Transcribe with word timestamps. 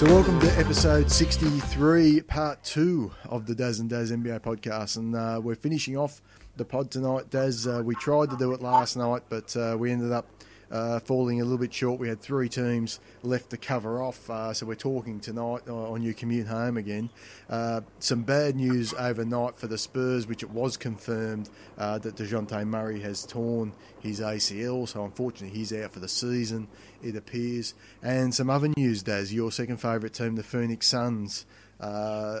So, 0.00 0.06
welcome 0.06 0.40
to 0.40 0.46
episode 0.58 1.10
63, 1.10 2.22
part 2.22 2.64
two 2.64 3.12
of 3.28 3.44
the 3.44 3.54
Daz 3.54 3.80
and 3.80 3.90
Dazz 3.90 4.10
NBA 4.10 4.40
podcast. 4.40 4.96
And 4.96 5.14
uh, 5.14 5.42
we're 5.44 5.54
finishing 5.54 5.94
off 5.98 6.22
the 6.56 6.64
pod 6.64 6.90
tonight. 6.90 7.28
Daz, 7.28 7.66
uh, 7.66 7.82
we 7.84 7.94
tried 7.96 8.30
to 8.30 8.36
do 8.38 8.54
it 8.54 8.62
last 8.62 8.96
night, 8.96 9.24
but 9.28 9.54
uh, 9.58 9.76
we 9.78 9.90
ended 9.90 10.10
up 10.10 10.26
uh, 10.70 11.00
falling 11.00 11.40
a 11.40 11.44
little 11.44 11.58
bit 11.58 11.74
short. 11.74 11.98
We 11.98 12.08
had 12.08 12.20
three 12.20 12.48
teams 12.48 13.00
left 13.22 13.50
to 13.50 13.56
cover 13.56 14.02
off, 14.02 14.30
uh, 14.30 14.54
so 14.54 14.66
we're 14.66 14.74
talking 14.76 15.20
tonight 15.20 15.68
on 15.68 16.02
your 16.02 16.14
commute 16.14 16.46
home 16.46 16.76
again. 16.76 17.10
Uh, 17.48 17.80
some 17.98 18.22
bad 18.22 18.56
news 18.56 18.94
overnight 18.94 19.58
for 19.58 19.66
the 19.66 19.78
Spurs, 19.78 20.26
which 20.26 20.42
it 20.42 20.50
was 20.50 20.76
confirmed 20.76 21.48
uh, 21.78 21.98
that 21.98 22.16
Dejounte 22.16 22.66
Murray 22.66 23.00
has 23.00 23.26
torn 23.26 23.72
his 24.00 24.20
ACL, 24.20 24.88
so 24.88 25.04
unfortunately 25.04 25.56
he's 25.56 25.72
out 25.72 25.92
for 25.92 26.00
the 26.00 26.08
season, 26.08 26.68
it 27.02 27.16
appears. 27.16 27.74
And 28.02 28.34
some 28.34 28.48
other 28.48 28.68
news, 28.76 29.02
Daz, 29.02 29.34
your 29.34 29.50
second 29.50 29.78
favourite 29.78 30.14
team, 30.14 30.36
the 30.36 30.42
Phoenix 30.42 30.86
Suns. 30.86 31.46
Uh, 31.80 32.40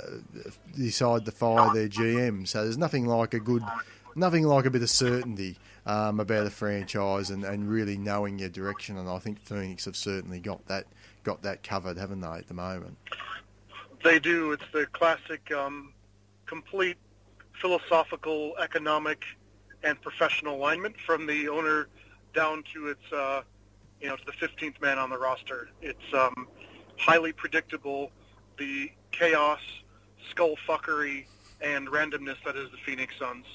decide 0.76 1.24
to 1.24 1.30
fire 1.30 1.72
their 1.72 1.88
GM. 1.88 2.46
So 2.46 2.62
there's 2.62 2.76
nothing 2.76 3.06
like 3.06 3.32
a 3.32 3.40
good, 3.40 3.62
nothing 4.14 4.44
like 4.44 4.66
a 4.66 4.70
bit 4.70 4.82
of 4.82 4.90
certainty 4.90 5.56
um, 5.86 6.20
about 6.20 6.46
a 6.46 6.50
franchise 6.50 7.30
and, 7.30 7.44
and 7.44 7.68
really 7.68 7.96
knowing 7.96 8.38
your 8.38 8.48
direction. 8.48 8.96
And 8.96 9.08
I 9.08 9.18
think 9.18 9.40
Phoenix 9.40 9.84
have 9.84 9.96
certainly 9.96 10.40
got 10.40 10.66
that 10.66 10.86
got 11.22 11.42
that 11.42 11.62
covered, 11.62 11.98
haven't 11.98 12.20
they, 12.20 12.28
at 12.28 12.48
the 12.48 12.54
moment? 12.54 12.96
They 14.02 14.18
do. 14.18 14.52
It's 14.52 14.64
the 14.72 14.86
classic, 14.86 15.52
um, 15.52 15.92
complete 16.46 16.96
philosophical, 17.60 18.54
economic, 18.58 19.22
and 19.82 20.00
professional 20.00 20.56
alignment 20.56 20.96
from 21.06 21.26
the 21.26 21.48
owner 21.48 21.88
down 22.34 22.64
to 22.72 22.88
its, 22.88 23.12
uh, 23.12 23.42
you 24.00 24.08
know, 24.08 24.16
to 24.16 24.24
the 24.24 24.32
15th 24.32 24.80
man 24.80 24.98
on 24.98 25.10
the 25.10 25.18
roster. 25.18 25.68
It's 25.82 26.14
um, 26.14 26.48
highly 26.96 27.32
predictable. 27.32 28.10
The 28.58 28.90
chaos, 29.12 29.60
skullfuckery, 30.34 31.26
and 31.60 31.88
randomness 31.88 32.36
that 32.44 32.56
is 32.56 32.70
the 32.70 32.78
Phoenix 32.84 33.14
Suns. 33.18 33.46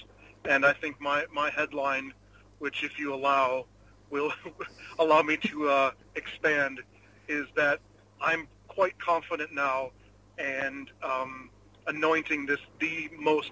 And 0.48 0.66
I 0.66 0.74
think 0.74 1.00
my, 1.02 1.26
my 1.34 1.50
headline, 1.50 2.14
which 2.60 2.84
if 2.84 3.00
you 3.00 3.14
allow, 3.14 3.66
will 4.10 4.32
allow 5.00 5.22
me 5.22 5.38
to 5.38 5.70
uh, 5.70 5.92
expand, 6.16 6.80
is 7.28 7.48
that 7.56 7.80
I'm 8.22 8.48
quite 8.68 8.98
confident 9.00 9.54
now 9.54 9.92
and 10.38 10.92
um, 11.02 11.50
anointing 11.88 12.46
this 12.46 12.60
the 12.80 13.10
most 13.18 13.52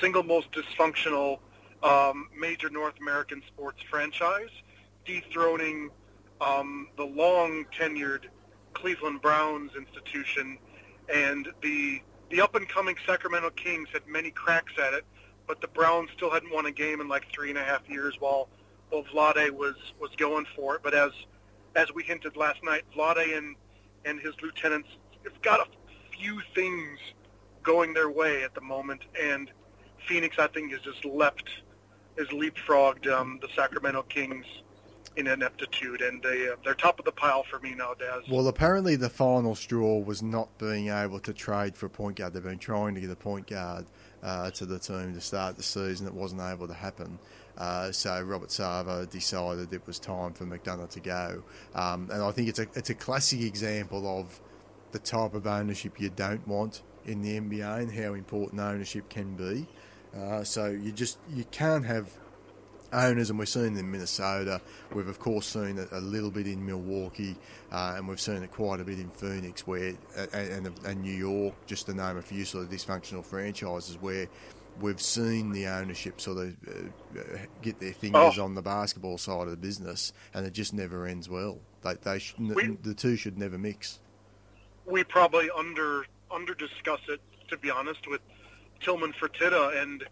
single 0.00 0.22
most 0.22 0.48
dysfunctional 0.52 1.38
um, 1.82 2.28
major 2.38 2.70
North 2.70 2.94
American 3.00 3.42
sports 3.46 3.82
franchise, 3.90 4.50
dethroning 5.04 5.90
um, 6.40 6.88
the 6.96 7.04
long 7.04 7.64
tenured 7.78 8.26
Cleveland 8.74 9.20
Browns 9.20 9.72
institution 9.76 10.58
and 11.12 11.48
the 11.62 12.00
the 12.30 12.40
up 12.40 12.54
and 12.54 12.68
coming 12.68 12.94
Sacramento 13.06 13.50
Kings 13.50 13.88
had 13.92 14.06
many 14.06 14.30
cracks 14.30 14.72
at 14.78 14.94
it, 14.94 15.04
but 15.50 15.60
the 15.60 15.66
Browns 15.66 16.08
still 16.16 16.30
hadn't 16.30 16.54
won 16.54 16.66
a 16.66 16.70
game 16.70 17.00
in 17.00 17.08
like 17.08 17.26
three 17.34 17.50
and 17.50 17.58
a 17.58 17.64
half 17.64 17.82
years 17.88 18.14
while 18.20 18.48
while 18.90 19.02
Vlade 19.02 19.50
was 19.50 19.74
was 19.98 20.12
going 20.16 20.46
for 20.54 20.76
it. 20.76 20.82
But 20.84 20.94
as 20.94 21.10
as 21.74 21.92
we 21.92 22.04
hinted 22.04 22.36
last 22.36 22.62
night, 22.62 22.84
Vlade 22.96 23.36
and 23.36 23.56
and 24.04 24.20
his 24.20 24.32
lieutenants 24.40 24.88
have 25.24 25.42
got 25.42 25.58
a 25.58 25.66
few 26.16 26.40
things 26.54 27.00
going 27.64 27.94
their 27.94 28.10
way 28.10 28.44
at 28.44 28.54
the 28.54 28.60
moment, 28.60 29.02
and 29.20 29.50
Phoenix 30.06 30.36
I 30.38 30.46
think 30.46 30.70
has 30.70 30.82
just 30.82 31.04
leapt 31.04 31.50
has 32.16 32.28
leapfrogged 32.28 33.10
um, 33.10 33.40
the 33.42 33.48
Sacramento 33.56 34.02
Kings 34.02 34.46
in 35.16 35.26
ineptitude, 35.26 36.00
and 36.00 36.22
they 36.22 36.48
uh, 36.48 36.54
they're 36.64 36.74
top 36.74 37.00
of 37.00 37.06
the 37.06 37.12
pile 37.12 37.42
for 37.50 37.58
me 37.58 37.74
now, 37.74 37.94
Daz. 37.94 38.22
Well, 38.30 38.46
apparently 38.46 38.94
the 38.94 39.10
final 39.10 39.56
straw 39.56 39.98
was 39.98 40.22
not 40.22 40.56
being 40.58 40.90
able 40.90 41.18
to 41.18 41.32
trade 41.32 41.76
for 41.76 41.86
a 41.86 41.90
point 41.90 42.18
guard. 42.18 42.34
They've 42.34 42.40
been 42.40 42.58
trying 42.58 42.94
to 42.94 43.00
get 43.00 43.10
a 43.10 43.16
point 43.16 43.48
guard 43.48 43.86
uh, 44.22 44.50
to 44.52 44.66
the 44.66 44.78
team 44.78 45.14
to 45.14 45.20
start 45.20 45.56
the 45.56 45.62
season. 45.62 46.06
It 46.06 46.14
wasn't 46.14 46.42
able 46.42 46.68
to 46.68 46.74
happen. 46.74 47.18
Uh, 47.56 47.92
so 47.92 48.22
Robert 48.22 48.48
Sarver 48.48 49.08
decided 49.08 49.72
it 49.72 49.86
was 49.86 49.98
time 49.98 50.32
for 50.32 50.46
McDonough 50.46 50.90
to 50.90 51.00
go, 51.00 51.42
um, 51.74 52.08
and 52.10 52.22
I 52.22 52.30
think 52.30 52.48
it's 52.48 52.58
a 52.58 52.66
it's 52.74 52.90
a 52.90 52.94
classic 52.94 53.42
example 53.42 54.06
of 54.20 54.40
the 54.92 54.98
type 54.98 55.34
of 55.34 55.46
ownership 55.46 56.00
you 56.00 56.10
don't 56.10 56.46
want 56.48 56.82
in 57.04 57.22
the 57.22 57.38
NBA 57.38 57.82
and 57.82 57.92
how 57.92 58.14
important 58.14 58.60
ownership 58.60 59.08
can 59.08 59.34
be. 59.36 59.66
Uh, 60.16 60.42
so 60.42 60.66
you 60.66 60.90
just 60.92 61.18
you 61.34 61.44
can't 61.50 61.84
have 61.84 62.10
owners, 62.92 63.30
and 63.30 63.38
we're 63.38 63.46
seeing 63.46 63.76
in 63.76 63.90
Minnesota. 63.90 64.60
We've 64.94 65.08
of 65.08 65.18
course 65.18 65.46
seen 65.46 65.78
it 65.78 65.88
a 65.92 66.00
little 66.00 66.30
bit 66.30 66.46
in 66.46 66.64
Milwaukee, 66.64 67.36
uh, 67.72 67.94
and 67.96 68.08
we've 68.08 68.20
seen 68.20 68.42
it 68.42 68.50
quite 68.50 68.80
a 68.80 68.84
bit 68.84 68.98
in 68.98 69.10
Phoenix, 69.10 69.66
where 69.66 69.94
and, 70.32 70.66
and, 70.66 70.80
and 70.84 71.02
New 71.02 71.14
York, 71.14 71.54
just 71.66 71.86
to 71.86 71.94
name 71.94 72.16
a 72.16 72.22
few 72.22 72.44
sort 72.44 72.64
of 72.64 72.70
dysfunctional 72.70 73.24
franchises 73.24 73.96
where 74.00 74.28
we've 74.80 75.00
seen 75.00 75.52
the 75.52 75.66
ownership 75.66 76.20
sort 76.20 76.38
of 76.38 76.56
uh, 76.68 77.38
get 77.62 77.80
their 77.80 77.92
fingers 77.92 78.38
oh. 78.38 78.44
on 78.44 78.54
the 78.54 78.62
basketball 78.62 79.18
side 79.18 79.42
of 79.42 79.50
the 79.50 79.56
business, 79.56 80.12
and 80.34 80.46
it 80.46 80.52
just 80.52 80.72
never 80.72 81.06
ends 81.06 81.28
well. 81.28 81.58
They, 81.82 81.94
they 81.94 82.18
sh- 82.18 82.34
we, 82.38 82.76
the 82.82 82.94
two 82.94 83.16
should 83.16 83.38
never 83.38 83.58
mix. 83.58 84.00
We 84.86 85.04
probably 85.04 85.48
under 85.56 86.04
under 86.30 86.54
discuss 86.54 87.00
it, 87.08 87.20
to 87.48 87.56
be 87.56 87.70
honest, 87.70 88.08
with 88.08 88.20
Tillman 88.80 89.12
Fertitta 89.12 89.80
and 89.82 90.04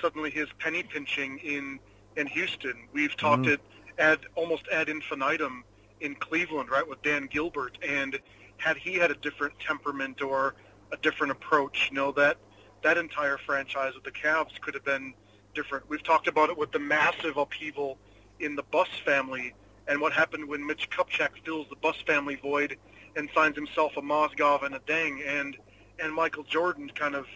suddenly 0.00 0.30
his 0.30 0.48
penny 0.58 0.82
pinching 0.82 1.38
in 1.38 1.78
in 2.16 2.26
Houston. 2.28 2.88
We've 2.92 3.16
talked 3.16 3.42
mm-hmm. 3.42 3.52
it 3.52 3.60
ad 3.98 4.20
almost 4.34 4.66
ad 4.68 4.88
infinitum 4.88 5.64
in 6.00 6.14
Cleveland, 6.16 6.70
right, 6.70 6.86
with 6.86 7.02
Dan 7.02 7.28
Gilbert. 7.30 7.78
And 7.86 8.18
had 8.58 8.76
he 8.76 8.94
had 8.94 9.10
a 9.10 9.14
different 9.14 9.58
temperament 9.60 10.22
or 10.22 10.54
a 10.92 10.96
different 10.98 11.32
approach, 11.32 11.88
you 11.90 11.96
know, 11.96 12.12
that 12.12 12.36
that 12.82 12.98
entire 12.98 13.38
franchise 13.38 13.94
with 13.94 14.04
the 14.04 14.10
Cavs 14.10 14.60
could 14.60 14.74
have 14.74 14.84
been 14.84 15.14
different. 15.54 15.88
We've 15.88 16.02
talked 16.02 16.28
about 16.28 16.50
it 16.50 16.58
with 16.58 16.72
the 16.72 16.78
massive 16.78 17.36
upheaval 17.36 17.98
in 18.40 18.56
the 18.56 18.62
Buss 18.64 18.88
family 19.04 19.54
and 19.86 20.00
what 20.00 20.12
happened 20.12 20.48
when 20.48 20.66
Mitch 20.66 20.88
Kupchak 20.90 21.30
fills 21.44 21.66
the 21.68 21.76
Buss 21.76 21.96
family 22.06 22.36
void 22.36 22.76
and 23.16 23.30
finds 23.30 23.56
himself 23.56 23.92
a 23.96 24.02
Mozgov 24.02 24.64
and 24.64 24.74
a 24.74 24.80
Deng 24.80 25.26
and 25.26 25.56
and 26.00 26.12
Michael 26.12 26.42
Jordan 26.42 26.90
kind 26.90 27.14
of 27.14 27.26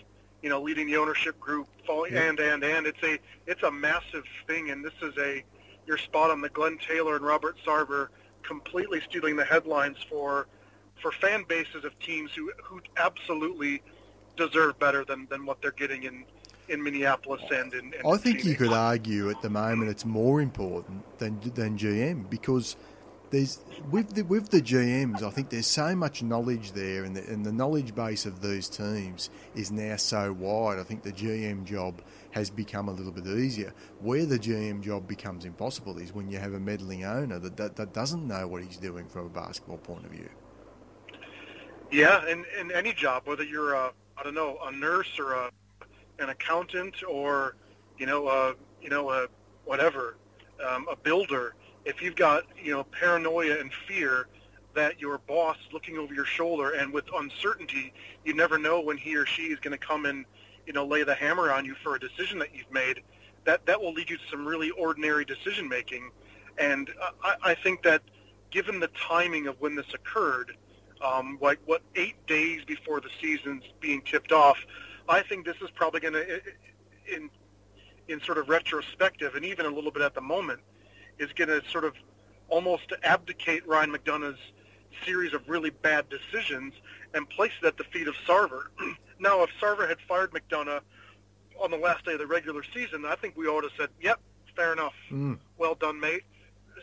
you 0.42 0.48
know, 0.48 0.60
leading 0.60 0.86
the 0.86 0.96
ownership 0.96 1.38
group, 1.40 1.66
falling, 1.86 2.12
yeah. 2.12 2.28
and 2.28 2.38
and 2.38 2.62
and 2.62 2.86
it's 2.86 3.02
a 3.02 3.18
it's 3.46 3.62
a 3.62 3.70
massive 3.70 4.24
thing, 4.46 4.70
and 4.70 4.84
this 4.84 4.94
is 5.02 5.16
a 5.18 5.44
you're 5.86 5.98
spot 5.98 6.30
on 6.30 6.40
the 6.40 6.48
Glenn 6.48 6.78
Taylor 6.86 7.16
and 7.16 7.24
Robert 7.24 7.56
Sarver 7.66 8.08
completely 8.42 9.00
stealing 9.08 9.36
the 9.36 9.44
headlines 9.44 9.96
for 10.08 10.46
for 11.02 11.12
fan 11.12 11.44
bases 11.48 11.84
of 11.84 11.98
teams 12.00 12.30
who 12.32 12.50
who 12.62 12.80
absolutely 12.96 13.82
deserve 14.36 14.78
better 14.78 15.04
than 15.04 15.26
than 15.30 15.44
what 15.44 15.60
they're 15.60 15.72
getting 15.72 16.04
in 16.04 16.24
in 16.68 16.82
Minneapolis 16.82 17.42
and 17.50 17.72
in. 17.72 17.94
in 17.94 18.06
I 18.06 18.16
think 18.16 18.44
you 18.44 18.54
could 18.54 18.72
argue 18.72 19.30
at 19.30 19.40
the 19.42 19.50
moment 19.50 19.90
it's 19.90 20.04
more 20.04 20.40
important 20.40 21.18
than 21.18 21.40
than 21.54 21.78
GM 21.78 22.28
because 22.30 22.76
there's 23.30 23.60
with 23.90 24.14
the, 24.14 24.22
with 24.22 24.50
the 24.50 24.60
GMs, 24.60 25.22
I 25.22 25.30
think 25.30 25.50
there's 25.50 25.66
so 25.66 25.94
much 25.94 26.22
knowledge 26.22 26.72
there, 26.72 27.04
and 27.04 27.16
the, 27.16 27.26
and 27.30 27.44
the 27.44 27.52
knowledge 27.52 27.94
base 27.94 28.26
of 28.26 28.40
these 28.40 28.68
teams 28.68 29.30
is 29.54 29.70
now 29.70 29.96
so 29.96 30.32
wide. 30.32 30.78
I 30.78 30.82
think 30.82 31.02
the 31.02 31.12
GM 31.12 31.64
job 31.64 32.02
has 32.32 32.50
become 32.50 32.88
a 32.88 32.92
little 32.92 33.12
bit 33.12 33.26
easier. 33.26 33.72
Where 34.00 34.26
the 34.26 34.38
GM 34.38 34.82
job 34.82 35.06
becomes 35.06 35.44
impossible 35.44 35.98
is 35.98 36.12
when 36.12 36.30
you 36.30 36.38
have 36.38 36.54
a 36.54 36.60
meddling 36.60 37.04
owner 37.04 37.38
that, 37.38 37.56
that, 37.56 37.76
that 37.76 37.92
doesn't 37.92 38.26
know 38.26 38.46
what 38.46 38.62
he's 38.62 38.76
doing 38.76 39.08
from 39.08 39.26
a 39.26 39.30
basketball 39.30 39.78
point 39.78 40.04
of 40.04 40.10
view. 40.10 40.28
Yeah, 41.90 42.26
in, 42.28 42.44
in 42.60 42.70
any 42.72 42.92
job, 42.92 43.22
whether 43.26 43.44
you're 43.44 43.74
a 43.74 43.92
I 44.16 44.22
don't 44.24 44.34
know 44.34 44.58
a 44.64 44.72
nurse 44.72 45.18
or 45.18 45.32
a 45.32 45.50
an 46.18 46.30
accountant 46.30 47.02
or 47.08 47.56
you 47.98 48.06
know 48.06 48.28
a 48.28 48.54
you 48.82 48.90
know 48.90 49.10
a 49.10 49.26
whatever 49.64 50.16
um, 50.66 50.86
a 50.90 50.96
builder 50.96 51.54
if 51.88 52.02
you've 52.02 52.14
got 52.14 52.44
you 52.62 52.70
know 52.70 52.84
paranoia 52.84 53.58
and 53.58 53.72
fear 53.88 54.28
that 54.74 55.00
your 55.00 55.18
boss 55.26 55.56
looking 55.72 55.96
over 55.96 56.14
your 56.14 56.26
shoulder 56.26 56.72
and 56.72 56.92
with 56.92 57.04
uncertainty 57.16 57.92
you 58.24 58.34
never 58.34 58.58
know 58.58 58.78
when 58.78 58.96
he 58.96 59.16
or 59.16 59.24
she 59.24 59.44
is 59.44 59.58
going 59.58 59.72
to 59.72 59.84
come 59.84 60.04
and 60.04 60.26
you 60.66 60.72
know 60.72 60.84
lay 60.84 61.02
the 61.02 61.14
hammer 61.14 61.50
on 61.50 61.64
you 61.64 61.74
for 61.82 61.96
a 61.96 61.98
decision 61.98 62.38
that 62.38 62.54
you've 62.54 62.70
made. 62.70 63.02
That 63.44 63.64
that 63.66 63.80
will 63.80 63.94
lead 63.94 64.10
you 64.10 64.18
to 64.18 64.22
some 64.30 64.46
really 64.46 64.70
ordinary 64.70 65.24
decision 65.24 65.66
making 65.66 66.10
and 66.58 66.90
I, 67.24 67.36
I 67.42 67.54
think 67.54 67.82
that 67.84 68.02
given 68.50 68.80
the 68.80 68.88
timing 68.88 69.46
of 69.46 69.58
when 69.60 69.74
this 69.74 69.94
occurred 69.94 70.56
um, 71.02 71.38
like 71.40 71.58
what 71.64 71.80
eight 71.94 72.26
days 72.26 72.64
before 72.66 73.00
the 73.00 73.10
season's 73.20 73.64
being 73.80 74.02
tipped 74.02 74.32
off 74.32 74.58
I 75.08 75.22
think 75.22 75.46
this 75.46 75.56
is 75.62 75.70
probably 75.70 76.00
going 76.00 76.14
to 76.14 76.40
in 77.10 77.30
in 78.08 78.20
sort 78.20 78.36
of 78.36 78.50
retrospective 78.50 79.34
and 79.36 79.44
even 79.46 79.64
a 79.64 79.70
little 79.70 79.90
bit 79.90 80.02
at 80.02 80.14
the 80.14 80.20
moment 80.20 80.60
is 81.18 81.32
going 81.32 81.48
to 81.48 81.62
sort 81.68 81.84
of 81.84 81.94
almost 82.48 82.92
abdicate 83.02 83.66
Ryan 83.66 83.92
McDonough's 83.92 84.38
series 85.04 85.34
of 85.34 85.48
really 85.48 85.70
bad 85.70 86.06
decisions 86.08 86.74
and 87.14 87.28
place 87.28 87.52
it 87.62 87.66
at 87.66 87.76
the 87.76 87.84
feet 87.84 88.08
of 88.08 88.14
Sarver. 88.26 88.64
now, 89.20 89.42
if 89.42 89.50
Sarver 89.60 89.88
had 89.88 89.98
fired 90.08 90.32
McDonough 90.32 90.80
on 91.62 91.70
the 91.70 91.76
last 91.76 92.04
day 92.04 92.12
of 92.12 92.18
the 92.18 92.26
regular 92.26 92.62
season, 92.74 93.04
I 93.04 93.16
think 93.16 93.36
we 93.36 93.46
ought 93.46 93.62
to 93.62 93.68
have 93.68 93.76
said, 93.76 93.90
"Yep, 94.00 94.20
fair 94.56 94.72
enough. 94.72 94.94
Mm. 95.10 95.38
Well 95.56 95.74
done, 95.74 96.00
mate. 96.00 96.22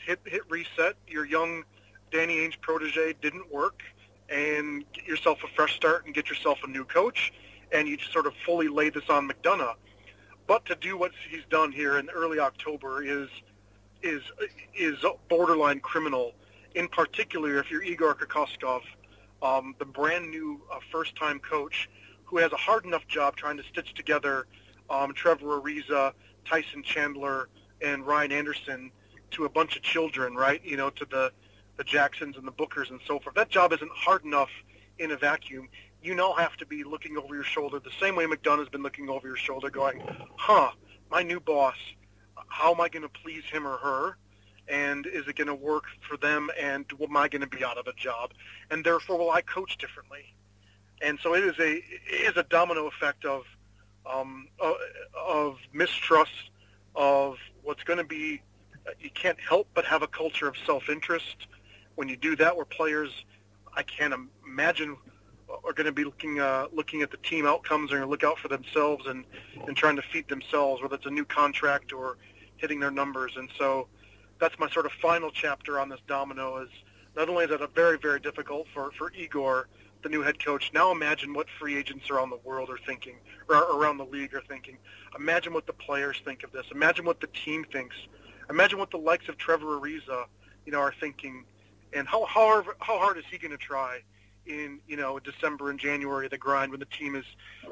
Hit 0.06 0.20
hit 0.26 0.42
reset. 0.50 0.96
Your 1.08 1.26
young 1.26 1.64
Danny 2.12 2.38
Ainge 2.38 2.60
protege 2.62 3.14
didn't 3.22 3.52
work, 3.52 3.84
and 4.30 4.86
get 4.94 5.06
yourself 5.06 5.40
a 5.44 5.48
fresh 5.56 5.76
start 5.76 6.06
and 6.06 6.14
get 6.14 6.30
yourself 6.30 6.60
a 6.64 6.68
new 6.68 6.86
coach, 6.86 7.34
and 7.72 7.88
you 7.88 7.98
just 7.98 8.12
sort 8.12 8.26
of 8.26 8.34
fully 8.46 8.68
lay 8.68 8.90
this 8.90 9.10
on 9.10 9.30
McDonough. 9.30 9.76
But 10.48 10.66
to 10.66 10.76
do 10.76 10.98
what 10.98 11.12
he's 11.30 11.44
done 11.50 11.72
here 11.72 11.98
in 11.98 12.10
early 12.10 12.40
October 12.40 13.04
is 13.04 13.30
is 14.06 14.22
is 14.76 15.04
borderline 15.28 15.80
criminal. 15.80 16.34
In 16.76 16.88
particular, 16.88 17.58
if 17.58 17.72
you're 17.72 17.84
Igor 17.84 18.16
Kokoskov, 18.16 18.82
um, 19.42 19.76
the 19.80 19.86
brand 19.86 20.30
new 20.30 20.62
uh, 20.72 20.80
first-time 20.92 21.40
coach 21.40 21.90
who 22.26 22.38
has 22.38 22.52
a 22.52 22.58
hard 22.58 22.86
enough 22.86 23.08
job 23.08 23.36
trying 23.36 23.58
to 23.58 23.64
stitch 23.64 23.94
together 23.94 24.46
um, 24.90 25.14
Trevor 25.14 25.60
Ariza, 25.60 26.14
Tyson 26.46 26.84
Chandler, 26.84 27.50
and 27.82 28.06
Ryan 28.06 28.32
Anderson 28.32 28.92
to 29.32 29.46
a 29.46 29.50
bunch 29.50 29.76
of 29.76 29.82
children, 29.82 30.36
right? 30.36 30.62
You 30.64 30.78
know, 30.78 30.90
to 30.92 31.06
the 31.06 31.32
the 31.78 31.84
Jacksons 31.84 32.38
and 32.38 32.48
the 32.48 32.54
Bookers 32.54 32.90
and 32.90 33.02
so 33.06 33.20
forth. 33.20 33.36
That 33.36 33.50
job 33.50 33.74
isn't 33.74 33.92
hard 33.94 34.24
enough 34.24 34.50
in 34.98 35.12
a 35.12 35.18
vacuum. 35.18 35.68
You 36.02 36.16
now 36.16 36.34
have 36.34 36.56
to 36.58 36.66
be 36.66 36.86
looking 36.86 37.18
over 37.18 37.36
your 37.36 37.44
shoulder 37.44 37.80
the 37.80 37.92
same 38.00 38.16
way 38.16 38.26
McDonough's 38.26 38.70
been 38.70 38.84
looking 38.84 39.10
over 39.10 39.28
your 39.28 39.36
shoulder, 39.36 39.70
going, 39.70 40.02
"Huh, 40.38 40.72
my 41.10 41.22
new 41.24 41.40
boss. 41.40 41.76
How 42.48 42.74
am 42.74 42.82
I 42.82 42.90
going 42.90 43.04
to 43.04 43.10
please 43.10 43.44
him 43.46 43.68
or 43.68 43.78
her?" 43.78 44.18
and 44.68 45.06
is 45.06 45.28
it 45.28 45.36
going 45.36 45.48
to 45.48 45.56
work 45.56 45.86
for 46.08 46.18
them? 46.18 46.50
And 46.60 46.86
am 47.02 47.18
I 47.18 47.28
going 47.28 47.42
to 47.42 47.48
be 47.48 47.64
out 47.64 47.78
of 47.78 47.88
a 47.88 47.94
job? 47.94 48.32
And 48.72 48.84
therefore 48.84 49.18
will 49.18 49.32
I 49.32 49.42
coach 49.42 49.78
differently? 49.78 50.34
And 51.02 51.20
so 51.22 51.36
it 51.36 51.44
is 51.44 51.60
a 51.60 51.76
it 51.76 52.32
is 52.32 52.38
a 52.38 52.44
domino 52.44 52.88
effect 52.88 53.26
of 53.26 53.44
um, 54.06 54.48
of 55.16 55.58
mistrust 55.74 56.52
of 56.96 57.38
what's 57.64 57.84
going 57.84 58.00
to 58.00 58.06
be 58.06 58.42
you 59.00 59.10
can't 59.10 59.40
help 59.40 59.68
but 59.74 59.84
have 59.86 60.04
a 60.04 60.08
culture 60.08 60.48
of 60.48 60.56
self-interest. 60.66 61.48
When 61.96 62.08
you 62.08 62.16
do 62.16 62.36
that 62.38 62.56
where 62.56 62.66
players 62.66 63.26
I 63.74 63.84
can't 63.84 64.14
imagine 64.48 64.98
are 65.50 65.74
going 65.74 65.86
to 65.86 65.92
be 65.92 66.06
looking 66.06 66.40
uh, 66.40 66.68
looking 66.72 67.02
at 67.02 67.12
the 67.12 67.18
team 67.18 67.46
outcomes 67.46 67.92
and 67.92 68.10
look 68.10 68.24
out 68.24 68.40
for 68.40 68.48
themselves 68.48 69.06
and, 69.06 69.26
and 69.68 69.76
trying 69.76 69.98
to 69.98 70.02
feed 70.02 70.28
themselves 70.28 70.82
whether 70.82 70.96
it's 70.96 71.06
a 71.06 71.12
new 71.12 71.26
contract 71.26 71.92
or 71.92 72.18
hitting 72.58 72.80
their 72.80 72.92
numbers 72.92 73.34
and 73.38 73.50
so 73.58 73.88
that's 74.40 74.58
my 74.60 74.70
sort 74.70 74.86
of 74.86 74.92
final 74.94 75.32
chapter 75.32 75.80
on 75.80 75.90
this 75.90 76.00
domino 76.08 76.58
is 76.58 76.70
not 77.16 77.30
only 77.30 77.46
is 77.46 77.52
it 77.52 77.62
a 77.62 77.68
very 77.68 77.98
very 77.98 78.20
difficult 78.20 78.68
for, 78.74 78.92
for 78.98 79.12
Igor 79.14 79.68
the 80.06 80.10
new 80.10 80.22
head 80.22 80.38
coach. 80.44 80.70
Now 80.72 80.92
imagine 80.92 81.34
what 81.34 81.48
free 81.60 81.76
agents 81.76 82.12
around 82.12 82.30
the 82.30 82.40
world 82.44 82.70
are 82.70 82.78
thinking, 82.78 83.16
or 83.50 83.56
around 83.56 83.98
the 83.98 84.06
league 84.06 84.36
are 84.36 84.44
thinking. 84.48 84.78
Imagine 85.18 85.52
what 85.52 85.66
the 85.66 85.74
players 85.74 86.22
think 86.24 86.44
of 86.44 86.52
this. 86.52 86.68
Imagine 86.72 87.06
what 87.06 87.20
the 87.22 87.28
team 87.28 87.66
thinks. 87.72 87.96
Imagine 88.48 88.78
what 88.78 88.92
the 88.92 89.00
likes 89.00 89.28
of 89.30 89.38
Trevor 89.38 89.80
Ariza, 89.80 90.26
you 90.64 90.72
know, 90.72 90.80
are 90.80 90.94
thinking, 91.00 91.44
and 91.92 92.08
how 92.08 92.24
how 92.26 92.64
how 92.80 93.00
hard 93.00 93.18
is 93.18 93.24
he 93.32 93.40
going 93.40 93.52
to 93.52 93.58
try 93.58 94.02
in 94.46 94.80
you 94.88 94.96
know 94.96 95.18
December 95.18 95.72
and 95.72 95.80
January 95.80 96.28
the 96.28 96.38
grind 96.38 96.70
when 96.70 96.80
the 96.80 96.86
team 96.86 97.16
is 97.16 97.26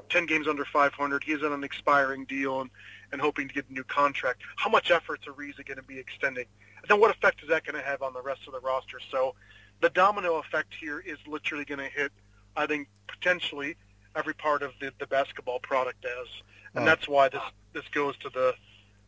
10 0.09 0.25
games 0.25 0.47
under 0.47 0.65
500. 0.65 1.23
He 1.23 1.33
is 1.33 1.43
on 1.43 1.53
an 1.53 1.63
expiring 1.63 2.25
deal 2.25 2.61
and 2.61 2.71
and 3.13 3.21
hoping 3.21 3.47
to 3.47 3.53
get 3.53 3.69
a 3.69 3.73
new 3.73 3.85
contract. 3.85 4.41
How 4.57 4.69
much 4.69 4.91
effort 4.91 5.21
is 5.21 5.33
Ariza 5.33 5.65
going 5.65 5.77
to 5.77 5.83
be 5.83 5.97
extending? 5.97 6.45
And 6.81 6.89
then 6.89 6.99
what 6.99 7.15
effect 7.15 7.41
is 7.43 7.49
that 7.49 7.63
going 7.63 7.79
to 7.79 7.87
have 7.87 8.01
on 8.01 8.11
the 8.11 8.21
rest 8.21 8.41
of 8.47 8.51
the 8.51 8.59
roster? 8.59 8.99
So 9.09 9.35
the 9.79 9.89
domino 9.89 10.39
effect 10.39 10.73
here 10.77 10.99
is 10.99 11.17
literally 11.25 11.63
going 11.63 11.79
to 11.79 11.89
hit 11.89 12.11
I 12.55 12.67
think 12.67 12.87
potentially 13.07 13.75
every 14.15 14.33
part 14.33 14.61
of 14.61 14.71
the, 14.79 14.91
the 14.99 15.07
basketball 15.07 15.59
product 15.59 16.05
as. 16.05 16.27
and 16.75 16.83
oh. 16.83 16.85
that's 16.85 17.07
why 17.07 17.29
this 17.29 17.41
this 17.73 17.87
goes 17.91 18.17
to 18.17 18.29
the. 18.29 18.53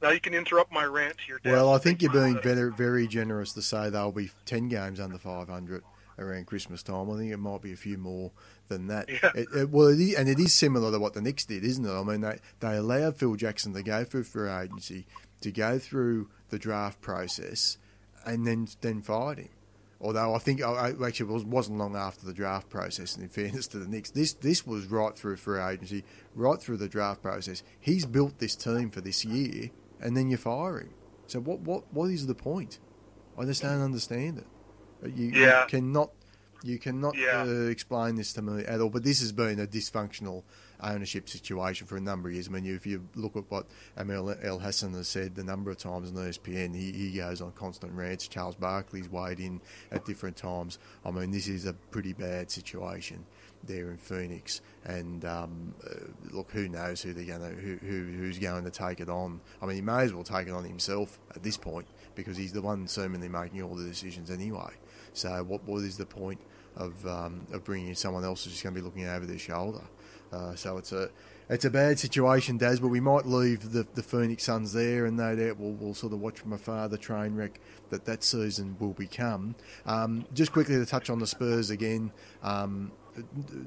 Now 0.01 0.09
you 0.09 0.19
can 0.19 0.33
interrupt 0.33 0.71
my 0.71 0.83
rant 0.83 1.17
here. 1.25 1.39
Dan. 1.43 1.53
Well, 1.53 1.73
I 1.73 1.77
think 1.77 2.01
you're 2.01 2.11
being 2.11 2.39
very 2.41 2.71
very 2.71 3.07
generous 3.07 3.53
to 3.53 3.61
say 3.61 3.89
there'll 3.89 4.11
be 4.11 4.31
ten 4.45 4.67
games 4.67 4.99
under 4.99 5.17
500 5.17 5.83
around 6.17 6.47
Christmas 6.47 6.81
time. 6.81 7.09
I 7.11 7.17
think 7.17 7.31
it 7.31 7.37
might 7.37 7.61
be 7.61 7.73
a 7.73 7.77
few 7.77 7.97
more 7.97 8.31
than 8.67 8.87
that. 8.87 9.09
Yeah. 9.09 9.31
It, 9.35 9.47
it, 9.55 9.69
well, 9.69 9.87
it 9.87 9.99
is, 9.99 10.15
and 10.15 10.29
it 10.29 10.39
is 10.39 10.53
similar 10.53 10.91
to 10.91 10.99
what 10.99 11.13
the 11.13 11.21
Knicks 11.21 11.45
did, 11.45 11.63
isn't 11.63 11.85
it? 11.85 11.91
I 11.91 12.03
mean, 12.03 12.21
they 12.21 12.39
they 12.59 12.77
allowed 12.77 13.17
Phil 13.17 13.35
Jackson 13.35 13.73
to 13.73 13.83
go 13.83 14.03
through 14.03 14.23
free 14.23 14.49
agency, 14.49 15.05
to 15.41 15.51
go 15.51 15.79
through 15.79 16.29
the 16.49 16.59
draft 16.59 17.01
process, 17.01 17.77
and 18.25 18.45
then 18.45 18.67
then 18.81 19.01
fired 19.01 19.39
him. 19.39 19.49
Although 20.01 20.35
I 20.35 20.39
think 20.39 20.61
I, 20.61 20.89
actually 21.05 21.33
it 21.33 21.47
wasn't 21.47 21.77
long 21.77 21.95
after 21.95 22.25
the 22.25 22.33
draft 22.33 22.69
process. 22.69 23.15
And 23.15 23.23
in 23.23 23.29
fairness 23.29 23.67
to 23.67 23.79
the 23.79 23.87
Knicks, 23.87 24.11
this 24.11 24.33
this 24.33 24.67
was 24.67 24.87
right 24.87 25.15
through 25.17 25.37
free 25.37 25.61
agency, 25.61 26.03
right 26.35 26.61
through 26.61 26.77
the 26.77 26.89
draft 26.89 27.21
process. 27.21 27.63
He's 27.79 28.05
built 28.05 28.39
this 28.39 28.55
team 28.55 28.91
for 28.91 29.01
this 29.01 29.23
year, 29.23 29.71
and 30.01 30.15
then 30.15 30.29
you 30.29 30.37
fire 30.37 30.79
him. 30.79 30.89
So 31.27 31.39
what 31.39 31.61
what 31.61 31.91
what 31.93 32.11
is 32.11 32.27
the 32.27 32.35
point? 32.35 32.79
I 33.37 33.45
just 33.45 33.61
don't 33.61 33.81
understand 33.81 34.39
it. 34.39 34.47
You, 35.13 35.31
yeah. 35.31 35.63
you 35.63 35.67
cannot 35.67 36.11
you 36.65 36.79
cannot 36.79 37.15
yeah. 37.15 37.43
uh, 37.47 37.67
explain 37.67 38.15
this 38.15 38.33
to 38.33 38.41
me 38.41 38.65
at 38.65 38.81
all. 38.81 38.89
But 38.89 39.03
this 39.03 39.19
has 39.19 39.31
been 39.31 39.59
a 39.59 39.67
dysfunctional 39.67 40.43
ownership 40.81 41.29
situation 41.29 41.85
for 41.85 41.95
a 41.95 42.01
number 42.01 42.27
of 42.29 42.33
years. 42.33 42.47
I 42.47 42.51
mean, 42.51 42.65
if 42.65 42.87
you 42.87 43.07
look 43.15 43.35
at 43.35 43.43
what 43.49 43.67
Amin 43.97 44.17
Elhassan 44.17 44.95
has 44.95 45.07
said 45.07 45.35
the 45.35 45.43
number 45.43 45.69
of 45.69 45.77
times 45.77 46.09
on 46.09 46.17
ESPN, 46.17 46.75
he, 46.75 46.91
he 46.91 47.11
goes 47.17 47.39
on 47.39 47.51
constant 47.51 47.93
rants. 47.93 48.27
Charles 48.27 48.55
Barkley's 48.55 49.09
weighed 49.09 49.39
in 49.39 49.61
at 49.91 50.05
different 50.05 50.37
times. 50.37 50.79
I 51.05 51.11
mean, 51.11 51.31
this 51.31 51.47
is 51.47 51.65
a 51.65 51.73
pretty 51.73 52.13
bad 52.13 52.49
situation 52.49 53.25
there 53.63 53.91
in 53.91 53.97
Phoenix. 53.97 54.61
And 54.85 55.23
um, 55.23 55.75
uh, 55.85 55.95
look, 56.31 56.51
who 56.51 56.67
knows 56.67 57.01
who 57.01 57.13
they're 57.13 57.37
going 57.37 57.41
to 57.41 57.61
who, 57.61 57.77
who, 57.77 58.03
who's 58.17 58.39
going 58.39 58.63
to 58.63 58.71
take 58.71 58.99
it 58.99 59.09
on? 59.09 59.39
I 59.61 59.67
mean, 59.67 59.75
he 59.75 59.81
may 59.81 60.03
as 60.03 60.13
well 60.13 60.23
take 60.23 60.47
it 60.47 60.53
on 60.53 60.63
himself 60.63 61.19
at 61.35 61.43
this 61.43 61.57
point 61.57 61.87
because 62.15 62.37
he's 62.37 62.53
the 62.53 62.61
one 62.61 62.87
seemingly 62.87 63.29
making 63.29 63.61
all 63.61 63.75
the 63.75 63.85
decisions 63.85 64.31
anyway. 64.31 64.73
So 65.13 65.43
what 65.43 65.63
what 65.63 65.83
is 65.83 65.97
the 65.97 66.05
point 66.05 66.39
of 66.77 67.05
um, 67.07 67.45
of 67.51 67.63
bringing 67.63 67.89
in 67.89 67.95
someone 67.95 68.23
else 68.23 68.43
who's 68.43 68.53
just 68.53 68.63
going 68.63 68.75
to 68.75 68.81
be 68.81 68.85
looking 68.85 69.07
over 69.07 69.25
their 69.25 69.39
shoulder? 69.39 69.81
Uh, 70.31 70.55
so 70.55 70.77
it's 70.77 70.91
a 70.91 71.09
it's 71.47 71.65
a 71.65 71.69
bad 71.69 71.99
situation, 71.99 72.57
Daz, 72.57 72.79
but 72.79 72.87
we 72.87 72.99
might 72.99 73.25
leave 73.25 73.71
the, 73.71 73.85
the 73.93 74.01
Phoenix 74.01 74.43
Suns 74.43 74.73
there, 74.73 75.05
and 75.05 75.15
no 75.15 75.35
doubt 75.35 75.59
we'll, 75.59 75.73
we'll 75.73 75.93
sort 75.93 76.11
of 76.13 76.19
watch 76.19 76.39
from 76.39 76.53
afar 76.53 76.89
the 76.89 76.97
train 76.97 77.35
wreck 77.35 77.59
that 77.89 78.05
that 78.05 78.23
season 78.23 78.75
will 78.79 78.93
become. 78.93 79.55
Um, 79.85 80.25
just 80.33 80.51
quickly 80.51 80.75
to 80.75 80.85
touch 80.85 81.09
on 81.09 81.19
the 81.19 81.27
Spurs 81.27 81.69
again. 81.69 82.11
Um, 82.41 82.91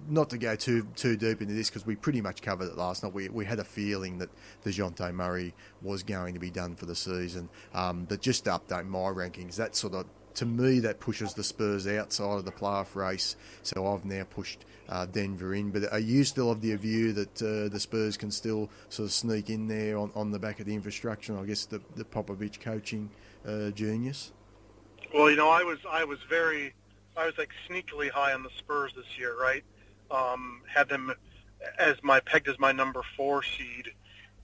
not 0.08 0.28
to 0.30 0.38
go 0.38 0.56
too 0.56 0.86
too 0.94 1.16
deep 1.16 1.40
into 1.40 1.54
this 1.54 1.70
because 1.70 1.86
we 1.86 1.96
pretty 1.96 2.20
much 2.20 2.42
covered 2.42 2.68
it 2.68 2.76
last 2.76 3.02
night. 3.02 3.14
We, 3.14 3.28
we 3.28 3.44
had 3.44 3.58
a 3.58 3.64
feeling 3.64 4.18
that 4.18 4.28
Dejounte 4.64 5.14
Murray 5.14 5.54
was 5.80 6.02
going 6.02 6.34
to 6.34 6.40
be 6.40 6.50
done 6.50 6.74
for 6.74 6.84
the 6.84 6.94
season. 6.94 7.48
Um, 7.72 8.04
but 8.04 8.20
just 8.20 8.44
to 8.44 8.50
update 8.50 8.86
my 8.86 8.98
rankings, 8.98 9.56
that 9.56 9.74
sort 9.74 9.94
of 9.94 10.06
to 10.38 10.46
me, 10.46 10.78
that 10.80 11.00
pushes 11.00 11.34
the 11.34 11.42
Spurs 11.42 11.88
outside 11.88 12.38
of 12.38 12.44
the 12.44 12.52
playoff 12.52 12.94
race. 12.94 13.34
So 13.62 13.92
I've 13.92 14.04
now 14.04 14.22
pushed 14.22 14.64
uh, 14.88 15.04
Denver 15.06 15.52
in. 15.52 15.70
But 15.70 15.92
are 15.92 15.98
you 15.98 16.22
still 16.22 16.52
of 16.52 16.60
the 16.60 16.74
view 16.76 17.12
that 17.12 17.42
uh, 17.42 17.68
the 17.68 17.80
Spurs 17.80 18.16
can 18.16 18.30
still 18.30 18.70
sort 18.88 19.06
of 19.08 19.12
sneak 19.12 19.50
in 19.50 19.66
there 19.66 19.98
on, 19.98 20.12
on 20.14 20.30
the 20.30 20.38
back 20.38 20.60
of 20.60 20.66
the 20.66 20.74
infrastructure? 20.74 21.32
And 21.32 21.42
I 21.42 21.44
guess 21.44 21.66
the, 21.66 21.80
the 21.96 22.04
Popovich 22.04 22.60
coaching 22.60 23.10
uh, 23.44 23.70
genius. 23.70 24.30
Well, 25.12 25.28
you 25.28 25.36
know, 25.36 25.50
I 25.50 25.64
was 25.64 25.78
I 25.90 26.04
was 26.04 26.18
very 26.28 26.72
I 27.16 27.26
was 27.26 27.36
like 27.36 27.50
sneakily 27.68 28.08
high 28.08 28.32
on 28.32 28.44
the 28.44 28.50
Spurs 28.58 28.92
this 28.94 29.18
year, 29.18 29.34
right? 29.40 29.64
Um, 30.10 30.62
had 30.72 30.88
them 30.88 31.12
as 31.80 31.96
my 32.04 32.20
pegged 32.20 32.46
as 32.46 32.58
my 32.60 32.70
number 32.70 33.02
four 33.16 33.42
seed 33.42 33.92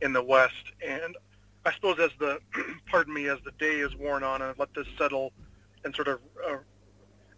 in 0.00 0.12
the 0.12 0.22
West, 0.22 0.72
and 0.84 1.16
I 1.64 1.72
suppose 1.72 2.00
as 2.00 2.10
the 2.18 2.40
pardon 2.90 3.14
me 3.14 3.28
as 3.28 3.38
the 3.44 3.52
day 3.52 3.78
is 3.78 3.94
worn 3.94 4.24
on 4.24 4.42
and 4.42 4.58
let 4.58 4.74
this 4.74 4.88
settle 4.98 5.32
and 5.84 5.94
sort 5.94 6.08
of 6.08 6.20
uh, 6.48 6.56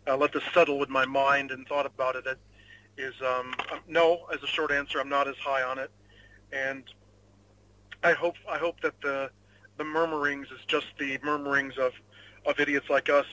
uh, 0.09 0.17
let 0.17 0.33
this 0.33 0.43
settle 0.55 0.79
with 0.79 0.89
my 0.89 1.05
mind 1.05 1.51
and 1.51 1.67
thought 1.67 1.87
about 1.87 2.17
it, 2.17 2.27
is 2.97 3.15
um, 3.23 3.55
no. 3.89 4.27
As 4.33 4.43
a 4.43 4.47
short 4.47 4.71
answer, 4.71 5.01
I'm 5.01 5.09
not 5.09 5.29
as 5.29 5.37
high 5.37 5.63
on 5.63 5.79
it, 5.79 5.91
and 6.53 6.85
I 8.03 8.13
hope 8.13 8.37
I 8.49 8.59
hope 8.59 8.81
that 8.81 8.95
the 9.03 9.31
the 9.77 9.85
murmurings 9.85 10.49
is 10.51 10.65
just 10.67 10.87
the 10.99 11.19
murmurings 11.23 11.77
of 11.79 11.93
of 12.47 12.59
idiots 12.61 12.89
like 12.89 13.09
us, 13.09 13.27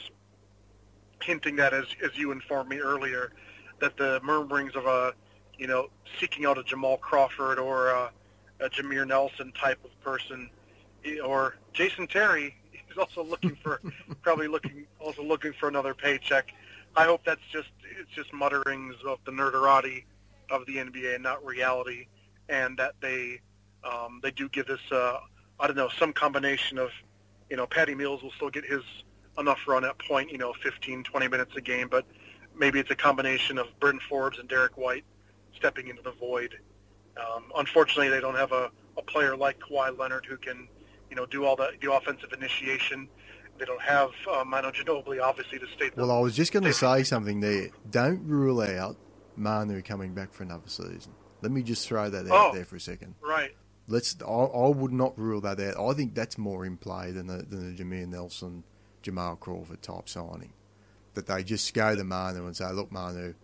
hinting 1.21 1.55
that 1.57 1.73
as 1.73 1.85
as 2.03 2.17
you 2.17 2.31
informed 2.31 2.69
me 2.69 2.79
earlier, 2.79 3.31
that 3.79 3.97
the 3.97 4.19
murmurings 4.23 4.75
of 4.75 4.85
a 4.85 5.13
you 5.57 5.67
know 5.67 5.89
seeking 6.19 6.45
out 6.45 6.57
a 6.57 6.63
Jamal 6.63 6.97
Crawford 6.97 7.59
or 7.59 7.89
a, 7.89 8.11
a 8.59 8.69
Jameer 8.69 9.07
Nelson 9.07 9.51
type 9.53 9.79
of 9.85 9.91
person, 10.01 10.49
or 11.23 11.57
Jason 11.71 12.07
Terry 12.07 12.55
he's 12.93 12.99
also 12.99 13.23
looking 13.23 13.55
for 13.55 13.81
probably 14.21 14.47
looking 14.47 14.85
also 14.99 15.23
looking 15.23 15.53
for 15.53 15.67
another 15.67 15.93
paycheck. 15.93 16.53
I 16.95 17.05
hope 17.05 17.21
that's 17.25 17.41
just 17.51 17.69
it's 17.99 18.11
just 18.11 18.31
mutterings 18.33 18.95
of 19.05 19.19
the 19.25 19.31
nerderati 19.31 20.03
of 20.51 20.65
the 20.65 20.77
NBA 20.77 21.15
and 21.15 21.23
not 21.23 21.43
reality, 21.45 22.07
and 22.49 22.77
that 22.77 22.93
they 23.01 23.41
um, 23.83 24.19
they 24.21 24.31
do 24.31 24.49
give 24.49 24.67
this 24.67 24.79
uh, 24.91 25.17
I 25.59 25.67
don't 25.67 25.75
know 25.75 25.89
some 25.97 26.13
combination 26.13 26.77
of 26.77 26.89
you 27.49 27.57
know 27.57 27.65
Patty 27.65 27.95
Mills 27.95 28.21
will 28.21 28.31
still 28.31 28.49
get 28.49 28.65
his 28.65 28.81
enough 29.39 29.59
run 29.67 29.83
at 29.83 29.97
point 29.97 30.31
you 30.31 30.37
know 30.37 30.53
15 30.61 31.03
20 31.03 31.27
minutes 31.27 31.55
a 31.55 31.61
game, 31.61 31.87
but 31.89 32.05
maybe 32.55 32.79
it's 32.79 32.91
a 32.91 32.95
combination 32.95 33.57
of 33.57 33.67
Bryn 33.79 33.99
Forbes 34.07 34.39
and 34.39 34.47
Derrick 34.47 34.77
White 34.77 35.05
stepping 35.55 35.87
into 35.87 36.01
the 36.01 36.11
void. 36.11 36.59
Um, 37.17 37.51
unfortunately, 37.55 38.09
they 38.09 38.19
don't 38.19 38.35
have 38.35 38.51
a, 38.51 38.71
a 38.97 39.01
player 39.03 39.35
like 39.35 39.59
Kawhi 39.59 39.97
Leonard 39.97 40.25
who 40.25 40.37
can 40.37 40.67
you 41.13 41.21
know, 41.21 41.27
do 41.27 41.45
all 41.45 41.55
the, 41.55 41.69
the 41.79 41.93
offensive 41.93 42.33
initiation 42.33 43.07
They 43.59 43.65
don't 43.65 43.81
have 43.83 44.09
uh, 44.31 44.43
Manu 44.43 44.71
Ginobili, 44.71 45.21
obviously, 45.21 45.59
to 45.59 45.67
state. 45.67 45.95
Well, 45.95 46.09
I 46.09 46.17
was 46.19 46.35
just 46.35 46.51
going 46.51 46.63
to 46.63 46.73
say 46.73 47.03
something 47.03 47.39
there. 47.39 47.69
Don't 47.91 48.25
rule 48.25 48.61
out 48.61 48.97
Manu 49.35 49.83
coming 49.83 50.15
back 50.15 50.33
for 50.33 50.41
another 50.41 50.67
season. 50.67 51.13
Let 51.43 51.51
me 51.51 51.61
just 51.61 51.87
throw 51.87 52.09
that 52.09 52.25
out 52.25 52.31
Oh. 52.31 52.51
there 52.55 52.65
for 52.65 52.77
a 52.77 52.79
second. 52.79 53.13
Right. 53.21 53.51
Let's. 53.87 54.15
I, 54.25 54.31
I 54.31 54.69
would 54.69 54.91
not 54.91 55.15
rule 55.19 55.39
that 55.41 55.59
out. 55.59 55.77
I 55.77 55.93
think 55.93 56.15
that's 56.15 56.37
more 56.39 56.65
in 56.65 56.77
play 56.77 57.11
than 57.11 57.27
the, 57.27 57.43
than 57.43 57.75
the 57.75 57.83
Jameer 57.83 58.07
Nelson, 58.07 58.63
Jamal 59.03 59.35
Crawford 59.35 59.83
type 59.83 60.09
signing. 60.09 60.53
That 61.13 61.27
they 61.27 61.43
just 61.43 61.71
go 61.75 61.95
to 61.95 62.03
Manu 62.03 62.47
and 62.47 62.55
say, 62.57 62.71
"Look, 62.71 62.91
Manu, 62.91 63.35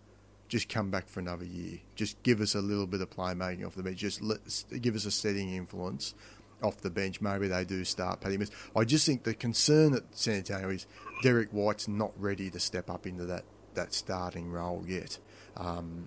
just 0.48 0.68
come 0.68 0.90
back 0.90 1.08
for 1.08 1.20
another 1.20 1.44
year. 1.44 1.78
Just 1.94 2.20
give 2.24 2.40
us 2.40 2.56
a 2.56 2.60
little 2.60 2.86
bit 2.88 3.00
of 3.00 3.10
playmaking 3.10 3.64
off 3.64 3.76
the 3.76 3.82
bench. 3.84 3.98
Just 3.98 4.22
let, 4.22 4.40
give 4.80 4.96
us 4.96 5.04
a 5.04 5.10
steadying 5.12 5.54
influence 5.54 6.14
off 6.62 6.80
the 6.80 6.90
bench. 6.90 7.20
Maybe 7.20 7.48
they 7.48 7.64
do 7.64 7.84
start 7.84 8.20
Patty 8.20 8.36
Mills. 8.36 8.50
I 8.76 8.84
just 8.84 9.06
think 9.06 9.24
the 9.24 9.34
concern 9.34 9.94
at 9.94 10.04
San 10.12 10.36
Antonio 10.36 10.70
is 10.70 10.86
Derrick 11.22 11.50
White's 11.50 11.88
not 11.88 12.12
ready 12.16 12.50
to 12.50 12.60
step 12.60 12.90
up 12.90 13.06
into 13.06 13.24
that, 13.26 13.44
that 13.74 13.94
starting 13.94 14.50
role 14.50 14.84
yet. 14.86 15.18
Um, 15.56 16.06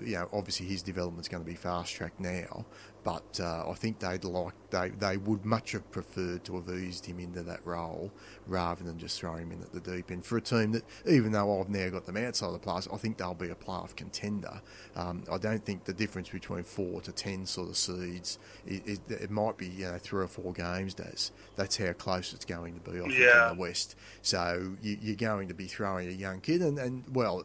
you 0.00 0.12
know, 0.14 0.28
obviously 0.32 0.66
his 0.66 0.82
development's 0.82 1.28
going 1.28 1.42
to 1.42 1.48
be 1.50 1.56
fast 1.56 1.94
tracked 1.94 2.20
now, 2.20 2.66
but 3.02 3.40
uh, 3.42 3.68
I 3.68 3.74
think 3.74 3.98
they'd 3.98 4.22
like 4.24 4.52
they 4.70 4.90
they 4.90 5.16
would 5.16 5.44
much 5.44 5.72
have 5.72 5.90
preferred 5.90 6.44
to 6.44 6.56
have 6.56 6.68
eased 6.68 7.06
him 7.06 7.18
into 7.18 7.42
that 7.44 7.64
role 7.66 8.12
rather 8.46 8.84
than 8.84 8.98
just 8.98 9.18
throw 9.18 9.34
him 9.36 9.52
in 9.52 9.62
at 9.62 9.72
the 9.72 9.80
deep 9.80 10.10
end 10.10 10.24
for 10.26 10.36
a 10.36 10.40
team 10.40 10.72
that, 10.72 10.84
even 11.06 11.32
though 11.32 11.60
I've 11.60 11.70
now 11.70 11.88
got 11.88 12.04
them 12.04 12.18
outside 12.18 12.52
the 12.52 12.58
playoffs, 12.58 12.92
I 12.92 12.98
think 12.98 13.16
they'll 13.16 13.32
be 13.34 13.48
a 13.48 13.54
playoff 13.54 13.96
contender. 13.96 14.60
Um, 14.96 15.24
I 15.32 15.38
don't 15.38 15.64
think 15.64 15.84
the 15.84 15.94
difference 15.94 16.28
between 16.28 16.62
four 16.64 17.00
to 17.00 17.12
ten 17.12 17.46
sort 17.46 17.70
of 17.70 17.76
seeds 17.78 18.38
it, 18.66 18.86
it, 18.86 19.00
it 19.10 19.30
might 19.30 19.56
be 19.56 19.66
you 19.68 19.86
know 19.90 19.98
three 19.98 20.22
or 20.24 20.28
four 20.28 20.52
games. 20.52 20.92
Does 20.94 21.32
that's 21.56 21.78
how 21.78 21.92
close 21.94 22.34
it's 22.34 22.44
going 22.44 22.78
to 22.80 22.90
be? 22.90 22.98
I 22.98 23.02
think 23.04 23.14
Yeah. 23.18 23.50
in 23.50 23.56
the 23.56 23.60
West. 23.62 23.96
So 24.20 24.74
you, 24.82 24.98
you're 25.00 25.16
going 25.16 25.48
to 25.48 25.54
be 25.54 25.66
throwing 25.66 26.08
a 26.08 26.12
young 26.12 26.40
kid 26.40 26.60
and, 26.60 26.78
and 26.78 27.04
well, 27.14 27.44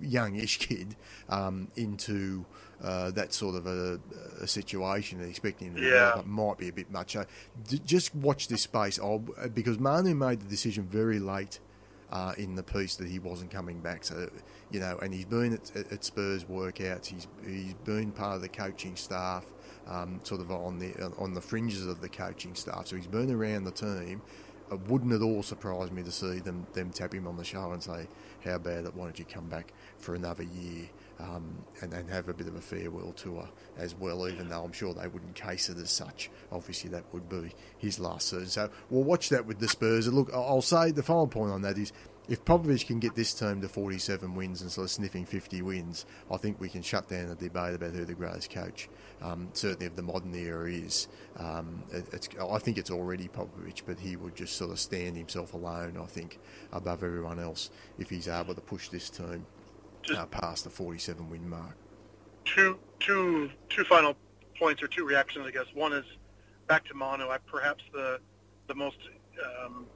youngish 0.00 0.58
kid 0.58 0.96
um, 1.28 1.68
into 1.76 2.44
uh, 2.82 3.10
that 3.12 3.32
sort 3.32 3.54
of 3.56 3.66
a, 3.66 3.98
a 4.40 4.46
situation 4.46 5.20
and 5.20 5.28
expecting 5.28 5.68
him 5.68 5.76
to 5.76 5.82
Yeah. 5.82 5.88
develop 6.10 6.26
might 6.26 6.58
be 6.58 6.68
a 6.68 6.72
bit 6.72 6.90
much. 6.90 7.12
So 7.12 7.24
d- 7.68 7.80
just 7.84 8.14
watch 8.14 8.48
this 8.48 8.62
space. 8.62 8.98
I'll, 8.98 9.18
because 9.54 9.78
Manu 9.78 10.14
made 10.14 10.40
the 10.40 10.48
decision 10.48 10.84
very 10.84 11.18
late 11.18 11.58
uh, 12.12 12.34
in 12.38 12.54
the 12.54 12.62
piece 12.62 12.94
that 12.96 13.08
he 13.08 13.18
wasn't 13.18 13.50
coming 13.50 13.80
back. 13.80 14.04
So 14.04 14.28
you 14.70 14.78
know, 14.80 14.98
and 15.02 15.12
he's 15.12 15.24
been 15.24 15.54
at, 15.54 15.74
at 15.90 16.04
Spurs 16.04 16.44
workouts. 16.44 17.06
He's 17.06 17.26
he's 17.46 17.74
been 17.84 18.12
part 18.12 18.36
of 18.36 18.42
the 18.42 18.48
coaching 18.48 18.94
staff, 18.94 19.44
um, 19.88 20.20
sort 20.22 20.40
of 20.40 20.50
on 20.52 20.78
the 20.78 20.92
on 21.18 21.34
the 21.34 21.40
fringes 21.40 21.86
of 21.86 22.00
the 22.00 22.08
coaching 22.08 22.54
staff. 22.54 22.86
So 22.88 22.96
he's 22.96 23.06
been 23.08 23.32
around 23.32 23.64
the 23.64 23.72
team. 23.72 24.22
It 24.70 24.80
wouldn't 24.88 25.12
at 25.12 25.22
all 25.22 25.42
surprise 25.42 25.90
me 25.90 26.02
to 26.02 26.12
see 26.12 26.38
them 26.40 26.66
them 26.74 26.90
tap 26.90 27.14
him 27.14 27.26
on 27.26 27.36
the 27.36 27.44
shoulder 27.44 27.74
and 27.74 27.82
say, 27.82 28.06
"How 28.46 28.58
bad 28.58 28.84
that? 28.84 28.94
Why 28.94 29.04
don't 29.04 29.18
you 29.18 29.24
come 29.24 29.48
back 29.48 29.72
for 29.98 30.14
another 30.14 30.44
year?" 30.44 30.88
Um, 31.18 31.64
and, 31.80 31.94
and 31.94 32.10
have 32.10 32.28
a 32.28 32.34
bit 32.34 32.46
of 32.46 32.56
a 32.56 32.60
farewell 32.60 33.12
tour 33.12 33.48
as 33.78 33.94
well, 33.94 34.28
even 34.28 34.50
though 34.50 34.62
I'm 34.62 34.72
sure 34.72 34.92
they 34.92 35.08
wouldn't 35.08 35.34
case 35.34 35.70
it 35.70 35.78
as 35.78 35.90
such. 35.90 36.30
Obviously, 36.52 36.90
that 36.90 37.04
would 37.14 37.26
be 37.28 37.54
his 37.78 37.98
last 37.98 38.28
season. 38.28 38.48
So 38.48 38.70
we'll 38.90 39.02
watch 39.02 39.30
that 39.30 39.46
with 39.46 39.58
the 39.58 39.66
Spurs. 39.68 40.06
And 40.06 40.14
look, 40.14 40.30
I'll 40.34 40.60
say 40.60 40.90
the 40.90 41.02
final 41.02 41.26
point 41.26 41.52
on 41.52 41.62
that 41.62 41.78
is 41.78 41.92
if 42.28 42.44
Popovich 42.44 42.86
can 42.86 42.98
get 42.98 43.14
this 43.14 43.32
team 43.34 43.60
to 43.60 43.68
47 43.68 44.34
wins 44.34 44.62
and 44.62 44.70
sort 44.70 44.86
of 44.86 44.90
sniffing 44.90 45.24
50 45.24 45.62
wins, 45.62 46.06
I 46.30 46.36
think 46.36 46.60
we 46.60 46.68
can 46.68 46.82
shut 46.82 47.08
down 47.08 47.28
the 47.28 47.34
debate 47.34 47.74
about 47.74 47.92
who 47.92 48.04
the 48.04 48.14
greatest 48.14 48.50
coach, 48.50 48.88
um, 49.22 49.48
certainly 49.52 49.86
of 49.86 49.96
the 49.96 50.02
modern 50.02 50.34
era, 50.34 50.70
is. 50.70 51.08
Um, 51.36 51.84
it, 51.92 52.06
it's, 52.12 52.28
I 52.40 52.58
think 52.58 52.78
it's 52.78 52.90
already 52.90 53.28
Popovich, 53.28 53.82
but 53.86 53.98
he 54.00 54.16
would 54.16 54.34
just 54.34 54.56
sort 54.56 54.72
of 54.72 54.80
stand 54.80 55.16
himself 55.16 55.54
alone, 55.54 55.96
I 56.02 56.06
think, 56.06 56.38
above 56.72 57.04
everyone 57.04 57.38
else 57.38 57.70
if 57.98 58.10
he's 58.10 58.28
able 58.28 58.54
to 58.54 58.60
push 58.60 58.88
this 58.88 59.08
team 59.10 59.46
uh, 60.16 60.26
past 60.26 60.64
the 60.64 60.70
47 60.70 61.30
win 61.30 61.48
mark. 61.48 61.76
two 62.44 62.78
two 63.00 63.50
two 63.68 63.84
final 63.84 64.16
points 64.58 64.82
or 64.82 64.88
two 64.88 65.04
reactions, 65.06 65.46
I 65.46 65.50
guess. 65.50 65.66
One 65.74 65.92
is 65.92 66.04
back 66.66 66.84
to 66.86 66.94
Manu. 66.94 67.28
I 67.28 67.38
perhaps 67.38 67.84
the 67.92 68.18
the 68.68 68.74
most 68.74 68.96
um, 69.64 69.86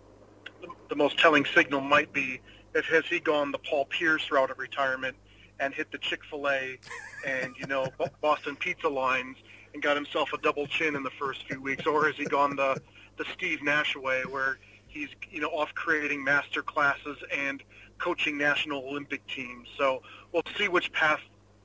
the, 0.88 0.96
most 0.96 1.18
telling 1.18 1.44
signal 1.44 1.80
might 1.80 2.12
be 2.12 2.40
if 2.74 2.84
has 2.86 3.04
he 3.06 3.20
gone 3.20 3.52
the 3.52 3.58
Paul 3.58 3.84
Pierce 3.86 4.30
route 4.30 4.50
of 4.50 4.58
retirement 4.58 5.16
and 5.58 5.74
hit 5.74 5.90
the 5.92 5.98
Chick 5.98 6.20
Fil 6.28 6.48
A 6.48 6.78
and 7.26 7.54
you 7.56 7.66
know 7.66 7.86
Boston 8.20 8.56
Pizza 8.56 8.88
lines 8.88 9.36
and 9.72 9.82
got 9.82 9.96
himself 9.96 10.32
a 10.32 10.38
double 10.38 10.66
chin 10.66 10.96
in 10.96 11.02
the 11.02 11.10
first 11.10 11.46
few 11.46 11.60
weeks, 11.60 11.86
or 11.86 12.06
has 12.06 12.16
he 12.16 12.24
gone 12.24 12.56
the 12.56 12.80
the 13.16 13.24
Steve 13.34 13.62
Nash 13.62 13.96
way 13.96 14.22
where 14.28 14.58
he's 14.86 15.08
you 15.30 15.40
know 15.40 15.48
off 15.48 15.74
creating 15.74 16.22
master 16.24 16.62
classes 16.62 17.18
and 17.32 17.62
coaching 17.98 18.38
national 18.38 18.82
Olympic 18.88 19.26
teams. 19.26 19.68
So 19.76 20.02
we'll 20.32 20.42
see 20.56 20.68
which 20.68 20.90
path 20.92 21.20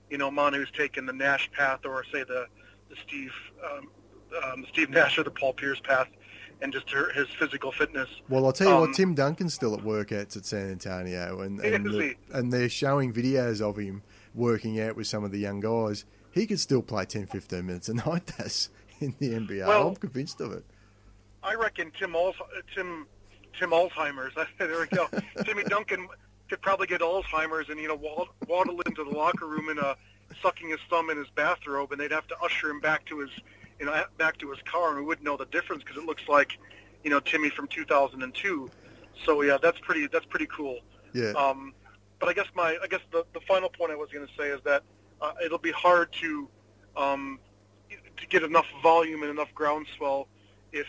you 0.10 0.18
know, 0.18 0.30
Manu's 0.32 0.72
taken 0.72 1.06
the 1.06 1.14
Nash 1.14 1.52
path, 1.52 1.86
or 1.86 2.04
say 2.12 2.24
the 2.24 2.48
the 2.90 2.96
Steve 3.06 3.32
um, 3.64 3.90
um, 4.44 4.66
Steve 4.72 4.90
Nash 4.90 5.18
or 5.18 5.24
the 5.24 5.32
Paul 5.32 5.54
Pierce 5.54 5.80
path, 5.80 6.08
and 6.62 6.72
just 6.74 6.90
her, 6.92 7.12
his 7.14 7.28
physical 7.40 7.72
fitness. 7.72 8.10
Well, 8.30 8.46
I'll 8.46 8.54
tell 8.54 8.68
you 8.70 8.74
Um, 8.76 8.82
what, 8.82 8.94
Tim 8.96 9.14
Duncan's 9.14 9.54
still 9.54 9.74
at 9.76 9.82
workouts 9.82 10.36
at 10.38 10.46
San 10.46 10.72
Antonio, 10.72 11.42
and 11.42 11.60
and, 11.60 11.86
the- 11.86 12.16
and 12.34 12.52
they're 12.52 12.70
showing 12.70 13.14
videos 13.14 13.62
of 13.62 13.78
him 13.78 14.04
working 14.34 14.80
out 14.80 14.96
with 14.96 15.08
some 15.08 15.24
of 15.24 15.32
the 15.32 15.40
young 15.40 15.60
guys. 15.60 16.06
He 16.32 16.46
could 16.48 16.60
still 16.60 16.82
play 16.82 17.06
10, 17.06 17.28
15 17.28 17.66
minutes 17.66 17.88
a 17.90 17.94
night, 17.94 18.26
That's 18.38 18.70
in 19.00 19.16
the 19.20 19.30
NBA. 19.34 19.68
Well- 19.68 19.90
I'm 19.90 19.96
convinced 19.96 20.42
of 20.42 20.52
it. 20.54 20.64
I 21.44 21.54
reckon 21.54 21.92
Tim 21.98 22.16
Tim 22.74 23.06
Tim 23.60 23.70
Alzheimer's. 23.70 24.34
there 24.58 24.80
we 24.80 24.88
go. 24.88 25.08
Timmy 25.44 25.64
Duncan 25.64 26.08
could 26.50 26.62
probably 26.62 26.88
get 26.88 27.02
Alzheimer's 27.02 27.70
and 27.70 27.80
you 27.80 27.88
know 27.88 27.96
wad- 27.96 28.28
waddle 28.48 28.82
into 28.82 29.04
the 29.04 29.12
locker 29.12 29.46
room 29.48 29.70
and 29.70 29.80
uh, 29.80 29.94
sucking 30.42 30.70
his 30.70 30.80
thumb 30.90 31.10
in 31.12 31.18
his 31.18 31.28
bathrobe, 31.36 31.92
and 31.92 32.02
they'd 32.02 32.12
have 32.12 32.28
to 32.28 32.36
usher 32.44 32.70
him 32.70 32.80
back 32.80 33.06
to 33.06 33.20
his 33.20 33.30
you 33.80 33.86
know 33.86 34.04
back 34.18 34.38
to 34.40 34.50
his 34.50 34.60
car, 34.64 34.90
and 34.90 34.98
we 34.98 35.04
wouldn't 35.04 35.26
know 35.26 35.38
the 35.38 35.46
difference 35.46 35.84
because 35.84 36.02
it 36.02 36.06
looks 36.06 36.24
like 36.28 36.58
you 37.04 37.10
know 37.10 37.20
Timmy 37.20 37.50
from 37.50 37.68
2002. 37.68 38.70
So 39.26 39.42
yeah, 39.42 39.58
that's 39.62 39.80
pretty 39.80 40.08
that's 40.08 40.26
pretty 40.26 40.48
cool. 40.48 40.80
Yeah. 41.14 41.32
Um, 41.32 41.74
but 42.20 42.30
I 42.30 42.34
guess 42.34 42.48
my 42.56 42.78
I 42.82 42.88
guess 42.88 43.02
the, 43.12 43.26
the 43.34 43.42
final 43.42 43.70
point 43.70 43.92
I 43.92 43.96
was 43.96 44.10
going 44.10 44.26
to 44.26 44.34
say 44.38 44.50
is 44.50 44.62
that 44.66 44.84
uh, 45.22 45.34
it'll 45.44 45.58
be 45.58 45.72
hard 45.72 46.12
to 46.22 46.50
um, 46.98 47.40
to 47.90 48.28
get 48.28 48.44
enough 48.44 48.66
volume 48.82 49.22
and 49.22 49.32
enough 49.32 49.54
groundswell 49.54 50.28
if 50.72 50.88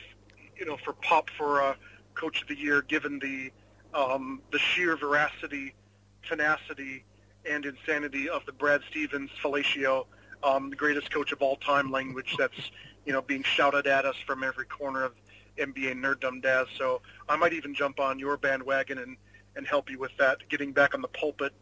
you 0.56 0.66
know 0.66 0.76
for 0.84 0.92
Pop 0.94 1.30
for 1.36 1.62
uh, 1.62 1.74
Coach 2.14 2.42
of 2.42 2.48
the 2.48 2.56
Year, 2.56 2.82
given 2.82 3.18
the 3.18 3.50
um, 3.94 4.42
the 4.52 4.58
sheer 4.58 4.96
veracity, 4.96 5.74
tenacity, 6.22 7.04
and 7.48 7.64
insanity 7.64 8.28
of 8.28 8.44
the 8.46 8.52
Brad 8.52 8.82
Stevens 8.90 9.30
fellatio, 9.42 10.06
um, 10.46 10.70
the 10.70 10.76
greatest 10.76 11.10
coach 11.10 11.32
of 11.32 11.42
all 11.42 11.56
time 11.56 11.90
language 11.90 12.36
that's 12.38 12.70
you 13.04 13.12
know 13.12 13.20
being 13.20 13.42
shouted 13.42 13.86
at 13.86 14.04
us 14.04 14.16
from 14.26 14.44
every 14.44 14.64
corner 14.64 15.04
of 15.04 15.12
NBA 15.58 15.94
nerddom, 15.94 16.40
Daz. 16.40 16.68
So 16.78 17.02
I 17.28 17.36
might 17.36 17.52
even 17.52 17.74
jump 17.74 17.98
on 17.98 18.18
your 18.18 18.36
bandwagon 18.36 18.98
and 18.98 19.16
and 19.56 19.66
help 19.66 19.90
you 19.90 19.98
with 19.98 20.14
that, 20.18 20.38
getting 20.50 20.72
back 20.72 20.94
on 20.94 21.00
the 21.00 21.08
pulpit, 21.08 21.52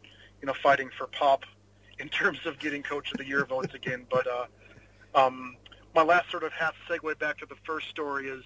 you 0.41 0.47
know, 0.47 0.53
fighting 0.61 0.89
for 0.97 1.07
Pop 1.07 1.43
in 1.99 2.09
terms 2.09 2.39
of 2.45 2.59
getting 2.59 2.83
Coach 2.83 3.11
of 3.11 3.17
the 3.17 3.25
Year 3.25 3.45
votes 3.45 3.73
again. 3.73 4.05
But 4.09 4.27
uh, 4.27 4.45
um, 5.15 5.55
my 5.95 6.03
last 6.03 6.29
sort 6.29 6.43
of 6.43 6.51
half 6.51 6.75
segue 6.89 7.17
back 7.19 7.37
to 7.39 7.45
the 7.45 7.55
first 7.65 7.87
story 7.89 8.27
is 8.27 8.43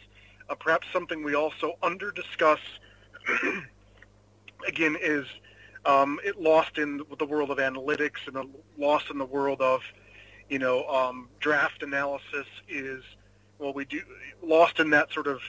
uh, 0.49 0.55
perhaps 0.55 0.87
something 0.93 1.23
we 1.23 1.35
also 1.35 1.77
under 1.81 2.11
discuss 2.11 2.59
again 4.67 4.95
is 5.01 5.25
um, 5.85 6.19
it 6.23 6.39
lost 6.39 6.77
in 6.77 7.01
the 7.17 7.25
world 7.25 7.49
of 7.49 7.57
analytics 7.57 8.27
and 8.27 8.35
the 8.35 8.47
lost 8.77 9.09
in 9.09 9.17
the 9.17 9.25
world 9.25 9.61
of 9.61 9.81
you 10.49 10.59
know 10.59 10.87
um, 10.87 11.29
draft 11.39 11.83
analysis 11.83 12.47
is 12.67 13.03
well 13.57 13.73
we 13.73 13.85
do 13.85 14.01
lost 14.41 14.79
in 14.79 14.89
that 14.89 15.11
sort 15.11 15.27
of 15.27 15.41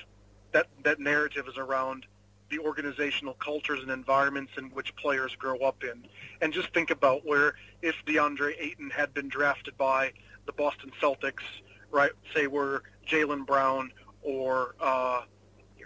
that 0.53 0.67
that 0.85 1.01
narrative 1.01 1.47
is 1.49 1.57
around 1.57 2.07
the 2.51 2.59
organizational 2.59 3.35
cultures 3.35 3.81
and 3.81 3.91
environments 3.91 4.53
in 4.59 4.65
which 4.71 4.95
players 4.97 5.35
grow 5.37 5.59
up 5.61 5.83
in. 5.85 6.05
And 6.41 6.53
just 6.53 6.75
think 6.75 6.91
about 6.91 7.25
where 7.25 7.55
if 7.81 7.95
DeAndre 8.07 8.55
Ayton 8.59 8.91
had 8.91 9.15
been 9.15 9.29
drafted 9.29 9.79
by 9.79 10.13
the 10.47 10.53
Boston 10.53 10.91
Celtics, 11.01 11.45
right, 11.91 12.11
say 12.35 12.49
where 12.49 12.83
Jaylen 13.09 13.47
Brown 13.47 13.93
or 14.23 14.75
uh, 14.81 15.23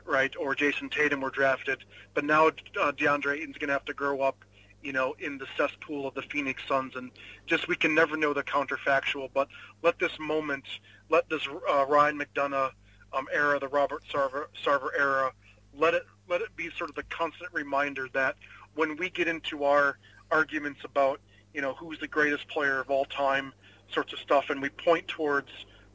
right 0.06 0.34
or 0.38 0.54
Jayson 0.54 0.90
Tatum 0.90 1.20
were 1.20 1.30
drafted, 1.30 1.84
but 2.14 2.24
now 2.24 2.48
uh, 2.48 2.92
DeAndre 2.92 3.36
Ayton's 3.36 3.58
going 3.58 3.68
to 3.68 3.74
have 3.74 3.84
to 3.84 3.94
grow 3.94 4.22
up, 4.22 4.43
you 4.84 4.92
know, 4.92 5.14
in 5.18 5.38
the 5.38 5.46
cesspool 5.56 6.06
of 6.06 6.14
the 6.14 6.22
Phoenix 6.22 6.62
Suns, 6.68 6.94
and 6.94 7.10
just 7.46 7.68
we 7.68 7.76
can 7.76 7.94
never 7.94 8.16
know 8.16 8.32
the 8.32 8.42
counterfactual. 8.42 9.30
But 9.32 9.48
let 9.82 9.98
this 9.98 10.18
moment, 10.20 10.64
let 11.10 11.28
this 11.28 11.46
uh, 11.70 11.86
Ryan 11.86 12.18
McDonough 12.18 12.70
um, 13.12 13.26
era, 13.32 13.58
the 13.58 13.68
Robert 13.68 14.02
Sarver, 14.12 14.46
Sarver 14.64 14.90
era, 14.96 15.32
let 15.76 15.94
it 15.94 16.04
let 16.28 16.40
it 16.40 16.54
be 16.56 16.70
sort 16.76 16.90
of 16.90 16.96
the 16.96 17.02
constant 17.04 17.52
reminder 17.52 18.08
that 18.12 18.36
when 18.74 18.96
we 18.96 19.10
get 19.10 19.26
into 19.26 19.64
our 19.64 19.98
arguments 20.30 20.80
about 20.84 21.20
you 21.52 21.60
know 21.60 21.74
who's 21.74 21.98
the 21.98 22.08
greatest 22.08 22.46
player 22.48 22.80
of 22.80 22.90
all 22.90 23.04
time 23.06 23.52
sorts 23.92 24.12
of 24.12 24.18
stuff 24.18 24.50
and 24.50 24.60
we 24.60 24.68
point 24.68 25.06
towards 25.08 25.48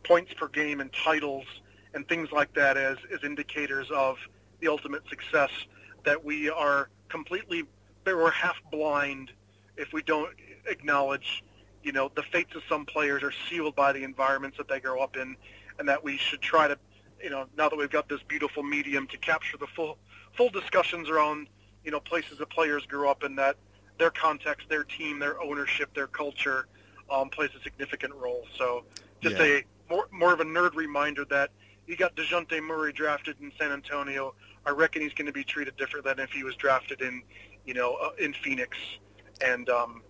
points 0.04 0.34
per 0.34 0.48
game 0.48 0.80
and 0.80 0.92
titles 0.94 1.46
and 1.94 2.08
things 2.08 2.32
like 2.32 2.54
that 2.54 2.78
as 2.78 2.98
as 3.14 3.24
indicators 3.24 3.90
of 3.92 4.18
the 4.60 4.68
ultimate 4.68 5.08
success 5.10 5.50
that 6.04 6.24
we 6.24 6.50
are 6.50 6.90
completely, 7.10 7.64
we're 8.14 8.32
half 8.32 8.58
blind 8.72 9.32
if 9.78 9.94
we 9.94 10.02
don't 10.02 10.30
acknowledge, 10.68 11.44
you 11.84 11.92
know, 11.92 12.12
the 12.16 12.24
fates 12.24 12.56
of 12.56 12.62
some 12.70 12.86
players 12.86 13.24
are 13.24 13.34
sealed 13.50 13.76
by 13.76 13.92
the 13.92 14.04
environments 14.04 14.58
that 14.58 14.68
they 14.68 14.80
grow 14.80 15.02
up 15.02 15.16
in, 15.16 15.36
and 15.78 15.88
that 15.88 16.04
we 16.04 16.18
should 16.18 16.42
try 16.42 16.68
to, 16.68 16.78
you 17.24 17.30
know, 17.30 17.46
now 17.58 17.70
that 17.70 17.78
we've 17.78 17.90
got 17.90 18.10
this 18.10 18.22
beautiful 18.28 18.64
medium 18.64 19.08
to 19.08 19.18
capture 19.18 19.58
the 19.58 19.68
full 19.68 19.98
full 20.34 20.50
discussions 20.50 21.10
around, 21.10 21.48
you 21.84 21.92
know, 21.92 22.00
places 22.00 22.38
that 22.38 22.50
players 22.50 22.86
grew 22.86 23.10
up 23.10 23.24
in, 23.24 23.36
that 23.36 23.56
their 23.98 24.12
context, 24.12 24.70
their 24.70 24.84
team, 24.84 25.20
their 25.20 25.42
ownership, 25.42 25.94
their 25.94 26.08
culture 26.08 26.68
um, 27.12 27.30
plays 27.30 27.50
a 27.58 27.64
significant 27.64 28.14
role. 28.16 28.46
So 28.58 28.84
just 29.22 29.38
yeah. 29.38 29.44
a 29.44 29.64
more 29.90 30.08
more 30.12 30.34
of 30.34 30.40
a 30.40 30.46
nerd 30.46 30.76
reminder 30.76 31.26
that 31.26 31.52
you 31.88 31.96
got 31.96 32.16
Dejounte 32.16 32.62
Murray 32.62 32.94
drafted 32.94 33.38
in 33.42 33.52
San 33.58 33.72
Antonio. 33.72 34.36
I 34.66 34.72
reckon 34.72 35.02
he's 35.02 35.14
going 35.14 35.26
to 35.26 35.32
be 35.32 35.44
treated 35.44 35.76
different 35.78 36.06
than 36.06 36.20
if 36.20 36.32
he 36.32 36.44
was 36.44 36.56
drafted 36.56 37.02
in, 37.02 37.24
you 37.70 37.76
know, 37.76 37.94
uh, 38.02 38.10
in 38.18 38.34
Phoenix. 38.34 38.76
And 39.46 39.70
um, 39.70 40.02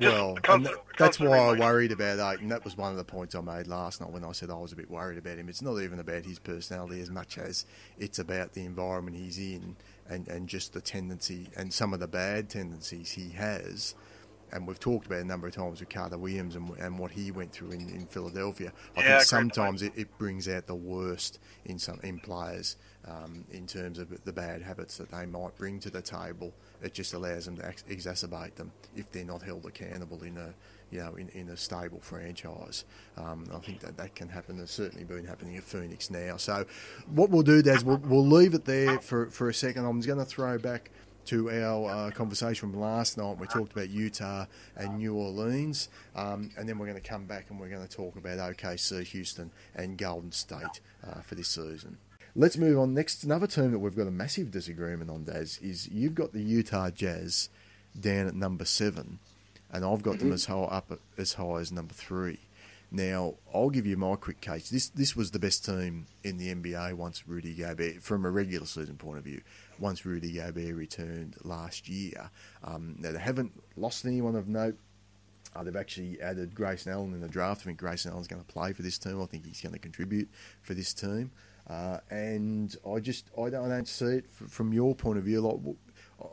well, 0.00 0.34
constant, 0.42 0.76
and 0.76 0.84
that's 0.98 1.20
why 1.20 1.26
reminder. 1.26 1.62
I 1.62 1.66
worried 1.66 1.92
about 1.92 2.18
Ayton. 2.18 2.48
That 2.48 2.64
was 2.64 2.76
one 2.76 2.90
of 2.90 2.98
the 2.98 3.04
points 3.04 3.36
I 3.36 3.40
made 3.40 3.68
last 3.68 4.00
night 4.00 4.10
when 4.10 4.24
I 4.24 4.32
said 4.32 4.50
I 4.50 4.54
was 4.54 4.72
a 4.72 4.76
bit 4.76 4.90
worried 4.90 5.16
about 5.16 5.38
him. 5.38 5.48
It's 5.48 5.62
not 5.62 5.80
even 5.80 6.00
about 6.00 6.24
his 6.24 6.40
personality 6.40 7.00
as 7.00 7.08
much 7.08 7.38
as 7.38 7.66
it's 7.98 8.18
about 8.18 8.52
the 8.54 8.64
environment 8.64 9.16
he's 9.16 9.38
in 9.38 9.76
and, 10.08 10.26
and 10.26 10.48
just 10.48 10.72
the 10.72 10.80
tendency 10.80 11.50
and 11.56 11.72
some 11.72 11.94
of 11.94 12.00
the 12.00 12.08
bad 12.08 12.50
tendencies 12.50 13.12
he 13.12 13.30
has 13.30 13.94
and 14.52 14.66
we've 14.66 14.80
talked 14.80 15.06
about 15.06 15.20
a 15.20 15.24
number 15.24 15.46
of 15.46 15.54
times 15.54 15.80
with 15.80 15.88
Carter 15.88 16.18
Williams 16.18 16.56
and, 16.56 16.70
and 16.78 16.98
what 16.98 17.10
he 17.10 17.30
went 17.30 17.52
through 17.52 17.72
in, 17.72 17.88
in 17.90 18.06
Philadelphia. 18.06 18.72
I 18.96 19.00
yeah, 19.00 19.08
think 19.18 19.22
sometimes 19.22 19.82
it, 19.82 19.92
it, 19.96 20.16
brings 20.18 20.48
out 20.48 20.66
the 20.66 20.74
worst 20.74 21.38
in 21.64 21.78
some 21.78 22.00
in 22.02 22.18
players 22.18 22.76
um, 23.08 23.44
in 23.50 23.66
terms 23.66 23.98
of 23.98 24.24
the 24.24 24.32
bad 24.32 24.62
habits 24.62 24.96
that 24.98 25.10
they 25.10 25.26
might 25.26 25.56
bring 25.56 25.80
to 25.80 25.90
the 25.90 26.02
table. 26.02 26.52
It 26.82 26.94
just 26.94 27.14
allows 27.14 27.46
them 27.46 27.56
to 27.56 27.66
ex- 27.66 27.84
exacerbate 27.88 28.54
them 28.56 28.72
if 28.96 29.10
they're 29.10 29.24
not 29.24 29.42
held 29.42 29.66
accountable 29.66 30.22
in 30.22 30.36
a 30.36 30.54
you 30.90 31.00
know 31.00 31.14
in, 31.14 31.28
in 31.30 31.48
a 31.48 31.56
stable 31.56 32.00
franchise. 32.00 32.84
Um, 33.16 33.46
I 33.54 33.58
think 33.58 33.80
that 33.80 33.96
that 33.96 34.14
can 34.14 34.28
happen. 34.28 34.60
It's 34.60 34.72
certainly 34.72 35.04
been 35.04 35.24
happening 35.24 35.56
at 35.56 35.64
Phoenix 35.64 36.10
now. 36.10 36.36
So 36.36 36.66
what 37.14 37.30
we'll 37.30 37.42
do, 37.42 37.62
Des, 37.62 37.82
we'll, 37.84 37.98
we'll 37.98 38.26
leave 38.26 38.54
it 38.54 38.64
there 38.64 38.98
for, 38.98 39.30
for 39.30 39.48
a 39.48 39.54
second. 39.54 39.84
I'm 39.84 39.98
just 39.98 40.08
going 40.08 40.18
to 40.18 40.24
throw 40.24 40.58
back 40.58 40.90
to 41.26 41.50
our 41.50 41.90
uh, 41.90 42.10
conversation 42.10 42.70
from 42.70 42.80
last 42.80 43.18
night. 43.18 43.36
We 43.38 43.46
talked 43.46 43.72
about 43.72 43.90
Utah 43.90 44.46
and 44.76 44.96
New 44.96 45.14
Orleans, 45.14 45.90
um, 46.16 46.50
and 46.56 46.66
then 46.66 46.78
we're 46.78 46.86
going 46.86 47.00
to 47.00 47.06
come 47.06 47.26
back 47.26 47.50
and 47.50 47.60
we're 47.60 47.68
going 47.68 47.86
to 47.86 47.96
talk 47.96 48.16
about 48.16 48.38
OKC, 48.38 49.04
Houston, 49.04 49.50
and 49.74 49.98
Golden 49.98 50.32
State 50.32 50.80
uh, 51.06 51.20
for 51.20 51.34
this 51.34 51.48
season. 51.48 51.98
Let's 52.34 52.56
move 52.56 52.78
on. 52.78 52.94
Next, 52.94 53.24
another 53.24 53.46
team 53.46 53.72
that 53.72 53.78
we've 53.78 53.96
got 53.96 54.06
a 54.06 54.12
massive 54.12 54.50
disagreement 54.50 55.10
on, 55.10 55.24
Daz, 55.24 55.58
is 55.62 55.88
you've 55.88 56.14
got 56.14 56.32
the 56.32 56.42
Utah 56.42 56.90
Jazz 56.90 57.48
down 57.98 58.26
at 58.26 58.34
number 58.34 58.64
seven, 58.64 59.18
and 59.72 59.84
I've 59.84 60.02
got 60.02 60.16
mm-hmm. 60.16 60.26
them 60.26 60.32
as 60.32 60.44
high 60.44 60.62
up 60.62 60.98
as 61.16 61.34
high 61.34 61.58
as 61.58 61.72
number 61.72 61.94
three. 61.94 62.38
Now, 62.90 63.34
I'll 63.52 63.68
give 63.68 63.86
you 63.86 63.98
my 63.98 64.16
quick 64.16 64.40
case. 64.40 64.70
This 64.70 64.88
this 64.88 65.14
was 65.14 65.30
the 65.30 65.38
best 65.38 65.64
team 65.64 66.06
in 66.24 66.38
the 66.38 66.54
NBA 66.54 66.94
once 66.94 67.28
Rudy 67.28 67.54
Gobert, 67.54 68.02
from 68.02 68.24
a 68.24 68.30
regular 68.30 68.66
season 68.66 68.96
point 68.96 69.18
of 69.18 69.24
view, 69.24 69.42
once 69.78 70.06
Rudy 70.06 70.32
Gobert 70.32 70.74
returned 70.74 71.36
last 71.44 71.88
year. 71.88 72.30
Um, 72.64 72.96
now, 72.98 73.12
they 73.12 73.18
haven't 73.18 73.52
lost 73.76 74.06
anyone 74.06 74.36
of 74.36 74.48
note. 74.48 74.76
Uh, 75.54 75.64
they've 75.64 75.76
actually 75.76 76.20
added 76.20 76.54
Grayson 76.54 76.92
Allen 76.92 77.14
in 77.14 77.20
the 77.20 77.28
draft. 77.28 77.62
I 77.62 77.64
think 77.64 77.78
Grayson 77.78 78.12
Allen's 78.12 78.28
going 78.28 78.42
to 78.42 78.52
play 78.52 78.72
for 78.72 78.82
this 78.82 78.98
team. 78.98 79.20
I 79.20 79.26
think 79.26 79.44
he's 79.46 79.60
going 79.60 79.72
to 79.72 79.78
contribute 79.78 80.28
for 80.62 80.74
this 80.74 80.94
team. 80.94 81.30
Uh, 81.68 81.98
and 82.10 82.74
I 82.88 82.98
just 83.00 83.30
I 83.38 83.50
don't, 83.50 83.66
I 83.66 83.68
don't 83.68 83.88
see 83.88 84.06
it 84.06 84.30
from 84.30 84.72
your 84.72 84.94
point 84.94 85.18
of 85.18 85.24
view. 85.24 85.40
Like 85.40 85.76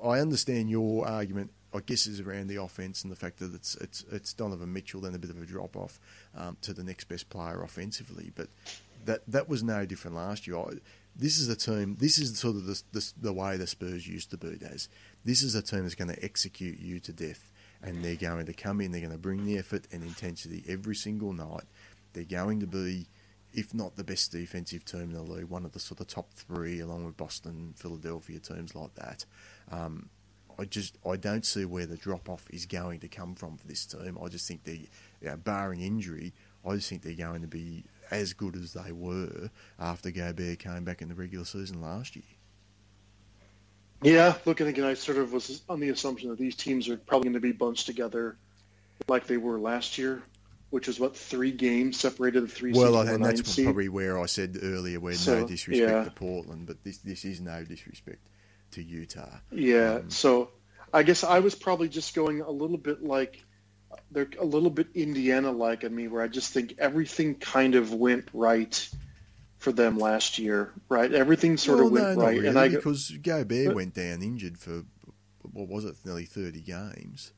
I 0.04 0.20
understand 0.20 0.70
your 0.70 1.08
argument 1.08 1.52
I 1.74 1.82
guess 1.86 2.08
is 2.08 2.22
around 2.22 2.48
the 2.48 2.56
offense 2.56 3.04
and 3.04 3.12
the 3.12 3.18
fact 3.18 3.40
that 3.40 3.54
it's 3.54 3.76
it's 3.76 4.06
it's 4.12 4.34
Donovan 4.34 4.72
Mitchell 4.72 5.02
then 5.02 5.14
a 5.14 5.20
bit 5.20 5.30
of 5.30 5.42
a 5.42 5.46
drop 5.46 5.76
off 5.76 6.00
um, 6.36 6.56
to 6.62 6.74
the 6.74 6.84
next 6.84 7.06
best 7.06 7.30
player 7.30 7.62
offensively, 7.64 8.32
but 8.34 8.48
that 9.04 9.22
that 9.28 9.50
was 9.50 9.62
no 9.62 9.86
different 9.86 10.16
last 10.16 10.48
year. 10.48 10.58
I, 10.58 10.76
this 11.18 11.38
is 11.38 11.50
a 11.50 11.56
team. 11.56 11.96
This 12.00 12.18
is 12.18 12.38
sort 12.38 12.56
of 12.56 12.66
the, 12.66 12.82
the, 12.92 13.14
the 13.22 13.34
way 13.34 13.56
the 13.56 13.68
Spurs 13.68 14.08
used 14.08 14.32
to 14.32 14.38
be. 14.38 14.60
This 15.24 15.44
is 15.44 15.56
a 15.56 15.62
team 15.62 15.84
that's 15.84 15.96
going 15.96 16.14
to 16.14 16.24
execute 16.24 16.80
you 16.80 17.00
to 17.02 17.14
death, 17.14 17.52
and 17.82 18.04
they're 18.04 18.16
going 18.16 18.46
to 18.46 18.54
come 18.54 18.82
in. 18.82 18.92
They're 18.92 19.02
going 19.02 19.14
to 19.14 19.18
bring 19.18 19.46
the 19.46 19.58
effort 19.58 19.88
and 19.92 20.04
intensity 20.04 20.64
every 20.68 20.96
single 20.96 21.32
night. 21.32 21.64
They're 22.12 22.24
going 22.26 22.60
to 22.62 22.68
be, 22.68 23.08
if 23.56 23.74
not 23.74 23.96
the 23.96 24.04
best 24.04 24.32
defensive 24.32 24.86
team 24.86 25.02
in 25.02 25.14
the 25.14 25.24
league, 25.24 25.46
one 25.46 25.66
of 25.66 25.72
the 25.72 25.80
sort 25.80 26.02
of 26.02 26.08
top 26.08 26.32
three, 26.34 26.80
along 26.80 27.06
with 27.06 27.18
Boston, 27.18 27.74
Philadelphia 27.76 28.40
teams 28.40 28.76
like 28.76 28.94
that. 28.96 29.26
Um, 29.72 30.10
I 30.58 30.66
just 30.66 30.98
I 31.06 31.16
don't 31.16 31.46
see 31.46 31.66
where 31.66 31.86
the 31.86 31.98
drop 31.98 32.30
off 32.30 32.46
is 32.50 32.66
going 32.66 33.00
to 33.00 33.08
come 33.08 33.36
from 33.36 33.58
for 33.58 33.68
this 33.68 33.86
team. 33.86 34.18
I 34.24 34.28
just 34.28 34.48
think 34.48 34.64
they, 34.64 34.88
you 35.22 35.30
know, 35.30 35.38
barring 35.38 35.82
injury, 35.82 36.34
I 36.66 36.76
just 36.76 36.90
think 36.90 37.02
they're 37.02 37.14
going 37.14 37.42
to 37.42 37.48
be 37.48 37.84
as 38.12 38.34
good 38.34 38.56
as 38.56 38.74
they 38.74 38.92
were 38.92 39.50
after 39.80 40.12
Gobert 40.12 40.60
came 40.60 40.84
back 40.84 41.02
in 41.02 41.10
the 41.10 41.16
regular 41.16 41.46
season 41.46 41.82
last 41.82 42.16
year. 42.16 42.26
Yeah, 44.02 44.36
looking 44.46 44.68
again, 44.68 44.86
I 44.86 44.94
sort 44.94 45.18
of 45.18 45.34
was 45.34 45.62
on 45.70 45.80
the 45.80 45.90
assumption 45.90 46.30
that 46.30 46.38
these 46.38 46.56
teams 46.56 46.90
are 46.90 46.98
probably 46.98 47.30
going 47.30 47.34
to 47.34 47.40
be 47.40 47.52
bunched 47.52 47.86
together 47.86 48.38
like 49.08 49.26
they 49.28 49.38
were 49.38 49.60
last 49.60 49.98
year, 49.98 50.22
which 50.70 50.88
was 50.88 51.00
what 51.00 51.16
three 51.16 51.52
games 51.52 52.00
separated 52.00 52.44
the 52.44 52.48
three. 52.48 52.74
Well, 52.74 53.00
and 53.00 53.24
that's 53.24 53.50
seed. 53.50 53.66
probably 53.66 53.90
where 53.90 54.20
I 54.20 54.26
said 54.26 54.58
earlier, 54.62 55.00
where 55.00 55.14
so, 55.14 55.42
no 55.42 55.48
disrespect 55.48 55.92
yeah. 55.92 56.04
to 56.04 56.12
Portland, 56.12 56.68
but 56.68 56.84
this 56.84 56.98
this 57.00 57.26
is 57.26 57.42
no 57.42 57.64
disrespect 57.64 58.28
to 58.72 58.84
Utah. 58.84 59.40
Yeah. 59.52 59.96
Um, 59.96 60.10
so 60.10 60.52
I 60.94 61.04
guess 61.04 61.24
I 61.24 61.40
was 61.40 61.56
probably 61.56 61.90
just 61.90 62.16
going 62.16 62.42
a 62.42 62.52
little 62.52 62.78
bit 62.78 63.04
like 63.04 63.44
they're 64.12 64.30
a 64.40 64.46
little 64.46 64.70
bit 64.70 64.88
Indiana 64.94 65.52
like 65.52 65.84
in 65.84 65.96
me, 65.96 66.08
where 66.08 66.22
I 66.22 66.28
just 66.28 66.54
think 66.54 66.76
everything 66.78 67.36
kind 67.36 67.76
of 67.76 67.94
went 67.94 68.30
right 68.34 68.90
for 69.58 69.72
them 69.72 69.98
last 69.98 70.38
year, 70.38 70.74
right? 70.90 71.12
Everything 71.12 71.58
sort 71.58 71.80
well, 71.80 71.88
of 71.88 71.94
went 71.94 72.18
no, 72.18 72.24
right, 72.24 72.36
really, 72.36 72.48
and 72.48 72.60
I 72.60 72.70
because 72.70 73.12
Gobert 73.12 73.68
but, 73.68 73.76
went 73.76 73.94
down 73.94 74.22
injured 74.22 74.58
for 74.58 74.84
what 75.42 75.68
was 75.68 75.86
it, 75.86 75.96
nearly 76.06 76.26
thirty 76.26 76.62
games. 76.62 77.32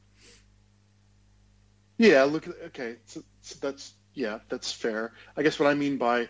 Yeah, 1.97 2.23
look. 2.23 2.47
Okay, 2.67 2.97
so, 3.05 3.23
so 3.41 3.55
that's 3.61 3.93
yeah, 4.13 4.39
that's 4.49 4.71
fair. 4.71 5.13
I 5.35 5.43
guess 5.43 5.59
what 5.59 5.69
I 5.69 5.73
mean 5.73 5.97
by 5.97 6.29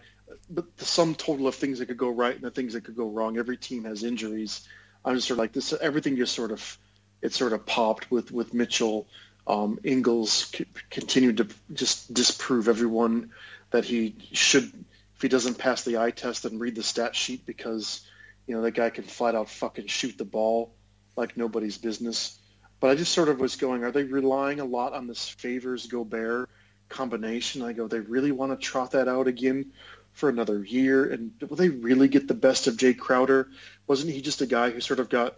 but 0.50 0.76
the 0.78 0.86
sum 0.86 1.16
total 1.16 1.48
of 1.48 1.56
things 1.56 1.80
that 1.80 1.86
could 1.88 1.98
go 1.98 2.10
right 2.10 2.36
and 2.36 2.44
the 2.44 2.52
things 2.52 2.74
that 2.74 2.84
could 2.84 2.96
go 2.96 3.10
wrong. 3.10 3.38
Every 3.38 3.58
team 3.58 3.86
has 3.86 4.04
injuries. 4.04 4.68
I'm 5.06 5.16
just 5.16 5.28
sort 5.28 5.36
of 5.36 5.40
like 5.40 5.54
this. 5.54 5.74
Everything 5.74 6.18
just 6.18 6.36
sort 6.36 6.52
of 6.52 6.78
it 7.22 7.34
sort 7.34 7.54
of 7.54 7.66
popped 7.66 8.12
with 8.12 8.32
with 8.32 8.54
Mitchell. 8.54 9.08
Um, 9.48 9.80
Ingles 9.84 10.52
c- 10.54 10.66
continued 10.90 11.38
to 11.38 11.48
just 11.74 12.14
disprove 12.14 12.68
everyone 12.68 13.32
that 13.72 13.86
he 13.86 14.16
should, 14.34 14.74
if 15.16 15.22
he 15.22 15.30
doesn't 15.30 15.58
pass 15.58 15.84
the 15.84 15.98
eye 15.98 16.12
test 16.12 16.44
and 16.44 16.60
read 16.60 16.76
the 16.76 16.84
stat 16.84 17.16
sheet, 17.16 17.46
because 17.46 18.02
you 18.46 18.56
know 18.56 18.62
that 18.62 18.72
guy 18.72 18.90
can 18.90 19.06
flat 19.06 19.36
out 19.36 19.50
fucking 19.50 19.88
shoot 19.88 20.18
the 20.18 20.26
ball 20.26 20.74
like 21.16 21.38
nobody's 21.38 21.78
business. 21.78 22.40
But 22.80 22.92
I 22.92 22.96
just 22.96 23.14
sort 23.14 23.30
of 23.30 23.40
was 23.40 23.56
going, 23.56 23.84
are 23.84 23.92
they 23.92 24.04
relying 24.04 24.60
a 24.60 24.66
lot 24.66 24.94
on 24.94 25.08
this 25.08 25.28
Favors 25.28 25.88
Gobert 25.88 26.50
combination? 26.90 27.64
I 27.64 27.74
go, 27.74 27.88
they 27.88 28.00
really 28.00 28.32
want 28.32 28.52
to 28.52 28.66
trot 28.66 28.92
that 28.92 29.08
out 29.08 29.28
again 29.28 29.72
for 30.14 30.30
another 30.30 30.64
year? 30.64 31.12
And 31.12 31.32
will 31.48 31.58
they 31.58 31.70
really 31.70 32.08
get 32.08 32.28
the 32.28 32.34
best 32.34 32.68
of 32.68 32.78
Jae 32.78 32.98
Crowder? 32.98 33.50
Wasn't 33.88 34.12
he 34.12 34.22
just 34.22 34.42
a 34.42 34.46
guy 34.46 34.70
who 34.70 34.82
sort 34.82 35.00
of 35.00 35.10
got, 35.10 35.36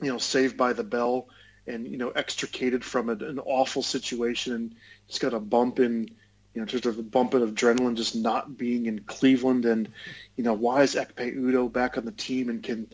you 0.00 0.10
know, 0.12 0.18
saved 0.18 0.56
by 0.56 0.72
the 0.72 0.84
bell 0.84 1.28
and, 1.66 1.86
you 1.86 1.96
know, 1.96 2.10
extricated 2.10 2.84
from 2.84 3.08
a, 3.08 3.12
an 3.12 3.38
awful 3.40 3.82
situation 3.82 4.54
and 4.54 4.74
just 5.06 5.20
got 5.20 5.34
a 5.34 5.40
bump 5.40 5.80
in, 5.80 6.08
you 6.54 6.60
know, 6.60 6.66
just 6.66 6.86
a 6.86 6.92
bump 6.92 7.34
in 7.34 7.42
adrenaline 7.42 7.94
just 7.94 8.16
not 8.16 8.56
being 8.56 8.86
in 8.86 9.00
Cleveland. 9.00 9.64
And, 9.64 9.88
you 10.36 10.44
know, 10.44 10.54
why 10.54 10.82
is 10.82 10.94
Ekpe 10.94 11.36
Udoh 11.36 11.72
back 11.72 11.98
on 11.98 12.04
the 12.04 12.12
team 12.12 12.48
and 12.48 12.62
can 12.62 12.86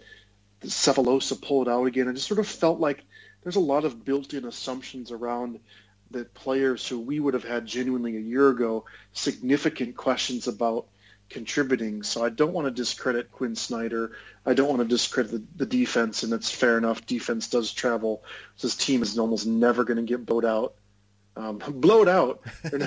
Sefolosha 0.63 1.41
pull 1.41 1.63
it 1.63 1.69
out 1.69 1.85
again? 1.85 2.09
I 2.09 2.13
just 2.13 2.27
sort 2.27 2.41
of 2.41 2.49
felt 2.49 2.81
like 2.81 3.05
there's 3.45 3.57
a 3.57 3.61
lot 3.61 3.85
of 3.85 4.05
built-in 4.05 4.45
assumptions 4.45 5.13
around– 5.13 5.61
that 6.15 6.33
players 6.35 6.87
who 6.89 6.99
we 6.99 7.21
would 7.21 7.35
have 7.35 7.45
had 7.45 7.67
genuinely 7.67 8.17
a 8.17 8.21
year 8.21 8.49
ago 8.49 8.85
significant 9.13 9.97
questions 9.97 10.49
about 10.49 10.87
contributing. 11.29 12.03
So 12.03 12.25
I 12.25 12.31
don't 12.31 12.53
want 12.53 12.67
to 12.67 12.71
discredit 12.71 13.31
Quinn 13.31 13.57
Snyder. 13.57 14.13
I 14.47 14.55
don't 14.55 14.69
want 14.69 14.81
to 14.81 14.89
discredit 14.89 15.33
the, 15.33 15.43
the 15.57 15.67
defense, 15.67 16.23
and 16.23 16.33
it's 16.33 16.51
fair 16.51 16.79
enough. 16.79 17.07
Defense 17.07 17.49
does 17.49 17.73
travel. 17.73 18.25
This 18.61 18.77
team 18.77 19.03
is 19.03 19.19
almost 19.19 19.47
never 19.47 19.85
going 19.85 19.97
to 19.97 20.03
get 20.03 20.25
blowed 20.25 20.45
out. 20.45 20.75
Um, 21.37 21.59
blowed 21.69 22.09
out. 22.09 22.43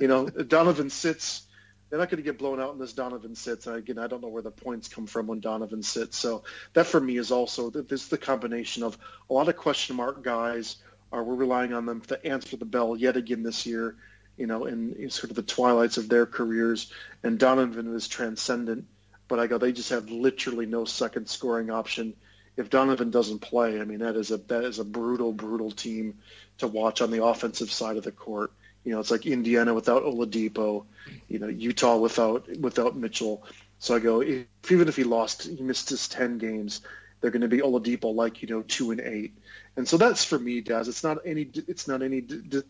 You 0.00 0.08
know, 0.08 0.26
Donovan 0.26 0.88
sits. 0.88 1.46
They're 1.90 1.98
not 1.98 2.08
going 2.08 2.18
to 2.18 2.24
get 2.24 2.38
blown 2.38 2.60
out 2.60 2.72
unless 2.72 2.92
Donovan 2.92 3.34
sits. 3.34 3.66
And 3.66 3.76
again, 3.76 3.98
I 3.98 4.06
don't 4.06 4.22
know 4.22 4.28
where 4.28 4.42
the 4.42 4.50
points 4.50 4.88
come 4.88 5.06
from 5.06 5.26
when 5.26 5.40
Donovan 5.40 5.82
sits. 5.82 6.16
So 6.16 6.44
that 6.72 6.86
for 6.86 7.00
me 7.00 7.16
is 7.16 7.32
also 7.32 7.68
this 7.68 8.02
is 8.02 8.08
the 8.08 8.18
combination 8.18 8.82
of 8.82 8.96
a 9.28 9.34
lot 9.34 9.48
of 9.48 9.56
question 9.56 9.96
mark 9.96 10.22
guys 10.22 10.76
are 11.12 11.24
we're 11.24 11.34
relying 11.34 11.72
on 11.72 11.86
them 11.86 12.00
to 12.02 12.24
answer 12.24 12.56
the 12.56 12.64
bell 12.64 12.96
yet 12.96 13.16
again 13.16 13.42
this 13.42 13.66
year, 13.66 13.96
you 14.36 14.46
know, 14.46 14.66
in, 14.66 14.94
in 14.94 15.10
sort 15.10 15.30
of 15.30 15.36
the 15.36 15.42
twilights 15.42 15.96
of 15.96 16.08
their 16.08 16.26
careers. 16.26 16.92
And 17.24 17.38
Donovan 17.38 17.92
is 17.94 18.06
transcendent 18.06 18.86
but 19.30 19.38
I 19.38 19.46
go 19.46 19.56
they 19.56 19.72
just 19.72 19.90
have 19.90 20.10
literally 20.10 20.66
no 20.66 20.84
second 20.84 21.28
scoring 21.28 21.70
option. 21.70 22.14
If 22.56 22.68
Donovan 22.68 23.10
doesn't 23.10 23.38
play, 23.38 23.80
I 23.80 23.84
mean 23.84 24.00
that 24.00 24.16
is 24.16 24.32
a 24.32 24.38
that 24.38 24.64
is 24.64 24.80
a 24.80 24.84
brutal 24.84 25.32
brutal 25.32 25.70
team 25.70 26.18
to 26.58 26.66
watch 26.66 27.00
on 27.00 27.12
the 27.12 27.24
offensive 27.24 27.70
side 27.70 27.96
of 27.96 28.02
the 28.02 28.10
court. 28.10 28.52
You 28.84 28.92
know, 28.92 29.00
it's 29.00 29.10
like 29.10 29.26
Indiana 29.26 29.74
without 29.74 30.04
Oladipo, 30.04 30.86
you 31.28 31.38
know, 31.38 31.48
Utah 31.48 31.96
without 31.96 32.48
without 32.58 32.96
Mitchell. 32.96 33.44
So 33.78 33.94
I 33.94 33.98
go, 33.98 34.20
if, 34.20 34.46
even 34.70 34.88
if 34.88 34.96
he 34.96 35.04
lost, 35.04 35.44
he 35.44 35.62
missed 35.62 35.90
his 35.90 36.08
ten 36.08 36.38
games, 36.38 36.82
they're 37.20 37.30
going 37.30 37.42
to 37.42 37.48
be 37.48 37.58
Oladipo 37.58 38.14
like 38.14 38.42
you 38.42 38.48
know 38.48 38.62
two 38.62 38.90
and 38.90 39.00
eight, 39.00 39.36
and 39.76 39.86
so 39.86 39.96
that's 39.96 40.24
for 40.24 40.38
me, 40.38 40.60
Daz. 40.60 40.88
It's 40.88 41.04
not 41.04 41.18
any 41.24 41.50
it's 41.68 41.86
not 41.86 42.02
any 42.02 42.24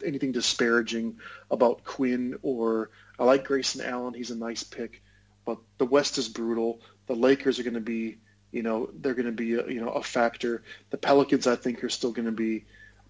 anything 0.05 0.33
disparaging 0.33 1.19
about 1.51 1.85
Quinn 1.85 2.39
or 2.43 2.91
I 3.19 3.25
like 3.25 3.45
Grayson 3.45 3.83
Allen. 3.83 4.15
He's 4.15 4.31
a 4.31 4.37
nice 4.37 4.65
pick, 4.65 5.03
but 5.45 5.59
the 5.79 5.85
West 5.85 6.19
is 6.19 6.29
brutal. 6.29 6.81
The 7.07 7.15
Lakers 7.15 7.59
are 7.59 7.65
going 7.65 7.75
to 7.75 7.81
be, 7.81 8.17
you 8.51 8.63
know, 8.63 8.91
they're 9.01 9.15
going 9.15 9.27
to 9.27 9.33
be 9.33 9.55
a, 9.55 9.67
you 9.69 9.81
know 9.81 9.91
a 9.91 10.03
factor. 10.03 10.63
The 10.91 10.99
Pelicans, 10.99 11.47
I 11.47 11.57
think, 11.57 11.85
are 11.85 11.89
still 11.89 12.13
going 12.13 12.27
to 12.27 12.33
be 12.33 12.65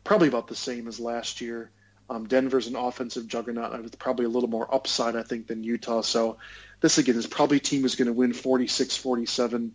probably 0.04 0.28
about 0.28 0.48
the 0.48 0.56
same 0.56 0.88
as 0.88 1.00
last 1.00 1.40
year. 1.40 1.70
Um, 2.10 2.26
Denver's 2.26 2.66
an 2.66 2.74
offensive 2.74 3.28
juggernaut 3.28 3.80
with 3.84 3.96
probably 3.98 4.24
a 4.24 4.28
little 4.28 4.48
more 4.48 4.72
upside, 4.74 5.14
I 5.14 5.22
think, 5.22 5.46
than 5.46 5.62
Utah. 5.62 6.00
So 6.00 6.38
this 6.80 6.98
again 6.98 7.14
is 7.14 7.28
probably 7.28 7.58
a 7.58 7.60
team 7.60 7.84
is 7.84 7.94
going 7.94 8.06
to 8.06 8.12
win 8.12 8.32
46-47, 8.32 9.70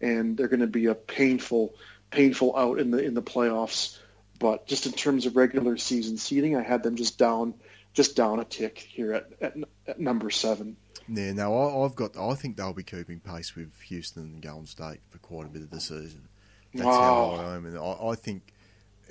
and 0.00 0.36
they're 0.36 0.48
going 0.48 0.60
to 0.60 0.66
be 0.66 0.86
a 0.86 0.94
painful, 0.94 1.74
painful 2.10 2.56
out 2.56 2.78
in 2.78 2.90
the 2.90 3.04
in 3.04 3.12
the 3.12 3.22
playoffs. 3.22 3.98
But 4.38 4.66
just 4.66 4.86
in 4.86 4.92
terms 4.92 5.26
of 5.26 5.36
regular 5.36 5.76
season 5.76 6.16
seeding, 6.16 6.56
I 6.56 6.62
had 6.62 6.82
them 6.82 6.96
just 6.96 7.18
down, 7.18 7.52
just 7.92 8.16
down 8.16 8.40
a 8.40 8.44
tick 8.44 8.78
here 8.78 9.12
at, 9.12 9.28
at, 9.42 9.54
at 9.86 10.00
number 10.00 10.30
seven. 10.30 10.76
Yeah, 11.06 11.32
no, 11.34 11.80
I, 11.80 11.82
have 11.82 11.94
got. 11.94 12.16
I 12.16 12.34
think 12.34 12.56
they'll 12.56 12.72
be 12.72 12.82
keeping 12.82 13.20
pace 13.20 13.54
with 13.54 13.78
Houston 13.82 14.22
and 14.22 14.42
Golden 14.42 14.66
State 14.66 15.00
for 15.10 15.18
quite 15.18 15.44
a 15.44 15.48
bit 15.48 15.60
of 15.60 15.70
the 15.70 15.80
season. 15.80 16.28
That's 16.72 16.86
wow. 16.86 17.36
how 17.36 17.42
I 17.42 17.56
am, 17.56 17.66
and 17.66 17.76
I, 17.76 18.08
I 18.08 18.14
think 18.14 18.54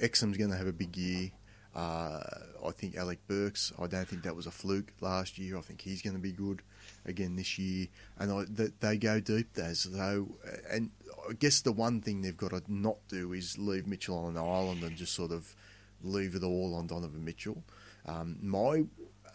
Exum's 0.02 0.38
going 0.38 0.50
to 0.50 0.58
have 0.58 0.68
a 0.68 0.74
big 0.74 0.98
year. 0.98 1.30
Uh, 1.76 2.22
I 2.66 2.72
think 2.72 2.96
Alec 2.96 3.20
Burks. 3.28 3.74
I 3.80 3.88
don't 3.88 4.08
think 4.08 4.24
that 4.24 4.36
was 4.36 4.46
a 4.46 4.52
fluke 4.52 4.94
last 5.02 5.38
year. 5.38 5.58
I 5.58 5.62
think 5.62 5.82
he's 5.82 6.02
going 6.02 6.16
to 6.16 6.22
be 6.22 6.32
good 6.32 6.62
again 7.06 7.36
this 7.36 7.58
year. 7.58 7.88
And 8.20 8.32
I, 8.32 8.68
they, 8.80 8.98
go 8.98 9.20
deep 9.20 9.58
as 9.58 9.84
though. 9.84 10.28
And 10.70 10.92
I 11.30 11.34
guess 11.34 11.62
the 11.62 11.72
one 11.72 12.02
thing 12.02 12.22
they've 12.22 12.38
got 12.38 12.52
to 12.52 12.62
not 12.68 12.98
do 13.08 13.34
is 13.34 13.58
leave 13.58 13.88
Mitchell 13.88 14.18
on 14.18 14.38
an 14.38 14.38
island 14.38 14.84
and 14.84 14.96
just 14.96 15.14
sort 15.14 15.32
of 15.32 15.56
leave 16.04 16.36
it 16.36 16.44
all 16.44 16.76
on 16.76 16.88
Donovan 16.88 17.26
Mitchell. 17.26 17.64
Um, 18.06 18.38
my 18.42 18.84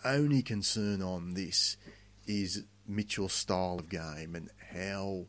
only 0.05 0.43
concern 0.43 1.03
on 1.03 1.35
this 1.35 1.77
is 2.27 2.65
Mitchell's 2.87 3.33
style 3.33 3.79
of 3.81 3.89
game 3.89 4.35
and 4.35 4.51
how 4.73 5.27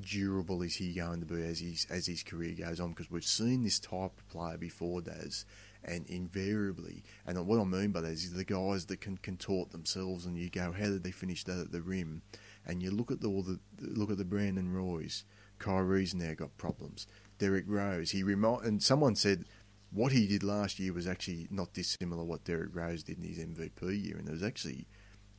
durable 0.00 0.62
is 0.62 0.76
he 0.76 0.94
going 0.94 1.20
to 1.20 1.26
be 1.26 1.42
as 1.42 1.58
his 1.58 1.86
as 1.90 2.06
his 2.06 2.22
career 2.22 2.54
goes 2.54 2.80
on? 2.80 2.90
Because 2.90 3.10
we've 3.10 3.24
seen 3.24 3.64
this 3.64 3.78
type 3.78 4.18
of 4.18 4.28
player 4.28 4.56
before, 4.56 5.00
Daz, 5.00 5.44
and 5.84 6.06
invariably, 6.08 7.02
and 7.26 7.44
what 7.46 7.60
I 7.60 7.64
mean 7.64 7.92
by 7.92 8.00
that 8.00 8.12
is 8.12 8.32
the 8.32 8.44
guys 8.44 8.86
that 8.86 9.00
can 9.00 9.18
contort 9.18 9.70
themselves, 9.70 10.26
and 10.26 10.36
you 10.36 10.50
go, 10.50 10.72
how 10.72 10.86
did 10.86 11.04
they 11.04 11.10
finish 11.10 11.44
that 11.44 11.58
at 11.58 11.72
the 11.72 11.82
rim? 11.82 12.22
And 12.66 12.82
you 12.82 12.90
look 12.90 13.10
at 13.10 13.20
the, 13.20 13.28
all 13.28 13.42
the 13.42 13.58
look 13.80 14.10
at 14.10 14.18
the 14.18 14.24
Brandon 14.24 14.72
Roys, 14.72 15.24
Kyrie's 15.58 16.14
now 16.14 16.34
got 16.34 16.56
problems. 16.58 17.06
Derrick 17.38 17.64
Rose, 17.66 18.10
he 18.10 18.22
remind, 18.22 18.64
and 18.64 18.82
someone 18.82 19.14
said 19.14 19.44
what 19.90 20.12
he 20.12 20.26
did 20.26 20.42
last 20.42 20.78
year 20.78 20.92
was 20.92 21.08
actually 21.08 21.46
not 21.50 21.72
dissimilar 21.72 22.24
what 22.24 22.44
Derrick 22.44 22.74
Rose 22.74 23.02
did 23.02 23.18
in 23.18 23.24
his 23.24 23.38
MVP 23.38 24.04
year, 24.04 24.18
and 24.18 24.28
it 24.28 24.32
was 24.32 24.42
actually 24.42 24.86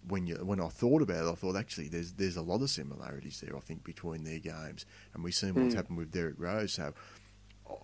when 0.08 0.26
you 0.26 0.36
when 0.36 0.62
I 0.62 0.70
thought 0.70 1.02
about 1.02 1.26
it, 1.26 1.32
I 1.32 1.36
thought 1.36 1.56
actually 1.56 1.90
there's 1.90 2.14
there's 2.14 2.38
a 2.38 2.42
lot 2.42 2.62
of 2.62 2.70
similarities 2.70 3.42
there. 3.42 3.56
I 3.56 3.60
think 3.60 3.84
between 3.84 4.24
their 4.24 4.40
games, 4.40 4.86
and 5.14 5.24
we've 5.24 5.34
seen 5.34 5.54
what's 5.56 5.74
mm. 5.74 5.78
happened 5.78 5.98
with 5.98 6.12
Derrick 6.12 6.36
Rose. 6.38 6.74
So 6.74 6.94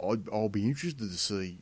I'd, 0.04 0.30
I'll 0.32 0.50
be 0.50 0.66
interested 0.66 1.10
to 1.10 1.18
see 1.18 1.60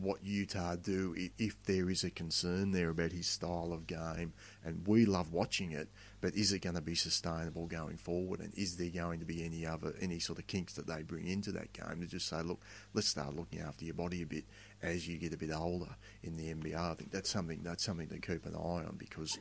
what 0.00 0.24
Utah 0.24 0.76
do 0.76 1.14
if 1.38 1.62
there 1.64 1.90
is 1.90 2.04
a 2.04 2.10
concern 2.10 2.72
there 2.72 2.90
about 2.90 3.12
his 3.12 3.26
style 3.26 3.72
of 3.72 3.86
game. 3.86 4.32
And 4.64 4.86
we 4.86 5.04
love 5.04 5.32
watching 5.32 5.72
it, 5.72 5.88
but 6.20 6.34
is 6.34 6.52
it 6.52 6.60
going 6.60 6.74
to 6.74 6.80
be 6.80 6.94
sustainable 6.94 7.66
going 7.66 7.96
forward? 7.96 8.40
And 8.40 8.52
is 8.56 8.76
there 8.76 8.90
going 8.90 9.20
to 9.20 9.26
be 9.26 9.44
any 9.44 9.66
other 9.66 9.94
any 10.00 10.18
sort 10.18 10.38
of 10.38 10.46
kinks 10.46 10.74
that 10.74 10.86
they 10.86 11.02
bring 11.02 11.26
into 11.26 11.52
that 11.52 11.72
game 11.72 12.00
to 12.00 12.06
just 12.06 12.28
say, 12.28 12.42
look, 12.42 12.60
let's 12.94 13.08
start 13.08 13.36
looking 13.36 13.60
after 13.60 13.84
your 13.84 13.94
body 13.94 14.22
a 14.22 14.26
bit 14.26 14.44
as 14.82 15.06
you 15.06 15.18
get 15.18 15.34
a 15.34 15.38
bit 15.38 15.52
older 15.52 15.94
in 16.22 16.36
the 16.36 16.52
NBA? 16.52 16.74
I 16.74 16.94
think 16.94 17.10
that's 17.10 17.30
something 17.30 17.60
that's 17.62 17.84
something 17.84 18.08
to 18.08 18.18
keep 18.18 18.46
an 18.46 18.54
eye 18.54 18.84
on 18.86 18.96
because 18.98 19.38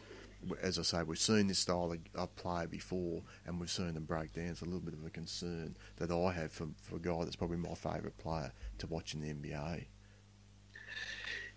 as 0.61 0.79
I 0.79 0.83
say, 0.83 1.03
we've 1.03 1.19
seen 1.19 1.47
this 1.47 1.59
style 1.59 1.93
of 2.15 2.35
play 2.37 2.65
before, 2.65 3.21
and 3.45 3.59
we've 3.59 3.69
seen 3.69 3.93
them 3.93 4.05
break 4.05 4.33
down. 4.33 4.45
It's 4.45 4.61
a 4.61 4.65
little 4.65 4.79
bit 4.79 4.93
of 4.93 5.05
a 5.05 5.09
concern 5.09 5.75
that 5.97 6.11
I 6.11 6.31
have 6.31 6.53
for, 6.53 6.67
for 6.81 6.95
a 6.95 6.99
guy 6.99 7.25
that's 7.25 7.35
probably 7.35 7.57
my 7.57 7.73
favourite 7.73 8.17
player 8.17 8.53
to 8.77 8.87
watch 8.87 9.13
in 9.13 9.19
the 9.19 9.33
NBA. 9.33 9.87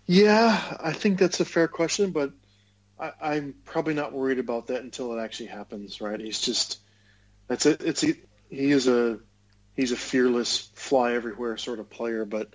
Yeah, 0.05 0.77
I 0.81 0.91
think 0.93 1.19
that's 1.19 1.39
a 1.39 1.45
fair 1.45 1.67
question, 1.67 2.11
but 2.11 2.31
I, 2.99 3.35
am 3.35 3.55
probably 3.65 3.93
not 3.93 4.13
worried 4.13 4.39
about 4.39 4.67
that 4.67 4.83
until 4.83 5.17
it 5.17 5.21
actually 5.21 5.47
happens. 5.47 6.01
Right? 6.01 6.19
He's 6.19 6.41
just 6.41 6.79
that's 7.47 7.65
it. 7.65 7.81
It's 7.83 8.03
a, 8.03 8.13
he 8.49 8.71
is 8.71 8.87
a 8.87 9.19
he's 9.75 9.91
a 9.91 9.97
fearless, 9.97 10.69
fly 10.75 11.13
everywhere 11.13 11.57
sort 11.57 11.79
of 11.79 11.89
player, 11.89 12.25
but. 12.25 12.53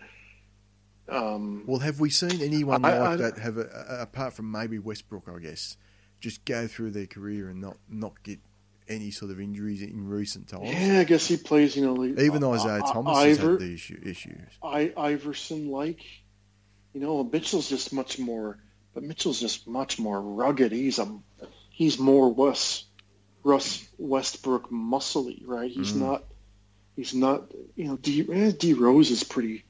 Um, 1.09 1.65
well, 1.67 1.79
have 1.79 2.01
we 2.01 2.11
seen 2.11 2.43
anyone 2.43 2.85
I, 2.85 2.99
like 2.99 3.09
I, 3.09 3.17
that 3.17 3.39
have, 3.39 3.57
a, 3.57 3.99
apart 4.01 4.35
from 4.35 4.51
maybe 4.51 4.79
Westbrook, 4.79 5.27
I 5.27 5.39
guess, 5.39 5.79
just 6.21 6.45
go 6.45 6.67
through 6.67 6.91
their 6.91 7.07
career 7.07 7.49
and 7.49 7.63
not, 7.63 7.79
not 7.89 8.23
get 8.23 8.41
any 8.89 9.11
sort 9.11 9.31
of 9.31 9.41
injuries 9.41 9.81
in 9.81 10.07
recent 10.07 10.49
times. 10.49 10.71
Yeah, 10.71 11.01
I 11.01 11.05
guess 11.05 11.27
he 11.27 11.39
plays, 11.39 11.77
you 11.77 11.87
know, 11.87 11.95
like, 11.95 12.19
even 12.19 12.45
Isaiah 12.45 12.83
uh, 12.83 12.93
Thomas 12.93 13.17
Iver, 13.17 13.29
has 13.29 13.39
had 13.39 13.59
these 13.59 13.93
issues. 14.03 14.51
I, 14.63 14.93
Iverson, 14.99 15.71
like, 15.71 16.05
you 16.93 17.01
know, 17.01 17.25
Mitchell's 17.25 17.69
just 17.69 17.93
much 17.93 18.19
more, 18.19 18.59
but 18.95 19.03
Mitchell's 19.03 19.41
just 19.41 19.67
much 19.67 19.99
more 19.99 20.21
rugged. 20.21 20.73
He's 20.73 20.99
a, 20.99 21.19
he's 21.71 21.99
more 21.99 22.33
West, 22.33 22.87
Russ 23.45 23.89
Westbrook 23.99 24.71
muscly, 24.71 25.43
right? 25.47 25.71
He's 25.71 25.93
mm. 25.93 26.01
not, 26.01 26.25
he's 26.97 27.15
not, 27.15 27.53
you 27.77 27.87
know, 27.87 27.97
D, 27.97 28.27
eh, 28.33 28.53
D 28.57 28.75
Rose 28.75 29.11
is 29.11 29.23
pretty, 29.25 29.65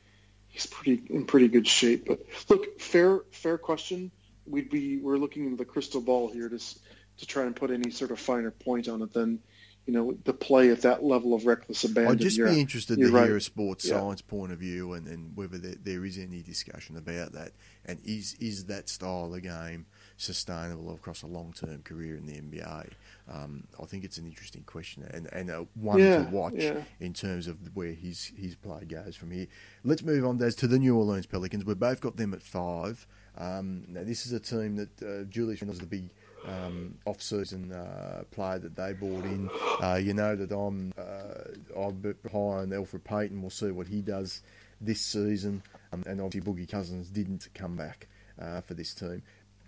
he's 0.49 0.67
pretty 0.67 1.03
in 1.11 1.27
pretty 1.27 1.49
good 1.49 1.67
shape. 1.67 2.07
But 2.07 2.21
look, 2.49 2.81
fair, 2.81 3.21
fair 3.31 3.59
question 3.59 4.11
we'd 4.51 4.71
be 4.71 4.97
we're 4.99 5.19
looking 5.19 5.45
into 5.45 5.57
the 5.57 5.65
crystal 5.65 6.01
ball 6.01 6.31
here 6.31 6.49
to 6.49 6.59
to 6.59 7.27
try 7.27 7.45
and 7.45 7.55
put 7.55 7.71
any 7.71 7.91
sort 7.91 8.11
of 8.11 8.19
finer 8.19 8.51
point 8.51 8.89
on 8.89 9.03
it 9.03 9.13
than 9.13 9.41
you 9.89 9.95
know 9.95 10.15
the 10.25 10.35
play 10.35 10.69
at 10.69 10.83
that 10.83 11.03
level 11.03 11.33
of 11.33 11.47
reckless 11.47 11.83
abandon. 11.83 12.13
I'd 12.13 12.19
just 12.21 12.37
you're, 12.37 12.51
be 12.51 12.61
interested 12.61 12.99
to 12.99 13.11
right. 13.11 13.25
hear 13.25 13.39
a 13.39 13.41
sports 13.41 13.87
yeah. 13.87 13.99
science 13.99 14.21
point 14.21 14.53
of 14.53 14.59
view 14.59 14.93
and, 14.93 15.09
and 15.09 15.35
whether 15.35 15.57
there, 15.57 15.77
there 15.83 16.05
is 16.05 16.19
any 16.19 16.43
discussion 16.43 16.99
about 16.99 17.33
that 17.33 17.53
and 17.87 17.99
is 18.05 18.37
is 18.39 18.67
that 18.67 18.91
style 18.91 19.35
of 19.35 19.43
game 19.43 19.87
sustainable 20.19 20.95
across 20.95 21.23
a 21.23 21.27
long 21.27 21.55
term 21.55 21.81
career 21.85 22.17
in 22.17 22.27
the 22.27 22.35
NBA? 22.35 22.91
Um, 23.33 23.65
I 23.83 23.87
think 23.87 24.05
it's 24.05 24.19
an 24.19 24.27
interesting 24.27 24.63
question 24.65 25.09
and, 25.11 25.27
and 25.33 25.49
a 25.49 25.67
one 25.75 25.99
yeah, 26.01 26.25
to 26.25 26.31
watch 26.31 26.53
yeah. 26.57 26.83
in 27.01 27.15
terms 27.15 27.47
of 27.47 27.57
where 27.75 27.95
his, 27.95 28.33
his 28.37 28.57
play 28.57 28.85
goes 28.85 29.17
from 29.17 29.31
here. 29.31 29.47
Let's 29.85 30.03
move 30.03 30.27
on, 30.27 30.37
Des, 30.37 30.53
to 30.53 30.67
the 30.67 30.79
New 30.79 30.97
Orleans 30.97 31.25
Pelicans. 31.25 31.65
We've 31.65 31.79
both 31.79 32.03
got 32.03 32.19
them 32.19 32.35
at 32.35 32.43
five. 32.43 33.07
Um, 33.39 33.85
now, 33.89 34.03
this 34.05 34.27
is 34.27 34.33
a 34.33 34.41
team 34.41 34.77
that 34.77 35.03
uh, 35.03 35.25
Julius 35.31 35.63
was 35.63 35.79
the 35.79 35.87
big 35.87 36.11
um, 36.47 36.95
off-season 37.05 37.73
uh, 37.73 38.25
player 38.31 38.59
that 38.59 38.77
they 38.77 38.93
brought 38.93 39.25
in. 39.25 39.51
Uh, 39.83 39.97
you 39.97 40.15
know 40.15 40.37
that 40.37 40.55
I'm 40.55 40.93
uh, 40.99 41.81
I'm 41.81 42.03
high 42.31 42.39
on 42.39 42.71
Elfrid 42.71 43.05
Payton. 43.05 43.41
We'll 43.41 43.51
see 43.51 43.71
what 43.71 43.89
he 43.89 44.01
does 44.01 44.43
this 44.81 45.01
season. 45.01 45.63
Um, 45.93 46.05
and 46.07 46.21
obviously, 46.21 46.53
Boogie 46.53 46.71
Cousins 46.71 47.11
didn't 47.11 47.49
come 47.55 47.77
back 47.77 48.09
uh, 48.41 48.61
for 48.61 48.75
this 48.75 48.95
team. 48.95 49.23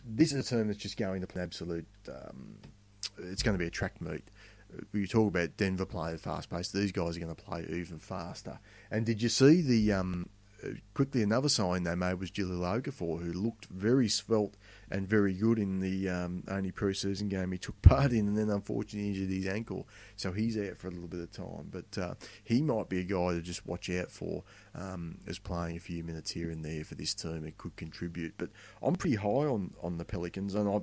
This 0.05 0.33
is 0.33 0.51
a 0.51 0.57
team 0.57 0.69
that's 0.69 0.79
just 0.79 0.97
going 0.97 1.21
to 1.21 1.27
play 1.27 1.43
absolute. 1.43 1.87
Um, 2.09 2.57
it's 3.19 3.43
going 3.43 3.55
to 3.55 3.59
be 3.59 3.67
a 3.67 3.71
track 3.71 4.01
meet. 4.01 4.25
You 4.93 5.07
talk 5.07 5.29
about 5.29 5.57
Denver 5.57 5.85
playing 5.85 6.19
fast 6.19 6.49
pace. 6.49 6.71
These 6.71 6.93
guys 6.93 7.17
are 7.17 7.21
going 7.21 7.35
to 7.35 7.43
play 7.43 7.67
even 7.69 7.99
faster. 7.99 8.61
And 8.91 9.05
did 9.05 9.21
you 9.21 9.29
see 9.29 9.61
the 9.63 9.93
um, 9.93 10.29
quickly 10.95 11.23
another 11.23 11.49
sign 11.49 11.83
they 11.83 11.95
made 11.95 12.15
was 12.15 12.31
Jahlil 12.31 12.81
Okafor, 12.81 13.23
who 13.23 13.33
looked 13.33 13.67
very 13.67 14.09
svelte 14.09 14.57
and 14.91 15.09
very 15.09 15.33
good 15.35 15.59
in 15.59 15.81
the 15.81 16.09
um, 16.09 16.45
only 16.49 16.73
preseason 16.73 17.29
game 17.29 17.53
he 17.53 17.59
took 17.59 17.81
part 17.83 18.13
in, 18.13 18.29
and 18.29 18.37
then 18.37 18.51
unfortunately 18.51 19.09
injured 19.09 19.31
his 19.31 19.47
ankle, 19.47 19.89
so 20.17 20.33
he's 20.33 20.59
out 20.59 20.77
for 20.77 20.89
a 20.89 20.91
little 20.91 21.09
bit 21.09 21.21
of 21.21 21.31
time. 21.33 21.71
But 21.71 21.99
uh, 21.99 22.15
he 22.43 22.63
might 22.63 22.89
be 22.89 23.01
a 23.01 23.05
guy 23.05 23.33
to 23.33 23.41
just 23.41 23.67
watch 23.67 23.89
out 23.91 24.11
for 24.11 24.45
um, 24.75 25.19
as 25.27 25.39
playing 25.39 25.77
a 25.77 25.81
few 25.81 26.03
minutes 26.03 26.33
here 26.33 26.51
and 26.51 26.65
there 26.65 26.85
for 26.85 26.95
this 26.95 27.15
team. 27.15 27.45
It 27.45 27.59
could 27.59 27.77
contribute. 27.77 28.35
But 28.37 28.51
I'm 28.83 28.97
pretty 28.97 29.17
high 29.17 29.47
on, 29.47 29.75
on 29.83 29.99
the 29.99 30.05
Pelicans, 30.05 30.55
and 30.55 30.69
I 30.69 30.81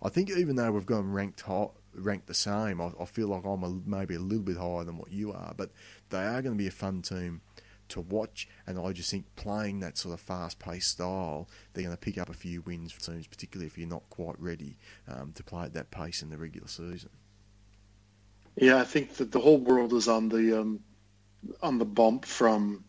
I 0.00 0.08
think 0.08 0.30
even 0.30 0.56
though 0.56 0.70
we've 0.70 0.86
gone 0.86 1.10
ranked 1.10 1.40
high, 1.40 1.68
ranked 1.94 2.28
the 2.28 2.34
same, 2.34 2.80
I, 2.80 2.92
I 3.00 3.04
feel 3.04 3.28
like 3.28 3.44
I'm 3.44 3.64
a, 3.64 3.80
maybe 3.84 4.14
a 4.14 4.20
little 4.20 4.44
bit 4.44 4.56
higher 4.56 4.84
than 4.84 4.96
what 4.96 5.10
you 5.10 5.32
are. 5.32 5.52
But 5.56 5.70
they 6.10 6.24
are 6.24 6.40
going 6.42 6.54
to 6.54 6.62
be 6.62 6.68
a 6.68 6.72
fun 6.72 7.02
team 7.02 7.40
to 7.90 8.00
watch. 8.00 8.48
And 8.66 8.78
I 8.78 8.92
just 8.92 9.10
think 9.10 9.24
playing 9.36 9.80
that 9.80 9.98
sort 9.98 10.14
of 10.14 10.20
fast 10.20 10.58
paced 10.58 10.90
style, 10.90 11.48
they're 11.72 11.84
going 11.84 11.96
to 11.96 12.00
pick 12.00 12.18
up 12.18 12.28
a 12.28 12.34
few 12.34 12.62
wins 12.62 12.92
for 12.92 13.00
teams, 13.00 13.26
particularly 13.26 13.66
if 13.66 13.78
you're 13.78 13.88
not 13.88 14.08
quite 14.10 14.40
ready 14.40 14.76
um, 15.08 15.32
to 15.32 15.42
play 15.42 15.64
at 15.64 15.74
that 15.74 15.90
pace 15.90 16.22
in 16.22 16.30
the 16.30 16.38
regular 16.38 16.68
season. 16.68 17.10
Yeah, 18.56 18.78
I 18.78 18.84
think 18.84 19.14
that 19.14 19.30
the 19.30 19.38
whole 19.38 19.58
world 19.58 19.92
is 19.92 20.08
on 20.08 20.28
the 20.28 20.60
um, 20.60 20.80
on 21.62 21.78
the 21.78 21.84
bump 21.84 22.24
from, 22.24 22.84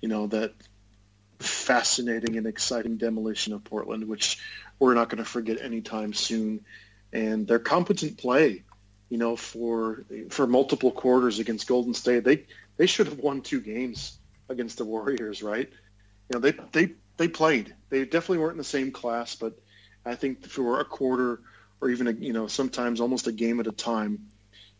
you 0.00 0.08
know, 0.08 0.26
that 0.28 0.54
fascinating 1.38 2.36
and 2.36 2.46
exciting 2.46 2.96
demolition 2.96 3.52
of 3.52 3.64
Portland, 3.64 4.08
which 4.08 4.38
we're 4.78 4.94
not 4.94 5.08
going 5.10 5.22
to 5.22 5.28
forget 5.28 5.60
anytime 5.60 6.14
soon. 6.14 6.64
And 7.12 7.46
their 7.46 7.58
competent 7.58 8.16
play, 8.18 8.62
you 9.10 9.18
know, 9.18 9.36
for 9.36 10.04
for 10.30 10.46
multiple 10.46 10.90
quarters 10.90 11.38
against 11.38 11.66
Golden 11.66 11.92
State, 11.92 12.24
they 12.24 12.46
they 12.76 12.86
should 12.86 13.06
have 13.06 13.18
won 13.18 13.42
two 13.42 13.60
games 13.60 14.19
against 14.50 14.76
the 14.76 14.84
Warriors, 14.84 15.42
right? 15.42 15.70
You 16.28 16.34
know, 16.34 16.40
they 16.40 16.54
they 16.72 16.94
they 17.16 17.28
played. 17.28 17.74
They 17.88 18.04
definitely 18.04 18.38
weren't 18.38 18.52
in 18.52 18.58
the 18.58 18.64
same 18.64 18.92
class, 18.92 19.34
but 19.34 19.58
I 20.04 20.14
think 20.14 20.46
for 20.46 20.80
a 20.80 20.84
quarter 20.84 21.40
or 21.80 21.90
even 21.90 22.08
a, 22.08 22.12
you 22.12 22.32
know 22.32 22.46
sometimes 22.46 23.00
almost 23.00 23.26
a 23.26 23.32
game 23.32 23.60
at 23.60 23.66
a 23.66 23.72
time, 23.72 24.26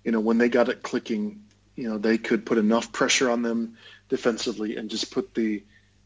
you 0.05 0.13
know, 0.13 0.21
when 0.21 0.39
they 0.39 0.49
got 0.49 0.69
it 0.69 0.83
clicking, 0.83 1.43
you 1.77 1.89
know, 1.89 1.99
they 1.99 2.19
could 2.19 2.45
put 2.45 2.59
enough 2.59 2.93
pressure 2.93 3.31
on 3.31 3.43
them 3.43 3.77
defensively 4.09 4.77
and 4.77 4.91
just 4.91 5.11
put 5.11 5.35
the 5.35 5.63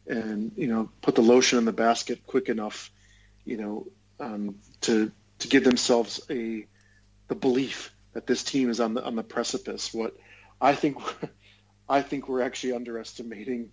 and 0.06 0.52
you 0.56 0.66
know 0.66 0.90
put 1.00 1.14
the 1.14 1.22
lotion 1.22 1.58
in 1.58 1.64
the 1.64 1.72
basket 1.72 2.26
quick 2.26 2.48
enough, 2.48 2.90
you 3.44 3.56
know, 3.56 3.86
um, 4.20 4.56
to 4.82 5.10
to 5.38 5.48
give 5.48 5.64
themselves 5.64 6.20
a 6.30 6.66
the 7.28 7.34
belief 7.34 7.94
that 8.12 8.26
this 8.26 8.44
team 8.44 8.70
is 8.70 8.80
on 8.80 8.94
the 8.94 9.04
on 9.04 9.16
the 9.16 9.22
precipice. 9.22 9.92
What 9.92 10.16
I 10.60 10.74
think 10.74 10.98
I 11.88 12.02
think 12.02 12.28
we're 12.28 12.42
actually 12.42 12.72
underestimating. 12.72 13.70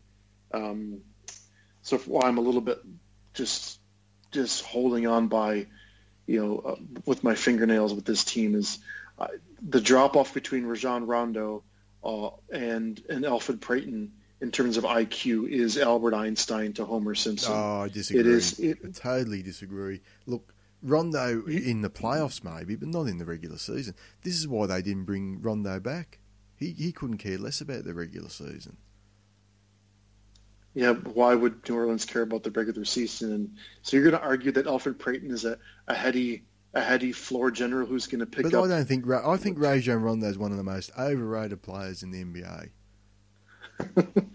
Um, 0.53 1.01
so 1.81 1.99
I'm 2.21 2.37
a 2.37 2.41
little 2.41 2.61
bit 2.61 2.79
just 3.33 3.79
just 4.31 4.63
holding 4.63 5.07
on 5.07 5.27
by, 5.27 5.67
you 6.25 6.43
know, 6.43 6.59
uh, 6.59 6.75
with 7.05 7.23
my 7.23 7.35
fingernails 7.35 7.93
with 7.93 8.05
this 8.05 8.23
team 8.23 8.55
is 8.55 8.79
uh, 9.19 9.27
the 9.61 9.81
drop 9.81 10.15
off 10.15 10.33
between 10.33 10.65
Rajon 10.65 11.05
Rondo 11.05 11.63
uh, 12.03 12.29
and 12.51 13.01
and 13.09 13.23
Elfrid 13.25 13.61
Payton 13.61 14.11
in 14.41 14.51
terms 14.51 14.77
of 14.77 14.83
IQ 14.83 15.49
is 15.49 15.77
Albert 15.77 16.13
Einstein 16.13 16.73
to 16.73 16.85
Homer 16.85 17.15
Simpson. 17.15 17.53
Oh, 17.53 17.81
I 17.83 17.89
disagree. 17.89 18.21
It 18.21 18.27
is. 18.27 18.59
It, 18.59 18.77
I 18.83 18.89
totally 18.91 19.43
disagree. 19.43 20.01
Look, 20.25 20.53
Rondo 20.81 21.45
in 21.45 21.81
the 21.81 21.89
playoffs 21.89 22.43
maybe, 22.43 22.75
but 22.75 22.87
not 22.87 23.07
in 23.07 23.17
the 23.17 23.25
regular 23.25 23.57
season. 23.57 23.95
This 24.23 24.35
is 24.35 24.47
why 24.47 24.65
they 24.65 24.81
didn't 24.81 25.05
bring 25.05 25.41
Rondo 25.41 25.79
back. 25.79 26.19
He 26.61 26.73
he 26.73 26.91
couldn't 26.91 27.17
care 27.17 27.39
less 27.39 27.59
about 27.59 27.85
the 27.85 27.93
regular 27.95 28.29
season. 28.29 28.77
Yeah, 30.75 30.93
why 30.93 31.33
would 31.33 31.67
New 31.67 31.75
Orleans 31.75 32.05
care 32.05 32.21
about 32.21 32.43
the 32.43 32.51
regular 32.51 32.85
season? 32.85 33.33
And 33.33 33.57
so 33.81 33.97
you're 33.97 34.09
going 34.09 34.21
to 34.21 34.25
argue 34.25 34.51
that 34.51 34.67
Elfrid 34.67 35.03
Payton 35.03 35.31
is 35.31 35.43
a, 35.43 35.57
a 35.87 35.95
heady 35.95 36.43
a 36.75 36.81
heady 36.81 37.11
floor 37.13 37.49
general 37.49 37.87
who's 37.87 38.05
going 38.05 38.19
to 38.19 38.27
pick 38.27 38.43
but 38.43 38.53
up. 38.53 38.61
But 38.61 38.71
I 38.71 38.77
don't 38.77 38.85
think 38.85 39.09
I 39.09 39.37
think 39.37 39.59
Rajon 39.59 40.03
Rondo 40.03 40.27
is 40.27 40.37
one 40.37 40.51
of 40.51 40.57
the 40.57 40.63
most 40.63 40.91
overrated 40.97 41.63
players 41.63 42.03
in 42.03 42.11
the 42.11 42.23
NBA. 42.23 42.69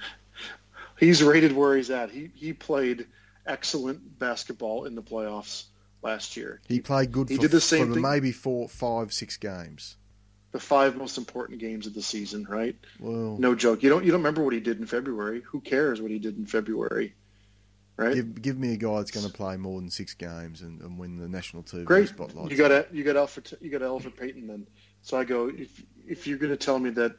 he's 0.99 1.23
rated 1.23 1.53
where 1.53 1.77
he's 1.77 1.91
at. 1.91 2.11
He 2.11 2.31
he 2.35 2.53
played 2.53 3.07
excellent 3.47 4.19
basketball 4.19 4.87
in 4.87 4.97
the 4.97 5.03
playoffs 5.03 5.67
last 6.03 6.37
year. 6.37 6.61
He 6.67 6.81
played 6.81 7.12
good. 7.12 7.29
He 7.29 7.37
for, 7.37 7.43
did 7.43 7.53
the 7.53 7.61
same 7.61 7.95
for 7.95 8.01
maybe 8.01 8.33
four, 8.33 8.69
five, 8.69 9.12
six 9.12 9.37
games. 9.37 9.97
The 10.53 10.61
five 10.61 10.97
most 10.97 11.19
important 11.19 11.59
games 11.59 11.87
of 11.87 11.95
the 11.95 12.03
season, 12.03 12.47
right? 12.49 12.77
Well, 12.99 13.37
no 13.39 13.55
joke. 13.55 13.83
You 13.83 13.91
don't 13.91 14.05
you 14.05 14.11
don't 14.11 14.21
remember 14.21 14.43
what 14.43 14.55
he 14.55 14.61
did 14.61 14.79
in 14.79 14.87
February? 14.87 15.43
Who 15.47 15.61
cares 15.61 16.01
what 16.01 16.11
he 16.11 16.19
did 16.19 16.39
in 16.39 16.47
February? 16.47 17.15
Right? 17.97 18.15
Give, 18.15 18.43
give 18.43 18.59
me 18.59 18.75
a 18.75 18.77
guy 18.77 18.99
that's 18.99 19.11
going 19.11 19.27
to 19.27 19.33
play 19.33 19.57
more 19.57 19.81
than 19.81 19.91
six 19.91 20.13
games 20.13 20.61
and, 20.61 20.83
and 20.83 20.99
win 20.99 21.19
the 21.19 21.29
national 21.29 21.63
TV 21.63 21.85
Great. 21.85 22.09
spotlight. 22.09 22.51
You 22.51 22.57
got 22.57 22.95
you 22.95 23.05
got 23.05 23.17
Elfrid 23.17 23.55
you 23.61 23.71
got 23.71 23.81
Elfrid 23.81 24.17
Payton 24.17 24.47
then. 24.47 24.67
So 25.03 25.19
I 25.19 25.25
go 25.25 25.49
if 25.49 25.83
if 26.07 26.27
you're 26.27 26.39
going 26.39 26.51
to 26.51 26.57
tell 26.57 26.79
me 26.79 26.91
that 26.91 27.17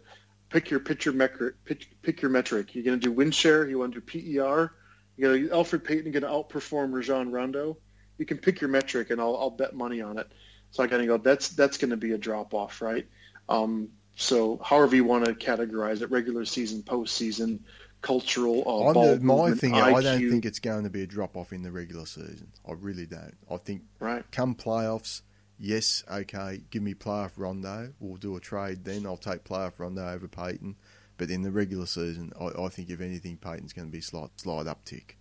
pick 0.50 0.70
your 0.70 0.80
pitcher 0.80 1.12
metric. 1.12 1.56
Pick, 1.66 1.88
pick 2.02 2.22
your 2.22 2.32
metric. 2.32 2.74
You're 2.76 2.84
going 2.84 3.00
to 3.00 3.04
do 3.04 3.12
win 3.12 3.32
share. 3.32 3.68
You 3.68 3.80
want 3.80 3.94
to 3.94 4.02
do 4.02 4.06
PER. 4.36 4.72
You 5.18 5.48
got 5.48 5.58
Elfrid 5.58 5.84
Payton 5.84 6.12
going 6.12 6.24
to 6.24 6.30
outperform 6.30 6.94
Rajon 6.94 7.32
Rondo. 7.32 7.78
You 8.18 8.26
can 8.26 8.38
pick 8.38 8.62
your 8.62 8.70
metric, 8.70 9.10
and 9.10 9.22
I'll, 9.22 9.36
I'll 9.36 9.50
bet 9.50 9.76
money 9.76 10.02
on 10.02 10.18
it. 10.18 10.28
So 10.72 10.84
I 10.84 10.88
got 10.88 10.98
to 10.98 11.06
go. 11.06 11.18
That's 11.18 11.50
that's 11.50 11.78
going 11.78 11.92
to 11.92 11.98
be 11.98 12.14
a 12.14 12.18
drop 12.18 12.54
off, 12.54 12.82
right? 12.82 13.08
Um, 13.50 13.90
so 14.16 14.60
however 14.64 14.96
you 14.96 15.04
want 15.04 15.26
to 15.26 15.34
categorize 15.34 16.02
it, 16.02 16.10
regular 16.12 16.44
season, 16.46 16.82
postseason, 16.82 17.60
cultural. 18.02 18.62
Uh, 18.62 18.94
ball 18.94 19.16
the, 19.16 19.20
my 19.22 19.52
thing, 19.52 19.74
IQ. 19.74 19.96
I 19.96 20.02
don't 20.02 20.30
think 20.30 20.46
it's 20.46 20.60
going 20.60 20.84
to 20.84 20.90
be 20.90 21.04
a 21.04 21.08
drop 21.08 21.36
off 21.36 21.54
in 21.54 21.64
the 21.64 21.72
regular 21.72 22.06
season. 22.06 22.52
I 22.68 22.74
really 22.74 23.06
don't. 23.06 23.38
I 23.50 23.58
think 23.58 23.84
right. 24.00 24.24
come 24.32 24.56
playoffs, 24.56 25.22
yes, 25.60 26.04
okay, 26.12 26.62
give 26.70 26.84
me 26.84 26.94
playoff 26.94 27.32
Rondo. 27.38 27.94
We'll 28.00 28.18
do 28.18 28.36
a 28.36 28.40
trade 28.40 28.84
then. 28.84 29.06
I'll 29.06 29.18
take 29.18 29.44
playoff 29.44 29.74
Rondo 29.78 30.08
over 30.08 30.28
Payton. 30.28 30.76
But 31.18 31.32
in 31.32 31.42
the 31.42 31.52
regular 31.52 31.88
season, 31.88 32.32
I, 32.40 32.66
I 32.66 32.70
think 32.70 32.92
if 32.92 33.02
anything, 33.02 33.38
Payton's 33.38 33.74
going 33.74 33.88
to 33.88 33.92
be 33.92 34.02
slight 34.02 34.30
slight 34.38 34.68
uptick. 34.68 35.16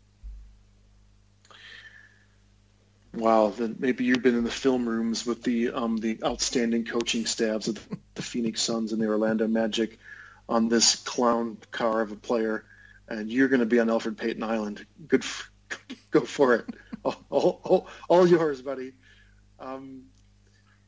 Wow, 3.17 3.49
then 3.57 3.77
maybe 3.79 4.05
you've 4.05 4.23
been 4.23 4.37
in 4.37 4.45
the 4.45 4.51
film 4.51 4.87
rooms 4.87 5.25
with 5.25 5.43
the 5.43 5.71
um, 5.73 5.97
the 5.97 6.19
outstanding 6.23 6.85
coaching 6.85 7.25
staffs 7.25 7.67
of 7.67 7.79
the 8.15 8.23
Phoenix 8.23 8.61
Suns 8.61 8.93
and 8.93 9.01
the 9.01 9.07
Orlando 9.07 9.49
Magic 9.49 9.99
on 10.51 10.69
this 10.69 10.97
clown 10.97 11.57
car 11.71 12.03
of 12.03 12.13
a 12.13 12.17
player, 12.17 12.67
and 13.09 13.31
you're 13.31 13.49
going 13.49 13.61
to 13.61 13.67
be 13.67 13.81
on 13.81 13.89
Elfrid 13.89 14.19
Payton 14.19 14.43
Island. 14.43 14.85
Good, 15.09 15.25
f- 15.25 15.51
go 16.11 16.21
for 16.21 16.57
it. 16.57 16.67
all, 17.05 17.61
all, 17.65 17.89
all, 18.09 18.27
yours, 18.27 18.61
buddy. 18.61 18.93
Um, 19.59 20.05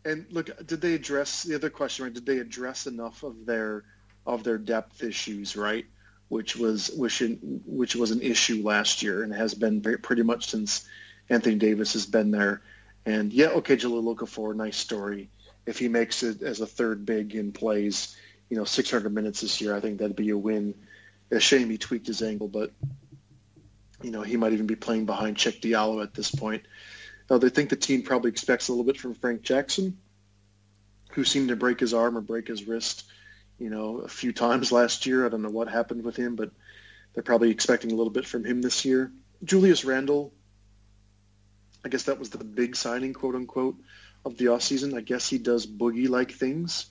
and 0.04 0.26
look, 0.30 0.50
did 0.66 0.82
they 0.82 0.94
address 0.94 1.44
the 1.44 1.54
other 1.54 1.70
question? 1.70 2.04
Right? 2.04 2.14
Did 2.14 2.26
they 2.26 2.38
address 2.38 2.86
enough 2.86 3.22
of 3.22 3.46
their 3.46 3.84
of 4.26 4.44
their 4.44 4.58
depth 4.58 5.02
issues? 5.02 5.56
Right, 5.56 5.86
which 6.28 6.56
was 6.56 6.90
which 6.90 7.22
in, 7.22 7.62
which 7.64 7.96
was 7.96 8.10
an 8.10 8.20
issue 8.20 8.62
last 8.62 9.02
year 9.02 9.22
and 9.22 9.32
has 9.32 9.54
been 9.54 9.80
pretty 9.80 10.22
much 10.22 10.50
since 10.50 10.86
Anthony 11.30 11.56
Davis 11.56 11.92
has 11.92 12.06
been 12.06 12.30
there. 12.30 12.62
And 13.06 13.32
yeah, 13.32 13.48
okay, 13.48 13.76
Jahlil 13.76 14.16
Okafor, 14.16 14.54
nice 14.54 14.76
story. 14.76 15.30
If 15.66 15.78
he 15.78 15.88
makes 15.88 16.22
it 16.22 16.42
as 16.42 16.60
a 16.60 16.66
third 16.66 17.04
big 17.04 17.34
and 17.34 17.54
plays, 17.54 18.16
you 18.48 18.56
know, 18.56 18.64
600 18.64 19.12
minutes 19.12 19.40
this 19.40 19.60
year, 19.60 19.74
I 19.74 19.80
think 19.80 19.98
that'd 19.98 20.16
be 20.16 20.30
a 20.30 20.38
win. 20.38 20.74
A 21.30 21.40
shame 21.40 21.68
he 21.68 21.76
tweaked 21.78 22.06
his 22.06 22.22
ankle, 22.22 22.48
but 22.48 22.72
you 24.02 24.10
know 24.10 24.22
he 24.22 24.36
might 24.36 24.52
even 24.52 24.66
be 24.66 24.76
playing 24.76 25.04
behind 25.04 25.36
Cheick 25.36 25.60
Diallo 25.60 26.02
at 26.02 26.14
this 26.14 26.30
point. 26.30 26.62
Now, 27.30 27.38
they 27.38 27.50
think 27.50 27.68
the 27.68 27.76
team 27.76 28.02
probably 28.02 28.30
expects 28.30 28.68
a 28.68 28.72
little 28.72 28.84
bit 28.84 28.98
from 28.98 29.14
Frank 29.14 29.42
Jackson, 29.42 29.98
who 31.12 31.24
seemed 31.24 31.48
to 31.48 31.56
break 31.56 31.80
his 31.80 31.92
arm 31.92 32.16
or 32.16 32.22
break 32.22 32.48
his 32.48 32.66
wrist, 32.66 33.04
you 33.58 33.68
know, 33.68 33.98
a 33.98 34.08
few 34.08 34.32
times 34.32 34.72
last 34.72 35.06
year. 35.06 35.26
I 35.26 35.28
don't 35.28 35.42
know 35.42 35.50
what 35.50 35.68
happened 35.68 36.04
with 36.04 36.16
him, 36.16 36.36
but 36.36 36.50
they're 37.12 37.22
probably 37.22 37.50
expecting 37.50 37.92
a 37.92 37.94
little 37.94 38.12
bit 38.12 38.26
from 38.26 38.44
him 38.44 38.62
this 38.62 38.84
year. 38.84 39.12
Julius 39.44 39.84
Randle, 39.84 40.32
I 41.84 41.88
guess 41.88 42.04
that 42.04 42.18
was 42.18 42.30
the 42.30 42.42
big 42.42 42.76
signing, 42.76 43.12
quote 43.12 43.34
unquote, 43.34 43.76
of 44.24 44.36
the 44.36 44.46
offseason. 44.46 44.96
I 44.96 45.00
guess 45.00 45.28
he 45.28 45.38
does 45.38 45.66
boogie-like 45.66 46.32
things. 46.32 46.86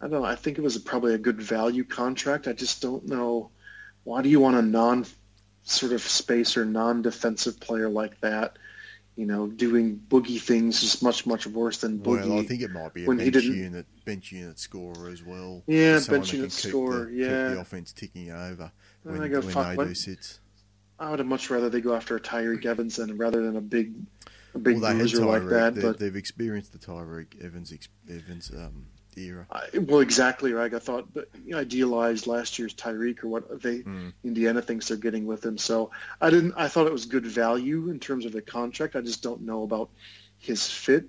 I 0.00 0.08
don't 0.08 0.22
know. 0.22 0.24
I 0.24 0.36
think 0.36 0.58
it 0.58 0.62
was 0.62 0.78
probably 0.78 1.14
a 1.14 1.18
good 1.18 1.40
value 1.40 1.84
contract. 1.84 2.48
I 2.48 2.52
just 2.52 2.82
don't 2.82 3.06
know. 3.06 3.50
Why 4.04 4.22
do 4.22 4.28
you 4.28 4.40
want 4.40 4.56
a 4.56 4.62
non 4.62 5.06
sort 5.64 5.92
of 5.92 6.02
spacer, 6.02 6.64
non-defensive 6.64 7.60
player 7.60 7.88
like 7.88 8.20
that 8.20 8.56
you 9.16 9.26
know, 9.26 9.46
doing 9.46 10.00
boogie 10.08 10.40
things 10.40 10.82
is 10.82 11.02
much 11.02 11.26
much 11.26 11.46
worse 11.46 11.78
than 11.78 11.98
boogie. 11.98 12.28
Well, 12.28 12.40
I 12.40 12.44
think 12.44 12.62
it 12.62 12.70
might 12.70 12.94
be 12.94 13.04
a 13.04 13.08
bench 13.08 13.44
unit, 13.44 13.86
bench 14.04 14.32
unit 14.32 14.58
scorer 14.58 15.08
as 15.10 15.22
well. 15.22 15.62
Yeah, 15.66 16.00
bench 16.08 16.32
unit 16.32 16.52
scorer. 16.52 17.06
The, 17.06 17.12
yeah, 17.12 17.26
keep 17.26 17.54
the 17.56 17.60
offense 17.60 17.92
ticking 17.92 18.30
over 18.30 18.72
when, 19.02 19.18
when 19.18 19.30
they 19.30 19.84
do 19.84 19.94
sits. 19.94 20.40
I 21.02 21.10
would 21.10 21.18
have 21.18 21.26
much 21.26 21.50
rather 21.50 21.68
they 21.68 21.80
go 21.80 21.94
after 21.94 22.16
a 22.16 22.20
Evans 22.64 22.96
than 22.96 23.18
rather 23.18 23.42
than 23.42 23.56
a 23.56 23.60
big, 23.60 23.92
a 24.54 24.58
big 24.58 24.80
well, 24.80 24.94
bruiser 24.94 25.26
like 25.26 25.48
that. 25.48 25.74
They, 25.74 25.82
but 25.82 25.98
they've 25.98 26.14
experienced 26.14 26.72
the 26.72 26.78
Tyreke 26.78 27.44
Evans 27.44 27.72
Evans 28.08 28.52
um, 28.56 28.86
era. 29.16 29.44
I, 29.50 29.78
well, 29.78 29.98
exactly 29.98 30.52
right. 30.52 30.72
I 30.72 30.78
thought, 30.78 31.12
but 31.12 31.28
you 31.44 31.52
know, 31.52 31.58
idealized 31.58 32.28
last 32.28 32.56
year's 32.56 32.72
Tyreke 32.72 33.24
or 33.24 33.28
what 33.28 33.60
they 33.60 33.80
mm. 33.80 34.12
Indiana 34.22 34.62
thinks 34.62 34.86
they're 34.86 34.96
getting 34.96 35.26
with 35.26 35.44
him. 35.44 35.58
So 35.58 35.90
I 36.20 36.30
didn't. 36.30 36.54
I 36.56 36.68
thought 36.68 36.86
it 36.86 36.92
was 36.92 37.06
good 37.06 37.26
value 37.26 37.90
in 37.90 37.98
terms 37.98 38.24
of 38.24 38.30
the 38.30 38.40
contract. 38.40 38.94
I 38.94 39.00
just 39.00 39.24
don't 39.24 39.42
know 39.42 39.64
about 39.64 39.90
his 40.38 40.70
fit. 40.70 41.06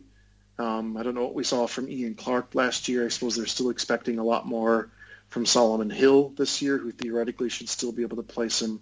Um, 0.57 0.97
I 0.97 1.03
don't 1.03 1.13
know 1.13 1.23
what 1.23 1.35
we 1.35 1.43
saw 1.43 1.67
from 1.67 1.87
Ian 1.87 2.15
Clark 2.15 2.55
last 2.55 2.89
year. 2.89 3.05
I 3.05 3.09
suppose 3.09 3.35
they're 3.35 3.45
still 3.45 3.69
expecting 3.69 4.17
a 4.17 4.23
lot 4.23 4.47
more 4.47 4.89
from 5.29 5.45
Solomon 5.45 5.91
Hill 5.91 6.29
this 6.29 6.63
year, 6.63 6.79
who 6.79 6.91
theoretically 6.91 7.49
should 7.49 7.69
still 7.69 7.91
be 7.91 8.01
able 8.01 8.17
to 8.17 8.23
play 8.23 8.49
some 8.49 8.81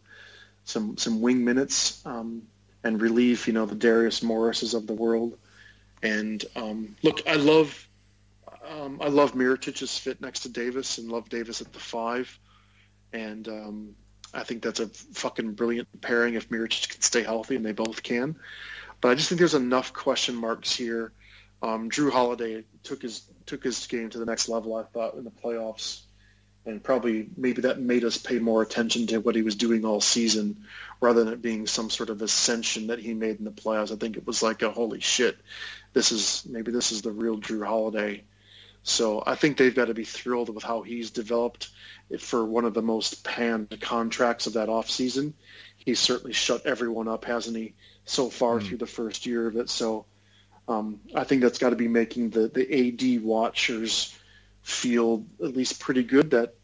some 0.63 0.97
some 0.97 1.21
wing 1.21 1.43
minutes 1.43 2.01
um, 2.05 2.43
and 2.83 3.01
relieve, 3.01 3.47
you 3.47 3.53
know, 3.53 3.65
the 3.65 3.75
Darius 3.75 4.21
Morrises 4.21 4.73
of 4.73 4.87
the 4.87 4.93
world. 4.93 5.37
And 6.03 6.43
um, 6.55 6.95
look, 7.03 7.21
I 7.27 7.35
love 7.35 7.87
um, 8.69 8.99
I 9.01 9.07
love 9.07 9.33
Mirotic's 9.33 9.97
fit 9.97 10.21
next 10.21 10.41
to 10.41 10.49
Davis 10.49 10.97
and 10.97 11.11
love 11.11 11.29
Davis 11.29 11.61
at 11.61 11.73
the 11.73 11.79
five. 11.79 12.39
And 13.13 13.47
um, 13.47 13.95
I 14.33 14.43
think 14.43 14.61
that's 14.63 14.79
a 14.79 14.87
fucking 14.87 15.53
brilliant 15.53 15.87
pairing 16.01 16.35
if 16.35 16.49
Mirotic 16.49 16.89
can 16.89 17.01
stay 17.01 17.23
healthy, 17.23 17.55
and 17.55 17.65
they 17.65 17.73
both 17.73 18.01
can. 18.01 18.35
But 19.01 19.11
I 19.11 19.15
just 19.15 19.29
think 19.29 19.39
there's 19.39 19.55
enough 19.55 19.93
question 19.93 20.35
marks 20.35 20.73
here 20.75 21.11
Um, 21.61 21.89
Jrue 21.89 22.11
Holiday 22.11 22.63
took 22.83 23.01
his 23.01 23.23
took 23.45 23.63
his 23.63 23.85
game 23.87 24.09
to 24.09 24.17
the 24.17 24.25
next 24.25 24.49
level. 24.49 24.75
I 24.75 24.83
thought 24.83 25.15
in 25.15 25.23
the 25.23 25.31
playoffs, 25.31 26.01
and 26.65 26.83
probably 26.83 27.27
maybe 27.37 27.61
that 27.61 27.79
made 27.79 28.03
us 28.03 28.17
pay 28.17 28.39
more 28.39 28.61
attention 28.61 29.07
to 29.07 29.19
what 29.19 29.35
he 29.35 29.41
was 29.41 29.55
doing 29.55 29.83
all 29.83 30.01
season, 30.01 30.63
rather 30.99 31.23
than 31.23 31.33
it 31.33 31.41
being 31.41 31.65
some 31.65 31.89
sort 31.89 32.09
of 32.09 32.21
ascension 32.21 32.87
that 32.87 32.99
he 32.99 33.13
made 33.13 33.39
in 33.39 33.45
the 33.45 33.51
playoffs. 33.51 33.91
I 33.91 33.95
think 33.95 34.17
it 34.17 34.27
was 34.27 34.43
like 34.43 34.61
a 34.61 34.71
holy 34.71 34.99
shit, 34.99 35.37
this 35.93 36.11
is 36.11 36.43
maybe 36.49 36.71
this 36.71 36.91
is 36.91 37.01
the 37.01 37.11
real 37.11 37.37
Jrue 37.37 37.65
Holiday. 37.65 38.23
So 38.83 39.21
I 39.27 39.35
think 39.35 39.57
they've 39.57 39.75
got 39.75 39.85
to 39.85 39.93
be 39.93 40.03
thrilled 40.03 40.53
with 40.53 40.63
how 40.63 40.81
he's 40.81 41.11
developed 41.11 41.69
for 42.19 42.45
one 42.45 42.65
of 42.65 42.73
the 42.73 42.81
most 42.81 43.23
panned 43.23 43.79
contracts 43.81 44.47
of 44.47 44.53
that 44.53 44.69
offseason. 44.69 45.33
He's 45.77 45.99
certainly 45.99 46.33
shut 46.33 46.65
everyone 46.65 47.07
up, 47.07 47.25
hasn't 47.25 47.57
he, 47.57 47.73
so 48.05 48.29
far 48.29 48.59
mm. 48.59 48.63
through 48.65 48.77
the 48.77 48.87
first 48.87 49.25
year 49.25 49.47
of 49.47 49.55
it. 49.55 49.69
So 49.69 50.05
um, 50.67 50.99
I 51.13 51.23
think 51.23 51.41
that's 51.41 51.59
got 51.59 51.71
to 51.71 51.75
be 51.75 51.87
making 51.87 52.31
the, 52.31 52.47
the 52.47 53.17
AD 53.17 53.23
watchers 53.23 54.17
feel 54.63 55.25
at 55.43 55.55
least 55.55 55.79
pretty 55.79 56.03
good 56.03 56.31
that 56.31 56.55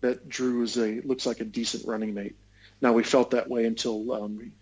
that 0.00 0.28
Jrue 0.28 0.62
is 0.62 0.76
a 0.76 1.00
looks 1.02 1.26
like 1.26 1.40
a 1.40 1.44
decent 1.44 1.86
running 1.86 2.14
mate. 2.14 2.36
Now 2.80 2.92
we 2.92 3.04
felt 3.04 3.30
that 3.30 3.48
way 3.48 3.64
until 3.64 4.12
um, 4.12 4.52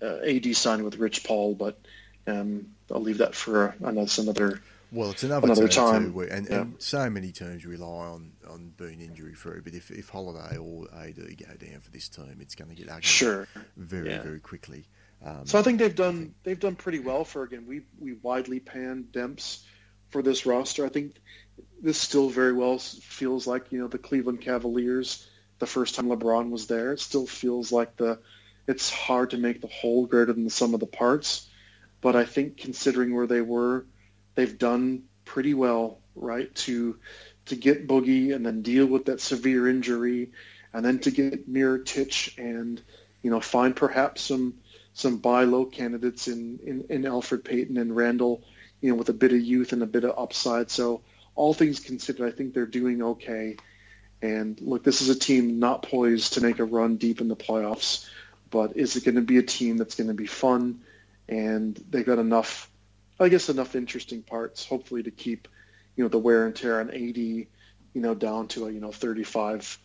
uh, 0.00 0.18
AD 0.26 0.54
signed 0.54 0.84
with 0.84 0.98
Rich 0.98 1.24
Paul, 1.24 1.54
but 1.54 1.78
um, 2.26 2.66
I'll 2.90 3.00
leave 3.00 3.18
that 3.18 3.34
for 3.34 3.74
another 3.80 4.08
another 4.18 4.62
well, 4.92 5.10
it's 5.10 5.24
another, 5.24 5.46
another 5.46 5.68
time, 5.68 6.12
too, 6.12 6.20
and, 6.20 6.48
yeah. 6.48 6.60
and, 6.60 6.80
so 6.80 7.10
many 7.10 7.32
teams 7.32 7.66
rely 7.66 8.06
on, 8.06 8.30
on 8.48 8.72
being 8.76 9.00
injury 9.00 9.34
free. 9.34 9.60
But 9.62 9.74
if, 9.74 9.90
if 9.90 10.08
Holiday 10.08 10.56
or 10.56 10.86
AD 10.94 11.16
go 11.16 11.66
down 11.66 11.80
for 11.80 11.90
this 11.90 12.08
team, 12.08 12.38
it's 12.40 12.54
going 12.54 12.70
to 12.70 12.76
get 12.76 12.88
ugly 12.88 13.02
sure. 13.02 13.48
very 13.76 14.10
yeah. 14.10 14.22
very 14.22 14.38
quickly. 14.38 14.84
Um, 15.24 15.44
so 15.44 15.58
I 15.58 15.62
think 15.62 15.80
they've 15.80 15.94
done 15.94 16.18
think, 16.18 16.34
they've 16.44 16.60
done 16.60 16.76
pretty 16.76 17.00
well 17.00 17.24
for 17.24 17.42
again. 17.42 17.66
We 17.66 17.82
we 17.98 18.14
widely 18.22 18.60
panned 18.60 19.06
Demps 19.12 19.64
for 20.10 20.22
this 20.22 20.46
roster. 20.46 20.86
I 20.86 20.88
think 20.88 21.16
this 21.82 21.98
still 21.98 22.28
very 22.28 22.52
well 22.52 22.78
feels 22.78 23.46
like 23.46 23.70
you 23.70 23.78
know 23.78 23.88
the 23.88 23.98
Cleveland 23.98 24.40
Cavaliers. 24.40 25.28
The 25.58 25.66
first 25.66 25.94
time 25.94 26.08
LeBron 26.08 26.50
was 26.50 26.66
there, 26.66 26.92
it 26.92 27.00
still 27.00 27.26
feels 27.26 27.72
like 27.72 27.96
the. 27.96 28.18
It's 28.66 28.90
hard 28.90 29.30
to 29.30 29.38
make 29.38 29.60
the 29.60 29.68
whole 29.68 30.06
greater 30.06 30.32
than 30.32 30.44
the 30.44 30.50
sum 30.50 30.74
of 30.74 30.80
the 30.80 30.86
parts, 30.86 31.48
but 32.00 32.16
I 32.16 32.24
think 32.24 32.56
considering 32.56 33.14
where 33.14 33.28
they 33.28 33.40
were 33.40 33.86
they've 34.34 34.58
done 34.58 35.04
pretty 35.24 35.54
well, 35.54 36.00
right, 36.14 36.54
to 36.56 36.98
to 37.46 37.56
get 37.56 37.86
Boogie 37.86 38.34
and 38.34 38.44
then 38.44 38.62
deal 38.62 38.86
with 38.86 39.04
that 39.06 39.20
severe 39.20 39.68
injury, 39.68 40.32
and 40.72 40.84
then 40.84 40.98
to 41.00 41.10
get 41.10 41.50
Mirotic 41.50 42.36
and 42.38 42.82
you 43.22 43.30
know 43.30 43.40
find 43.40 43.74
perhaps 43.76 44.22
some 44.22 44.54
some 44.92 45.18
buy 45.18 45.44
low 45.44 45.64
candidates 45.66 46.26
in, 46.28 46.58
in 46.64 46.84
in 46.88 47.02
Elfrid 47.02 47.44
Payton 47.44 47.76
and 47.76 47.94
Randle, 47.94 48.42
you 48.80 48.90
know, 48.90 48.96
with 48.96 49.08
a 49.08 49.14
bit 49.14 49.32
of 49.32 49.40
youth 49.40 49.72
and 49.72 49.82
a 49.82 49.86
bit 49.86 50.04
of 50.04 50.18
upside. 50.18 50.70
So 50.70 51.02
all 51.36 51.54
things 51.54 51.80
considered, 51.80 52.26
I 52.26 52.36
think 52.36 52.52
they're 52.52 52.66
doing 52.66 53.02
okay. 53.02 53.56
And 54.22 54.60
look, 54.60 54.82
this 54.82 55.00
is 55.00 55.08
a 55.08 55.18
team 55.18 55.58
not 55.58 55.82
poised 55.82 56.32
to 56.34 56.40
make 56.40 56.58
a 56.58 56.64
run 56.64 56.96
deep 56.96 57.20
in 57.20 57.28
the 57.28 57.36
playoffs, 57.36 58.08
but 58.50 58.76
is 58.76 58.96
it 58.96 59.04
going 59.04 59.14
to 59.14 59.20
be 59.20 59.38
a 59.38 59.42
team 59.42 59.76
that's 59.76 59.94
going 59.94 60.08
to 60.08 60.14
be 60.14 60.26
fun? 60.26 60.80
And 61.28 61.76
they've 61.90 62.06
got 62.06 62.18
enough 62.18 62.70
I 63.18 63.28
guess 63.28 63.48
enough 63.48 63.74
interesting 63.74 64.22
parts, 64.22 64.66
hopefully, 64.66 65.02
to 65.02 65.10
keep 65.10 65.48
you 65.96 66.04
know 66.04 66.08
the 66.08 66.18
wear 66.18 66.46
and 66.46 66.54
tear 66.54 66.80
on 66.80 66.90
AD, 66.90 67.16
you 67.16 67.46
know, 67.94 68.14
down 68.14 68.48
to 68.48 68.66
a, 68.66 68.70
you 68.70 68.80
know 68.80 68.92
35 68.92 69.78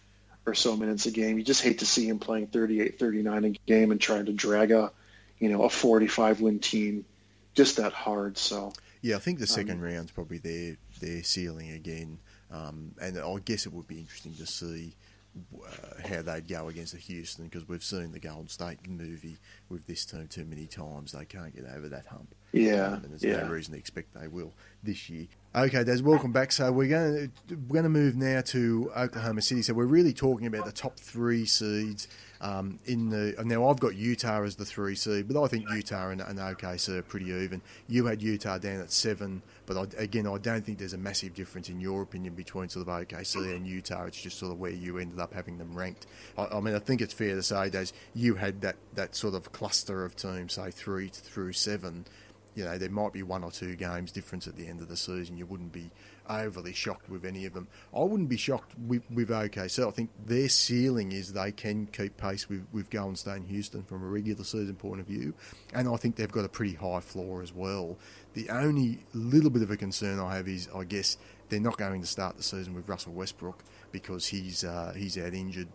or 0.45 0.53
so 0.53 0.75
minutes 0.75 1.05
a 1.05 1.11
game. 1.11 1.37
You 1.37 1.43
just 1.43 1.61
hate 1.61 1.79
to 1.79 1.85
see 1.85 2.07
him 2.07 2.19
playing 2.19 2.47
38, 2.47 2.99
39 2.99 3.45
a 3.45 3.49
game 3.65 3.91
and 3.91 4.01
trying 4.01 4.25
to 4.25 4.33
drag 4.33 4.71
a 4.71 4.91
you 5.39 5.49
know 5.49 5.63
a 5.63 5.69
45 5.69 6.41
win 6.41 6.59
team 6.59 7.05
just 7.53 7.77
that 7.77 7.93
hard. 7.93 8.37
So 8.37 8.73
yeah, 9.01 9.15
I 9.15 9.19
think 9.19 9.39
the 9.39 9.47
second 9.47 9.77
um, 9.77 9.81
round's 9.81 10.11
probably 10.11 10.39
their 10.39 10.75
their 11.01 11.23
ceiling 11.23 11.71
again, 11.71 12.19
um, 12.49 12.93
and 13.01 13.19
I 13.19 13.35
guess 13.43 13.65
it 13.65 13.73
would 13.73 13.87
be 13.87 13.99
interesting 13.99 14.33
to 14.35 14.45
see 14.45 14.95
uh, 15.35 16.07
how 16.07 16.21
they'd 16.21 16.47
go 16.47 16.67
against 16.67 16.93
the 16.93 16.99
Houston 16.99 17.45
because 17.45 17.67
we've 17.67 17.83
seen 17.83 18.11
the 18.11 18.19
Golden 18.19 18.47
State 18.47 18.87
movie 18.87 19.37
with 19.69 19.85
this 19.87 20.05
team 20.05 20.27
too 20.27 20.45
many 20.45 20.67
times. 20.67 21.13
They 21.13 21.25
can't 21.25 21.55
get 21.55 21.65
over 21.73 21.89
that 21.89 22.05
hump. 22.05 22.33
Yeah, 22.51 22.87
um, 22.87 22.93
and 22.95 23.11
there's 23.11 23.23
yeah. 23.23 23.43
no 23.43 23.49
reason 23.49 23.73
to 23.73 23.79
expect 23.79 24.13
they 24.13 24.27
will 24.27 24.53
this 24.83 25.09
year. 25.09 25.27
Okay, 25.53 25.83
Des, 25.83 26.01
welcome 26.01 26.31
back. 26.31 26.53
So 26.53 26.71
we're 26.71 26.87
going 26.87 27.29
to 27.49 27.55
we're 27.67 27.73
going 27.73 27.83
to 27.83 27.89
move 27.89 28.15
now 28.15 28.39
to 28.39 28.89
Oklahoma 28.95 29.41
City. 29.41 29.61
So 29.61 29.73
we're 29.73 29.83
really 29.83 30.13
talking 30.13 30.47
about 30.47 30.63
the 30.63 30.71
top 30.71 30.97
three 30.97 31.45
seeds 31.45 32.07
um, 32.41 32.79
in 32.85 33.09
the 33.09 33.35
now, 33.43 33.67
I've 33.69 33.79
got 33.79 33.95
Utah 33.95 34.43
as 34.43 34.55
the 34.55 34.65
three 34.65 34.95
seed, 34.95 35.27
but 35.27 35.41
I 35.41 35.47
think 35.47 35.69
Utah 35.69 36.09
and, 36.09 36.21
and 36.21 36.39
OKC 36.39 36.97
are 36.97 37.01
pretty 37.03 37.27
even. 37.27 37.61
You 37.87 38.07
had 38.07 38.19
Utah 38.21 38.57
down 38.57 38.81
at 38.81 38.91
seven, 38.91 39.43
but 39.67 39.77
I, 39.77 40.01
again, 40.01 40.25
I 40.25 40.39
don't 40.39 40.65
think 40.65 40.79
there's 40.79 40.93
a 40.93 40.97
massive 40.97 41.35
difference 41.35 41.69
in 41.69 41.79
your 41.79 42.01
opinion 42.01 42.33
between 42.33 42.67
sort 42.67 42.87
of 42.87 42.93
OKC 42.93 43.55
and 43.55 43.67
Utah. 43.67 44.05
It's 44.05 44.19
just 44.19 44.39
sort 44.39 44.51
of 44.51 44.59
where 44.59 44.71
you 44.71 44.97
ended 44.97 45.19
up 45.19 45.33
having 45.33 45.59
them 45.59 45.75
ranked. 45.75 46.07
I, 46.35 46.47
I 46.47 46.59
mean, 46.61 46.73
I 46.73 46.79
think 46.79 47.01
it's 47.01 47.13
fair 47.13 47.35
to 47.35 47.43
say, 47.43 47.69
Des, 47.69 47.87
you 48.15 48.35
had 48.35 48.61
that 48.61 48.77
that 48.95 49.15
sort 49.15 49.35
of 49.35 49.51
cluster 49.51 50.03
of 50.03 50.15
teams, 50.15 50.53
say 50.53 50.71
three 50.71 51.09
through 51.09 51.53
seven 51.53 52.05
you 52.53 52.65
know, 52.65 52.77
there 52.77 52.89
might 52.89 53.13
be 53.13 53.23
one 53.23 53.43
or 53.43 53.51
two 53.51 53.75
games 53.75 54.11
difference 54.11 54.47
at 54.47 54.57
the 54.57 54.67
end 54.67 54.81
of 54.81 54.89
the 54.89 54.97
season. 54.97 55.37
You 55.37 55.45
wouldn't 55.45 55.71
be 55.71 55.89
overly 56.29 56.73
shocked 56.73 57.09
with 57.09 57.25
any 57.25 57.45
of 57.45 57.53
them. 57.53 57.67
I 57.95 57.99
wouldn't 57.99 58.29
be 58.29 58.37
shocked 58.37 58.73
with, 58.77 59.03
with 59.09 59.29
OKC. 59.29 59.87
I 59.87 59.91
think 59.91 60.09
their 60.25 60.49
ceiling 60.49 61.13
is 61.13 61.31
they 61.31 61.51
can 61.51 61.85
keep 61.87 62.17
pace 62.17 62.49
with, 62.49 62.65
with 62.73 62.89
Golden 62.89 63.15
State 63.15 63.37
and 63.37 63.47
Houston 63.47 63.83
from 63.83 64.03
a 64.03 64.07
regular 64.07 64.43
season 64.43 64.75
point 64.75 64.99
of 64.99 65.07
view. 65.07 65.33
And 65.73 65.87
I 65.87 65.95
think 65.95 66.17
they've 66.17 66.31
got 66.31 66.43
a 66.43 66.49
pretty 66.49 66.73
high 66.73 66.99
floor 66.99 67.41
as 67.41 67.53
well. 67.53 67.97
The 68.33 68.49
only 68.49 68.99
little 69.13 69.49
bit 69.49 69.61
of 69.61 69.71
a 69.71 69.77
concern 69.77 70.19
I 70.19 70.35
have 70.35 70.47
is, 70.47 70.67
I 70.75 70.83
guess, 70.83 71.17
they're 71.49 71.59
not 71.59 71.77
going 71.77 72.01
to 72.01 72.07
start 72.07 72.37
the 72.37 72.43
season 72.43 72.73
with 72.73 72.87
Russell 72.87 73.13
Westbrook 73.13 73.63
because 73.91 74.25
he's 74.25 74.63
uh, 74.63 74.93
he's 74.95 75.17
out 75.17 75.33
injured 75.33 75.67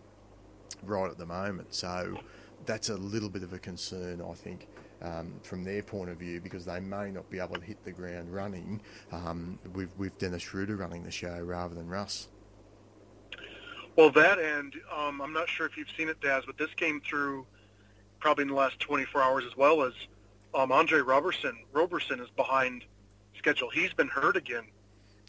right 0.83 1.09
at 1.09 1.17
the 1.17 1.25
moment. 1.25 1.73
So 1.73 2.19
that's 2.65 2.89
a 2.89 2.97
little 2.97 3.29
bit 3.29 3.43
of 3.43 3.53
a 3.53 3.59
concern, 3.59 4.21
I 4.27 4.33
think 4.33 4.67
um, 5.01 5.39
from 5.43 5.63
their 5.63 5.83
point 5.83 6.09
of 6.09 6.17
view 6.17 6.41
because 6.41 6.65
they 6.65 6.79
may 6.79 7.11
not 7.11 7.29
be 7.29 7.39
able 7.39 7.55
to 7.55 7.61
hit 7.61 7.83
the 7.83 7.91
ground 7.91 8.33
running 8.33 8.81
um, 9.11 9.59
with, 9.73 9.89
with 9.97 10.17
Dennis 10.17 10.43
Schroeder 10.43 10.75
running 10.75 11.03
the 11.03 11.11
show 11.11 11.39
rather 11.39 11.75
than 11.75 11.87
Russ. 11.87 12.27
Well, 13.95 14.11
that 14.11 14.39
and 14.39 14.75
um, 14.95 15.21
I'm 15.21 15.33
not 15.33 15.49
sure 15.49 15.65
if 15.65 15.75
you've 15.75 15.89
seen 15.97 16.07
it, 16.07 16.21
Daz, 16.21 16.43
but 16.45 16.57
this 16.57 16.73
came 16.75 17.01
through 17.01 17.45
probably 18.19 18.43
in 18.43 18.49
the 18.49 18.55
last 18.55 18.79
24 18.79 19.21
hours 19.21 19.43
as 19.45 19.57
well 19.57 19.83
as 19.83 19.93
um, 20.53 20.71
Andre 20.71 20.99
Roberson. 20.99 21.57
Roberson 21.73 22.19
is 22.19 22.29
behind 22.35 22.85
schedule. 23.37 23.69
He's 23.69 23.93
been 23.93 24.07
hurt 24.07 24.37
again, 24.37 24.65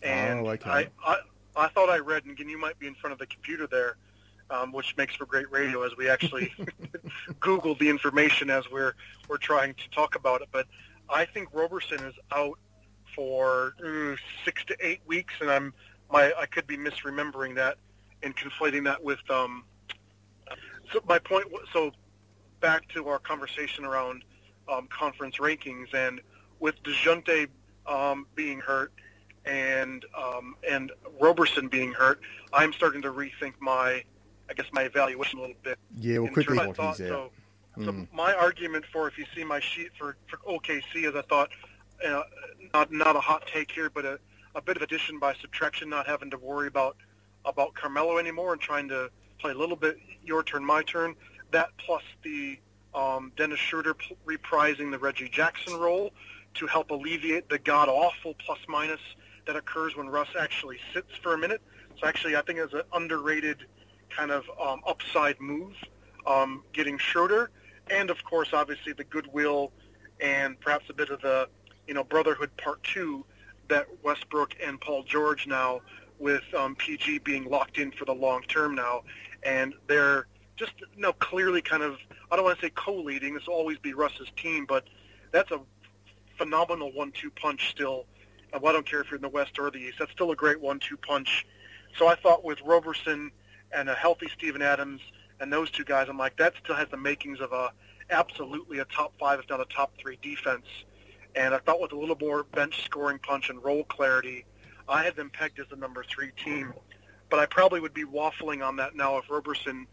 and 0.03 0.47
oh, 0.47 0.51
okay. 0.51 0.71
I, 0.71 0.89
I 1.05 1.19
I 1.57 1.69
thought 1.69 1.89
I 1.89 1.99
read, 1.99 2.25
and 2.25 2.33
again, 2.33 2.49
you 2.49 2.59
might 2.59 2.79
be 2.79 2.87
in 2.87 2.95
front 2.95 3.13
of 3.13 3.19
the 3.19 3.27
computer 3.27 3.67
there 3.67 3.97
um, 4.51 4.73
which 4.73 4.97
makes 4.97 5.15
for 5.15 5.27
great 5.27 5.51
radio 5.51 5.83
as 5.83 5.97
we 5.97 6.09
actually 6.09 6.53
Google 7.41 7.75
the 7.75 7.89
information 7.89 8.51
as 8.51 8.71
we're 8.71 8.95
we're 9.29 9.39
trying 9.39 9.75
to 9.75 9.91
talk 9.91 10.15
about 10.15 10.43
it. 10.43 10.49
But 10.53 10.67
I 11.09 11.25
think 11.25 11.49
Roberson 11.53 12.01
is 12.01 12.15
out 12.33 12.59
for 13.15 13.75
uh, 13.85 14.17
six 14.45 14.65
to 14.67 14.77
eight 14.81 15.01
weeks, 15.07 15.35
and 15.41 15.51
I'm 15.51 15.75
my 16.11 16.33
I 16.39 16.47
could 16.47 16.67
be 16.67 16.77
misremembering 16.77 17.55
that 17.57 17.77
and 18.23 18.37
conflating 18.37 18.85
that 18.85 19.03
with. 19.03 19.19
Um, 19.31 19.65
so 20.93 21.01
my 21.07 21.19
point. 21.19 21.47
So 21.73 21.93
back 22.61 22.89
to 22.89 23.09
our 23.09 23.19
conversation 23.19 23.85
around 23.85 24.25
um, 24.69 24.89
conference 24.89 25.37
rankings, 25.37 25.93
and 25.95 26.21
with 26.61 26.83
Dejounte 26.83 27.49
um, 27.87 28.27
being 28.35 28.61
hurt 28.61 28.93
and 29.45 30.05
um, 30.17 30.57
and 30.69 30.93
Roberson 31.21 31.69
being 31.69 31.93
hurt, 31.93 32.21
I'm 32.53 32.73
starting 32.73 33.03
to 33.03 33.13
rethink 33.13 33.55
my 33.61 34.05
I 34.49 34.55
guess 34.55 34.67
my 34.73 34.83
evaluation 34.83 35.39
a 35.39 35.43
little 35.43 35.57
bit. 35.63 35.79
Yeah, 35.99 36.19
well, 36.19 36.33
quickly 36.33 36.57
what 36.57 36.77
thought, 36.77 36.97
he's 36.97 37.09
so, 37.09 37.31
so 37.85 38.07
my 38.13 38.33
argument 38.35 38.85
for 38.93 39.07
if 39.07 39.19
you 39.19 39.27
see 39.35 39.45
my 39.45 39.61
sheet 39.61 39.91
for, 39.99 40.17
for 40.27 40.39
OKC 40.39 41.09
is 41.09 41.15
I 41.15 41.23
thought 41.23 41.51
uh, 42.05 42.23
not 42.75 42.93
not 42.93 43.17
a 43.17 43.21
hot 43.21 43.47
take 43.47 43.71
here, 43.71 43.91
but 43.91 44.05
a, 44.05 44.19
a 44.55 44.63
bit 44.63 44.77
of 44.77 44.83
addition 44.83 45.19
by 45.19 45.35
subtraction, 45.35 45.89
not 45.89 46.07
having 46.07 46.31
to 46.31 46.39
worry 46.39 46.67
about 46.67 46.97
about 47.45 47.75
Carmelo 47.75 48.19
anymore 48.19 48.53
and 48.53 48.61
trying 48.61 48.89
to 48.89 49.11
play 49.39 49.53
a 49.53 49.55
little 49.55 49.77
bit 49.77 49.99
your 50.25 50.43
turn, 50.43 50.65
my 50.65 50.83
turn. 50.83 51.15
That 51.51 51.71
plus 51.79 52.03
the 52.23 52.59
um, 52.95 53.33
Dennis 53.37 53.59
Schroeder 53.59 53.95
reprising 54.27 54.91
the 54.91 54.99
Reggie 54.99 55.29
Jackson 55.29 55.79
role 55.79 56.13
to 56.55 56.67
help 56.67 56.91
alleviate 56.91 57.49
the 57.49 57.59
god 57.59 57.89
awful 57.89 58.35
plus 58.35 58.59
minus 58.69 59.01
that 59.47 59.57
occurs 59.57 59.97
when 59.97 60.09
Russ 60.09 60.29
actually 60.39 60.79
sits 60.93 61.17
for 61.23 61.35
a 61.35 61.39
minute. 61.39 61.63
So 62.01 62.07
actually, 62.07 62.37
I 62.37 62.43
think 62.43 62.59
it's 62.59 62.75
an 62.75 62.83
underrated 62.93 63.65
kind 64.11 64.31
of 64.31 64.45
um, 64.61 64.81
upside 64.87 65.41
move, 65.41 65.75
um, 66.27 66.63
getting 66.73 66.99
Schroeder, 66.99 67.51
and 67.91 68.11
of 68.11 68.23
course, 68.25 68.49
obviously 68.53 68.93
the 68.93 69.05
goodwill 69.05 69.73
and 70.21 70.59
perhaps 70.61 70.85
a 70.91 70.93
bit 70.93 71.11
of 71.11 71.21
the 71.21 71.49
you 71.87 71.95
know 71.95 72.05
brotherhood 72.05 72.51
part 72.57 72.83
two 72.83 73.25
that 73.69 73.87
Westbrook 74.03 74.55
and 74.65 74.81
Paul 74.81 75.03
George 75.03 75.47
now 75.47 75.81
with 76.19 76.43
um, 76.57 76.75
PG 76.75 77.19
being 77.19 77.49
locked 77.49 77.79
in 77.79 77.93
for 77.93 78.05
the 78.05 78.15
long 78.15 78.43
term 78.43 78.75
now, 78.75 79.03
and 79.43 79.75
they're 79.87 80.27
just 80.57 80.73
you 80.81 81.03
know 81.03 81.13
clearly 81.15 81.63
kind 81.63 81.83
of 81.83 81.97
I 82.31 82.37
don't 82.37 82.45
want 82.45 82.59
to 82.59 82.67
say 82.67 82.73
co-leading. 82.75 83.35
This 83.35 83.47
will 83.47 83.55
always 83.55 83.79
be 83.79 83.95
Russ's 83.95 84.29
team, 84.37 84.67
but 84.67 84.85
that's 85.33 85.51
a 85.51 85.61
phenomenal 86.37 86.93
one-two 86.93 87.31
punch 87.31 87.71
still. 87.71 88.07
I 88.53 88.59
don't 88.59 88.87
care 88.87 89.01
if 89.01 89.11
you're 89.11 89.17
in 89.17 89.23
the 89.23 89.29
West 89.29 89.59
or 89.59 89.71
the 89.71 89.79
East. 89.79 89.97
That's 89.99 90.13
still 90.13 90.31
a 90.31 90.37
great 90.37 90.61
one-two 90.61 90.97
punch. 90.97 91.47
So 91.99 92.07
I 92.07 92.15
thought 92.15 92.45
with 92.45 92.61
Roberson 92.63 93.31
and 93.73 93.89
a 93.89 93.95
healthy 93.95 94.29
Steven 94.37 94.63
Adams 94.63 95.01
and 95.41 95.53
those 95.53 95.71
two 95.71 95.85
guys, 95.85 96.09
I'm 96.09 96.19
like, 96.19 96.37
that 96.39 96.55
still 96.63 96.75
has 96.75 96.89
the 96.91 96.97
makings 96.97 97.41
of 97.41 97.53
a 97.53 97.71
absolutely 98.11 98.79
a 98.79 98.85
top 98.87 99.13
five, 99.19 99.39
if 99.39 99.49
not 99.49 99.61
a 99.61 99.67
top 99.67 99.93
three 100.01 100.19
defense. 100.23 100.67
And 101.37 101.55
I 101.55 101.59
thought 101.59 101.81
with 101.81 101.93
a 101.93 101.99
little 101.99 102.17
more 102.21 102.45
bench 102.45 102.85
scoring 102.85 103.19
punch 103.19 103.51
and 103.51 103.63
role 103.63 103.85
clarity, 103.85 104.45
I 104.89 105.05
had 105.05 105.15
them 105.15 105.31
pegged 105.31 105.61
as 105.61 105.67
the 105.69 105.77
number 105.77 106.05
three 106.05 106.33
team. 106.43 106.73
But 107.31 107.39
I 107.39 107.47
probably 107.47 107.81
would 107.81 107.95
be 107.95 108.05
waffling 108.05 108.67
on 108.67 108.77
that 108.77 108.97
now 108.97 109.19
if 109.19 109.29
Roberson, 109.31 109.87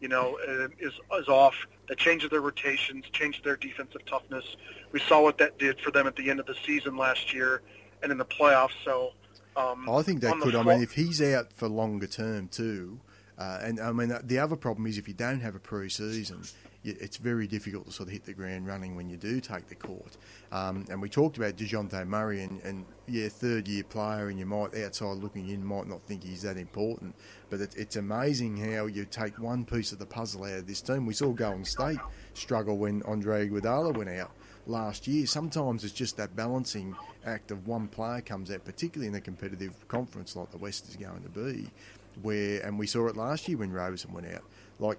you 0.00 0.08
know, 0.08 0.38
uh, 0.48 0.68
is 0.78 0.94
is 1.20 1.28
off. 1.28 1.54
They 1.86 1.94
changed 1.94 2.30
their 2.30 2.40
rotations, 2.40 3.04
changed 3.12 3.44
their 3.44 3.56
defensive 3.56 4.04
toughness. 4.06 4.44
We 4.90 5.00
saw 5.00 5.22
what 5.22 5.38
that 5.38 5.58
did 5.58 5.78
for 5.80 5.90
them 5.90 6.06
at 6.06 6.16
the 6.16 6.30
end 6.30 6.40
of 6.40 6.46
the 6.46 6.56
season 6.66 6.96
last 6.96 7.34
year 7.34 7.62
and 8.02 8.10
in 8.10 8.16
the 8.16 8.24
playoffs. 8.24 8.72
So 8.84 9.12
um, 9.56 9.88
I 9.88 10.02
think 10.02 10.22
that 10.22 10.40
could. 10.40 10.54
I 10.54 10.62
mean, 10.62 10.82
if 10.82 10.92
he's 10.92 11.20
out 11.20 11.52
for 11.52 11.68
longer 11.68 12.06
term 12.06 12.48
too, 12.48 13.00
uh, 13.38 13.60
and 13.62 13.80
I 13.80 13.92
mean 13.92 14.12
the 14.24 14.38
other 14.38 14.56
problem 14.56 14.86
is 14.86 14.98
if 14.98 15.08
you 15.08 15.14
don't 15.14 15.40
have 15.40 15.54
a 15.54 15.60
pre-season, 15.60 16.42
it's 16.84 17.16
very 17.16 17.46
difficult 17.46 17.86
to 17.86 17.92
sort 17.92 18.08
of 18.08 18.12
hit 18.12 18.24
the 18.24 18.32
ground 18.32 18.66
running 18.66 18.94
when 18.94 19.08
you 19.08 19.16
do 19.16 19.40
take 19.40 19.68
the 19.68 19.74
court. 19.74 20.16
Um, 20.52 20.86
and 20.90 21.02
we 21.02 21.08
talked 21.08 21.36
about 21.36 21.56
Dejounte 21.56 22.06
Murray, 22.06 22.42
and, 22.42 22.60
and, 22.62 22.84
yeah, 23.06 23.28
third 23.28 23.66
year 23.66 23.84
player, 23.84 24.28
and 24.28 24.38
you 24.38 24.46
might 24.46 24.76
outside 24.76 25.18
looking 25.18 25.48
in 25.48 25.64
might 25.64 25.86
not 25.86 26.02
think 26.02 26.22
he's 26.22 26.42
that 26.42 26.56
important, 26.56 27.14
but 27.50 27.60
it, 27.60 27.74
it's 27.76 27.96
amazing 27.96 28.56
how 28.56 28.86
you 28.86 29.04
take 29.04 29.38
one 29.38 29.64
piece 29.64 29.92
of 29.92 29.98
the 29.98 30.06
puzzle 30.06 30.44
out 30.44 30.58
of 30.58 30.66
this 30.66 30.80
team. 30.80 31.04
We 31.04 31.14
saw 31.14 31.32
Golden 31.32 31.64
State 31.64 31.98
struggle 32.34 32.78
when 32.78 33.02
Andre 33.02 33.48
Iguodala 33.48 33.96
went 33.96 34.10
out 34.10 34.30
last 34.66 35.08
year. 35.08 35.26
Sometimes 35.26 35.84
it's 35.84 35.92
just 35.92 36.16
that 36.16 36.36
balancing 36.36 36.94
act 37.24 37.50
of 37.50 37.66
one 37.66 37.88
player 37.88 38.20
comes 38.20 38.50
out, 38.50 38.64
particularly 38.64 39.08
in 39.08 39.14
a 39.14 39.20
competitive 39.20 39.88
conference 39.88 40.36
like 40.36 40.50
the 40.50 40.58
West 40.58 40.88
is 40.88 40.96
going 40.96 41.22
to 41.22 41.28
be, 41.28 41.68
where 42.22 42.60
and 42.60 42.78
we 42.78 42.86
saw 42.86 43.06
it 43.08 43.16
last 43.16 43.48
year 43.48 43.58
when 43.58 43.72
Roberson 43.72 44.12
went 44.12 44.26
out. 44.32 44.44
Like 44.78 44.98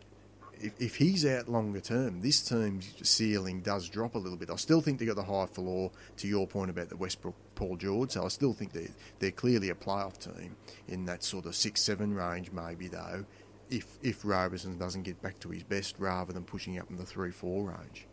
if, 0.62 0.74
if 0.80 0.96
he's 0.96 1.26
out 1.26 1.48
longer 1.48 1.80
term, 1.80 2.22
this 2.22 2.42
team's 2.42 2.94
ceiling 3.04 3.62
does 3.62 3.88
drop 3.90 4.16
a 4.16 4.18
little 4.18 4.38
bit. 4.38 4.50
I 4.50 4.56
still 4.58 4.82
think 4.82 5.00
they 5.00 5.06
got 5.06 5.16
the 5.16 5.24
high 5.24 5.46
floor. 5.46 5.92
To 6.18 6.28
your 6.28 6.48
point 6.48 6.70
about 6.70 6.90
the 6.90 6.98
Westbrook 6.98 7.36
Paul 7.56 7.78
George, 7.78 8.12
so 8.12 8.26
I 8.26 8.28
still 8.28 8.54
think 8.54 8.74
they 8.74 8.90
they're 9.20 9.32
clearly 9.32 9.70
a 9.70 9.76
playoff 9.76 10.18
team 10.18 10.56
in 10.88 11.06
that 11.06 11.24
sort 11.24 11.46
of 11.46 11.56
six 11.56 11.82
seven 11.82 12.14
range, 12.14 12.52
maybe 12.52 12.88
though. 12.88 13.26
If 13.70 13.98
if 14.02 14.26
Roberson 14.26 14.78
doesn't 14.78 15.04
get 15.04 15.22
back 15.22 15.40
to 15.40 15.50
his 15.50 15.64
best, 15.64 15.96
rather 16.00 16.34
than 16.34 16.44
pushing 16.44 16.80
up 16.80 16.90
in 16.90 16.98
the 16.98 17.06
three 17.06 17.32
four 17.32 17.70
range. 17.70 18.08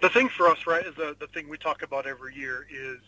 The 0.00 0.08
thing 0.08 0.28
for 0.28 0.48
us, 0.48 0.66
right, 0.66 0.84
is 0.84 0.94
the 0.96 1.16
the 1.20 1.28
thing 1.28 1.48
we 1.48 1.58
talk 1.58 1.82
about 1.82 2.06
every 2.06 2.34
year 2.34 2.66
is 2.70 2.98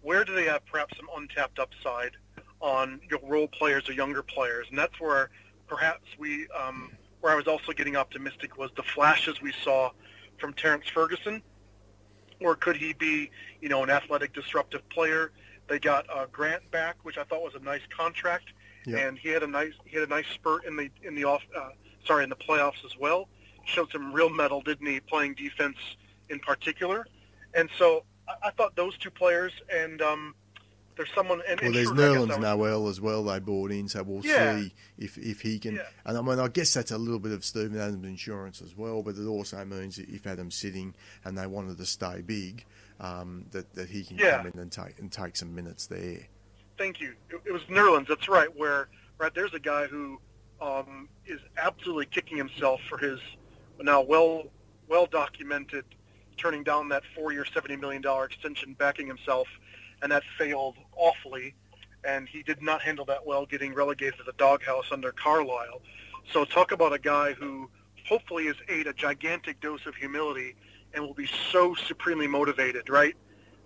where 0.00 0.24
do 0.24 0.34
they 0.34 0.44
have 0.46 0.66
perhaps 0.66 0.96
some 0.96 1.06
untapped 1.16 1.58
upside 1.58 2.16
on 2.62 3.00
your 3.10 3.20
role 3.22 3.48
players 3.48 3.88
or 3.88 3.92
younger 3.92 4.22
players, 4.22 4.66
and 4.70 4.78
that's 4.78 4.98
where 4.98 5.30
perhaps 5.68 6.06
we. 6.18 6.48
Um, 6.48 6.92
where 7.22 7.32
I 7.32 7.36
was 7.36 7.46
also 7.46 7.72
getting 7.72 7.96
optimistic 7.96 8.58
was 8.58 8.70
the 8.76 8.82
flashes 8.82 9.40
we 9.40 9.52
saw 9.62 9.90
from 10.38 10.52
Terrance 10.52 10.88
Ferguson, 10.92 11.40
or 12.40 12.56
could 12.56 12.76
he 12.76 12.92
be, 12.92 13.30
you 13.60 13.68
know, 13.68 13.82
an 13.82 13.90
athletic, 13.90 14.34
disruptive 14.34 14.86
player? 14.88 15.30
They 15.68 15.78
got 15.78 16.04
uh, 16.10 16.26
Grant 16.32 16.68
back, 16.70 16.96
which 17.04 17.16
I 17.16 17.22
thought 17.22 17.42
was 17.42 17.54
a 17.54 17.60
nice 17.60 17.82
contract, 17.96 18.46
yep. 18.84 18.98
and 18.98 19.18
he 19.18 19.28
had 19.28 19.44
a 19.44 19.46
nice 19.46 19.72
he 19.84 19.96
had 19.96 20.06
a 20.06 20.10
nice 20.10 20.26
spurt 20.34 20.64
in 20.64 20.76
the 20.76 20.90
in 21.02 21.14
the 21.14 21.24
off 21.24 21.42
uh, 21.56 21.70
sorry 22.04 22.24
in 22.24 22.30
the 22.30 22.36
playoffs 22.36 22.84
as 22.84 22.98
well. 22.98 23.28
Showed 23.64 23.92
some 23.92 24.12
real 24.12 24.28
mettle, 24.28 24.60
didn't 24.60 24.86
he? 24.86 24.98
Playing 24.98 25.34
defense 25.34 25.76
in 26.28 26.40
particular, 26.40 27.06
and 27.54 27.70
so 27.78 28.04
I, 28.28 28.48
I 28.48 28.50
thought 28.50 28.74
those 28.74 28.98
two 28.98 29.10
players 29.10 29.52
and 29.72 30.02
um, 30.02 30.34
there's 30.96 31.12
someone. 31.14 31.42
And, 31.48 31.60
well, 31.60 31.72
there's 31.72 31.90
Nerlens 31.90 32.40
Noel 32.40 32.88
as 32.88 33.00
well. 33.00 33.24
They 33.24 33.38
brought 33.38 33.70
in, 33.70 33.88
so 33.88 34.02
we'll 34.02 34.24
yeah. 34.24 34.58
see 34.58 34.72
if 34.98 35.18
if 35.18 35.40
he 35.40 35.58
can. 35.58 35.76
Yeah. 35.76 35.82
And 36.04 36.18
I 36.18 36.22
mean, 36.22 36.38
I 36.38 36.48
guess 36.48 36.74
that's 36.74 36.90
a 36.90 36.98
little 36.98 37.18
bit 37.18 37.32
of 37.32 37.44
Steven 37.44 37.78
Adams' 37.78 38.06
insurance 38.06 38.62
as 38.62 38.76
well. 38.76 39.02
But 39.02 39.16
it 39.16 39.26
also 39.26 39.64
means 39.64 39.96
that 39.96 40.08
if 40.08 40.26
Adams 40.26 40.54
sitting 40.54 40.94
and 41.24 41.36
they 41.36 41.46
wanted 41.46 41.78
to 41.78 41.86
stay 41.86 42.22
big, 42.22 42.64
um, 43.00 43.46
that 43.52 43.72
that 43.74 43.88
he 43.88 44.04
can 44.04 44.18
yeah. 44.18 44.38
come 44.38 44.46
in 44.48 44.58
and 44.58 44.72
take 44.72 44.98
and 44.98 45.10
take 45.10 45.36
some 45.36 45.54
minutes 45.54 45.86
there. 45.86 46.18
Thank 46.78 47.00
you. 47.00 47.14
It, 47.30 47.40
it 47.46 47.52
was 47.52 47.62
Nerlens. 47.62 48.08
That's 48.08 48.28
right. 48.28 48.54
Where 48.56 48.88
right 49.18 49.34
there's 49.34 49.54
a 49.54 49.60
guy 49.60 49.86
who 49.86 50.20
um, 50.60 51.08
is 51.26 51.40
absolutely 51.56 52.06
kicking 52.06 52.36
himself 52.36 52.80
for 52.88 52.98
his 52.98 53.18
now 53.80 54.00
well 54.00 54.44
well 54.88 55.06
documented 55.06 55.84
turning 56.36 56.62
down 56.62 56.88
that 56.88 57.02
four 57.14 57.32
year 57.32 57.44
seventy 57.44 57.76
million 57.76 58.02
dollar 58.02 58.24
extension, 58.24 58.74
backing 58.74 59.06
himself 59.06 59.46
and 60.02 60.12
that 60.12 60.22
failed 60.38 60.76
awfully. 60.96 61.54
And 62.04 62.28
he 62.28 62.42
did 62.42 62.60
not 62.60 62.82
handle 62.82 63.04
that 63.06 63.24
well, 63.24 63.46
getting 63.46 63.74
relegated 63.74 64.18
to 64.18 64.24
the 64.24 64.32
doghouse 64.32 64.86
under 64.90 65.12
Carlisle. 65.12 65.80
So 66.32 66.44
talk 66.44 66.72
about 66.72 66.92
a 66.92 66.98
guy 66.98 67.32
who 67.32 67.70
hopefully 68.06 68.46
has 68.46 68.56
ate 68.68 68.86
a 68.86 68.92
gigantic 68.92 69.60
dose 69.60 69.86
of 69.86 69.94
humility 69.94 70.56
and 70.94 71.04
will 71.04 71.14
be 71.14 71.28
so 71.50 71.74
supremely 71.74 72.26
motivated, 72.26 72.88
right? 72.90 73.14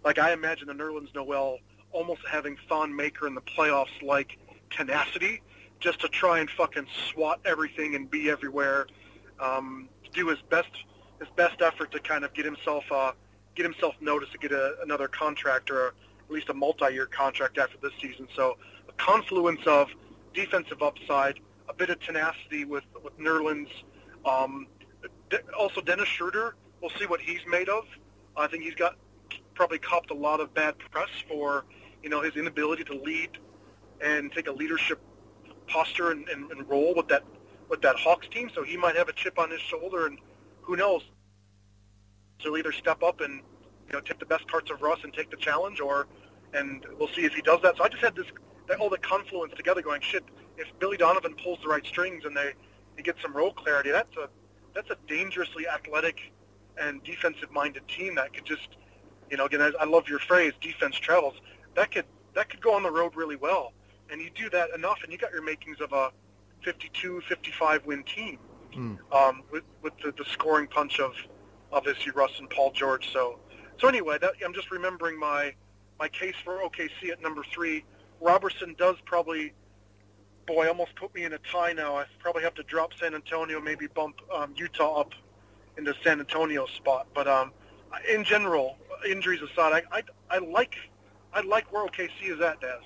Like 0.04 0.18
I 0.18 0.32
imagine 0.32 0.68
the 0.68 0.74
Nerlens 0.74 1.14
Noel 1.14 1.58
almost 1.92 2.20
having 2.30 2.56
Thon 2.68 2.94
Maker 2.94 3.26
in 3.26 3.34
the 3.34 3.40
playoffs 3.40 4.02
like 4.02 4.38
tenacity 4.70 5.42
just 5.80 6.00
to 6.00 6.08
try 6.08 6.38
and 6.40 6.50
fucking 6.50 6.86
swat 7.10 7.40
everything 7.44 7.94
and 7.94 8.10
be 8.10 8.30
everywhere, 8.30 8.86
um, 9.40 9.88
do 10.12 10.28
his 10.28 10.38
best 10.50 10.70
his 11.18 11.28
best 11.36 11.62
effort 11.62 11.90
to 11.92 12.00
kind 12.00 12.24
of 12.24 12.32
get 12.34 12.44
himself 12.44 12.84
uh, 12.90 13.12
get 13.54 13.64
himself 13.64 13.94
noticed 14.00 14.32
to 14.32 14.38
get 14.38 14.52
a, 14.52 14.76
another 14.82 15.08
contract 15.08 15.70
or 15.70 15.94
at 16.28 16.34
least 16.34 16.48
a 16.48 16.54
multi-year 16.54 17.06
contract 17.06 17.58
after 17.58 17.76
this 17.82 17.92
season. 18.00 18.28
So 18.34 18.56
a 18.88 18.92
confluence 18.92 19.60
of 19.66 19.88
defensive 20.34 20.82
upside, 20.82 21.40
a 21.68 21.74
bit 21.74 21.90
of 21.90 22.00
tenacity 22.00 22.64
with 22.64 22.84
with 23.02 23.18
Nerlens. 23.18 23.70
Um, 24.24 24.66
also, 25.58 25.80
Dennis 25.80 26.08
Schroeder. 26.08 26.56
We'll 26.80 26.90
see 26.98 27.06
what 27.06 27.20
he's 27.20 27.40
made 27.48 27.68
of. 27.68 27.84
I 28.36 28.46
think 28.46 28.62
he's 28.62 28.74
got 28.74 28.96
probably 29.54 29.78
copped 29.78 30.10
a 30.10 30.14
lot 30.14 30.40
of 30.40 30.52
bad 30.52 30.78
press 30.78 31.08
for 31.28 31.64
you 32.02 32.10
know 32.10 32.22
his 32.22 32.36
inability 32.36 32.84
to 32.84 32.94
lead 32.94 33.38
and 34.00 34.30
take 34.32 34.46
a 34.46 34.52
leadership 34.52 35.00
posture 35.66 36.10
and, 36.10 36.28
and, 36.28 36.50
and 36.52 36.68
role 36.68 36.94
with 36.94 37.08
that 37.08 37.24
with 37.68 37.80
that 37.82 37.96
Hawks 37.96 38.28
team. 38.28 38.50
So 38.54 38.62
he 38.62 38.76
might 38.76 38.96
have 38.96 39.08
a 39.08 39.12
chip 39.12 39.38
on 39.38 39.50
his 39.50 39.60
shoulder, 39.60 40.06
and 40.06 40.18
who 40.62 40.76
knows? 40.76 41.02
So 42.40 42.56
either 42.56 42.72
step 42.72 43.02
up 43.02 43.20
and 43.20 43.42
you 43.86 43.92
know, 43.92 44.00
take 44.00 44.18
the 44.18 44.26
best 44.26 44.46
parts 44.48 44.70
of 44.70 44.82
Russ 44.82 45.00
and 45.04 45.12
take 45.12 45.30
the 45.30 45.36
challenge, 45.36 45.80
or 45.80 46.06
and 46.52 46.84
we'll 46.98 47.08
see 47.08 47.24
if 47.24 47.34
he 47.34 47.42
does 47.42 47.60
that. 47.62 47.76
So 47.76 47.84
I 47.84 47.88
just 47.88 48.02
had 48.02 48.14
this 48.16 48.26
all 48.80 48.90
the 48.90 48.98
confluence 48.98 49.52
together, 49.56 49.82
going 49.82 50.00
shit. 50.00 50.24
If 50.56 50.66
Billy 50.78 50.96
Donovan 50.96 51.34
pulls 51.34 51.58
the 51.62 51.68
right 51.68 51.86
strings 51.86 52.24
and 52.24 52.36
they 52.36 52.52
they 52.96 53.02
get 53.02 53.16
some 53.22 53.34
role 53.34 53.52
clarity, 53.52 53.90
that's 53.90 54.16
a 54.16 54.28
that's 54.74 54.90
a 54.90 54.96
dangerously 55.06 55.66
athletic 55.68 56.32
and 56.78 57.02
defensive-minded 57.04 57.88
team 57.88 58.14
that 58.16 58.34
could 58.34 58.44
just, 58.44 58.68
you 59.30 59.36
know, 59.36 59.46
again, 59.46 59.62
I, 59.62 59.72
I 59.80 59.84
love 59.86 60.08
your 60.08 60.18
phrase, 60.18 60.52
defense 60.60 60.96
travels. 60.96 61.34
That 61.74 61.90
could 61.90 62.04
that 62.34 62.50
could 62.50 62.60
go 62.60 62.74
on 62.74 62.82
the 62.82 62.90
road 62.90 63.16
really 63.16 63.36
well, 63.36 63.72
and 64.10 64.20
you 64.20 64.30
do 64.34 64.50
that 64.50 64.70
enough, 64.74 64.98
and 65.02 65.12
you 65.12 65.18
got 65.18 65.32
your 65.32 65.42
makings 65.42 65.80
of 65.80 65.92
a 65.92 66.10
52, 66.62 67.22
55 67.28 67.86
win 67.86 68.02
team 68.04 68.38
mm. 68.74 68.98
um, 69.12 69.42
with 69.50 69.64
with 69.82 69.94
the, 70.02 70.12
the 70.12 70.24
scoring 70.30 70.66
punch 70.66 71.00
of 71.00 71.14
obviously 71.72 72.12
Russ 72.12 72.32
and 72.38 72.48
Paul 72.50 72.72
George. 72.72 73.12
So 73.12 73.38
so 73.78 73.88
anyway, 73.88 74.18
that, 74.20 74.34
I'm 74.44 74.54
just 74.54 74.70
remembering 74.70 75.18
my 75.18 75.54
my 75.98 76.08
case 76.08 76.34
for 76.44 76.58
OKC 76.58 77.10
at 77.10 77.22
number 77.22 77.42
three. 77.54 77.84
Roberson 78.20 78.74
does 78.78 78.96
probably, 79.04 79.52
boy, 80.46 80.68
almost 80.68 80.94
put 80.96 81.14
me 81.14 81.24
in 81.24 81.32
a 81.32 81.38
tie 81.50 81.72
now. 81.72 81.96
I 81.96 82.04
probably 82.18 82.42
have 82.42 82.54
to 82.54 82.62
drop 82.62 82.92
San 83.00 83.14
Antonio, 83.14 83.60
maybe 83.60 83.86
bump 83.86 84.20
um, 84.34 84.52
Utah 84.56 85.00
up 85.00 85.12
into 85.78 85.94
San 86.04 86.20
Antonio 86.20 86.66
spot. 86.66 87.06
But 87.14 87.28
um, 87.28 87.52
in 88.12 88.24
general, 88.24 88.76
injuries 89.08 89.40
aside, 89.42 89.84
I, 89.90 89.98
I, 89.98 90.02
I 90.30 90.38
like 90.38 90.76
I 91.32 91.40
like 91.40 91.72
where 91.72 91.86
OKC 91.86 92.34
is 92.34 92.40
at, 92.40 92.60
Daz. 92.60 92.82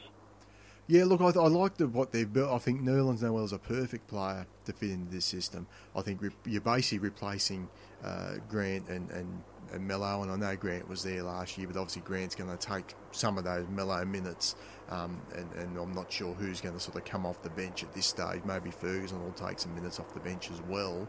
Yeah, 0.88 1.04
look, 1.04 1.20
I, 1.20 1.26
I 1.26 1.46
like 1.46 1.76
the, 1.76 1.86
what 1.86 2.10
they've 2.10 2.30
built. 2.30 2.50
I 2.50 2.58
think 2.58 2.82
Nerlens 2.82 3.22
Noel 3.22 3.44
is 3.44 3.52
a 3.52 3.58
perfect 3.58 4.08
player 4.08 4.44
to 4.64 4.72
fit 4.72 4.90
into 4.90 5.12
this 5.12 5.24
system. 5.24 5.68
I 5.94 6.02
think 6.02 6.20
re- 6.20 6.30
you're 6.44 6.60
basically 6.60 6.98
replacing 6.98 7.68
uh, 8.02 8.34
Grant 8.48 8.88
and, 8.88 9.08
and 9.12 9.42
and 9.72 9.86
Melo, 9.86 10.22
and 10.22 10.30
I 10.30 10.36
know 10.36 10.56
Grant 10.56 10.88
was 10.88 11.02
there 11.02 11.22
last 11.22 11.56
year, 11.58 11.66
but 11.66 11.76
obviously 11.76 12.02
Grant's 12.02 12.34
going 12.34 12.50
to 12.50 12.56
take 12.56 12.94
some 13.12 13.38
of 13.38 13.44
those 13.44 13.66
Melo 13.68 14.04
minutes 14.04 14.56
Um, 14.90 15.20
and, 15.36 15.52
and, 15.52 15.78
I'm 15.78 15.92
not 15.92 16.10
sure 16.10 16.34
who's 16.34 16.60
going 16.60 16.74
to 16.74 16.80
sort 16.80 16.96
of 16.96 17.04
come 17.04 17.24
off 17.24 17.40
the 17.42 17.50
bench 17.50 17.84
at 17.84 17.92
this 17.92 18.06
stage. 18.06 18.42
Maybe 18.44 18.72
Ferguson 18.72 19.22
will 19.22 19.30
take 19.32 19.60
some 19.60 19.72
minutes 19.72 20.00
off 20.00 20.12
the 20.12 20.20
bench 20.20 20.50
as 20.50 20.60
well 20.62 21.08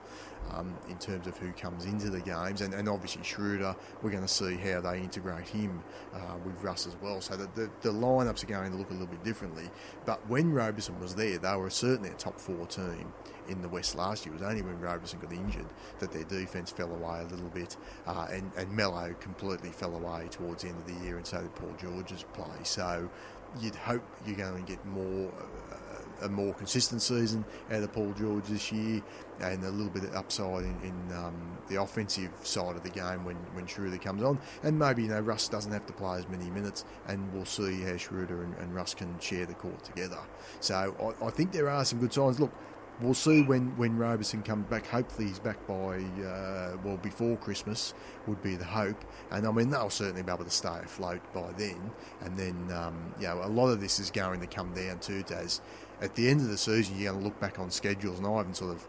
um, 0.52 0.76
in 0.88 1.00
terms 1.00 1.26
of 1.26 1.36
who 1.38 1.52
comes 1.54 1.86
into 1.86 2.12
the 2.12 2.22
games. 2.22 2.62
And, 2.62 2.76
and, 2.76 2.88
obviously 2.88 3.24
Schroeder, 3.24 3.76
we're 4.04 4.12
going 4.12 4.22
to 4.22 4.28
see 4.28 4.56
how 4.56 4.82
they 4.82 5.00
integrate 5.00 5.48
him 5.48 5.82
uh, 6.14 6.38
with 6.46 6.62
Russ 6.64 6.86
as 6.86 6.96
well. 7.02 7.22
So 7.22 7.36
the, 7.36 7.50
the, 7.56 7.72
the, 7.82 7.90
lineups 7.90 8.44
are 8.44 8.48
going 8.48 8.72
to 8.72 8.78
look 8.78 8.90
a 8.92 8.94
little 8.94 9.08
bit 9.08 9.24
differently. 9.24 9.70
But 10.06 10.28
when 10.30 10.52
Roberson 10.52 11.00
was 11.00 11.16
there, 11.16 11.40
they 11.40 11.56
were 11.56 11.72
certainly 11.72 12.10
a 12.10 12.16
top 12.16 12.40
four 12.40 12.68
team 12.68 13.12
in 13.48 13.62
the 13.62 13.70
West 13.70 13.96
last 13.96 14.26
year. 14.26 14.36
It 14.36 14.42
was 14.42 14.48
only 14.50 14.62
when 14.62 14.80
Roberson 14.80 15.20
got 15.20 15.34
injured 15.34 15.66
that 16.00 16.12
their 16.12 16.24
defence 16.24 16.72
fell 16.72 16.92
away 16.92 17.22
a 17.22 17.24
little 17.24 17.50
bit. 17.50 17.78
Uh, 18.06 18.28
and, 18.32 18.52
and 18.58 18.72
Melo 18.72 19.16
completely 19.20 19.70
fell 19.70 19.96
away 19.96 20.28
towards 20.30 20.64
the 20.64 20.70
end 20.70 20.78
of 20.78 20.86
the 20.86 21.06
year, 21.06 21.18
and 21.18 21.26
so 21.26 21.42
did 21.42 21.56
Paul 21.56 21.74
George's 21.80 22.24
play. 22.34 22.46
So 22.64 23.10
you'd 23.60 23.76
hope 23.76 24.04
you're 24.26 24.36
going 24.36 24.64
to 24.64 24.72
get 24.72 24.84
more 24.86 25.32
uh, 25.72 25.76
a 26.22 26.30
more 26.30 26.54
consistent 26.54 27.02
season 27.02 27.44
out 27.72 27.84
of 27.84 27.92
Paul 27.92 28.14
George 28.14 28.46
this 28.46 28.72
year, 28.72 29.02
and 29.40 29.64
a 29.64 29.70
little 29.70 29.92
bit 29.92 30.04
of 30.04 30.16
upside 30.16 30.64
in, 30.64 30.80
in 30.84 31.16
um, 31.18 31.58
the 31.68 31.82
offensive 31.82 32.32
side 32.44 32.76
of 32.76 32.84
the 32.84 32.90
game 32.90 33.26
when 33.26 33.38
when 33.54 33.66
Schroeder 33.66 33.98
comes 33.98 34.24
on, 34.24 34.40
and 34.64 34.78
maybe 34.78 35.04
you 35.04 35.10
know 35.10 35.20
Russ 35.20 35.48
doesn't 35.48 35.72
have 35.72 35.86
to 35.88 35.94
play 35.94 36.20
as 36.20 36.28
many 36.30 36.50
minutes, 36.50 36.86
and 37.08 37.32
we'll 37.34 37.46
see 37.46 37.82
how 37.82 37.98
Schroeder 37.98 38.44
and, 38.44 38.56
and 38.58 38.74
Russ 38.74 38.94
can 38.94 39.20
share 39.20 39.46
the 39.46 39.54
court 39.54 39.84
together. 39.84 40.20
So 40.60 41.16
I, 41.22 41.26
I 41.26 41.30
think 41.32 41.52
there 41.52 41.70
are 41.70 41.84
some 41.84 42.00
good 42.00 42.14
signs. 42.14 42.40
Look, 42.40 42.52
we'll 43.02 43.14
see 43.14 43.42
when, 43.42 43.76
when 43.78 43.98
Roberson 43.98 44.42
comes 44.44 44.68
back. 44.68 44.86
Hopefully, 44.88 45.28
he's 45.28 45.40
back 45.40 45.66
by, 45.68 46.04
uh, 46.24 46.78
well, 46.84 46.98
before 46.98 47.38
Christmas 47.38 47.94
would 48.28 48.42
be 48.42 48.56
the 48.56 48.66
hope. 48.66 49.04
And 49.32 49.48
I 49.48 49.52
mean, 49.52 49.70
they'll 49.70 49.90
certainly 49.90 50.24
be 50.24 50.32
able 50.32 50.46
to 50.46 50.50
stay 50.50 50.80
afloat 50.84 51.22
by 51.34 51.52
then. 51.54 51.92
And 52.22 52.38
then, 52.38 52.72
um, 52.76 53.14
you 53.20 53.28
know, 53.28 53.42
a 53.44 53.48
lot 53.48 53.70
of 53.70 53.82
this 53.82 54.00
is 54.00 54.12
going 54.12 54.40
to 54.42 54.48
come 54.48 54.74
down 54.74 55.00
to, 55.00 55.24
Daz. 55.24 55.62
At 56.02 56.16
the 56.16 56.30
end 56.30 56.42
of 56.42 56.48
the 56.48 56.58
season, 56.58 56.98
you're 56.98 57.12
going 57.12 57.24
to 57.24 57.30
look 57.30 57.40
back 57.40 57.60
on 57.60 57.70
schedules, 57.70 58.18
and 58.18 58.28
I 58.28 58.38
haven't 58.38 58.56
sort 58.56 58.72
of 58.72 58.88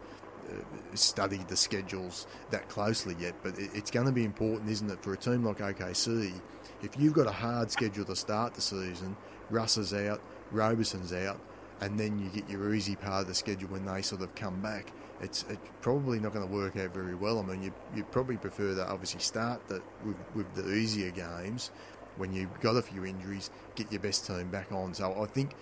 uh, 0.49 0.95
studied 0.95 1.47
the 1.47 1.55
schedules 1.55 2.27
that 2.49 2.67
closely 2.69 3.15
yet, 3.19 3.35
but 3.43 3.53
it's 3.57 3.91
going 3.91 4.05
to 4.05 4.11
be 4.11 4.25
important, 4.25 4.69
isn't 4.69 4.89
it, 4.89 5.01
for 5.01 5.13
a 5.13 5.17
team 5.17 5.43
like 5.43 5.59
OKC, 5.59 6.33
if 6.81 6.99
you've 6.99 7.13
got 7.13 7.27
a 7.27 7.31
hard 7.31 7.71
schedule 7.71 8.05
to 8.05 8.15
start 8.15 8.53
the 8.53 8.61
season, 8.61 9.15
Russ 9.49 9.77
is 9.77 9.93
out, 9.93 10.21
Roberson's 10.51 11.13
out, 11.13 11.39
and 11.81 11.99
then 11.99 12.19
you 12.19 12.29
get 12.29 12.49
your 12.49 12.73
easy 12.73 12.95
part 12.95 13.21
of 13.21 13.27
the 13.27 13.33
schedule 13.33 13.69
when 13.69 13.85
they 13.85 14.01
sort 14.01 14.21
of 14.21 14.33
come 14.35 14.61
back. 14.61 14.91
It's, 15.21 15.45
it's 15.49 15.69
probably 15.81 16.19
not 16.19 16.33
going 16.33 16.45
to 16.47 16.53
work 16.53 16.75
out 16.75 16.93
very 16.93 17.15
well. 17.15 17.39
I 17.39 17.43
mean, 17.43 17.63
you 17.63 17.73
you 17.95 18.03
probably 18.03 18.37
prefer 18.37 18.75
to 18.75 18.87
obviously 18.87 19.21
start 19.21 19.67
the, 19.67 19.81
with, 20.05 20.17
with 20.35 20.53
the 20.55 20.73
easier 20.73 21.11
games 21.11 21.71
when 22.17 22.33
you've 22.33 22.59
got 22.59 22.75
a 22.75 22.81
few 22.81 23.05
injuries, 23.05 23.49
get 23.75 23.91
your 23.91 24.01
best 24.01 24.25
team 24.27 24.49
back 24.49 24.71
on. 24.71 24.93
So 24.93 25.21
I 25.21 25.25
think 25.25 25.55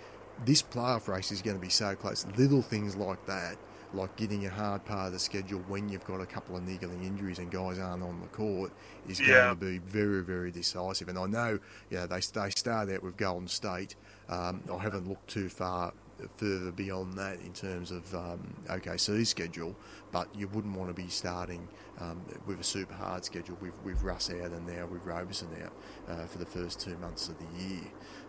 this 0.44 0.62
playoff 0.62 1.08
race 1.08 1.30
is 1.30 1.42
going 1.42 1.56
to 1.56 1.62
be 1.62 1.68
so 1.68 1.94
close. 1.94 2.26
Little 2.36 2.62
things 2.62 2.96
like 2.96 3.24
that, 3.26 3.56
like 3.94 4.16
getting 4.16 4.46
a 4.46 4.50
hard 4.50 4.84
part 4.84 5.08
of 5.08 5.12
the 5.12 5.18
schedule 5.18 5.60
when 5.68 5.88
you've 5.88 6.04
got 6.04 6.20
a 6.20 6.26
couple 6.26 6.56
of 6.56 6.62
niggling 6.62 7.04
injuries 7.04 7.38
and 7.38 7.50
guys 7.50 7.78
aren't 7.78 8.02
on 8.02 8.20
the 8.20 8.28
court, 8.28 8.72
is 9.08 9.20
yeah. 9.20 9.26
going 9.26 9.48
to 9.50 9.54
be 9.54 9.78
very, 9.78 10.22
very 10.22 10.50
decisive. 10.50 11.08
And 11.08 11.18
I 11.18 11.26
know, 11.26 11.58
you 11.90 11.98
know, 11.98 12.06
they, 12.06 12.20
they 12.20 12.50
start 12.50 12.90
out 12.90 13.02
with 13.02 13.16
Golden 13.16 13.48
State. 13.48 13.94
Um, 14.28 14.62
I 14.72 14.78
haven't 14.78 15.08
looked 15.08 15.28
too 15.28 15.48
far 15.48 15.92
further 16.36 16.72
beyond 16.72 17.14
that 17.14 17.40
in 17.40 17.52
terms 17.52 17.90
of 17.90 18.14
um, 18.14 18.54
OKC's 18.68 19.28
schedule, 19.28 19.74
but 20.10 20.28
you 20.34 20.48
wouldn't 20.48 20.76
want 20.76 20.94
to 20.94 20.94
be 20.94 21.08
starting 21.08 21.68
um, 22.00 22.22
with 22.46 22.60
a 22.60 22.64
super 22.64 22.94
hard 22.94 23.24
schedule 23.24 23.56
with, 23.60 23.74
with 23.84 24.02
Russ 24.02 24.30
out 24.30 24.50
and 24.50 24.66
now 24.66 24.86
with 24.86 25.04
Roberson 25.04 25.48
out 25.62 25.72
uh, 26.08 26.26
for 26.26 26.38
the 26.38 26.46
first 26.46 26.80
two 26.80 26.96
months 26.98 27.28
of 27.28 27.36
the 27.38 27.64
year. 27.64 27.84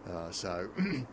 Uh, 0.10 0.32
so 0.32 0.70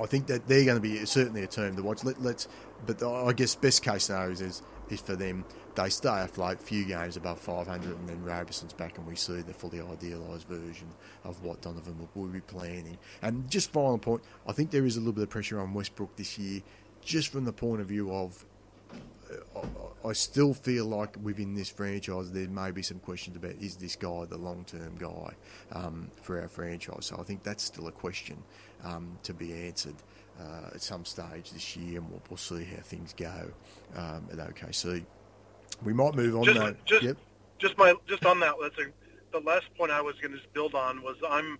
I 0.00 0.06
think 0.06 0.26
that 0.26 0.48
they're 0.48 0.64
going 0.64 0.76
to 0.76 0.80
be 0.80 1.04
certainly 1.06 1.42
a 1.42 1.46
team 1.46 1.76
to 1.76 1.82
watch. 1.82 2.04
Let, 2.04 2.18
us 2.18 2.48
but 2.86 3.02
I 3.02 3.32
guess 3.32 3.54
best 3.54 3.82
case 3.82 4.04
scenarios 4.04 4.40
is 4.40 4.62
is 4.90 5.00
for 5.00 5.16
them 5.16 5.44
they 5.74 5.88
stay 5.88 6.22
afloat, 6.22 6.62
few 6.62 6.84
games 6.84 7.16
above 7.16 7.40
500, 7.40 7.98
and 7.98 8.08
then 8.08 8.22
Roberson's 8.22 8.72
back, 8.72 8.96
and 8.96 9.06
we 9.06 9.16
see 9.16 9.40
the 9.40 9.52
fully 9.52 9.80
idealised 9.80 10.46
version 10.46 10.88
of 11.24 11.42
what 11.42 11.62
Donovan 11.62 12.08
will 12.14 12.28
be 12.28 12.40
planning. 12.40 12.98
And 13.22 13.50
just 13.50 13.72
final 13.72 13.98
point, 13.98 14.22
I 14.46 14.52
think 14.52 14.70
there 14.70 14.86
is 14.86 14.96
a 14.96 15.00
little 15.00 15.12
bit 15.12 15.24
of 15.24 15.30
pressure 15.30 15.58
on 15.58 15.74
Westbrook 15.74 16.16
this 16.16 16.38
year, 16.38 16.62
just 17.02 17.32
from 17.32 17.44
the 17.44 17.52
point 17.52 17.80
of 17.80 17.88
view 17.88 18.12
of. 18.12 18.44
I 20.04 20.12
still 20.12 20.52
feel 20.52 20.84
like 20.84 21.16
within 21.22 21.54
this 21.54 21.70
franchise 21.70 22.30
there 22.30 22.46
may 22.46 22.70
be 22.70 22.82
some 22.82 22.98
questions 22.98 23.36
about 23.36 23.52
is 23.52 23.74
this 23.76 23.96
guy 23.96 24.26
the 24.26 24.36
long 24.36 24.64
term 24.64 24.96
guy 24.98 25.32
um, 25.72 26.10
for 26.22 26.40
our 26.40 26.46
franchise. 26.46 27.06
So 27.06 27.16
I 27.18 27.22
think 27.22 27.42
that's 27.42 27.64
still 27.64 27.88
a 27.88 27.92
question 27.92 28.36
um, 28.84 29.18
to 29.22 29.32
be 29.32 29.52
answered 29.66 29.96
uh, 30.40 30.70
at 30.74 30.82
some 30.82 31.04
stage 31.04 31.50
this 31.52 31.76
year, 31.76 31.98
and 31.98 32.10
we'll, 32.10 32.22
we'll 32.28 32.36
see 32.36 32.64
how 32.64 32.82
things 32.82 33.14
go 33.16 33.50
um, 33.96 34.26
at 34.32 34.38
OKC. 34.38 35.04
We 35.82 35.92
might 35.92 36.14
move 36.14 36.36
on. 36.36 36.44
Just, 36.44 36.58
though. 36.58 36.76
just, 36.84 37.02
yep. 37.02 37.16
just 37.58 37.78
my, 37.78 37.94
just 38.06 38.24
on 38.24 38.40
that. 38.40 38.54
That's 38.60 38.78
a, 38.78 38.86
the 39.32 39.44
last 39.44 39.66
point 39.76 39.90
I 39.90 40.00
was 40.00 40.14
going 40.20 40.32
to 40.32 40.40
build 40.52 40.74
on 40.74 41.02
was 41.02 41.16
I'm 41.28 41.58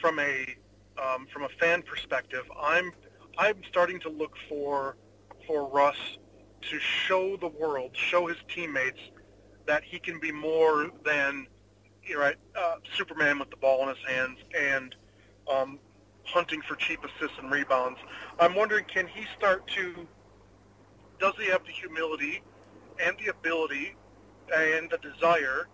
from 0.00 0.18
a 0.18 0.56
um, 1.02 1.26
from 1.32 1.44
a 1.44 1.48
fan 1.60 1.82
perspective. 1.82 2.44
I'm 2.60 2.92
I'm 3.38 3.56
starting 3.68 4.00
to 4.00 4.08
look 4.08 4.34
for 4.48 4.96
for 5.46 5.68
Russ 5.68 5.96
to 6.62 6.78
show 6.78 7.36
the 7.36 7.48
world, 7.48 7.90
show 7.94 8.26
his 8.26 8.36
teammates 8.48 9.00
that 9.66 9.82
he 9.84 9.98
can 9.98 10.18
be 10.20 10.32
more 10.32 10.90
than 11.04 11.46
you 12.04 12.14
know, 12.14 12.20
right, 12.20 12.36
uh, 12.56 12.76
Superman 12.96 13.38
with 13.38 13.50
the 13.50 13.56
ball 13.56 13.82
in 13.82 13.88
his 13.88 14.04
hands 14.06 14.38
and 14.58 14.94
um, 15.50 15.78
hunting 16.30 16.62
for 16.62 16.76
cheap 16.76 17.00
assists 17.04 17.38
and 17.38 17.50
rebounds. 17.50 17.98
I'm 18.38 18.54
wondering, 18.54 18.84
can 18.84 19.06
he 19.06 19.26
start 19.36 19.66
to? 19.68 20.06
Does 21.18 21.34
he 21.38 21.48
have 21.50 21.64
the 21.64 21.72
humility 21.72 22.42
and 23.04 23.16
the 23.18 23.30
ability 23.30 23.94
and 24.54 24.90
the 24.90 24.98
desire 24.98 25.68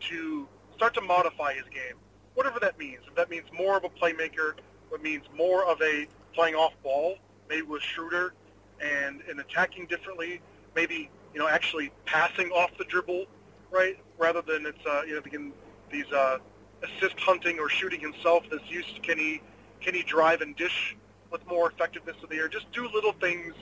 to 0.00 0.48
start 0.74 0.94
to 0.94 1.00
modify 1.00 1.52
his 1.54 1.64
game, 1.64 1.96
whatever 2.34 2.58
that 2.60 2.78
means. 2.78 3.00
If 3.06 3.14
that 3.16 3.28
means 3.28 3.44
more 3.52 3.76
of 3.76 3.84
a 3.84 3.88
playmaker, 3.88 4.54
what 4.88 5.02
means 5.02 5.24
more 5.36 5.64
of 5.64 5.80
a 5.82 6.06
playing 6.34 6.54
off 6.54 6.72
ball, 6.82 7.16
maybe 7.48 7.62
with 7.62 7.82
Schroeder 7.82 8.34
and, 8.80 9.20
and 9.28 9.40
attacking 9.40 9.86
differently, 9.86 10.40
maybe 10.74 11.10
you 11.34 11.40
know 11.40 11.48
actually 11.48 11.92
passing 12.06 12.50
off 12.50 12.70
the 12.78 12.84
dribble, 12.84 13.26
right, 13.70 13.98
rather 14.18 14.42
than 14.42 14.66
it's 14.66 14.86
uh, 14.86 15.02
you 15.06 15.14
know 15.14 15.52
these 15.90 16.10
uh, 16.12 16.38
assist 16.82 17.18
hunting 17.20 17.58
or 17.58 17.68
shooting 17.68 18.00
himself. 18.00 18.44
This 18.50 18.62
use 18.68 18.86
can 19.02 19.18
he 19.18 19.42
can 19.80 19.94
he 19.94 20.02
drive 20.02 20.40
and 20.40 20.56
dish 20.56 20.96
with 21.30 21.46
more 21.46 21.70
effectiveness 21.70 22.16
of 22.22 22.30
the 22.30 22.36
air? 22.36 22.48
Just 22.48 22.70
do 22.72 22.88
little 22.88 23.12
things 23.12 23.54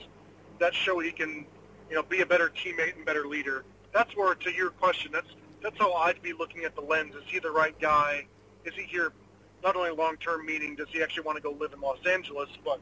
that 0.59 0.73
show 0.73 0.99
he 0.99 1.11
can 1.11 1.45
you 1.89 1.95
know, 1.95 2.03
be 2.03 2.21
a 2.21 2.25
better 2.25 2.49
teammate 2.49 2.95
and 2.95 3.05
better 3.05 3.25
leader. 3.25 3.63
That's 3.93 4.15
where, 4.15 4.35
to 4.35 4.51
your 4.51 4.69
question, 4.69 5.11
that's 5.11 5.27
that's 5.61 5.77
how 5.77 5.93
I'd 5.93 6.21
be 6.21 6.31
looking 6.31 6.63
at 6.63 6.75
the 6.75 6.81
lens. 6.81 7.15
Is 7.15 7.23
he 7.25 7.39
the 7.39 7.51
right 7.51 7.77
guy? 7.81 8.25
Is 8.63 8.73
he 8.75 8.83
here 8.83 9.11
not 9.63 9.75
only 9.75 9.91
long 9.91 10.15
term 10.17 10.45
meaning, 10.45 10.75
does 10.75 10.87
he 10.89 11.01
actually 11.01 11.23
want 11.23 11.37
to 11.37 11.41
go 11.41 11.51
live 11.51 11.73
in 11.73 11.81
Los 11.81 11.99
Angeles, 12.05 12.49
but 12.63 12.79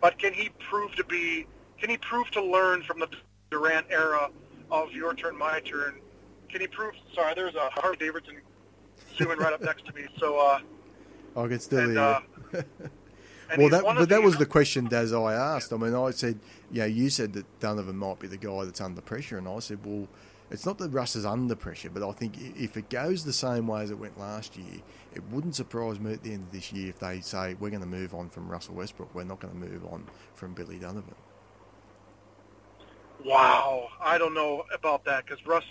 but 0.00 0.18
can 0.18 0.32
he 0.32 0.48
prove 0.58 0.94
to 0.96 1.04
be 1.04 1.46
can 1.78 1.90
he 1.90 1.96
prove 1.98 2.30
to 2.32 2.42
learn 2.42 2.82
from 2.82 2.98
the 2.98 3.08
Durant 3.50 3.86
era 3.90 4.30
of 4.70 4.92
your 4.92 5.14
turn, 5.14 5.36
my 5.36 5.60
turn? 5.60 6.00
Can 6.48 6.60
he 6.60 6.66
prove 6.66 6.94
sorry, 7.14 7.34
there's 7.34 7.54
a 7.54 7.68
Harley 7.70 7.98
Davidson 7.98 8.40
zooming 9.16 9.38
right 9.38 9.52
up 9.52 9.60
next 9.60 9.84
to 9.86 9.92
me. 9.92 10.06
So 10.18 10.38
uh 10.38 10.60
I 11.36 11.46
can 11.46 11.60
still 11.60 11.78
and, 11.80 11.98
uh, 11.98 12.20
well, 13.56 13.68
that, 13.70 13.82
but 13.84 14.08
that 14.08 14.22
was 14.22 14.36
the 14.36 14.46
question, 14.46 14.86
Daz, 14.86 15.12
I 15.12 15.34
asked. 15.34 15.72
I 15.72 15.76
mean, 15.76 15.94
I 15.94 16.10
said, 16.10 16.38
yeah, 16.70 16.86
you 16.86 17.10
said 17.10 17.32
that 17.34 17.60
Donovan 17.60 17.96
might 17.96 18.18
be 18.18 18.26
the 18.26 18.36
guy 18.36 18.64
that's 18.64 18.80
under 18.80 19.00
pressure, 19.00 19.38
and 19.38 19.48
I 19.48 19.58
said, 19.60 19.84
well, 19.84 20.08
it's 20.50 20.64
not 20.64 20.78
that 20.78 20.90
Russ 20.90 21.14
is 21.14 21.26
under 21.26 21.54
pressure, 21.54 21.90
but 21.90 22.06
I 22.06 22.12
think 22.12 22.34
if 22.38 22.76
it 22.76 22.88
goes 22.88 23.24
the 23.24 23.32
same 23.32 23.66
way 23.66 23.82
as 23.82 23.90
it 23.90 23.98
went 23.98 24.18
last 24.18 24.56
year, 24.56 24.80
it 25.14 25.22
wouldn't 25.30 25.54
surprise 25.54 26.00
me 26.00 26.12
at 26.12 26.22
the 26.22 26.32
end 26.32 26.46
of 26.46 26.52
this 26.52 26.72
year 26.72 26.88
if 26.88 26.98
they 26.98 27.20
say 27.20 27.54
we're 27.54 27.70
going 27.70 27.82
to 27.82 27.86
move 27.86 28.14
on 28.14 28.30
from 28.30 28.48
Russell 28.48 28.74
Westbrook. 28.74 29.14
We're 29.14 29.24
not 29.24 29.40
going 29.40 29.52
to 29.52 29.60
move 29.70 29.84
on 29.86 30.06
from 30.34 30.54
Billy 30.54 30.78
Donovan. 30.78 31.14
Wow, 33.24 33.88
I 34.00 34.16
don't 34.16 34.34
know 34.34 34.64
about 34.72 35.04
that 35.04 35.26
because 35.26 35.44
Russ 35.44 35.64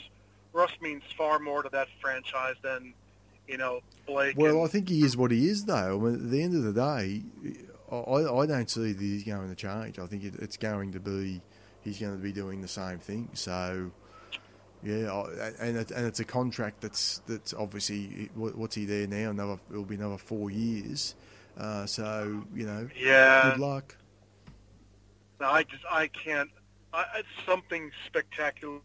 Russ 0.53 0.71
means 0.82 1.03
far 1.17 1.39
more 1.39 1.63
to 1.63 1.69
that 1.69 1.88
franchise 2.01 2.55
than 2.61 2.93
you 3.47 3.57
know 3.57 3.81
Blake. 4.05 4.37
Well, 4.37 4.57
and... 4.57 4.63
I 4.63 4.67
think 4.67 4.89
he 4.89 5.03
is 5.03 5.15
what 5.17 5.31
he 5.31 5.47
is, 5.47 5.65
though. 5.65 5.97
I 5.97 6.03
mean, 6.03 6.15
at 6.15 6.31
the 6.31 6.41
end 6.41 6.55
of 6.55 6.63
the 6.63 6.73
day, 6.73 7.23
I, 7.91 8.41
I 8.41 8.45
don't 8.45 8.69
see 8.69 8.91
that 8.91 9.01
he's 9.01 9.23
going 9.23 9.49
to 9.49 9.55
change. 9.55 9.99
I 9.99 10.05
think 10.05 10.23
it, 10.23 10.35
it's 10.39 10.57
going 10.57 10.91
to 10.93 10.99
be 10.99 11.41
he's 11.83 11.99
going 11.99 12.15
to 12.15 12.21
be 12.21 12.31
doing 12.31 12.61
the 12.61 12.67
same 12.67 12.99
thing. 12.99 13.29
So, 13.33 13.91
yeah, 14.83 15.23
and 15.59 15.77
it, 15.77 15.91
and 15.91 16.05
it's 16.05 16.19
a 16.19 16.25
contract 16.25 16.81
that's 16.81 17.21
that's 17.27 17.53
obviously 17.53 18.29
what's 18.35 18.75
he 18.75 18.85
there 18.85 19.07
now? 19.07 19.29
Another 19.29 19.59
it'll 19.69 19.85
be 19.85 19.95
another 19.95 20.17
four 20.17 20.51
years. 20.51 21.15
Uh, 21.57 21.85
so 21.85 22.43
you 22.53 22.65
know, 22.65 22.87
yeah. 22.99 23.51
Good 23.51 23.59
luck. 23.59 23.97
No, 25.39 25.49
I 25.49 25.63
just 25.63 25.83
I 25.89 26.07
can't. 26.07 26.49
I, 26.93 27.05
it's 27.17 27.27
something 27.45 27.91
spectacular, 28.05 28.79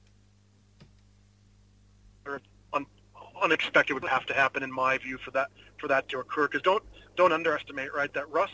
unexpected 3.42 3.94
would 3.94 4.04
have 4.04 4.26
to 4.26 4.34
happen 4.34 4.62
in 4.62 4.72
my 4.72 4.98
view 4.98 5.18
for 5.18 5.30
that 5.32 5.48
for 5.78 5.88
that 5.88 6.08
to 6.10 6.18
occur. 6.20 6.46
Because 6.48 6.62
don't 6.62 6.82
don't 7.16 7.32
underestimate 7.32 7.92
right 7.94 8.12
that 8.14 8.28
Russ 8.30 8.50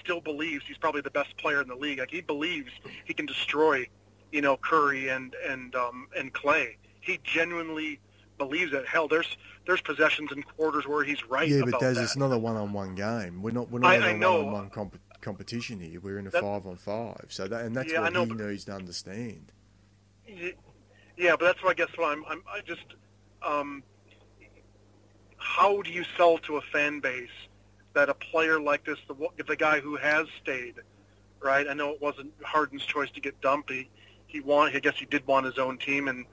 still 0.00 0.20
believes 0.20 0.64
he's 0.66 0.78
probably 0.78 1.00
the 1.00 1.10
best 1.10 1.36
player 1.36 1.60
in 1.60 1.68
the 1.68 1.74
league. 1.74 1.98
Like 1.98 2.10
he 2.10 2.20
believes 2.20 2.70
he 3.04 3.14
can 3.14 3.26
destroy, 3.26 3.88
you 4.32 4.40
know, 4.40 4.56
Curry 4.56 5.08
and 5.08 5.34
and 5.48 5.74
um, 5.74 6.06
and 6.16 6.32
Clay. 6.32 6.76
He 7.00 7.18
genuinely 7.24 7.98
believes 8.38 8.72
that. 8.72 8.86
Hell, 8.86 9.08
there's 9.08 9.36
there's 9.66 9.80
possessions 9.80 10.30
and 10.32 10.46
quarters 10.46 10.86
where 10.86 11.04
he's 11.04 11.24
right. 11.28 11.48
Yeah, 11.48 11.62
but 11.68 11.80
Des, 11.80 12.00
it's 12.00 12.16
not 12.16 12.32
a 12.32 12.38
one-on-one 12.38 12.94
game. 12.94 13.42
We're 13.42 13.50
not 13.52 13.70
we're 13.70 13.80
not 13.80 13.90
I- 13.92 13.96
in 13.96 14.02
I 14.02 14.10
a 14.10 14.16
know. 14.16 14.36
one-on-one 14.44 14.70
comp- 14.70 15.00
competition 15.20 15.80
here. 15.80 16.00
We're 16.00 16.18
in 16.18 16.26
a 16.26 16.30
That- 16.30 16.42
five-on-five. 16.42 17.26
So 17.30 17.48
that 17.48 17.64
and 17.64 17.74
that's 17.76 17.90
Yeah, 17.92 18.00
I 18.00 18.02
what 18.04 18.12
know, 18.12 18.24
he 18.24 18.32
but- 18.34 18.46
needs 18.46 18.64
to 18.66 18.72
understand. 18.72 19.52
Yeah, 21.16 21.36
but 21.36 21.40
that's 21.46 21.62
what 21.62 21.70
I 21.70 21.74
guess 21.74 21.88
what 21.96 22.12
I'm. 22.12 22.24
I'm 22.28 22.42
I 22.50 22.60
just. 22.60 22.84
Um, 23.42 23.82
how 25.40 25.82
do 25.82 25.90
you 25.90 26.04
sell 26.16 26.38
to 26.38 26.58
a 26.58 26.60
fan 26.60 27.00
base 27.00 27.28
that 27.94 28.08
a 28.08 28.14
player 28.14 28.60
like 28.60 28.84
this, 28.84 28.98
the 29.08 29.44
the 29.46 29.56
guy 29.56 29.80
who 29.80 29.96
has 29.96 30.26
stayed, 30.40 30.74
right? 31.40 31.66
I 31.68 31.72
know 31.72 31.90
it 31.90 32.00
wasn't 32.00 32.32
Harden's 32.42 32.84
choice 32.84 33.10
to 33.12 33.20
get 33.20 33.40
dumped. 33.40 33.72
He, 34.26 34.40
wanted. 34.40 34.76
I 34.76 34.78
guess 34.78 34.96
he 34.96 35.06
did 35.06 35.26
want 35.26 35.46
his 35.46 35.58
own 35.58 35.78
team, 35.78 36.06
and 36.06 36.24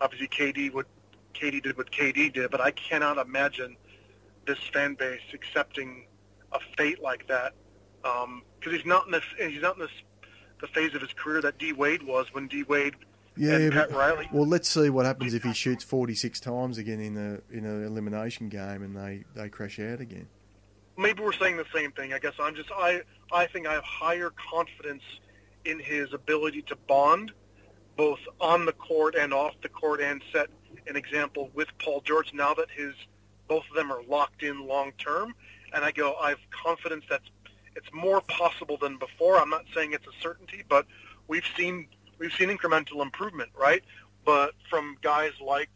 obviously 0.00 0.28
KD 0.28 0.72
would. 0.72 0.86
KD 1.34 1.62
did 1.62 1.76
what 1.76 1.90
KD 1.90 2.32
did, 2.32 2.50
but 2.50 2.60
I 2.60 2.70
cannot 2.70 3.18
imagine 3.18 3.76
this 4.46 4.58
fan 4.72 4.94
base 4.94 5.20
accepting 5.32 6.06
a 6.52 6.58
fate 6.76 7.02
like 7.02 7.26
that 7.26 7.54
um, 8.04 8.42
because 8.58 8.72
he's 8.72 8.86
not 8.86 9.06
in 9.06 9.12
this. 9.12 9.24
He's 9.38 9.62
not 9.62 9.76
in 9.76 9.82
this 9.82 9.90
the 10.60 10.68
phase 10.68 10.94
of 10.94 11.02
his 11.02 11.12
career 11.12 11.42
that 11.42 11.58
D 11.58 11.72
Wade 11.72 12.02
was 12.02 12.26
when 12.32 12.48
D 12.48 12.62
Wade 12.62 12.94
Yeah, 13.36 13.68
Pat 13.70 13.90
Riley. 13.92 14.28
Well, 14.32 14.46
let's 14.46 14.68
see 14.68 14.90
what 14.90 15.06
happens 15.06 15.34
if 15.34 15.42
he 15.42 15.52
shoots 15.52 15.82
46 15.82 16.38
times 16.40 16.78
again 16.78 17.00
in 17.00 17.16
a 17.16 17.56
in 17.56 17.64
an 17.64 17.84
elimination 17.84 18.48
game 18.48 18.82
and 18.82 18.96
they, 18.96 19.24
they 19.34 19.48
crash 19.48 19.78
out 19.80 20.00
again. 20.00 20.28
maybe 20.96 21.22
we're 21.22 21.32
saying 21.32 21.56
the 21.56 21.66
same 21.74 21.90
thing. 21.92 22.12
I 22.12 22.18
guess 22.20 22.34
I'm 22.38 22.54
just 22.54 22.70
I 22.72 23.02
I 23.32 23.46
think 23.46 23.66
I 23.66 23.72
have 23.72 23.84
higher 23.84 24.30
confidence 24.50 25.02
in 25.64 25.80
his 25.80 26.12
ability 26.12 26.62
to 26.62 26.76
bond 26.86 27.32
both 27.96 28.20
on 28.40 28.66
the 28.66 28.72
court 28.72 29.14
and 29.14 29.32
off 29.32 29.54
the 29.62 29.68
court 29.68 30.00
and 30.00 30.22
set 30.32 30.48
an 30.86 30.96
example 30.96 31.50
with 31.54 31.68
Paul 31.82 32.02
George 32.02 32.32
now 32.34 32.54
that 32.54 32.68
his 32.70 32.94
both 33.48 33.64
of 33.70 33.76
them 33.76 33.90
are 33.90 34.02
locked 34.04 34.42
in 34.42 34.66
long 34.66 34.92
term 34.98 35.34
and 35.72 35.84
I 35.84 35.90
go 35.90 36.14
I 36.14 36.30
have 36.30 36.38
confidence 36.50 37.04
that's 37.10 37.28
it's 37.76 37.92
more 37.92 38.20
possible 38.20 38.76
than 38.80 38.98
before. 38.98 39.36
I'm 39.40 39.50
not 39.50 39.64
saying 39.74 39.92
it's 39.94 40.06
a 40.06 40.22
certainty, 40.22 40.62
but 40.68 40.86
we've 41.26 41.46
seen 41.56 41.88
we've 42.18 42.32
seen 42.32 42.48
incremental 42.48 43.02
improvement, 43.02 43.50
right? 43.58 43.82
But 44.24 44.54
from 44.70 44.96
guys 45.02 45.32
like 45.44 45.70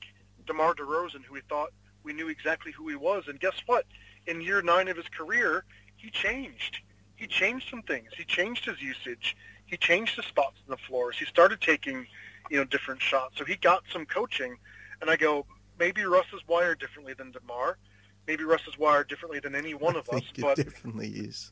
DeMar 0.46 0.74
DeRozan 0.74 1.24
who 1.24 1.34
we 1.34 1.40
thought 1.48 1.70
we 2.02 2.12
knew 2.12 2.28
exactly 2.28 2.72
who 2.72 2.88
he 2.88 2.96
was 2.96 3.28
and 3.28 3.38
guess 3.38 3.60
what? 3.66 3.84
in 4.28 4.40
year 4.40 4.62
nine 4.62 4.88
of 4.88 4.96
his 4.96 5.08
career, 5.08 5.64
he 5.96 6.10
changed. 6.10 6.78
He 7.16 7.26
changed 7.26 7.68
some 7.68 7.82
things. 7.82 8.10
He 8.16 8.24
changed 8.24 8.66
his 8.66 8.80
usage. 8.80 9.36
He 9.66 9.76
changed 9.76 10.14
his 10.16 10.26
spots 10.26 10.56
on 10.66 10.70
the 10.70 10.76
floors. 10.76 11.18
He 11.18 11.24
started 11.24 11.60
taking, 11.60 12.06
you 12.50 12.58
know, 12.58 12.64
different 12.64 13.02
shots. 13.02 13.38
So 13.38 13.44
he 13.44 13.56
got 13.56 13.82
some 13.92 14.06
coaching. 14.06 14.56
And 15.00 15.10
I 15.10 15.16
go, 15.16 15.46
maybe 15.78 16.04
Russ 16.04 16.26
is 16.32 16.40
wired 16.46 16.78
differently 16.78 17.14
than 17.14 17.32
DeMar. 17.32 17.78
Maybe 18.26 18.44
Russ 18.44 18.60
is 18.68 18.78
wired 18.78 19.08
differently 19.08 19.40
than 19.40 19.54
any 19.54 19.74
one 19.74 19.96
of 19.96 20.08
us. 20.10 20.22
But 20.38 20.56
definitely 20.56 21.08
is. 21.08 21.50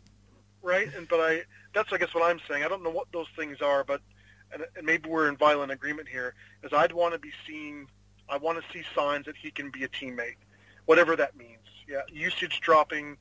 right? 0.62 0.93
And 0.95 1.09
but 1.09 1.20
I 1.20 1.43
that's 1.74 1.93
I 1.93 1.97
guess 1.97 2.14
what 2.14 2.30
I'm 2.30 2.41
saying. 2.49 2.62
I 2.64 2.68
don't 2.68 2.82
know 2.82 2.91
what 2.91 3.07
those 3.12 3.28
things 3.34 3.62
are, 3.62 3.82
but 3.82 4.03
and, 4.53 4.64
and 4.76 4.86
maybe 4.86 5.09
we're 5.09 5.28
in 5.28 5.36
violent 5.36 5.72
agreement 5.72 6.09
here. 6.09 6.34
Is 6.62 6.72
I'd 6.72 6.92
want 6.92 7.14
to 7.14 7.18
be 7.18 7.32
seeing, 7.47 7.88
I 8.28 8.36
want 8.36 8.59
to 8.62 8.64
see 8.72 8.84
signs 8.94 9.26
that 9.26 9.36
he 9.36 9.51
can 9.51 9.70
be 9.70 9.84
a 9.84 9.88
teammate, 9.88 10.36
whatever 10.86 11.16
that 11.16 11.36
means. 11.36 11.59
Yeah, 11.88 12.03
usage 12.12 12.61
dropping, 12.61 13.16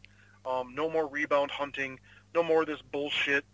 um, 0.46 0.74
no 0.74 0.90
more 0.90 1.08
rebound 1.08 1.52
hunting, 1.52 2.00
no 2.34 2.42
more 2.42 2.62
of 2.62 2.68
this 2.68 2.82
bullshit. 2.92 3.46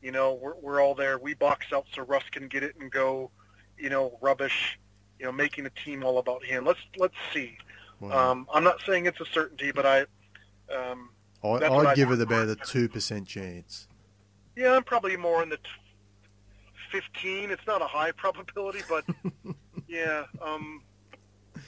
You 0.00 0.12
know, 0.12 0.34
we're 0.34 0.54
we're 0.56 0.80
all 0.80 0.94
there. 0.94 1.18
We 1.18 1.34
box 1.34 1.66
out 1.72 1.86
so 1.94 2.02
Russ 2.02 2.24
can 2.30 2.48
get 2.48 2.62
it 2.62 2.76
and 2.80 2.90
go, 2.90 3.30
you 3.78 3.90
know, 3.90 4.18
rubbish. 4.20 4.78
You 5.18 5.26
know, 5.26 5.32
making 5.32 5.62
the 5.64 5.70
team 5.84 6.02
all 6.02 6.18
about 6.18 6.44
him. 6.44 6.64
Let's 6.64 6.80
let's 6.96 7.14
see. 7.32 7.56
Um, 8.10 8.48
I'm 8.52 8.64
not 8.64 8.80
saying 8.84 9.06
it's 9.06 9.20
a 9.20 9.24
certainty, 9.26 9.70
but 9.70 9.86
I. 9.86 10.00
Um, 10.74 11.10
I, 11.44 11.48
I'd 11.48 11.86
I- 11.86 11.94
give 11.94 12.10
it 12.10 12.20
about 12.20 12.48
a 12.48 12.56
2% 12.56 13.26
chance. 13.26 13.88
Yeah, 14.56 14.72
I'm 14.72 14.84
probably 14.84 15.16
more 15.16 15.42
in 15.42 15.48
the 15.48 15.58
15. 16.92 17.50
It's 17.50 17.66
not 17.66 17.82
a 17.82 17.86
high 17.86 18.12
probability, 18.16 18.80
but 18.88 19.04
yeah, 19.88 20.24
um, 20.40 20.82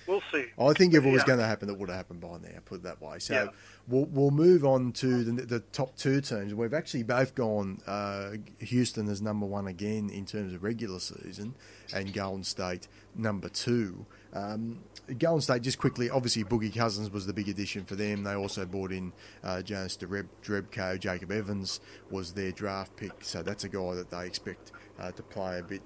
we'll 0.07 0.23
see. 0.33 0.45
I 0.59 0.73
think 0.75 0.95
if 0.95 1.05
it 1.05 1.11
was 1.11 1.23
Yeah. 1.23 1.27
going 1.27 1.39
to 1.41 1.47
happen, 1.47 1.69
it 1.71 1.79
would 1.79 1.89
have 1.89 1.97
happened 1.97 2.21
by 2.21 2.37
now. 2.39 2.59
Put 2.65 2.77
it 2.77 2.83
that 2.85 3.01
way. 3.03 3.19
So 3.19 3.35
Yeah. 3.35 3.47
we'll 3.89 4.05
we'll 4.07 4.31
move 4.31 4.65
on 4.65 4.93
to 4.93 5.25
the, 5.25 5.33
the 5.43 5.61
top 5.61 5.97
two 5.97 6.21
teams. 6.21 6.55
We've 6.55 6.75
actually 6.75 7.03
both 7.03 7.35
gone 7.35 7.81
uh, 7.87 8.33
Houston 8.59 9.09
as 9.09 9.21
number 9.23 9.47
one 9.47 9.67
again 9.67 10.11
in 10.11 10.27
terms 10.27 10.55
of 10.55 10.63
regular 10.63 11.01
season, 11.01 11.55
and 11.93 12.13
Golden 12.13 12.45
State 12.45 12.87
number 13.15 13.49
two. 13.49 14.07
Um, 14.33 14.81
Golden 15.19 15.43
State, 15.43 15.61
just 15.61 15.79
quickly, 15.79 16.09
obviously 16.09 16.45
Boogie 16.45 16.75
Cousins 16.75 17.11
was 17.11 17.27
the 17.27 17.35
big 17.35 17.47
addition 17.51 17.85
for 17.85 17.95
them. 17.95 18.23
They 18.25 18.33
also 18.33 18.65
brought 18.65 18.91
in 18.91 19.13
uh, 19.43 19.61
Jonas 19.61 19.99
Dreb- 19.99 20.29
Drebko. 20.43 20.99
Jacob 20.99 21.31
Evans 21.31 21.79
was 22.11 22.33
their 22.33 22.53
draft 22.53 22.97
pick, 22.97 23.13
so 23.23 23.43
that's 23.43 23.65
a 23.65 23.69
guy 23.69 23.95
that 23.97 24.11
they 24.11 24.27
expect 24.27 24.73
uh, 24.99 25.11
to 25.13 25.23
play 25.23 25.59
a 25.59 25.63
bit 25.63 25.83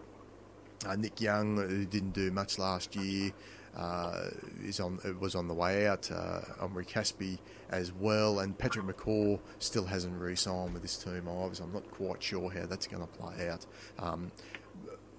uh, 0.86 0.96
Nick 0.96 1.20
Young, 1.20 1.56
who 1.56 1.84
didn't 1.84 2.12
do 2.12 2.30
much 2.30 2.58
last 2.58 2.94
year, 2.94 3.32
uh, 3.76 4.28
is 4.64 4.80
on 4.80 4.98
was 5.20 5.34
on 5.34 5.48
the 5.48 5.54
way 5.54 5.86
out. 5.86 6.10
Uh, 6.10 6.40
Omri 6.60 6.84
Caspi 6.84 7.38
as 7.70 7.92
well, 7.92 8.40
and 8.40 8.56
Patrick 8.56 8.86
McCaw 8.86 9.38
still 9.58 9.84
hasn't 9.84 10.18
re-signed 10.20 10.72
with 10.72 10.82
this 10.82 10.96
team. 10.96 11.28
I'm 11.28 11.72
not 11.72 11.90
quite 11.90 12.22
sure 12.22 12.50
how 12.50 12.66
that's 12.66 12.86
going 12.86 13.02
to 13.02 13.08
play 13.08 13.48
out. 13.48 13.66
Um, 13.98 14.32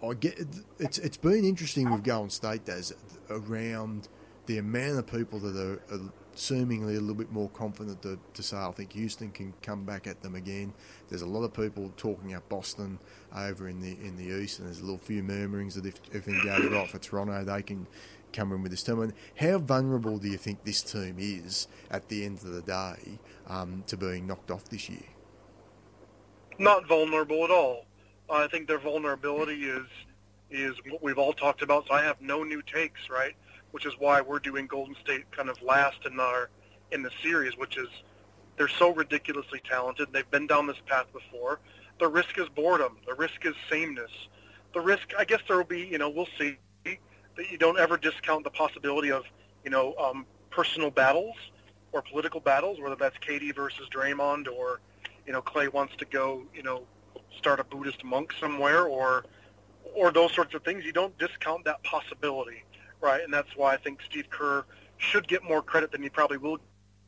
I 0.03 0.13
get 0.13 0.39
it's 0.79 0.97
it's 0.97 1.17
been 1.17 1.45
interesting 1.45 1.91
with 1.91 2.03
Golden 2.03 2.29
State 2.29 2.67
as 2.69 2.93
around 3.29 4.07
the 4.45 4.57
amount 4.57 4.97
of 4.97 5.07
people 5.07 5.39
that 5.39 5.55
are, 5.55 5.95
are 5.95 6.01
seemingly 6.33 6.95
a 6.95 6.99
little 6.99 7.15
bit 7.15 7.31
more 7.31 7.49
confident 7.49 8.01
to, 8.01 8.17
to 8.33 8.41
say 8.41 8.57
I 8.57 8.71
think 8.71 8.93
Houston 8.93 9.29
can 9.31 9.53
come 9.61 9.83
back 9.83 10.07
at 10.07 10.21
them 10.21 10.35
again. 10.35 10.73
There's 11.09 11.21
a 11.21 11.27
lot 11.27 11.43
of 11.43 11.53
people 11.53 11.91
talking 11.97 12.33
up 12.33 12.47
Boston 12.49 12.97
over 13.35 13.67
in 13.67 13.81
the 13.81 13.91
in 13.91 14.17
the 14.17 14.25
east, 14.25 14.59
and 14.59 14.67
there's 14.67 14.79
a 14.79 14.83
little 14.83 14.97
few 14.97 15.23
murmurings 15.23 15.75
that 15.75 15.85
if 15.85 15.99
everything 16.13 16.41
goes 16.43 16.65
right 16.71 16.89
for 16.89 16.99
Toronto, 16.99 17.43
they 17.43 17.61
can 17.61 17.87
come 18.33 18.51
in 18.51 18.61
with 18.61 18.71
this 18.71 18.83
team. 18.83 19.13
How 19.39 19.57
vulnerable 19.57 20.17
do 20.17 20.27
you 20.27 20.37
think 20.37 20.63
this 20.63 20.81
team 20.81 21.15
is 21.17 21.67
at 21.89 22.09
the 22.09 22.25
end 22.25 22.39
of 22.39 22.51
the 22.51 22.61
day 22.61 23.19
um, 23.47 23.83
to 23.87 23.97
being 23.97 24.27
knocked 24.27 24.51
off 24.51 24.65
this 24.65 24.89
year? 24.89 25.03
Not 26.57 26.87
vulnerable 26.87 27.43
at 27.43 27.51
all. 27.51 27.85
I 28.29 28.47
think 28.47 28.67
their 28.67 28.79
vulnerability 28.79 29.63
is 29.63 29.87
is 30.51 30.75
what 30.89 31.01
we've 31.01 31.17
all 31.17 31.33
talked 31.33 31.61
about. 31.61 31.87
So 31.87 31.93
I 31.93 32.03
have 32.03 32.21
no 32.21 32.43
new 32.43 32.61
takes, 32.61 33.09
right? 33.09 33.35
Which 33.71 33.85
is 33.85 33.93
why 33.99 34.21
we're 34.21 34.39
doing 34.39 34.67
Golden 34.67 34.95
State 35.03 35.31
kind 35.31 35.49
of 35.49 35.61
last 35.61 35.97
in 36.05 36.19
our 36.19 36.49
in 36.91 37.03
the 37.03 37.11
series, 37.21 37.55
which 37.57 37.77
is 37.77 37.87
they're 38.57 38.67
so 38.67 38.93
ridiculously 38.93 39.61
talented. 39.67 40.09
They've 40.11 40.29
been 40.29 40.47
down 40.47 40.67
this 40.67 40.77
path 40.85 41.05
before. 41.13 41.59
The 41.99 42.07
risk 42.07 42.37
is 42.37 42.47
boredom. 42.49 42.97
The 43.07 43.15
risk 43.15 43.45
is 43.45 43.55
sameness. 43.69 44.11
The 44.73 44.81
risk, 44.81 45.13
I 45.17 45.25
guess, 45.25 45.41
there 45.47 45.57
will 45.57 45.63
be. 45.65 45.81
You 45.81 45.97
know, 45.97 46.09
we'll 46.09 46.27
see 46.37 46.57
that 46.83 47.51
you 47.51 47.57
don't 47.57 47.79
ever 47.79 47.97
discount 47.97 48.43
the 48.43 48.49
possibility 48.49 49.11
of 49.11 49.23
you 49.63 49.71
know 49.71 49.95
um, 49.95 50.25
personal 50.49 50.91
battles 50.91 51.35
or 51.91 52.01
political 52.01 52.39
battles, 52.39 52.79
whether 52.79 52.95
that's 52.95 53.17
KD 53.17 53.55
versus 53.55 53.87
Draymond 53.89 54.47
or 54.47 54.79
you 55.25 55.33
know 55.33 55.41
Clay 55.41 55.67
wants 55.67 55.95
to 55.97 56.05
go 56.05 56.43
you 56.53 56.63
know 56.63 56.83
start 57.37 57.59
a 57.59 57.63
Buddhist 57.63 58.03
monk 58.03 58.33
somewhere 58.39 58.85
or 58.85 59.25
or 59.95 60.11
those 60.11 60.33
sorts 60.33 60.53
of 60.53 60.63
things. 60.63 60.85
You 60.85 60.93
don't 60.93 61.17
discount 61.17 61.65
that 61.65 61.83
possibility, 61.83 62.63
right? 63.01 63.23
And 63.23 63.33
that's 63.33 63.55
why 63.55 63.73
I 63.73 63.77
think 63.77 64.01
Steve 64.01 64.29
Kerr 64.29 64.65
should 64.97 65.27
get 65.27 65.43
more 65.43 65.61
credit 65.61 65.91
than 65.91 66.03
he 66.03 66.09
probably 66.09 66.37
will 66.37 66.59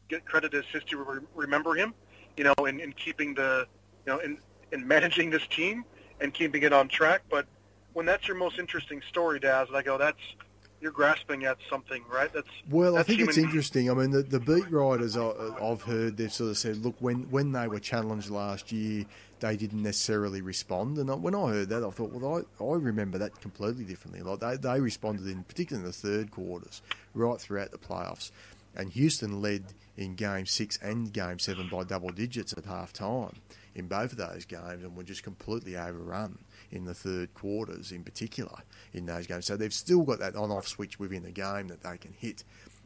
get 0.09 0.25
credit 0.25 0.53
as 0.53 0.65
history 0.71 0.99
re- 0.99 1.19
remember 1.35 1.75
him. 1.75 1.93
You 2.37 2.45
know, 2.45 2.65
in, 2.65 2.79
in 2.79 2.93
keeping 2.93 3.33
the 3.33 3.67
you 4.05 4.13
know 4.13 4.19
in 4.19 4.37
in 4.71 4.87
managing 4.87 5.29
this 5.29 5.45
team 5.47 5.83
and 6.19 6.33
keeping 6.33 6.63
it 6.63 6.73
on 6.73 6.87
track. 6.87 7.21
But 7.29 7.45
when 7.93 8.05
that's 8.05 8.27
your 8.27 8.37
most 8.37 8.59
interesting 8.59 9.01
story, 9.09 9.39
Daz, 9.39 9.67
and 9.67 9.77
I 9.77 9.81
go, 9.81 9.97
that's 9.97 10.19
you're 10.81 10.91
grasping 10.91 11.45
at 11.45 11.57
something, 11.69 12.03
right? 12.11 12.33
That's 12.33 12.47
Well, 12.69 12.95
I 12.95 12.99
that's 12.99 13.09
think 13.09 13.21
it's 13.21 13.37
interesting. 13.37 13.91
I 13.91 13.93
mean, 13.93 14.09
the, 14.09 14.23
the 14.23 14.39
beat 14.39 14.69
writers 14.71 15.15
I, 15.15 15.25
uh, 15.25 15.71
I've 15.71 15.83
heard 15.83 16.17
they've 16.17 16.33
sort 16.33 16.49
of 16.49 16.57
said, 16.57 16.77
look, 16.77 16.95
when 16.99 17.29
when 17.29 17.51
they 17.51 17.67
were 17.67 17.79
challenged 17.79 18.31
last 18.31 18.71
year, 18.71 19.05
they 19.41 19.55
didn't 19.57 19.83
necessarily 19.83 20.41
respond. 20.41 20.97
And 20.97 21.11
I- 21.11 21.15
when 21.15 21.35
I 21.35 21.49
heard 21.49 21.69
that, 21.69 21.83
I 21.83 21.89
thought, 21.91 22.11
well, 22.11 22.43
I, 22.59 22.63
I 22.63 22.73
remember 22.77 23.19
that 23.19 23.39
completely 23.41 23.83
differently. 23.83 24.23
Like 24.23 24.39
they, 24.39 24.57
they 24.57 24.79
responded 24.79 25.27
in 25.27 25.43
particularly 25.43 25.85
in 25.85 25.91
the 25.91 25.93
third 25.95 26.31
quarters, 26.31 26.81
right 27.13 27.39
throughout 27.39 27.71
the 27.71 27.77
playoffs. 27.77 28.31
And 28.75 28.91
Houston 28.93 29.41
led 29.41 29.65
in 29.97 30.15
game 30.15 30.45
six 30.47 30.79
and 30.81 31.11
game 31.13 31.37
seven 31.37 31.67
by 31.69 31.83
double 31.83 32.09
digits 32.09 32.53
at 32.57 32.65
half 32.65 32.91
time 32.91 33.35
in 33.75 33.87
both 33.87 34.11
of 34.11 34.17
those 34.17 34.45
games 34.45 34.83
and 34.83 34.95
were 34.95 35.03
just 35.03 35.23
completely 35.23 35.77
overrun 35.77 36.37
in 36.71 36.85
the 36.85 36.93
third 36.93 37.33
quarters 37.33 37.91
in 37.91 38.03
particular 38.03 38.59
in 38.93 39.05
those 39.05 39.27
games. 39.27 39.45
So 39.45 39.57
they've 39.57 39.73
still 39.73 40.03
got 40.03 40.19
that 40.19 40.35
on 40.35 40.51
off 40.51 40.67
switch 40.67 40.99
within 40.99 41.23
the 41.23 41.31
game 41.31 41.67
that 41.67 41.81
they 41.83 41.97
can 41.97 42.13
hit. 42.13 42.43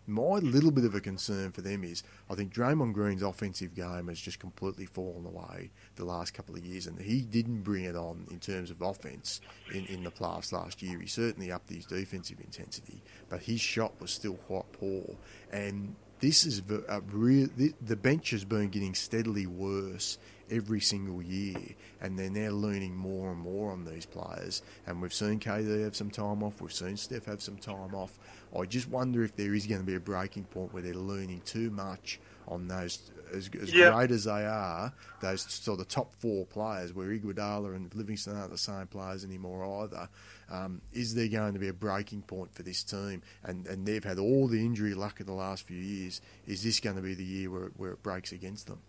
My 0.08 0.38
little 0.38 0.70
bit 0.70 0.86
of 0.86 0.94
a 0.94 1.02
concern 1.02 1.52
for 1.52 1.62
them 1.62 1.84
is 1.84 2.04
I 2.30 2.36
think 2.36 2.54
Draymond 2.54 2.94
Green's 2.94 3.24
offensive 3.24 3.74
game 3.74 4.08
has 4.08 4.20
just 4.20 4.40
completely 4.40 4.86
fallen 4.86 5.26
away 5.26 5.72
the 5.96 6.06
last 6.06 6.36
couple 6.36 6.54
of 6.56 6.64
years, 6.64 6.86
and 6.86 7.00
he 7.00 7.22
didn't 7.22 7.64
bring 7.64 7.86
it 7.86 7.96
on 7.96 8.28
in 8.30 8.40
terms 8.40 8.70
of 8.70 8.84
offense 8.84 9.42
in, 9.74 9.86
in 9.88 10.04
the 10.04 10.12
playoffs 10.12 10.52
last 10.52 10.84
year. 10.84 11.00
He 11.00 11.08
certainly 11.08 11.52
upped 11.52 11.72
his 11.72 11.88
defensive 11.88 12.40
intensity, 12.40 13.02
but 13.30 13.42
his 13.42 13.60
shot 13.60 13.94
was 14.00 14.12
still 14.12 14.36
quite 14.36 14.72
poor. 14.74 15.16
And 15.52 15.96
this 16.20 16.46
is 16.46 16.62
a 16.70 16.98
uh, 16.98 17.02
real. 17.12 17.50
The 17.82 17.96
bench 17.96 18.30
has 18.30 18.46
been 18.46 18.70
getting 18.70 18.94
steadily 18.94 19.48
worse 19.48 20.20
every 20.52 20.82
single 20.82 21.22
year, 21.22 21.76
and 22.02 22.18
then 22.18 22.34
they're 22.34 22.52
now 22.52 22.56
leaning 22.56 22.96
more 22.96 23.32
and 23.32 23.40
more 23.40 23.72
on 23.72 23.86
these 23.86 24.06
players. 24.06 24.62
And 24.86 25.02
we've 25.02 25.14
seen 25.14 25.40
KD 25.40 25.84
have 25.84 25.96
some 25.96 26.12
time 26.12 26.44
off, 26.44 26.62
we've 26.62 26.74
seen 26.74 26.98
Steph 26.98 27.26
have 27.26 27.42
some 27.42 27.58
time 27.58 27.94
off. 27.94 28.18
I 28.58 28.66
just 28.66 28.90
wonder 28.90 29.24
if 29.24 29.36
there 29.36 29.54
is 29.54 29.66
going 29.68 29.82
to 29.82 29.88
be 29.88 29.96
a 29.96 30.00
breaking 30.00 30.46
point 30.46 30.74
where 30.74 30.82
they're 30.82 30.94
leaning 30.94 31.42
too 31.42 31.70
much 31.72 32.20
on 32.48 32.68
those, 32.68 33.12
as, 33.34 33.50
as 33.62 33.74
yeah. 33.74 33.92
great 33.92 34.12
as 34.12 34.26
they 34.26 34.46
are, 34.46 34.94
those 35.22 35.42
sort 35.52 35.80
of 35.80 35.88
top 35.88 36.14
four 36.14 36.46
players, 36.46 36.94
where 36.94 37.08
Iguodala 37.08 37.76
and 37.76 37.94
Livingston 37.96 38.38
aren't 38.38 38.52
the 38.52 38.58
same 38.58 38.88
players 38.88 39.24
anymore 39.24 39.84
either. 39.84 40.08
Um, 40.50 40.82
is 40.94 41.16
there 41.16 41.28
going 41.28 41.54
to 41.54 41.60
be 41.60 41.70
a 41.70 41.74
breaking 41.74 42.22
point 42.22 42.54
for 42.54 42.64
this 42.64 42.84
team? 42.84 43.24
And, 43.44 43.66
and 43.68 43.86
they've 43.86 44.04
had 44.04 44.20
all 44.20 44.48
the 44.48 44.60
injury 44.60 44.94
luck 44.94 45.20
in 45.20 45.26
the 45.26 45.34
last 45.34 45.68
few 45.68 45.78
years. 45.78 46.22
Is 46.48 46.64
this 46.64 46.80
going 46.80 46.96
to 46.96 47.02
be 47.02 47.16
the 47.16 47.24
year 47.24 47.50
where, 47.50 47.72
where 47.78 47.92
it 47.92 48.04
breaks 48.04 48.32
against 48.32 48.68
them? 48.68 48.80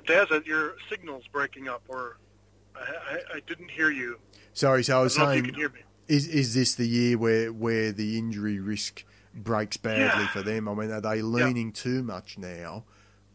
Daz, 0.00 0.28
your 0.44 0.74
signal's 0.90 1.26
breaking 1.32 1.68
up, 1.68 1.82
or 1.88 2.18
I, 2.74 2.80
I, 2.80 3.36
I 3.36 3.40
didn't 3.46 3.70
hear 3.70 3.90
you. 3.90 4.18
Sorry, 4.52 4.84
so 4.84 4.98
I 4.98 5.02
was 5.02 5.16
I 5.18 5.40
saying, 5.40 5.54
is 6.08 6.26
is 6.28 6.54
this 6.54 6.74
the 6.74 6.86
year 6.86 7.18
where 7.18 7.52
where 7.52 7.92
the 7.92 8.18
injury 8.18 8.58
risk 8.58 9.04
breaks 9.34 9.76
badly 9.76 10.22
yeah. 10.24 10.28
for 10.28 10.42
them? 10.42 10.68
I 10.68 10.74
mean, 10.74 10.90
are 10.90 11.00
they 11.00 11.22
leaning 11.22 11.68
yeah. 11.68 11.82
too 11.82 12.02
much 12.02 12.38
now? 12.38 12.84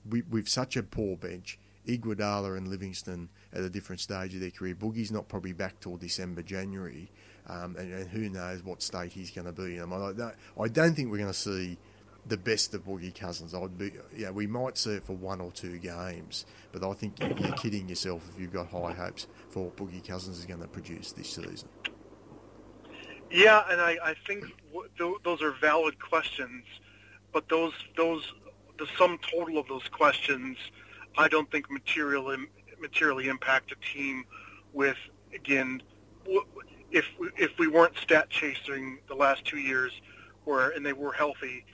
We, 0.09 0.21
with 0.21 0.47
such 0.47 0.77
a 0.77 0.83
poor 0.83 1.17
bench, 1.17 1.59
Iguodala 1.87 2.57
and 2.57 2.67
Livingston 2.67 3.29
at 3.53 3.61
a 3.61 3.69
different 3.69 3.99
stage 3.99 4.33
of 4.33 4.41
their 4.41 4.51
career. 4.51 4.75
Boogie's 4.75 5.11
not 5.11 5.27
probably 5.27 5.53
back 5.53 5.79
till 5.79 5.97
December, 5.97 6.41
January, 6.41 7.11
um, 7.47 7.75
and, 7.77 7.93
and, 7.93 8.09
who 8.09 8.29
knows 8.29 8.63
what 8.63 8.81
state 8.81 9.11
he's 9.11 9.31
going 9.31 9.45
to 9.45 9.51
be 9.51 9.75
in. 9.75 9.81
I, 9.81 9.85
mean, 9.85 10.01
I, 10.01 10.13
don't, 10.13 10.35
I 10.59 10.67
don't 10.67 10.95
think 10.95 11.11
we're 11.11 11.17
going 11.17 11.31
to 11.31 11.37
see 11.37 11.77
the 12.29 12.37
best 12.37 12.73
of 12.73 12.85
Boogie 12.85 13.13
Cousins. 13.13 13.53
I'd 13.53 13.77
be, 13.77 13.91
yeah, 14.15 14.29
we 14.29 14.47
might 14.47 14.77
see 14.77 14.91
it 14.91 15.03
for 15.03 15.13
one 15.13 15.41
or 15.41 15.51
two 15.51 15.77
games, 15.79 16.45
but 16.71 16.83
I 16.83 16.93
think 16.93 17.19
you're 17.19 17.51
kidding 17.53 17.89
yourself 17.89 18.23
if 18.33 18.39
you've 18.39 18.53
got 18.53 18.67
high 18.67 18.93
hopes 18.93 19.27
for 19.49 19.65
what 19.65 19.75
Boogie 19.75 20.07
Cousins 20.07 20.37
is 20.37 20.45
going 20.45 20.61
to 20.61 20.67
produce 20.67 21.11
this 21.11 21.29
season. 21.29 21.67
Yeah, 23.31 23.63
and 23.69 23.81
I, 23.81 23.97
I 24.03 24.15
think 24.25 24.45
w- 24.73 25.19
those 25.23 25.41
are 25.41 25.51
valid 25.59 25.99
questions, 25.99 26.63
but 27.33 27.49
those 27.49 27.73
those 27.97 28.33
the 28.77 28.87
sum 28.97 29.19
total 29.31 29.57
of 29.59 29.67
those 29.67 29.87
questions, 29.89 30.57
I 31.17 31.27
don't 31.27 31.51
think 31.51 31.69
materially 31.69 32.37
materially 32.79 33.27
impact 33.27 33.71
a 33.71 33.93
team 33.93 34.25
with 34.73 34.97
again 35.33 35.83
if 36.91 37.05
if 37.37 37.51
we 37.59 37.67
weren't 37.67 37.97
stat 37.97 38.29
chasing 38.31 38.99
the 39.07 39.15
last 39.15 39.45
two 39.45 39.59
years, 39.59 39.91
where 40.45 40.69
and 40.69 40.83
they 40.83 40.93
were 40.93 41.11
healthy 41.11 41.65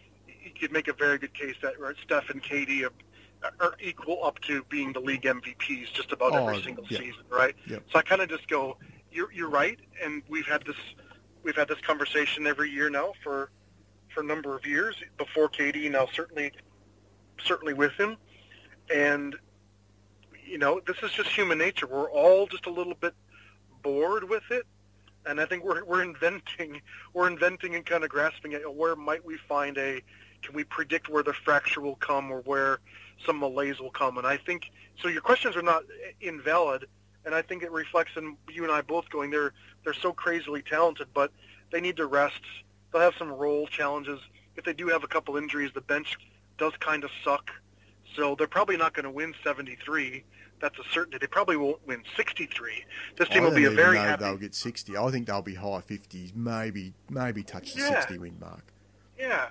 you 0.45 0.51
could 0.59 0.71
make 0.71 0.87
a 0.87 0.93
very 0.93 1.17
good 1.17 1.33
case 1.33 1.55
that 1.61 1.73
Steph 2.03 2.29
and 2.29 2.41
KD 2.41 2.85
are, 2.85 3.53
are 3.59 3.73
equal 3.81 4.23
up 4.23 4.39
to 4.41 4.63
being 4.69 4.93
the 4.93 4.99
league 4.99 5.23
MVPs 5.23 5.91
just 5.93 6.11
about 6.11 6.33
oh, 6.33 6.47
every 6.47 6.61
single 6.61 6.85
yeah. 6.89 6.99
season, 6.99 7.23
right? 7.29 7.55
Yeah. 7.67 7.79
So 7.91 7.99
I 7.99 8.01
kind 8.03 8.21
of 8.21 8.29
just 8.29 8.47
go, 8.47 8.77
you're 9.11 9.31
you're 9.31 9.49
right, 9.49 9.79
and 10.03 10.21
we've 10.29 10.45
had 10.45 10.63
this 10.65 10.75
we've 11.43 11.55
had 11.55 11.67
this 11.67 11.81
conversation 11.81 12.47
every 12.47 12.69
year 12.69 12.89
now 12.89 13.13
for 13.23 13.49
for 14.13 14.21
a 14.21 14.25
number 14.25 14.55
of 14.55 14.65
years 14.65 14.95
before 15.17 15.49
KD, 15.49 15.91
now 15.91 16.07
certainly 16.13 16.51
certainly 17.43 17.73
with 17.73 17.93
him, 17.93 18.17
and 18.93 19.35
you 20.45 20.57
know 20.57 20.79
this 20.85 20.97
is 21.01 21.11
just 21.11 21.29
human 21.29 21.57
nature. 21.57 21.87
We're 21.87 22.09
all 22.09 22.47
just 22.47 22.65
a 22.65 22.71
little 22.71 22.95
bit 22.95 23.13
bored 23.81 24.27
with 24.29 24.43
it 24.51 24.65
and 25.27 25.39
I 25.39 25.45
think 25.45 25.63
we're 25.63 25.83
we're 25.85 26.03
inventing 26.03 26.81
we're 27.13 27.27
inventing 27.27 27.75
and 27.75 27.85
kind 27.85 28.03
of 28.03 28.09
grasping 28.09 28.53
at 28.53 28.75
where 28.75 28.95
might 28.95 29.23
we 29.23 29.37
find 29.37 29.77
a 29.77 30.01
can 30.45 30.55
we 30.55 30.63
predict 30.63 31.09
where 31.09 31.23
the 31.23 31.33
fracture 31.33 31.81
will 31.81 31.95
come 31.95 32.31
or 32.31 32.41
where 32.41 32.79
some 33.25 33.39
malaise 33.39 33.79
will 33.79 33.91
come? 33.91 34.17
And 34.17 34.27
I 34.27 34.37
think 34.37 34.69
so. 35.01 35.07
Your 35.07 35.21
questions 35.21 35.55
are 35.55 35.61
not 35.61 35.83
invalid, 36.21 36.85
and 37.25 37.33
I 37.33 37.41
think 37.41 37.63
it 37.63 37.71
reflects 37.71 38.11
in 38.15 38.37
you 38.49 38.63
and 38.63 38.71
I 38.71 38.81
both 38.81 39.09
going 39.09 39.31
they're 39.31 39.53
they're 39.83 39.93
so 39.93 40.13
crazily 40.13 40.61
talented, 40.61 41.07
but 41.13 41.31
they 41.71 41.81
need 41.81 41.97
to 41.97 42.05
rest. 42.05 42.41
They'll 42.91 43.01
have 43.01 43.15
some 43.17 43.29
role 43.29 43.67
challenges. 43.67 44.19
If 44.55 44.63
they 44.63 44.73
do 44.73 44.87
have 44.87 45.03
a 45.03 45.07
couple 45.07 45.35
injuries, 45.35 45.71
the 45.73 45.81
bench 45.81 46.17
does 46.57 46.73
kind 46.79 47.03
of 47.03 47.09
suck. 47.23 47.51
So 48.15 48.35
they're 48.35 48.47
probably 48.47 48.77
not 48.77 48.93
going 48.93 49.03
to 49.03 49.11
win 49.11 49.33
73. 49.43 50.23
That's 50.61 50.79
a 50.79 50.83
certainty. 50.93 51.17
They 51.19 51.27
probably 51.27 51.57
won't 51.57 51.85
win 51.85 52.03
63. 52.15 52.85
This 53.17 53.27
team 53.27 53.43
will 53.43 53.51
be 53.51 53.65
a 53.65 53.71
very 53.71 53.97
happy. 53.97 54.23
They'll 54.23 54.37
get 54.37 54.55
60. 54.55 54.95
I 54.95 55.11
think 55.11 55.27
they'll 55.27 55.41
be 55.41 55.55
high 55.55 55.81
50s, 55.81 56.33
maybe 56.33 56.93
maybe 57.09 57.43
touch 57.43 57.73
the 57.73 57.81
yeah. 57.81 57.99
60 57.99 58.19
win 58.19 58.37
mark. 58.39 58.63
Yeah, 59.19 59.47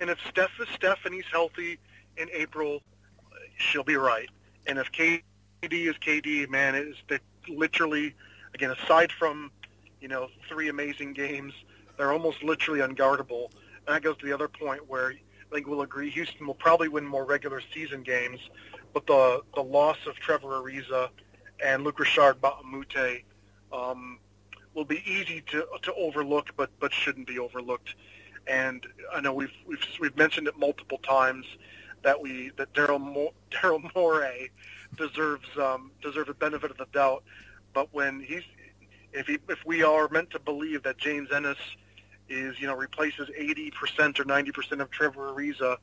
and 0.00 0.10
if 0.10 0.18
Steph 0.28 0.50
is 0.60 0.68
Steph 0.74 1.04
and 1.04 1.14
he's 1.14 1.24
healthy 1.30 1.78
in 2.16 2.28
April, 2.32 2.82
she'll 3.56 3.84
be 3.84 3.96
right. 3.96 4.28
And 4.66 4.78
if 4.78 4.90
KD 4.92 5.22
is 5.62 5.94
KD, 5.96 6.48
man, 6.48 6.74
it 6.74 6.88
is 6.88 6.96
the, 7.08 7.20
literally, 7.48 8.14
again, 8.54 8.70
aside 8.70 9.12
from, 9.12 9.50
you 10.00 10.08
know, 10.08 10.28
three 10.48 10.68
amazing 10.68 11.12
games, 11.12 11.52
they're 11.96 12.12
almost 12.12 12.42
literally 12.42 12.80
unguardable. 12.80 13.50
And 13.86 13.94
that 13.94 14.02
goes 14.02 14.16
to 14.18 14.26
the 14.26 14.32
other 14.32 14.48
point 14.48 14.88
where 14.88 15.14
I 15.50 15.54
think 15.54 15.66
we'll 15.66 15.82
agree 15.82 16.10
Houston 16.10 16.46
will 16.46 16.54
probably 16.54 16.88
win 16.88 17.06
more 17.06 17.24
regular 17.24 17.62
season 17.72 18.02
games, 18.02 18.40
but 18.92 19.06
the 19.06 19.42
the 19.54 19.62
loss 19.62 19.98
of 20.06 20.16
Trevor 20.16 20.60
Ariza 20.60 21.08
and 21.64 21.84
Luc 21.84 21.98
Richard 21.98 22.36
Moute 22.64 23.22
um, 23.72 24.18
will 24.74 24.84
be 24.84 25.02
easy 25.06 25.40
to 25.42 25.66
to 25.82 25.94
overlook, 25.94 26.50
but 26.56 26.70
but 26.80 26.92
shouldn't 26.92 27.26
be 27.26 27.38
overlooked. 27.38 27.94
And 28.46 28.86
I 29.12 29.20
know 29.20 29.32
we've 29.32 29.52
we've 29.66 29.84
we've 30.00 30.16
mentioned 30.16 30.46
it 30.48 30.58
multiple 30.58 30.98
times 30.98 31.46
that 32.02 32.20
we 32.20 32.50
that 32.56 32.72
Daryl 32.74 33.00
Mo, 33.00 33.32
Daryl 33.50 33.90
Morey 33.94 34.50
deserves 34.96 35.48
um, 35.58 35.90
deserves 36.02 36.28
the 36.28 36.34
benefit 36.34 36.70
of 36.70 36.76
the 36.78 36.86
doubt. 36.92 37.24
But 37.74 37.92
when 37.92 38.20
he's 38.20 38.42
if 39.12 39.26
he 39.26 39.38
if 39.48 39.64
we 39.66 39.82
are 39.82 40.08
meant 40.08 40.30
to 40.30 40.38
believe 40.38 40.82
that 40.84 40.98
James 40.98 41.30
Ennis 41.32 41.58
is 42.28 42.60
you 42.60 42.66
know 42.66 42.74
replaces 42.76 43.28
80% 43.28 44.18
or 44.18 44.24
90% 44.24 44.80
of 44.80 44.90
Trevor 44.90 45.32
Ariza, 45.32 45.76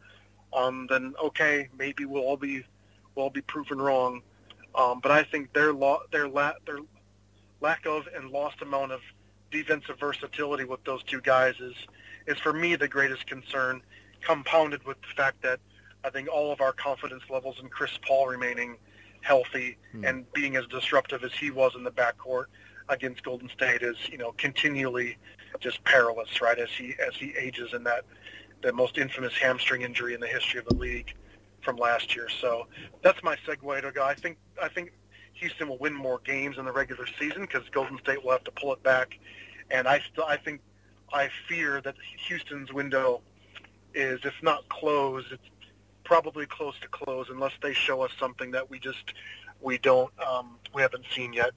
um, 0.54 0.88
then 0.90 1.14
okay 1.24 1.70
maybe 1.78 2.06
we'll 2.06 2.24
all 2.24 2.38
be 2.38 2.64
we'll 3.16 3.26
all 3.26 3.30
be 3.30 3.42
proven 3.42 3.82
wrong. 3.82 4.22
Um, 4.76 5.00
but 5.02 5.12
I 5.12 5.24
think 5.24 5.54
their 5.54 5.74
lo- 5.74 6.04
their 6.12 6.28
la- 6.28 6.56
their 6.66 6.80
lack 7.62 7.86
of 7.86 8.08
and 8.16 8.30
lost 8.32 8.62
amount 8.62 8.92
of 8.92 9.02
defensive 9.52 10.00
versatility 10.00 10.64
with 10.64 10.84
those 10.84 11.04
two 11.04 11.22
guys 11.22 11.56
is 11.60 11.76
is 12.28 12.38
for 12.40 12.54
me 12.54 12.76
the 12.76 12.88
greatest 12.88 13.28
concern, 13.28 13.82
compounded 14.22 14.86
with 14.86 14.98
the 15.02 15.14
fact 15.16 15.42
that 15.44 15.60
I 16.04 16.10
think 16.10 16.28
all 16.30 16.52
of 16.52 16.62
our 16.62 16.74
confidence 16.74 17.24
levels 17.30 17.58
in 17.62 17.70
Chris 17.70 17.98
Paul 18.06 18.28
remaining 18.28 18.78
healthy 19.22 19.78
hmm. 19.92 20.04
and 20.04 20.32
being 20.34 20.56
as 20.56 20.66
disruptive 20.68 21.24
as 21.24 21.34
he 21.34 21.50
was 21.52 21.74
in 21.76 21.84
the 21.84 21.92
backcourt 21.92 22.46
against 22.90 23.24
Golden 23.24 23.50
State 23.50 23.82
is, 23.82 23.96
you 24.12 24.18
know, 24.18 24.34
continually 24.34 25.18
just 25.60 25.84
perilous, 25.86 26.42
right? 26.42 26.60
As 26.60 26.70
he 26.70 26.96
as 27.06 27.16
he 27.16 27.34
ages 27.38 27.74
in 27.74 27.84
that 27.84 28.06
the 28.62 28.74
most 28.74 28.98
infamous 28.98 29.38
hamstring 29.38 29.82
injury 29.82 30.14
in 30.14 30.20
the 30.20 30.28
history 30.28 30.60
of 30.60 30.66
the 30.66 30.76
league 30.76 31.14
from 31.62 31.78
last 31.78 32.16
year. 32.16 32.28
So 32.42 32.68
that's 33.02 33.22
my 33.24 33.38
segue 33.48 33.82
to 33.82 33.92
go. 33.92 34.04
I 34.04 34.14
think 34.14 34.38
I 34.62 34.68
think 34.68 34.92
Houston 35.34 35.70
will 35.70 35.78
win 35.78 35.94
more 35.94 36.20
games 36.26 36.58
in 36.58 36.66
the 36.66 36.72
regular 36.72 37.06
season 37.20 37.42
because 37.42 37.68
Golden 37.70 37.98
State 38.00 38.24
will 38.24 38.32
have 38.32 38.44
to 38.44 38.52
pull 38.52 38.74
it 38.74 38.84
back, 38.84 39.18
and 39.72 39.88
I 39.88 40.02
still 40.12 40.26
I 40.26 40.38
think 40.38 40.62
I 41.14 41.30
fear 41.48 41.80
that 41.82 41.96
Houston's 42.28 42.74
window 42.74 43.22
is, 43.94 44.20
if 44.24 44.34
not 44.42 44.68
closed, 44.70 45.32
it's 45.32 45.44
probably 46.04 46.46
close 46.46 46.74
to 46.82 46.88
close 46.88 47.28
unless 47.30 47.54
they 47.62 47.74
show 47.74 48.02
us 48.02 48.12
something 48.20 48.52
that 48.52 48.70
we 48.70 48.80
just 48.80 49.14
we 49.62 49.78
don't 49.78 50.12
um, 50.20 50.58
we 50.74 50.82
haven't 50.82 51.06
seen 51.16 51.32
yet. 51.34 51.52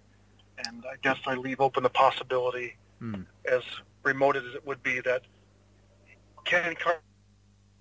And 0.66 0.84
I 0.86 0.96
guess 1.02 1.18
I 1.26 1.34
leave 1.34 1.60
open 1.60 1.82
the 1.82 1.90
possibility, 1.90 2.76
hmm. 2.98 3.22
as 3.50 3.62
remote 4.02 4.36
as 4.36 4.54
it 4.54 4.66
would 4.66 4.82
be, 4.82 5.00
that 5.00 5.22
can 6.44 6.74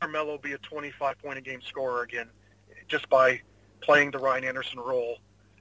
Carmelo 0.01 0.37
be 0.37 0.53
a 0.53 0.57
25 0.57 1.17
point 1.19 1.37
a 1.37 1.41
game 1.41 1.61
scorer 1.61 2.03
again, 2.03 2.29
just 2.87 3.07
by 3.09 3.41
playing 3.81 4.11
the 4.11 4.17
Ryan 4.17 4.45
Anderson 4.45 4.79
role 4.79 5.19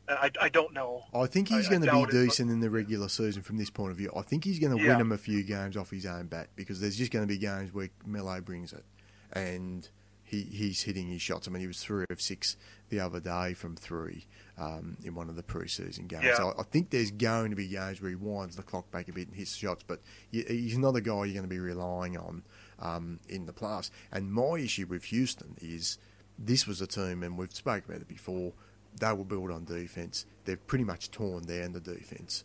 I, 0.09 0.31
I 0.41 0.49
don't 0.49 0.73
know. 0.75 1.05
I 1.15 1.27
think 1.27 1.49
he's 1.49 1.69
going 1.69 1.83
to 1.83 1.91
be 1.91 2.07
decent 2.13 2.51
it, 2.51 2.53
in 2.53 2.61
the 2.61 2.71
regular 2.71 3.09
season 3.09 3.43
from 3.43 3.57
this 3.57 3.71
point 3.71 3.91
of 3.91 3.97
view. 3.97 4.13
I 4.17 4.23
think 4.23 4.45
he's 4.45 4.59
going 4.59 4.77
to 4.77 4.83
yeah. 4.83 4.91
win 4.91 5.01
him 5.01 5.13
a 5.13 5.19
few 5.19 5.43
games 5.43 5.77
off 5.77 5.91
his 5.91 6.07
own 6.07 6.27
bat 6.27 6.49
because 6.57 6.81
there's 6.81 6.97
just 6.97 7.11
going 7.11 7.27
to 7.27 7.29
be 7.33 7.39
games 7.39 7.73
where 7.73 7.89
Melo 8.07 8.41
brings 8.41 8.73
it, 8.73 8.85
and 9.33 9.89
he, 10.25 10.43
he's 10.43 10.83
hitting 10.83 11.09
his 11.09 11.23
shots. 11.23 11.47
I 11.47 11.51
mean, 11.51 11.61
he 11.61 11.67
was 11.67 11.83
three 11.83 12.05
of 12.11 12.21
six 12.21 12.57
the 12.89 13.01
other 13.01 13.21
day 13.21 13.55
from 13.55 13.77
three 13.77 14.27
um, 14.59 14.97
in 15.05 15.15
one 15.15 15.29
of 15.29 15.37
the 15.37 15.43
preseason 15.43 16.09
games. 16.09 16.25
Yeah. 16.25 16.37
So 16.37 16.55
I 16.59 16.63
think 16.65 16.91
there's 16.91 17.11
going 17.11 17.51
to 17.51 17.57
be 17.57 17.69
games 17.69 18.01
where 18.01 18.11
he 18.11 18.17
winds 18.17 18.57
the 18.57 18.63
clock 18.63 18.91
back 18.91 19.09
a 19.09 19.13
bit 19.13 19.29
and 19.29 19.37
hits 19.37 19.55
shots, 19.55 19.85
but 19.87 20.01
he- 20.31 20.45
he's 20.45 20.79
not 20.79 20.97
a 20.97 21.01
guy 21.01 21.25
you're 21.25 21.35
going 21.35 21.43
to 21.43 21.49
be 21.49 21.59
relying 21.59 22.17
on 22.17 22.43
um, 22.79 23.21
in 23.29 23.47
the 23.47 23.53
playoffs. 23.53 23.91
And 24.13 24.33
my 24.33 24.59
issue 24.59 24.87
with 24.87 25.05
Houston 25.05 25.57
is 25.61 25.99
this 26.39 26.67
was 26.67 26.81
a 26.81 26.87
team, 26.87 27.23
and 27.23 27.39
we've 27.39 27.55
spoken 27.55 27.91
about 27.91 28.03
it 28.03 28.09
before. 28.09 28.53
They 28.99 29.13
will 29.13 29.25
build 29.25 29.51
on 29.51 29.65
defence. 29.65 30.27
They've 30.45 30.67
pretty 30.67 30.85
much 30.85 31.11
torn 31.11 31.45
down 31.45 31.73
the 31.73 31.81
defence 31.81 32.45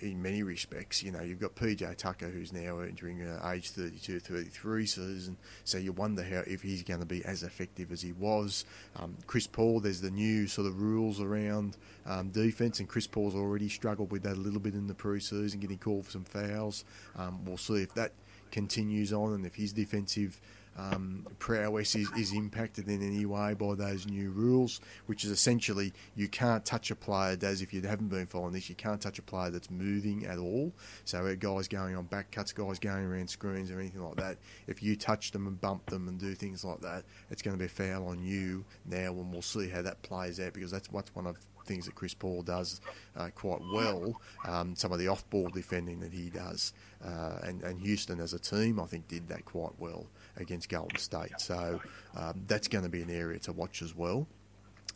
in 0.00 0.22
many 0.22 0.42
respects. 0.42 1.02
You 1.02 1.12
know, 1.12 1.20
you've 1.20 1.40
got 1.40 1.54
PJ 1.54 1.96
Tucker 1.96 2.28
who's 2.28 2.52
now 2.52 2.80
entering 2.80 3.22
uh, 3.22 3.50
age 3.52 3.70
32, 3.70 4.20
33 4.20 4.86
season, 4.86 5.36
so 5.64 5.78
you 5.78 5.92
wonder 5.92 6.22
how 6.22 6.42
if 6.46 6.62
he's 6.62 6.82
going 6.82 7.00
to 7.00 7.06
be 7.06 7.24
as 7.24 7.42
effective 7.42 7.92
as 7.92 8.02
he 8.02 8.12
was. 8.12 8.64
Um, 8.96 9.16
Chris 9.26 9.46
Paul, 9.46 9.80
there's 9.80 10.00
the 10.00 10.10
new 10.10 10.46
sort 10.46 10.66
of 10.66 10.80
rules 10.80 11.20
around 11.20 11.76
um, 12.06 12.30
defence, 12.30 12.80
and 12.80 12.88
Chris 12.88 13.06
Paul's 13.06 13.34
already 13.34 13.68
struggled 13.68 14.10
with 14.10 14.22
that 14.22 14.34
a 14.34 14.40
little 14.40 14.60
bit 14.60 14.74
in 14.74 14.86
the 14.86 14.94
pre-season, 14.94 15.60
getting 15.60 15.78
called 15.78 16.06
for 16.06 16.12
some 16.12 16.24
fouls. 16.24 16.84
Um, 17.16 17.44
we'll 17.44 17.56
see 17.56 17.82
if 17.82 17.94
that 17.94 18.12
continues 18.50 19.12
on 19.12 19.34
and 19.34 19.46
if 19.46 19.56
his 19.56 19.72
defensive 19.72 20.40
um, 20.76 21.26
prowess 21.38 21.94
is, 21.94 22.10
is 22.12 22.32
impacted 22.32 22.88
in 22.88 23.02
any 23.02 23.26
way 23.26 23.54
by 23.54 23.74
those 23.74 24.06
new 24.06 24.30
rules, 24.30 24.80
which 25.06 25.24
is 25.24 25.30
essentially 25.30 25.92
you 26.16 26.28
can't 26.28 26.64
touch 26.64 26.90
a 26.90 26.96
player, 26.96 27.36
Daz, 27.36 27.62
if 27.62 27.72
you 27.72 27.80
haven't 27.82 28.08
been 28.08 28.26
following 28.26 28.52
this, 28.52 28.68
you 28.68 28.74
can't 28.74 29.00
touch 29.00 29.18
a 29.18 29.22
player 29.22 29.50
that's 29.50 29.70
moving 29.70 30.26
at 30.26 30.38
all. 30.38 30.72
So 31.04 31.34
guys 31.36 31.68
going 31.68 31.96
on 31.96 32.04
back 32.04 32.30
cuts, 32.30 32.52
guys 32.52 32.78
going 32.78 33.04
around 33.04 33.28
screens 33.28 33.70
or 33.70 33.78
anything 33.78 34.02
like 34.02 34.16
that, 34.16 34.38
if 34.66 34.82
you 34.82 34.96
touch 34.96 35.30
them 35.30 35.46
and 35.46 35.60
bump 35.60 35.86
them 35.86 36.08
and 36.08 36.18
do 36.18 36.34
things 36.34 36.64
like 36.64 36.80
that, 36.80 37.04
it's 37.30 37.42
going 37.42 37.56
to 37.56 37.62
be 37.62 37.68
foul 37.68 38.08
on 38.08 38.22
you 38.22 38.64
now 38.86 39.10
and 39.10 39.32
we'll 39.32 39.42
see 39.42 39.68
how 39.68 39.82
that 39.82 40.02
plays 40.02 40.40
out 40.40 40.52
because 40.54 40.70
that's 40.70 40.90
what's 40.90 41.14
one 41.14 41.26
of 41.26 41.36
things 41.64 41.86
that 41.86 41.94
Chris 41.94 42.14
Paul 42.14 42.42
does 42.42 42.80
uh, 43.16 43.30
quite 43.34 43.60
well. 43.72 44.20
Um, 44.46 44.76
some 44.76 44.92
of 44.92 44.98
the 44.98 45.08
off-ball 45.08 45.48
defending 45.48 46.00
that 46.00 46.12
he 46.12 46.30
does, 46.30 46.72
uh, 47.04 47.38
and, 47.42 47.62
and 47.62 47.80
Houston 47.80 48.20
as 48.20 48.34
a 48.34 48.38
team, 48.38 48.78
I 48.78 48.84
think, 48.84 49.08
did 49.08 49.28
that 49.28 49.44
quite 49.44 49.72
well 49.78 50.06
against 50.36 50.68
Golden 50.68 50.98
State. 50.98 51.38
So 51.38 51.80
um, 52.16 52.42
that's 52.46 52.68
going 52.68 52.84
to 52.84 52.90
be 52.90 53.02
an 53.02 53.10
area 53.10 53.38
to 53.40 53.52
watch 53.52 53.82
as 53.82 53.94
well. 53.94 54.26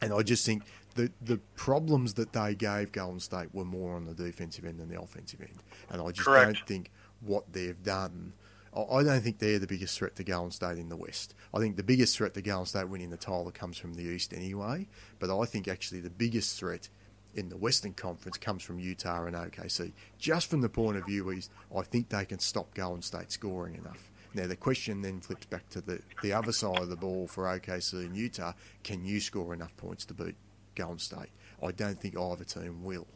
And 0.00 0.12
I 0.12 0.22
just 0.22 0.46
think 0.46 0.62
the 0.94 1.10
the 1.22 1.38
problems 1.56 2.14
that 2.14 2.32
they 2.32 2.54
gave 2.54 2.92
Golden 2.92 3.20
State 3.20 3.52
were 3.52 3.64
more 3.64 3.96
on 3.96 4.04
the 4.04 4.14
defensive 4.14 4.64
end 4.64 4.78
than 4.78 4.88
the 4.88 5.00
offensive 5.00 5.40
end, 5.40 5.62
and 5.90 6.00
I 6.00 6.10
just 6.10 6.26
Correct. 6.26 6.54
don't 6.54 6.66
think 6.66 6.90
what 7.20 7.52
they've 7.52 7.82
done. 7.82 8.32
I 8.76 8.80
I 8.80 9.02
don't 9.02 9.20
think 9.20 9.38
they're 9.38 9.58
the 9.58 9.66
biggest 9.66 9.98
threat 9.98 10.14
to 10.16 10.24
Golden 10.24 10.50
State 10.50 10.78
in 10.78 10.88
the 10.88 10.96
West. 10.96 11.34
I 11.52 11.58
think 11.58 11.76
the 11.76 11.82
biggest 11.82 12.16
threat 12.16 12.34
to 12.34 12.42
Golden 12.42 12.66
State 12.66 12.88
winning 12.88 13.10
the 13.10 13.16
title 13.16 13.50
comes 13.50 13.76
from 13.76 13.94
the 13.94 14.02
East 14.02 14.32
anyway. 14.32 14.86
But 15.18 15.36
I 15.36 15.44
think 15.46 15.66
actually 15.66 16.00
the 16.00 16.10
biggest 16.10 16.58
threat 16.58 16.88
in 17.34 17.48
the 17.48 17.56
Western 17.56 17.94
Conference 17.94 18.36
comes 18.36 18.62
from 18.62 18.78
Utah 18.78 19.24
and 19.24 19.36
OKC. 19.36 19.92
Just 20.18 20.50
from 20.50 20.60
the 20.60 20.68
point 20.68 20.96
of 20.96 21.06
view 21.06 21.28
is 21.30 21.50
I 21.74 21.82
think 21.82 22.08
they 22.08 22.24
can 22.24 22.38
stop 22.38 22.74
Golden 22.74 23.02
State 23.02 23.30
scoring 23.32 23.74
enough. 23.74 24.10
Now 24.38 24.46
the 24.46 24.54
question 24.56 25.02
then 25.02 25.20
flips 25.20 25.46
back 25.46 25.68
to 25.70 25.80
the, 25.80 26.00
the 26.22 26.32
other 26.32 26.52
side 26.52 26.78
of 26.78 26.88
the 26.90 26.96
ball 26.96 27.26
for 27.26 27.44
OKC 27.44 28.06
and 28.06 28.16
Utah. 28.16 28.52
Can 28.84 29.04
you 29.04 29.18
score 29.20 29.52
enough 29.52 29.76
points 29.76 30.04
to 30.06 30.14
beat 30.14 30.36
Golden 30.76 31.00
State? 31.00 31.30
I 31.60 31.72
don't 31.72 32.00
think 32.00 32.16
either 32.16 32.44
team 32.44 32.84
will. 32.84 33.08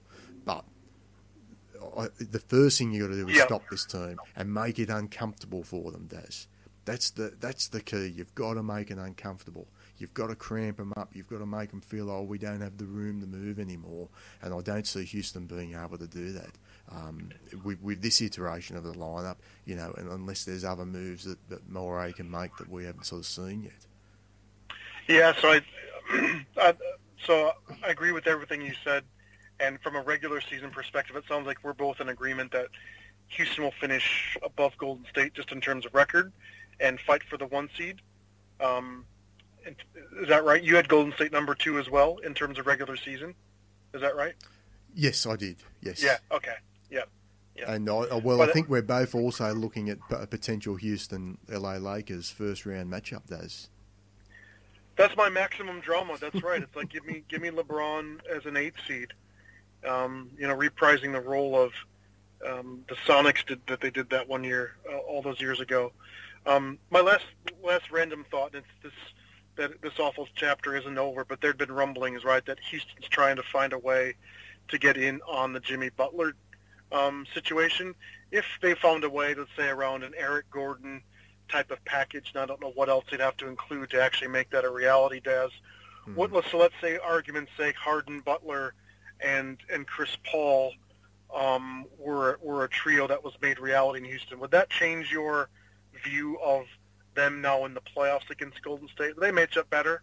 But 0.45 0.64
I, 1.97 2.09
the 2.18 2.41
first 2.41 2.79
thing 2.79 2.91
you 2.93 3.03
got 3.07 3.14
to 3.14 3.20
do 3.25 3.29
is 3.29 3.37
Yeah. 3.37 3.45
stop 3.47 3.62
this 3.70 3.85
team 3.85 4.18
and 4.35 4.53
make 4.53 4.81
it 4.81 4.89
uncomfortable 4.91 5.62
for 5.62 5.93
them, 5.93 6.07
Daz. 6.09 6.49
That's 6.85 7.11
the 7.11 7.33
that's 7.39 7.68
the 7.68 7.81
key. 7.81 8.07
You've 8.09 8.35
got 8.35 8.55
to 8.55 8.62
make 8.64 8.91
it 8.91 8.99
uncomfortable. 8.99 9.68
You've 9.99 10.14
got 10.14 10.27
to 10.29 10.35
cramp 10.35 10.79
them 10.79 10.93
up. 10.97 11.14
You've 11.14 11.29
got 11.29 11.39
to 11.39 11.47
make 11.47 11.70
them 11.70 11.81
feel, 11.81 12.11
oh, 12.11 12.23
we 12.23 12.39
don't 12.39 12.61
have 12.61 12.77
the 12.79 12.87
room 12.87 13.20
to 13.20 13.27
move 13.29 13.61
anymore. 13.61 14.09
And 14.43 14.53
I 14.53 14.61
don't 14.61 14.85
see 14.85 15.05
Houston 15.05 15.47
being 15.47 15.75
able 15.77 15.99
to 15.99 16.09
do 16.09 16.33
that 16.33 16.51
um, 16.95 17.30
with, 17.64 17.80
with 17.82 18.03
this 18.03 18.20
iteration 18.20 18.76
of 18.76 18.84
the 18.84 18.93
lineup. 18.93 19.36
You 19.64 19.76
know, 19.76 19.95
and 19.97 20.11
unless 20.11 20.45
there's 20.45 20.64
other 20.64 20.84
moves 20.84 21.24
that, 21.24 21.38
that 21.49 21.68
Morey 21.68 22.12
can 22.12 22.30
make 22.30 22.57
that 22.57 22.68
we 22.68 22.84
haven't 22.84 23.07
sort 23.07 23.20
of 23.20 23.26
seen 23.26 23.62
yet. 23.64 23.72
Yeah, 25.09 25.34
so 25.40 25.49
I, 25.49 25.61
I 26.57 26.74
so 27.24 27.53
I 27.84 27.88
agree 27.88 28.12
with 28.12 28.26
everything 28.26 28.62
you 28.62 28.74
said, 28.84 29.05
and 29.61 29.80
from 29.80 29.97
a 29.97 30.03
regular 30.03 30.40
season 30.40 30.70
perspective, 30.70 31.16
it 31.16 31.24
sounds 31.28 31.47
like 31.47 31.59
we're 31.62 31.72
both 31.72 32.01
in 32.01 32.09
agreement 32.09 32.53
that 32.53 32.68
Houston 33.28 33.64
will 33.64 33.74
finish 33.80 34.36
above 34.43 34.76
Golden 34.78 35.07
State 35.07 35.34
just 35.34 35.53
in 35.53 35.61
terms 35.61 35.86
of 35.86 35.95
record 35.95 36.32
and 36.80 36.99
fight 37.01 37.22
for 37.22 37.36
the 37.36 37.47
one 37.47 37.68
seed. 37.76 38.01
Um, 38.61 39.05
is 39.64 40.28
that 40.28 40.45
right? 40.45 40.62
You 40.62 40.76
had 40.76 40.88
Golden 40.88 41.12
State 41.12 41.32
number 41.32 41.55
two 41.55 41.78
as 41.78 41.88
well 41.88 42.18
in 42.18 42.34
terms 42.34 42.59
of 42.59 42.66
regular 42.66 42.97
season. 42.97 43.34
Is 43.95 44.01
that 44.01 44.16
right? 44.16 44.34
Yes, 44.95 45.26
I 45.26 45.36
did. 45.36 45.57
Yes. 45.80 46.03
Yeah. 46.03 46.18
Okay. 46.30 46.55
Yeah. 46.93 47.01
Yeah. 47.57 47.72
And 47.72 47.88
I, 47.88 47.93
I- 47.95 48.14
well, 48.16 48.38
But 48.38 48.51
I 48.51 48.53
think 48.53 48.68
we're 48.68 48.82
both 48.82 49.14
also 49.14 49.53
looking 49.55 49.90
at 49.90 49.99
a 50.11 50.26
potential 50.26 50.76
Houston 50.76 51.38
LA 51.49 51.76
Lakers 51.76 52.30
first 52.30 52.64
round 52.66 52.93
matchup, 52.93 53.26
Daz. 53.26 53.68
That's 54.97 55.16
my 55.16 55.28
maximum 55.30 55.80
drama. 55.80 56.16
That's 56.20 56.43
right. 56.43 56.62
It's 56.62 56.76
like 56.76 56.90
give 56.90 57.05
me 57.07 57.24
give 57.28 57.40
me 57.40 57.51
LeBron 57.51 58.20
as 58.30 58.45
an 58.47 58.57
eight 58.57 58.74
seed. 58.86 59.09
Um, 59.88 60.30
you 60.38 60.47
know, 60.47 60.55
reprising 60.57 61.12
the 61.12 61.20
role 61.20 61.59
of 61.61 61.72
um, 62.47 62.84
the 62.88 62.95
Sonics 63.07 63.45
did 63.47 63.61
that 63.68 63.80
they 63.80 63.90
did 63.90 64.11
that 64.11 64.28
one 64.28 64.45
year 64.45 64.76
uh, 64.90 64.99
all 64.99 65.22
those 65.22 65.40
years 65.40 65.61
ago. 65.61 65.93
Um, 66.47 66.78
my 66.90 67.01
last 67.01 67.24
last 67.64 67.90
random 67.90 68.24
thought, 68.30 68.55
and 68.55 68.64
it's 68.64 68.82
this 68.82 68.93
that 69.57 69.82
this 69.82 69.99
awful 69.99 70.28
chapter 70.34 70.76
isn't 70.76 70.99
over, 70.99 71.24
but 71.24 71.40
there'd 71.40 71.59
been 71.59 71.72
rumblings, 71.72 72.24
right, 72.24 72.45
that 72.47 72.59
Houston's 72.70 73.09
trying 73.09 73.36
to 73.36 73.43
find 73.43 73.72
a 73.72 73.78
way 73.78 74.14
to 74.68 74.78
get 74.78 74.97
in 74.97 75.20
on 75.28 75.53
the 75.53 75.61
Jimmy 75.61 75.90
Butler 75.90 76.34
um, 76.93 77.26
situation. 77.34 77.95
If 78.30 78.45
they 78.61 78.74
found 78.74 79.05
a 79.05 79.11
way, 79.11 79.34
let's 79.34 79.51
say 79.57 79.68
around 79.68 80.05
an 80.05 80.12
Eric 80.16 80.51
Gordon 80.51 81.03
type 81.51 81.70
of 81.70 81.84
package, 81.84 82.30
and 82.34 82.43
I 82.43 82.47
don't 82.47 82.61
know 82.61 82.72
what 82.74 82.88
else 82.88 83.05
they'd 83.11 83.20
have 83.20 83.36
to 83.38 83.49
include 83.49 83.90
to 83.90 84.03
actually 84.03 84.28
make 84.28 84.51
that 84.51 84.64
a 84.64 84.70
reality, 84.70 85.20
Daz. 85.20 85.51
What, 86.14 86.32
let's, 86.32 86.51
so 86.51 86.59
let's 86.59 86.74
say, 86.80 86.99
argument's 86.99 87.53
sake, 87.57 87.76
Harden, 87.76 88.20
Butler, 88.20 88.74
and 89.20 89.59
and 89.72 89.86
Chris 89.86 90.16
Paul 90.24 90.72
um, 91.34 91.86
were 91.99 92.38
were 92.43 92.64
a 92.64 92.68
trio 92.68 93.07
that 93.07 93.22
was 93.22 93.34
made 93.40 93.59
reality 93.59 94.01
in 94.01 94.05
Houston. 94.05 94.40
Would 94.40 94.51
that 94.51 94.68
change 94.68 95.12
your 95.12 95.49
view 96.05 96.38
of 96.40 96.64
them 97.14 97.40
now 97.40 97.64
in 97.66 97.74
the 97.74 97.80
playoffs 97.80 98.30
against 98.30 98.62
Golden 98.62 98.88
State? 98.88 99.14
They 99.18 99.30
match 99.30 99.57
up 99.57 99.70
better? 99.70 100.03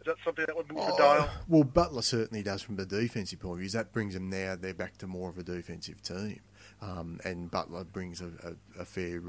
Is 0.00 0.06
that 0.06 0.16
something 0.24 0.44
that 0.46 0.56
would 0.56 0.72
move 0.72 0.86
the 0.86 0.96
dial? 0.96 1.28
Oh, 1.30 1.40
Well, 1.46 1.64
Butler 1.64 2.00
certainly 2.02 2.42
does 2.42 2.62
from 2.62 2.76
the 2.76 2.86
defensive 2.86 3.38
point 3.40 3.54
of 3.54 3.58
view. 3.60 3.68
That 3.70 3.92
brings 3.92 4.14
them 4.14 4.30
now. 4.30 4.56
They're 4.58 4.72
back 4.72 4.96
to 4.98 5.06
more 5.06 5.28
of 5.28 5.36
a 5.36 5.42
defensive 5.42 6.02
team, 6.02 6.40
um, 6.80 7.20
and 7.24 7.50
Butler 7.50 7.84
brings 7.84 8.22
a, 8.22 8.30
a, 8.42 8.80
a 8.80 8.84
fair 8.86 9.20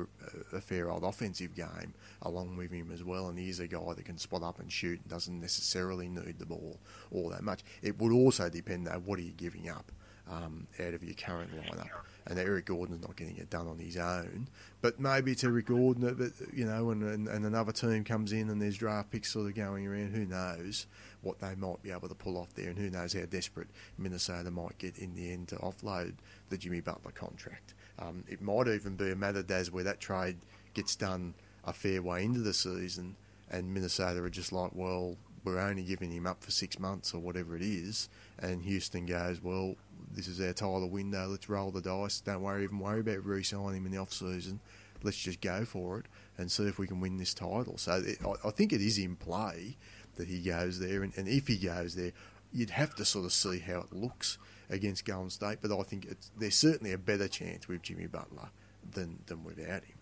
a 0.54 0.62
fair 0.62 0.90
old 0.90 1.04
offensive 1.04 1.56
game 1.56 1.94
along 2.22 2.56
with 2.56 2.72
him 2.72 2.90
as 2.94 3.04
well. 3.04 3.28
And 3.28 3.38
he's 3.38 3.60
a 3.60 3.68
guy 3.68 3.94
that 3.96 4.06
can 4.06 4.18
spot 4.18 4.44
up 4.44 4.60
and 4.60 4.72
shoot 4.72 5.00
and 5.02 5.10
doesn't 5.10 5.42
necessarily 5.42 6.08
need 6.08 6.40
the 6.40 6.46
ball 6.46 6.80
all 7.12 7.30
that 7.32 7.44
much. 7.44 7.62
It 7.82 8.00
would 8.00 8.14
also 8.14 8.50
depend 8.50 8.88
on 8.88 9.04
what 9.04 9.20
are 9.20 9.24
you 9.24 9.34
giving 9.34 9.68
up 9.70 9.92
um, 10.30 10.68
out 10.80 10.94
of 10.94 11.04
your 11.04 11.16
current 11.16 11.52
lineup. 11.52 11.90
And 12.28 12.38
Eric 12.38 12.66
Gordon's 12.68 13.02
not 13.02 13.16
getting 13.16 13.38
it 13.38 13.50
done 13.50 13.68
on 13.68 13.80
his 13.80 13.98
own, 13.98 14.48
but 14.82 15.00
maybe 15.00 15.32
it's 15.32 15.44
Eric 15.44 15.66
Gordon, 15.66 16.04
that, 16.16 16.34
you 16.54 16.66
know, 16.66 16.92
and, 16.92 17.02
and, 17.02 17.28
and 17.28 17.46
another 17.46 17.72
team 17.72 18.04
comes 18.04 18.32
in 18.32 18.50
and 18.52 18.62
there's 18.62 18.78
draft 18.78 19.10
picks 19.10 19.32
sort 19.32 19.48
of 19.48 19.56
going 19.56 19.88
around. 19.88 20.14
Who 20.14 20.26
knows 20.26 20.86
what 21.24 21.40
they 21.40 21.56
might 21.56 21.82
be 21.82 21.90
able 21.90 22.10
to 22.10 22.16
pull 22.16 22.38
off 22.38 22.54
there, 22.54 22.70
and 22.70 22.78
who 22.78 22.92
knows 22.92 23.14
how 23.14 23.26
desperate 23.26 23.70
Minnesota 23.98 24.52
might 24.52 24.78
get 24.78 25.00
in 25.00 25.16
the 25.16 25.32
end 25.32 25.48
to 25.48 25.56
offload 25.58 26.14
the 26.50 26.58
Jimmy 26.58 26.80
Butler 26.80 27.12
contract. 27.12 27.74
Um, 27.98 28.24
it 28.28 28.42
might 28.42 28.68
even 28.68 28.96
be 28.96 29.12
a 29.12 29.16
matter, 29.16 29.42
Daz, 29.42 29.72
where 29.72 29.84
that 29.84 30.00
trade 30.00 30.38
gets 30.76 30.96
done 30.96 31.34
a 31.64 31.74
fair 31.74 32.02
way 32.02 32.24
into 32.24 32.40
the 32.42 32.54
season, 32.54 33.16
and 33.50 33.74
Minnesota 33.74 34.24
are 34.24 34.30
just 34.30 34.52
like, 34.52 34.72
well, 34.74 35.18
we're 35.44 35.60
only 35.60 35.82
giving 35.82 36.12
him 36.12 36.28
up 36.28 36.44
for 36.44 36.52
six 36.52 36.78
months 36.80 37.16
or 37.16 37.20
whatever 37.20 37.56
it 37.56 37.64
is, 37.64 38.10
and 38.40 38.62
Houston 38.64 39.08
goes, 39.08 39.42
well, 39.42 39.76
this 40.14 40.28
is 40.28 40.42
our 40.42 40.54
title 40.54 40.90
window. 40.90 41.28
Let's 41.28 41.50
roll 41.50 41.72
the 41.72 41.82
dice. 41.82 42.22
Don't 42.22 42.42
worry, 42.42 42.64
even 42.64 42.80
worry 42.80 43.00
about 43.00 43.26
re-signing 43.26 43.78
him 43.78 43.86
in 43.86 43.92
the 43.92 43.98
off 43.98 44.14
season. 44.14 44.60
Let's 45.04 45.18
just 45.18 45.42
go 45.42 45.66
for 45.66 46.00
it 46.00 46.06
and 46.38 46.52
see 46.52 46.68
if 46.68 46.78
we 46.78 46.88
can 46.88 47.00
win 47.00 47.18
this 47.18 47.34
title. 47.34 47.78
So 47.78 48.04
it, 48.06 48.20
I, 48.26 48.48
I 48.48 48.52
think 48.52 48.74
it 48.74 48.82
is 48.82 48.98
in 48.98 49.16
play 49.16 49.78
that 50.16 50.28
he 50.28 50.40
goes 50.40 50.80
there, 50.80 51.04
and, 51.04 51.14
and 51.18 51.28
if 51.28 51.48
he 51.48 51.58
goes 51.58 51.96
there, 51.96 52.12
you'd 52.54 52.70
have 52.72 52.96
to 52.96 53.06
sort 53.06 53.26
of 53.26 53.34
see 53.34 53.60
how 53.60 53.80
it 53.80 53.94
looks 53.94 54.38
against 54.70 55.06
Golden 55.06 55.30
State. 55.30 55.60
But 55.62 55.72
I 55.72 55.84
think 55.84 56.08
there's 56.38 56.56
certainly 56.56 56.94
a 56.94 56.98
better 56.98 57.28
chance 57.28 57.68
with 57.68 57.82
Jimmy 57.82 58.08
Butler 58.08 58.50
than 58.92 59.20
than 59.26 59.44
without 59.44 59.84
him. 59.84 59.98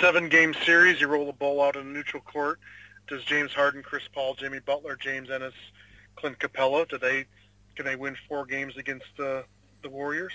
Seven 0.00 0.28
game 0.28 0.54
series. 0.64 1.00
You 1.00 1.08
roll 1.08 1.26
the 1.26 1.32
ball 1.32 1.62
out 1.62 1.76
in 1.76 1.82
a 1.82 1.90
neutral 1.90 2.22
court. 2.22 2.58
Does 3.08 3.24
James 3.24 3.52
Harden, 3.52 3.82
Chris 3.82 4.02
Paul, 4.12 4.34
Jimmy 4.34 4.58
Butler, 4.58 4.96
James 4.96 5.30
Ennis, 5.30 5.54
Clint 6.16 6.38
Capela? 6.38 6.88
Do 6.88 6.98
they 6.98 7.26
can 7.76 7.84
they 7.84 7.96
win 7.96 8.16
four 8.28 8.44
games 8.46 8.76
against 8.76 9.06
the 9.16 9.44
the 9.82 9.88
Warriors? 9.90 10.32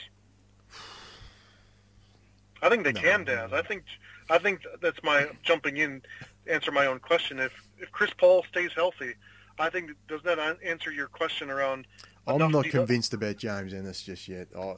I 2.61 2.69
think 2.69 2.83
they 2.83 2.91
No. 2.93 3.01
can, 3.01 3.23
Daz. 3.23 3.51
I 3.53 3.61
think 3.63 3.83
I 4.29 4.37
think 4.37 4.61
that's 4.81 5.01
my 5.03 5.29
jumping 5.43 5.77
in. 5.77 6.01
answer 6.47 6.71
my 6.71 6.85
own 6.85 6.99
question. 6.99 7.39
If 7.39 7.51
if 7.79 7.91
Chris 7.91 8.11
Paul 8.17 8.43
stays 8.49 8.71
healthy, 8.75 9.13
I 9.59 9.69
think 9.69 9.91
does 10.07 10.21
that 10.23 10.39
answer 10.63 10.91
your 10.91 11.07
question 11.07 11.49
around? 11.49 11.87
I'm 12.27 12.51
not 12.51 12.65
convinced 12.65 13.13
about 13.13 13.37
James 13.37 13.73
Ennis 13.73 14.03
just 14.03 14.27
yet. 14.27 14.47
I, 14.57 14.75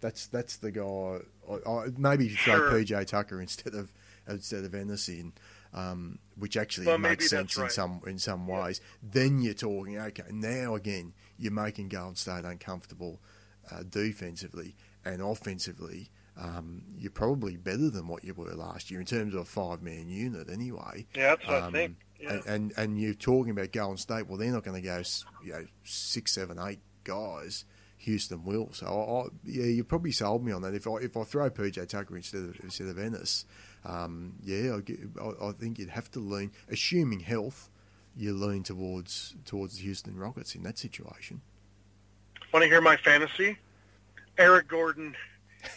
that's 0.00 0.26
that's 0.28 0.56
the 0.58 0.70
guy. 0.70 1.18
I, 1.50 1.70
I, 1.70 1.86
maybe 1.96 2.26
you 2.28 2.36
throw 2.36 2.70
PJ 2.70 3.06
Tucker 3.06 3.40
instead 3.40 3.74
of 3.74 3.92
instead 4.28 4.64
of 4.64 4.74
Ennis 4.74 5.08
in, 5.08 5.32
um, 5.72 6.18
which 6.36 6.56
actually 6.56 6.86
Well, 6.86 6.98
makes 6.98 7.28
sense 7.28 7.56
in 7.58 7.68
some 7.68 8.00
in 8.06 8.18
some 8.18 8.46
ways. 8.46 8.80
Then 9.02 9.40
you're 9.40 9.54
talking 9.54 9.98
okay. 9.98 10.22
Now 10.30 10.76
again, 10.76 11.14
you're 11.38 11.52
making 11.52 11.88
Golden 11.88 12.16
State 12.16 12.44
uncomfortable 12.44 13.20
uh, 13.70 13.82
defensively 13.88 14.76
and 15.04 15.20
offensively. 15.22 16.10
Um, 16.36 16.82
you're 16.98 17.12
probably 17.12 17.56
better 17.56 17.90
than 17.90 18.08
what 18.08 18.24
you 18.24 18.34
were 18.34 18.54
last 18.54 18.90
year 18.90 18.98
in 18.98 19.06
terms 19.06 19.34
of 19.34 19.40
a 19.42 19.44
five 19.44 19.82
man 19.82 20.08
unit 20.08 20.48
anyway. 20.50 21.06
Yeah, 21.14 21.36
that's 21.36 21.46
what 21.46 21.54
I 21.62 21.66
Um, 21.66 21.72
think. 21.72 21.96
Yeah. 22.20 22.32
and, 22.32 22.46
and 22.46 22.72
and 22.76 23.00
you're 23.00 23.14
talking 23.14 23.50
about 23.50 23.70
Golden 23.72 23.96
State. 23.98 24.26
Well, 24.28 24.38
they're 24.38 24.50
not 24.52 24.64
going 24.64 24.80
to 24.80 24.86
go, 24.86 25.02
you 25.44 25.52
know, 25.52 25.64
six, 25.84 26.32
seven, 26.32 26.58
eight 26.58 26.80
guys. 27.04 27.64
Houston 27.98 28.44
will. 28.44 28.68
So, 28.72 28.86
I, 28.86 28.90
I, 28.90 29.32
yeah, 29.44 29.64
you 29.66 29.82
probably 29.84 30.12
sold 30.12 30.44
me 30.44 30.52
on 30.52 30.60
that. 30.62 30.74
If 30.74 30.86
I 30.86 30.96
if 30.96 31.16
I 31.16 31.22
throw 31.24 31.48
PJ 31.50 31.88
Tucker 31.88 32.16
instead 32.16 32.42
of 32.42 32.60
instead 32.62 32.88
of 32.88 32.98
Ennis, 32.98 33.44
um, 33.84 34.34
yeah, 34.42 34.76
I, 34.76 35.22
I, 35.22 35.48
I 35.48 35.52
think 35.52 35.78
you'd 35.78 35.88
have 35.90 36.10
to 36.12 36.18
lean, 36.18 36.50
assuming 36.68 37.20
health, 37.20 37.70
you 38.16 38.32
lean 38.32 38.62
towards 38.62 39.34
towards 39.44 39.76
the 39.76 39.82
Houston 39.82 40.16
Rockets 40.16 40.54
in 40.54 40.62
that 40.64 40.78
situation. 40.78 41.40
Want 42.52 42.62
to 42.62 42.68
hear 42.68 42.80
my 42.80 42.96
fantasy? 42.96 43.58
Eric 44.38 44.68
Gordon 44.68 45.14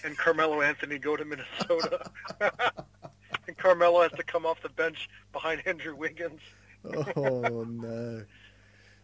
and 0.03 0.17
Carmelo 0.17 0.61
Anthony 0.61 0.97
go 0.99 1.15
to 1.15 1.25
Minnesota, 1.25 2.09
and 3.47 3.57
Carmelo 3.57 4.01
has 4.01 4.11
to 4.13 4.23
come 4.23 4.45
off 4.45 4.61
the 4.61 4.69
bench 4.69 5.09
behind 5.31 5.61
Andrew 5.65 5.95
Wiggins. 5.95 6.41
Oh 7.15 7.65
no, 7.67 8.23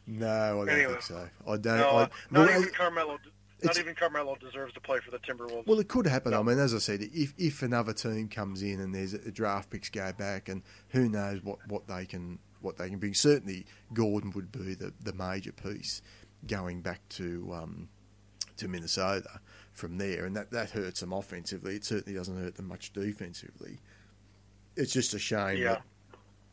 no, 0.07 0.27
I 0.27 0.49
don't 0.49 0.69
Anyway. 0.69 0.91
think 0.91 1.01
so. 1.01 1.29
I 1.47 1.57
don't. 1.57 1.77
No, 1.77 1.89
I, 1.89 2.03
uh, 2.03 2.07
not 2.31 2.47
well, 2.47 2.59
even 2.61 2.73
Carmelo. 2.73 3.17
Not 3.63 3.79
even 3.79 3.95
Carmelo 3.95 4.35
deserves 4.35 4.73
to 4.73 4.81
play 4.81 4.99
for 4.99 5.09
the 5.11 5.19
Timberwolves. 5.19 5.65
Well, 5.65 5.79
it 5.79 5.87
could 5.87 6.05
happen. 6.05 6.33
I 6.33 6.41
mean, 6.41 6.59
as 6.59 6.75
I 6.75 6.79
said, 6.79 7.01
if 7.01 7.33
if 7.37 7.63
another 7.63 7.93
team 7.93 8.27
comes 8.27 8.61
in 8.61 8.81
and 8.81 8.93
there's 8.93 9.13
a 9.13 9.31
draft 9.31 9.69
picks 9.69 9.89
go 9.89 10.11
back, 10.11 10.49
and 10.49 10.63
who 10.89 11.07
knows 11.07 11.41
what, 11.43 11.59
what 11.69 11.87
they 11.87 12.05
can 12.05 12.39
what 12.63 12.77
they 12.77 12.89
can 12.89 12.99
bring. 12.99 13.13
Certainly, 13.13 13.65
Gordon 13.93 14.31
would 14.31 14.51
be 14.51 14.73
the, 14.73 14.93
the 15.03 15.13
major 15.13 15.51
piece 15.51 16.01
going 16.47 16.81
back 16.81 17.01
to 17.09 17.51
um, 17.53 17.89
to 18.57 18.67
Minnesota 18.67 19.39
from 19.71 19.97
there, 19.97 20.25
and 20.25 20.35
that, 20.35 20.51
that 20.51 20.69
hurts 20.71 20.99
them 20.99 21.13
offensively. 21.13 21.75
It 21.75 21.83
certainly 21.85 22.17
doesn't 22.17 22.37
hurt 22.37 22.55
them 22.55 22.67
much 22.67 22.93
defensively. 22.93 23.79
It's 24.75 24.93
just 24.93 25.13
a 25.13 25.19
shame 25.19 25.57
Yeah. 25.57 25.77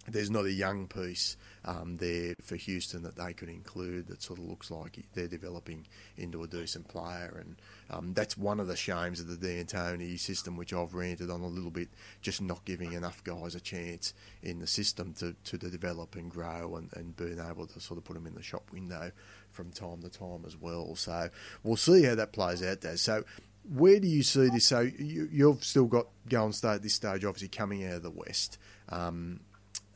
that 0.05 0.13
there's 0.13 0.31
not 0.31 0.45
a 0.47 0.53
young 0.53 0.87
piece 0.89 1.37
um, 1.65 1.97
there 1.99 2.35
for 2.43 2.57
Houston 2.57 3.03
that 3.03 3.17
they 3.17 3.33
could 3.33 3.49
include 3.49 4.07
that 4.09 4.23
sort 4.23 4.39
of 4.39 4.47
looks 4.47 4.71
like 4.71 4.99
they're 5.15 5.29
developing 5.29 5.87
into 6.17 6.43
a 6.43 6.47
decent 6.47 6.89
player. 6.89 7.37
And 7.39 7.57
um, 7.91 8.15
that's 8.15 8.37
one 8.37 8.61
of 8.61 8.67
the 8.67 8.77
shames 8.77 9.21
of 9.21 9.29
the 9.29 9.37
D'Antoni 9.37 10.19
system, 10.19 10.57
which 10.57 10.73
I've 10.73 10.95
ranted 10.95 11.31
on 11.31 11.43
a 11.43 11.47
little 11.47 11.71
bit, 11.71 11.89
just 12.23 12.41
not 12.41 12.65
giving 12.65 12.93
enough 12.93 13.23
guys 13.25 13.55
a 13.55 13.61
chance 13.61 14.15
in 14.43 14.59
the 14.59 14.67
system 14.67 15.13
to, 15.15 15.35
to 15.45 15.59
develop 15.59 16.17
and 16.17 16.31
grow 16.31 16.77
and, 16.77 16.91
and 16.95 17.17
being 17.17 17.41
able 17.41 17.67
to 17.67 17.81
sort 17.81 17.99
of 17.99 18.05
put 18.05 18.15
them 18.15 18.27
in 18.27 18.35
the 18.35 18.43
shop 18.43 18.71
window 18.73 19.13
from 19.51 19.71
time 19.71 20.01
to 20.03 20.09
time 20.09 20.45
as 20.47 20.57
well. 20.57 20.95
So 20.97 21.29
we'll 21.63 21.77
see 21.77 22.05
how 22.05 22.15
that 22.15 22.33
plays 22.33 22.63
out, 22.63 22.81
Daz. 22.81 23.01
So 23.01 23.25
where 23.69 24.01
do 24.01 24.09
you 24.09 24.23
see 24.23 24.49
this? 24.49 24.67
So 24.67 24.81
you, 24.81 25.29
you've 25.31 25.65
still 25.65 25.87
got 25.87 26.07
Golden 26.29 26.53
State 26.53 26.77
at 26.77 26.83
this 26.83 26.95
stage, 26.95 27.25
obviously 27.25 27.49
coming 27.49 27.85
out 27.85 27.95
of 27.95 28.03
the 28.03 28.11
West. 28.11 28.59
Um, 28.89 29.41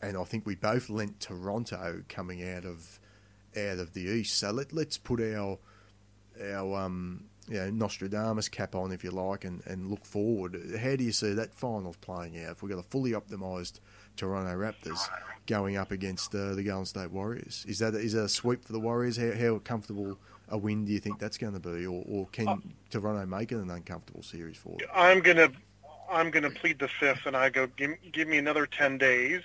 and 0.04 0.16
I 0.16 0.24
think 0.24 0.46
we 0.46 0.54
both 0.54 0.90
lent 0.90 1.20
Toronto 1.20 2.02
coming 2.08 2.46
out 2.48 2.64
of 2.64 3.00
out 3.56 3.78
of 3.78 3.94
the 3.94 4.02
East. 4.02 4.38
So 4.38 4.50
let 4.50 4.72
let's 4.72 4.98
put 4.98 5.20
our 5.20 5.58
our 6.42 6.76
um, 6.80 7.24
you 7.48 7.56
know, 7.56 7.70
Nostradamus 7.70 8.48
cap 8.48 8.74
on, 8.74 8.92
if 8.92 9.04
you 9.04 9.10
like, 9.10 9.44
and, 9.44 9.62
and 9.66 9.90
look 9.90 10.04
forward. 10.04 10.78
How 10.80 10.96
do 10.96 11.04
you 11.04 11.12
see 11.12 11.32
that 11.34 11.54
finals 11.54 11.96
playing 11.96 12.42
out? 12.42 12.52
If 12.52 12.62
we've 12.62 12.72
got 12.72 12.78
a 12.78 12.88
fully 12.88 13.12
optimised 13.12 13.80
Toronto 14.16 14.54
Raptors 14.56 15.00
going 15.46 15.76
up 15.76 15.90
against 15.90 16.34
uh, 16.34 16.54
the 16.54 16.62
Golden 16.62 16.86
State 16.86 17.10
Warriors, 17.10 17.64
is 17.68 17.78
that 17.80 17.94
is 17.94 18.14
that 18.14 18.24
a 18.24 18.28
sweep 18.28 18.64
for 18.64 18.72
the 18.72 18.80
Warriors? 18.80 19.16
How, 19.16 19.32
how 19.32 19.58
comfortable 19.58 20.18
a 20.48 20.58
win 20.58 20.84
do 20.84 20.92
you 20.92 21.00
think 21.00 21.18
that's 21.18 21.38
going 21.38 21.54
to 21.54 21.60
be, 21.60 21.86
or, 21.86 22.04
or 22.06 22.26
can 22.28 22.74
Toronto 22.90 23.24
make 23.26 23.52
it 23.52 23.56
an 23.56 23.70
uncomfortable 23.70 24.22
series 24.22 24.56
for 24.56 24.76
them? 24.78 24.88
I'm 24.94 25.20
gonna 25.20 25.50
I'm 26.10 26.30
gonna 26.30 26.50
plead 26.50 26.78
the 26.78 26.88
fifth, 26.88 27.26
and 27.26 27.36
I 27.36 27.50
go 27.50 27.66
give, 27.66 27.90
give 28.12 28.28
me 28.28 28.38
another 28.38 28.66
ten 28.66 28.98
days. 28.98 29.42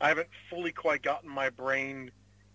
I 0.00 0.08
haven't 0.08 0.28
fully 0.48 0.72
quite 0.72 1.02
gotten 1.02 1.28
my 1.28 1.50
brain 1.50 2.10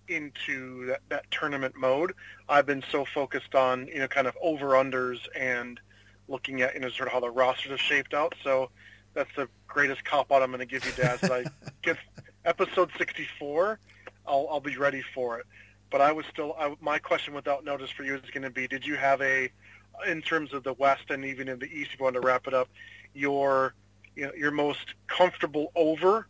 into 0.07 0.87
that, 0.87 1.01
that 1.09 1.31
tournament 1.31 1.75
mode. 1.75 2.13
I've 2.49 2.65
been 2.65 2.83
so 2.91 3.05
focused 3.05 3.55
on 3.55 3.87
you 3.87 3.99
know 3.99 4.07
kind 4.07 4.27
of 4.27 4.37
over 4.41 4.69
unders 4.69 5.19
and 5.35 5.79
looking 6.27 6.61
at 6.61 6.73
you 6.73 6.81
know 6.81 6.89
sort 6.89 7.07
of 7.07 7.13
how 7.13 7.19
the 7.19 7.29
rosters 7.29 7.71
have 7.71 7.79
shaped 7.79 8.13
out. 8.13 8.35
So 8.43 8.69
that's 9.13 9.29
the 9.35 9.47
greatest 9.67 10.03
cop 10.05 10.31
out 10.31 10.41
I'm 10.41 10.49
going 10.49 10.59
to 10.59 10.65
give 10.65 10.85
you. 10.85 10.91
That 10.93 11.23
I 11.31 11.45
get 11.81 11.97
episode 12.45 12.91
64, 12.97 13.79
I'll 14.25 14.47
I'll 14.49 14.59
be 14.59 14.77
ready 14.77 15.03
for 15.13 15.39
it. 15.39 15.45
But 15.89 16.01
I 16.01 16.11
was 16.11 16.25
still 16.31 16.55
I, 16.59 16.75
my 16.81 16.99
question 16.99 17.33
without 17.33 17.63
notice 17.63 17.89
for 17.89 18.03
you 18.03 18.15
is 18.15 18.29
going 18.31 18.43
to 18.43 18.49
be: 18.49 18.67
Did 18.67 18.85
you 18.85 18.95
have 18.95 19.21
a 19.21 19.51
in 20.07 20.21
terms 20.21 20.53
of 20.53 20.63
the 20.63 20.73
West 20.73 21.09
and 21.09 21.23
even 21.23 21.47
in 21.47 21.59
the 21.59 21.67
East, 21.67 21.91
if 21.93 21.99
you 21.99 22.03
want 22.03 22.15
to 22.15 22.21
wrap 22.21 22.47
it 22.47 22.53
up, 22.53 22.69
your 23.13 23.73
you 24.15 24.25
know, 24.25 24.33
your 24.35 24.51
most 24.51 24.95
comfortable 25.07 25.71
over 25.75 26.27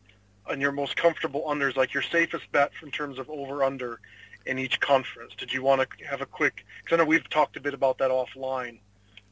and 0.50 0.62
your 0.62 0.72
most 0.72 0.96
comfortable 0.96 1.44
unders, 1.48 1.76
like 1.76 1.94
your 1.94 2.04
safest 2.04 2.52
bet 2.52 2.72
in 2.82 2.92
terms 2.92 3.20
of 3.20 3.30
over 3.30 3.64
under 3.64 4.00
in 4.46 4.60
each 4.60 4.80
conference. 4.80 5.34
Did 5.38 5.54
you 5.54 5.64
want 5.64 5.82
to 5.82 6.06
have 6.06 6.22
a 6.22 6.26
quick? 6.26 6.66
Because 6.84 6.96
I 6.96 6.98
know 6.98 7.06
we've 7.08 7.30
talked 7.30 7.56
a 7.58 7.62
bit 7.62 7.74
about 7.74 7.98
that 8.00 8.12
offline. 8.12 8.80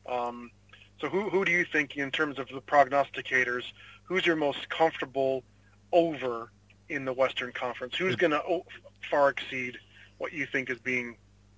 Um, 0.07 0.51
so 0.99 1.09
who 1.09 1.29
who 1.29 1.43
do 1.45 1.51
you 1.51 1.65
think 1.65 1.97
in 1.97 2.11
terms 2.11 2.39
of 2.39 2.47
the 2.47 2.61
prognosticators? 2.61 3.63
Who's 4.03 4.25
your 4.25 4.35
most 4.35 4.69
comfortable 4.69 5.43
over 5.91 6.51
in 6.89 7.05
the 7.05 7.13
Western 7.13 7.51
Conference? 7.51 7.95
Who's 7.95 8.15
going 8.15 8.31
to 8.31 8.61
far 9.09 9.29
exceed 9.29 9.77
what 10.17 10.33
you 10.33 10.45
think 10.45 10.69
is 10.69 10.79
being? 10.79 11.15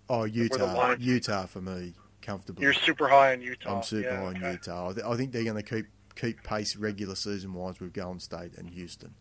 Oh, 0.10 0.24
Utah, 0.26 0.95
Utah 0.99 1.45
for 1.45 1.62
me, 1.62 1.93
comfortably. 2.22 2.64
You're 2.64 2.74
super 2.74 3.08
high 3.08 3.34
on 3.34 3.41
Utah. 3.41 3.78
I'm 3.78 3.84
super 3.84 4.10
Yeah, 4.10 4.18
high 4.18 4.26
on 4.26 4.38
okay. 4.38 4.51
Utah. 4.51 4.89
I, 4.89 4.93
th- 4.93 5.06
I 5.06 5.16
think 5.16 5.32
they're 5.32 5.43
going 5.43 5.62
to 5.62 5.64
keep 5.64 5.88
keep 6.16 6.43
pace 6.43 6.76
regular 6.76 7.16
season 7.16 7.54
wise 7.54 7.80
with 7.80 7.93
Golden 7.93 8.20
State 8.20 8.56
and 8.58 8.70
Houston. 8.70 9.16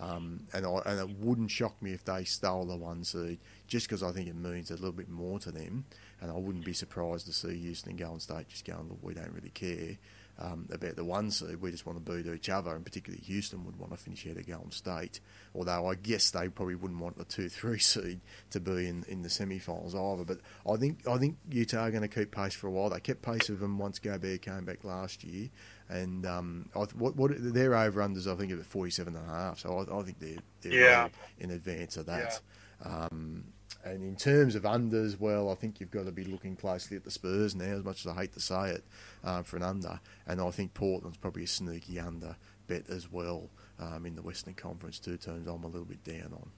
Um, 0.00 0.40
and 0.52 0.66
I, 0.66 0.82
and 0.86 1.00
it 1.00 1.16
wouldn't 1.18 1.50
shock 1.50 1.80
me 1.80 1.92
if 1.92 2.04
they 2.04 2.24
stole 2.24 2.66
the 2.66 2.76
one 2.76 3.04
seed, 3.04 3.38
just 3.68 3.88
because 3.88 4.02
I 4.02 4.10
think 4.12 4.28
it 4.28 4.34
means 4.34 4.70
a 4.70 4.74
little 4.74 4.92
bit 4.92 5.08
more 5.08 5.38
to 5.40 5.50
them. 5.50 5.84
And 6.20 6.30
I 6.30 6.34
wouldn't 6.34 6.64
be 6.64 6.72
surprised 6.72 7.26
to 7.26 7.32
see 7.32 7.56
Houston 7.60 7.90
and 7.90 7.98
Golden 7.98 8.20
State 8.20 8.48
just 8.48 8.64
going, 8.64 8.88
look, 8.88 8.98
we 9.02 9.14
don't 9.14 9.32
really 9.32 9.50
care 9.50 9.96
um, 10.38 10.68
about 10.72 10.96
the 10.96 11.04
one 11.04 11.30
seed. 11.30 11.60
We 11.60 11.70
just 11.70 11.86
want 11.86 12.04
to 12.04 12.12
beat 12.12 12.26
each 12.32 12.48
other, 12.48 12.74
and 12.74 12.84
particularly 12.84 13.22
Houston 13.24 13.64
would 13.64 13.78
want 13.78 13.92
to 13.92 13.98
finish 13.98 14.24
ahead 14.24 14.38
of 14.38 14.46
Golden 14.46 14.72
State. 14.72 15.20
Although 15.54 15.86
I 15.86 15.94
guess 15.94 16.30
they 16.30 16.48
probably 16.48 16.74
wouldn't 16.74 17.00
want 17.00 17.16
the 17.16 17.24
two 17.24 17.48
three 17.50 17.78
seed 17.78 18.20
to 18.50 18.60
be 18.60 18.88
in, 18.88 19.04
in 19.08 19.22
the 19.22 19.30
semi-finals 19.30 19.94
either. 19.94 20.24
But 20.24 20.38
I 20.68 20.76
think 20.76 21.06
I 21.08 21.18
think 21.18 21.36
Utah 21.50 21.84
are 21.84 21.90
going 21.90 22.02
to 22.02 22.08
keep 22.08 22.32
pace 22.32 22.54
for 22.54 22.66
a 22.66 22.70
while. 22.70 22.90
They 22.90 23.00
kept 23.00 23.22
pace 23.22 23.48
with 23.48 23.60
them 23.60 23.78
once 23.78 23.98
Gobert 23.98 24.42
came 24.42 24.64
back 24.64 24.84
last 24.84 25.24
year, 25.24 25.50
and 25.94 26.26
um, 26.26 26.68
I, 26.74 26.80
th- 26.80 26.94
what, 26.96 27.16
what 27.16 27.30
their 27.36 27.74
over 27.74 28.00
unders 28.02 28.30
I 28.30 28.34
think 28.36 28.52
are 28.52 28.58
at 28.58 28.66
forty 28.66 28.90
seven 28.90 29.14
and 29.16 29.24
a 29.30 29.32
half. 29.32 29.60
So 29.60 29.78
I, 29.78 29.98
I 29.98 30.02
think 30.02 30.18
they're 30.18 30.38
they're 30.60 30.72
Yeah. 30.72 31.08
in 31.38 31.50
advance 31.50 31.96
of 31.96 32.06
that. 32.06 32.40
Um, 32.84 33.44
and 33.84 34.02
in 34.02 34.16
terms 34.16 34.54
of 34.54 34.62
unders, 34.62 35.18
well, 35.20 35.50
I 35.50 35.54
think 35.54 35.78
you've 35.78 35.90
got 35.90 36.06
to 36.06 36.12
be 36.12 36.24
looking 36.24 36.56
closely 36.56 36.96
at 36.96 37.04
the 37.04 37.10
Spurs 37.10 37.54
now, 37.54 37.64
as 37.76 37.84
much 37.84 38.04
as 38.06 38.12
I 38.12 38.14
hate 38.22 38.32
to 38.32 38.40
say 38.40 38.70
it, 38.70 38.84
uh, 39.22 39.42
for 39.42 39.56
an 39.58 39.62
under. 39.62 40.00
And 40.26 40.40
I 40.40 40.50
think 40.50 40.72
Portland's 40.74 41.18
probably 41.18 41.44
a 41.44 41.46
sneaky 41.46 42.00
under 42.00 42.36
bet 42.66 42.88
as 42.88 43.12
well 43.12 43.50
um, 43.78 44.06
in 44.06 44.16
the 44.16 44.22
Western 44.22 44.54
Conference. 44.54 44.98
Two 44.98 45.16
teams 45.18 45.46
I'm 45.46 45.64
a 45.64 45.66
little 45.66 45.84
bit 45.84 46.02
down 46.02 46.32
on. 46.32 46.50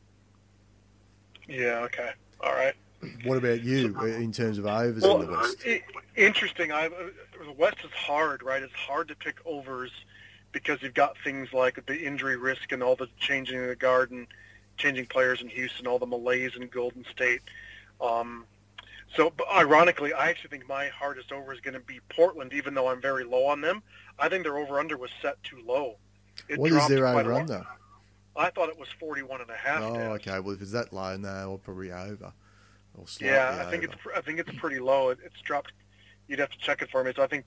Yeah. 1.48 1.80
Okay. 1.84 2.10
All 2.40 2.52
right. 2.54 2.74
What 3.24 3.38
about 3.38 3.62
you 3.62 3.94
uh, 4.00 4.04
in 4.06 4.32
terms 4.32 4.58
of 4.58 4.66
overs 4.66 5.02
Well, 5.02 5.20
in 5.22 5.30
the 5.30 5.32
West? 5.36 5.64
interesting. 6.16 6.72
I, 6.72 6.86
uh, 6.86 6.90
the 7.44 7.52
West 7.52 7.78
is 7.84 7.90
hard, 7.92 8.42
right? 8.42 8.62
It's 8.62 8.72
hard 8.72 9.08
to 9.08 9.14
pick 9.14 9.36
overs 9.44 9.90
because 10.52 10.82
you've 10.82 10.94
got 10.94 11.16
things 11.22 11.52
like 11.52 11.84
the 11.86 11.96
injury 11.96 12.36
risk 12.36 12.72
and 12.72 12.82
all 12.82 12.96
the 12.96 13.08
changing 13.18 13.60
of 13.60 13.68
the 13.68 13.76
guard 13.76 14.10
and 14.10 14.26
changing 14.76 15.06
players 15.06 15.40
in 15.42 15.48
Houston, 15.48 15.86
all 15.86 15.98
the 15.98 16.06
malaise 16.06 16.52
in 16.56 16.66
Golden 16.68 17.04
State. 17.10 17.42
Um, 18.00 18.44
so, 19.14 19.32
but 19.36 19.46
ironically, 19.54 20.12
I 20.12 20.28
actually 20.28 20.50
think 20.50 20.68
my 20.68 20.88
hardest 20.88 21.32
over 21.32 21.52
is 21.52 21.60
going 21.60 21.74
to 21.74 21.80
be 21.80 22.00
Portland, 22.08 22.52
even 22.52 22.74
though 22.74 22.88
I'm 22.88 23.00
very 23.00 23.24
low 23.24 23.46
on 23.46 23.60
them. 23.60 23.82
I 24.18 24.28
think 24.28 24.44
their 24.44 24.56
over-under 24.56 24.96
was 24.96 25.10
set 25.22 25.42
too 25.42 25.58
low. 25.66 25.96
It 26.48 26.58
What 26.58 26.72
is 26.72 26.88
their 26.88 27.06
over-under? 27.06 27.66
I 28.36 28.50
thought 28.50 28.68
it 28.68 28.78
was 28.78 28.88
41 29.00 29.40
and 29.40 29.50
a 29.50 29.54
half. 29.54 29.82
Oh, 29.82 29.94
Dad. 29.94 30.10
okay. 30.12 30.40
Well, 30.40 30.54
if 30.54 30.60
it's 30.60 30.72
that 30.72 30.92
low, 30.92 31.16
no, 31.16 31.28
I'll 31.28 31.58
probably 31.58 31.90
over. 31.92 32.32
Yeah, 33.26 33.62
I 33.66 33.70
think 33.70 33.84
it's 33.84 33.94
pr- 33.94 34.12
I 34.16 34.20
think 34.20 34.38
it's 34.38 34.50
pretty 34.58 34.78
low. 34.78 35.10
It, 35.10 35.18
it's 35.24 35.40
dropped. 35.42 35.72
You'd 36.28 36.38
have 36.38 36.50
to 36.50 36.58
check 36.58 36.82
it 36.82 36.90
for 36.90 37.04
me. 37.04 37.12
So 37.14 37.22
I 37.22 37.26
think 37.26 37.44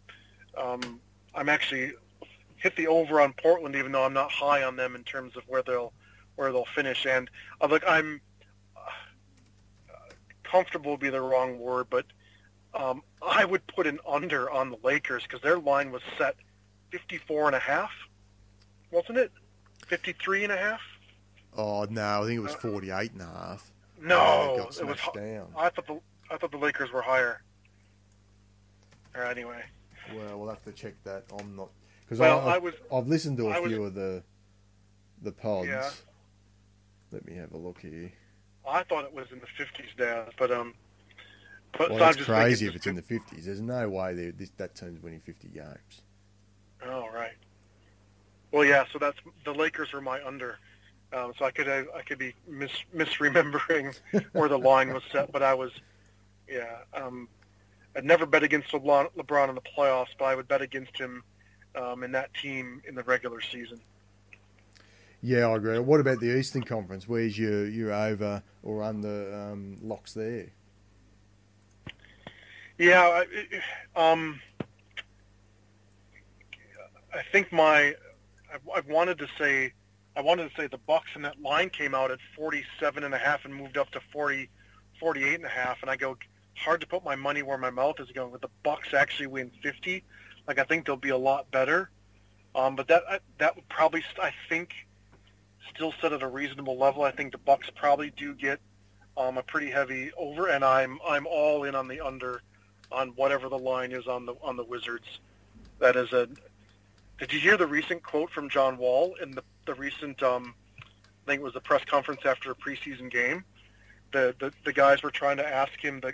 um, 0.58 1.00
I'm 1.36 1.50
actually 1.50 1.94
hit 2.56 2.76
the 2.76 2.88
over 2.88 3.22
on 3.22 3.34
Portland, 3.34 3.76
even 3.76 3.92
though 3.92 4.04
I'm 4.06 4.14
not 4.14 4.32
high 4.32 4.64
on 4.64 4.76
them 4.76 4.96
in 4.96 5.04
terms 5.04 5.36
of 5.36 5.44
where 5.48 5.62
they'll 5.64 5.94
where 6.36 6.52
they'll 6.52 6.66
finish. 6.66 7.06
And 7.06 7.30
uh, 7.62 7.68
look, 7.68 7.84
I'm 7.88 8.22
uh, 8.78 10.02
comfortable 10.44 10.92
would 10.92 11.00
be 11.00 11.10
the 11.10 11.22
wrong 11.22 11.60
word, 11.60 11.88
but 11.90 12.06
um, 12.74 13.02
I 13.22 13.46
would 13.46 13.66
put 13.68 13.88
an 13.88 14.00
under 14.08 14.50
on 14.50 14.70
the 14.70 14.78
Lakers 14.84 15.24
because 15.24 15.42
their 15.42 15.58
line 15.58 15.92
was 15.92 16.02
set 16.18 16.36
54 16.92 17.48
and 17.48 17.56
a 17.56 17.60
half, 17.60 17.92
wasn't 18.92 19.18
it? 19.18 19.32
53 19.88 20.44
and 20.46 20.54
a 20.54 20.58
half? 20.58 20.82
Oh 21.58 21.86
no, 21.90 22.24
I 22.24 22.26
think 22.26 22.38
it 22.38 22.42
was 22.42 22.56
48 22.56 23.12
and 23.14 23.22
a 23.22 23.26
half. 23.26 23.72
No, 24.02 24.68
it 24.70 24.86
was. 24.86 25.00
down. 25.14 25.48
I 25.58 25.70
thought 25.70 25.88
the 25.88 26.00
I 26.32 26.38
thought 26.38 26.52
the 26.52 26.58
Lakers 26.58 26.92
were 26.92 27.02
higher. 27.02 27.42
Or 29.16 29.24
anyway, 29.24 29.64
Well, 30.16 30.40
we'll 30.40 30.50
have 30.50 30.64
to 30.66 30.72
check 30.72 30.94
that. 31.04 31.26
I'm 31.38 31.56
not 31.56 31.70
because 32.06 32.20
well, 32.20 32.48
I, 32.48 32.56
I 32.56 32.58
was 32.60 32.74
I've 32.94 33.08
listened 33.08 33.38
to 33.38 33.48
a 33.50 33.52
I 33.52 33.60
was- 33.60 33.72
few 33.72 33.84
of 33.84 33.94
the 33.96 34.24
the 35.22 35.32
pods. 35.32 35.68
Yeah. 35.68 35.90
Let 37.12 37.26
me 37.26 37.36
have 37.36 37.52
a 37.54 37.58
look 37.58 37.82
here. 37.82 38.12
I 38.68 38.84
thought 38.84 39.04
it 39.06 39.14
was 39.14 39.26
in 39.32 39.40
the 39.40 39.48
50s, 39.48 39.98
Dad, 39.98 40.30
but 40.38 40.52
um, 40.52 40.76
but 41.78 41.90
Well, 41.90 41.90
so 41.90 41.94
I'm 41.96 42.00
that's 42.00 42.18
just 42.18 42.30
crazy 42.30 42.68
if 42.68 42.76
it's 42.76 42.86
in 42.86 42.96
the 42.96 43.02
50s. 43.02 43.46
There's 43.46 43.62
no 43.62 43.90
way 43.90 44.14
they- 44.14 44.30
this, 44.32 44.52
that 44.58 44.76
team's 44.76 45.02
winning 45.02 45.20
50 45.20 45.48
games. 45.50 46.02
Oh 46.86 47.08
right. 47.14 47.34
Well, 48.52 48.64
yeah. 48.66 48.86
So 48.94 49.00
that's 49.00 49.18
the 49.44 49.54
Lakers 49.54 49.94
are 49.94 50.02
my 50.02 50.24
under. 50.24 50.58
Um, 51.12 51.34
so 51.38 51.46
I 51.46 51.52
could 51.52 51.68
I, 51.68 51.86
I 51.96 52.02
could 52.04 52.20
be 52.20 52.34
mis, 52.48 52.72
misremembering 52.96 53.98
where 54.34 54.48
the 54.50 54.60
line 54.60 54.94
was 54.94 55.04
set, 55.12 55.32
but 55.32 55.42
I 55.42 55.54
was, 55.54 55.72
yeah. 56.48 56.78
Um, 56.94 57.28
I'd 57.96 58.06
never 58.06 58.26
bet 58.26 58.44
against 58.44 58.72
LeBron, 58.72 59.10
LeBron 59.18 59.50
in 59.50 59.56
the 59.56 59.62
playoffs, 59.62 60.10
but 60.18 60.26
I 60.26 60.36
would 60.36 60.48
bet 60.48 60.62
against 60.62 60.98
him 60.98 61.24
um, 61.76 62.04
in 62.04 62.12
that 62.12 62.34
team 62.36 62.82
in 62.88 62.94
the 62.94 63.04
regular 63.04 63.42
season. 63.42 63.82
Yeah, 65.22 65.48
I 65.48 65.56
agree. 65.56 65.80
What 65.80 66.00
about 66.00 66.20
the 66.20 66.38
Eastern 66.38 66.64
Conference? 66.64 67.08
Where's 67.08 67.38
your, 67.38 67.68
your 67.68 67.92
over 67.92 68.42
or 68.64 68.84
under 68.84 69.34
um, 69.52 69.78
locks 69.82 70.14
there? 70.14 70.48
Yeah, 72.78 73.24
I, 73.96 74.12
um, 74.12 74.40
I 77.14 77.22
think 77.32 77.52
my 77.52 77.96
I, 78.54 78.78
I 78.78 78.80
wanted 78.88 79.18
to 79.18 79.28
say 79.38 79.74
I 80.20 80.22
wanted 80.22 80.50
to 80.50 80.62
say 80.62 80.68
the 80.68 80.78
Bucks 80.78 81.12
and 81.16 81.24
that 81.24 81.42
line 81.42 81.70
came 81.70 81.96
out 81.96 82.12
at 82.12 82.20
47 82.36 83.06
and 83.06 83.14
a 83.14 83.18
half 83.18 83.46
and 83.46 83.56
moved 83.56 83.78
up 83.78 83.90
to 83.92 84.02
40 84.12 84.50
48 85.00 85.36
and 85.36 85.46
a 85.46 85.48
half 85.48 85.78
and 85.82 85.90
I 85.90 85.96
go 85.96 86.18
hard 86.56 86.82
to 86.82 86.88
put 86.88 87.06
my 87.06 87.16
money 87.16 87.42
where 87.42 87.58
my 87.58 87.70
mouth 87.70 88.02
is 88.02 88.12
going 88.12 88.30
with 88.30 88.42
the 88.42 88.50
Bucks 88.62 88.94
actually 88.94 89.28
win 89.28 89.50
50 89.64 90.04
like 90.46 90.60
I 90.60 90.66
think 90.66 90.86
they'll 90.86 90.98
be 90.98 91.12
a 91.12 91.18
lot 91.18 91.50
better 91.52 91.90
um, 92.54 92.76
but 92.76 92.90
that 92.90 93.22
that 93.38 93.56
would 93.56 93.70
probably 93.70 94.04
I 94.22 94.34
think 94.50 94.74
still 95.74 95.94
set 96.02 96.12
at 96.12 96.22
a 96.22 96.28
reasonable 96.28 96.78
level 96.78 97.04
I 97.04 97.12
think 97.12 97.32
the 97.32 97.38
Bucks 97.38 97.70
probably 97.74 98.10
do 98.10 98.36
get 98.36 98.60
um, 99.16 99.38
a 99.38 99.44
pretty 99.44 99.72
heavy 99.72 100.12
over 100.18 100.50
and 100.50 100.66
I'm 100.66 101.00
I'm 101.08 101.28
all 101.28 101.64
in 101.64 101.76
on 101.76 101.88
the 101.88 102.02
under 102.02 102.42
on 102.92 103.12
whatever 103.16 103.48
the 103.48 103.58
line 103.58 103.94
is 103.94 104.06
on 104.06 104.26
the 104.26 104.34
on 104.42 104.58
the 104.58 104.66
Wizards. 104.66 105.22
That 105.80 105.96
is 105.96 106.12
a. 106.12 106.28
Did 107.20 107.34
you 107.34 107.40
hear 107.40 107.56
the 107.56 107.68
recent 107.68 108.04
quote 108.04 108.32
from 108.32 108.50
John 108.50 108.78
Wall 108.78 109.16
in 109.22 109.32
the 109.32 109.44
the 109.70 109.76
recent? 109.76 110.22
Um, 110.24 110.56
I 110.82 111.32
think 111.32 111.42
it 111.42 111.44
was 111.44 111.54
the 111.54 111.62
press 111.62 111.86
conference 111.86 112.22
after 112.26 112.52
a 112.52 112.56
preseason 112.56 113.10
game. 113.10 113.44
The 114.12 114.36
the, 114.40 114.52
the 114.66 114.74
guys 114.74 115.04
were 115.04 115.12
trying 115.12 115.38
to 115.38 115.48
ask 115.48 115.80
him 115.80 116.00
the 116.02 116.14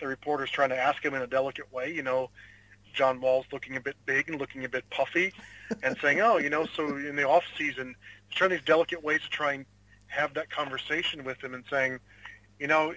the 0.00 0.08
reporters 0.08 0.50
trying 0.50 0.70
to 0.70 0.78
ask 0.78 1.04
him 1.04 1.14
in 1.14 1.22
a 1.22 1.26
delicate 1.26 1.70
way. 1.72 1.92
You 1.92 2.02
know, 2.02 2.30
John 2.94 3.20
Wall's 3.20 3.46
looking 3.52 3.76
a 3.76 3.80
bit 3.80 3.96
big 4.06 4.28
and 4.28 4.40
looking 4.40 4.64
a 4.64 4.68
bit 4.68 4.88
puffy, 4.90 5.32
and 5.82 5.96
saying, 6.00 6.20
"Oh, 6.20 6.38
you 6.38 6.50
know, 6.50 6.66
so 6.74 6.96
in 6.96 7.14
the 7.14 7.28
off 7.28 7.44
season, 7.58 7.94
trying 8.30 8.50
these 8.50 8.62
delicate 8.64 9.02
ways 9.02 9.20
to 9.22 9.28
try 9.28 9.52
and 9.52 9.66
have 10.06 10.32
that 10.34 10.48
conversation 10.50 11.24
with 11.24 11.42
him 11.42 11.54
and 11.54 11.64
saying, 11.68 11.98
you 12.60 12.68
know, 12.68 12.94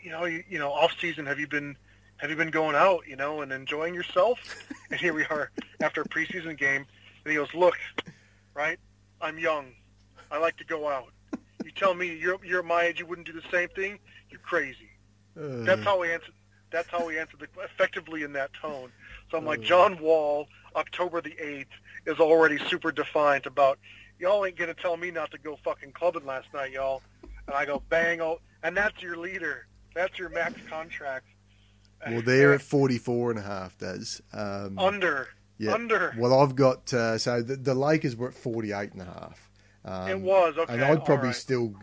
you 0.00 0.10
know, 0.10 0.24
you, 0.24 0.42
you 0.48 0.58
know, 0.58 0.70
off 0.70 0.92
season, 1.00 1.24
have 1.26 1.38
you 1.38 1.46
been 1.46 1.76
have 2.18 2.28
you 2.28 2.36
been 2.36 2.50
going 2.50 2.76
out, 2.76 3.06
you 3.06 3.16
know, 3.16 3.40
and 3.40 3.52
enjoying 3.52 3.94
yourself? 3.94 4.38
and 4.90 5.00
here 5.00 5.14
we 5.14 5.24
are 5.24 5.50
after 5.80 6.02
a 6.02 6.08
preseason 6.08 6.58
game, 6.58 6.84
and 7.24 7.32
he 7.32 7.34
goes, 7.34 7.54
look, 7.54 7.76
right, 8.54 8.78
I'm 9.20 9.38
young, 9.38 9.72
I 10.30 10.38
like 10.38 10.56
to 10.58 10.64
go 10.64 10.88
out. 10.88 11.08
You 11.64 11.70
tell 11.72 11.94
me 11.94 12.14
you're 12.14 12.38
you're 12.44 12.62
my 12.62 12.84
age, 12.84 13.00
you 13.00 13.06
wouldn't 13.06 13.26
do 13.26 13.32
the 13.32 13.42
same 13.50 13.68
thing. 13.70 13.98
You're 14.30 14.40
crazy. 14.40 14.88
Uh, 15.38 15.64
That's 15.64 15.82
how 15.82 16.00
we 16.00 16.12
answered. 16.12 16.34
That's 16.72 16.88
how 16.88 17.06
we 17.06 17.18
answered 17.18 17.40
the, 17.40 17.62
effectively 17.64 18.22
in 18.22 18.32
that 18.34 18.50
tone. 18.60 18.90
So 19.30 19.38
I'm 19.38 19.44
like, 19.44 19.60
Uh. 19.60 19.64
John 19.64 19.98
Wall, 20.00 20.46
October 20.76 21.20
the 21.20 21.36
eighth 21.38 21.68
is 22.06 22.18
already 22.18 22.58
super 22.68 22.92
defiant 22.92 23.46
about 23.46 23.78
y'all 24.18 24.44
ain't 24.46 24.56
gonna 24.56 24.74
tell 24.74 24.96
me 24.96 25.10
not 25.10 25.30
to 25.32 25.38
go 25.38 25.58
fucking 25.64 25.92
clubbing 25.92 26.26
last 26.26 26.46
night, 26.54 26.72
y'all. 26.72 27.02
And 27.46 27.54
I 27.56 27.64
go, 27.66 27.82
bang, 27.88 28.20
oh, 28.20 28.40
and 28.62 28.76
that's 28.76 29.00
your 29.02 29.16
leader. 29.16 29.66
That's 29.94 30.18
your 30.18 30.28
max 30.28 30.54
contract. 30.68 31.26
well, 32.06 32.22
they're 32.22 32.54
at 32.54 32.62
44 32.62 33.30
and 33.30 33.38
a 33.40 33.42
half, 33.42 33.76
Des. 33.78 34.20
Um, 34.32 34.78
under, 34.78 35.28
yeah. 35.60 35.74
under. 35.74 36.14
Well, 36.18 36.40
I've 36.40 36.56
got, 36.56 36.92
uh, 36.92 37.18
so 37.18 37.42
the, 37.42 37.56
the 37.56 37.74
Lakers 37.74 38.16
were 38.16 38.28
at 38.28 38.34
48 38.34 38.92
and 38.92 39.02
a 39.02 39.04
half. 39.04 39.50
Um, 39.84 40.08
it 40.08 40.20
was 40.20 40.56
okay. 40.58 40.74
and 40.74 40.84
I'd 40.84 41.04
probably 41.06 41.28
right. 41.28 41.36
still 41.36 41.74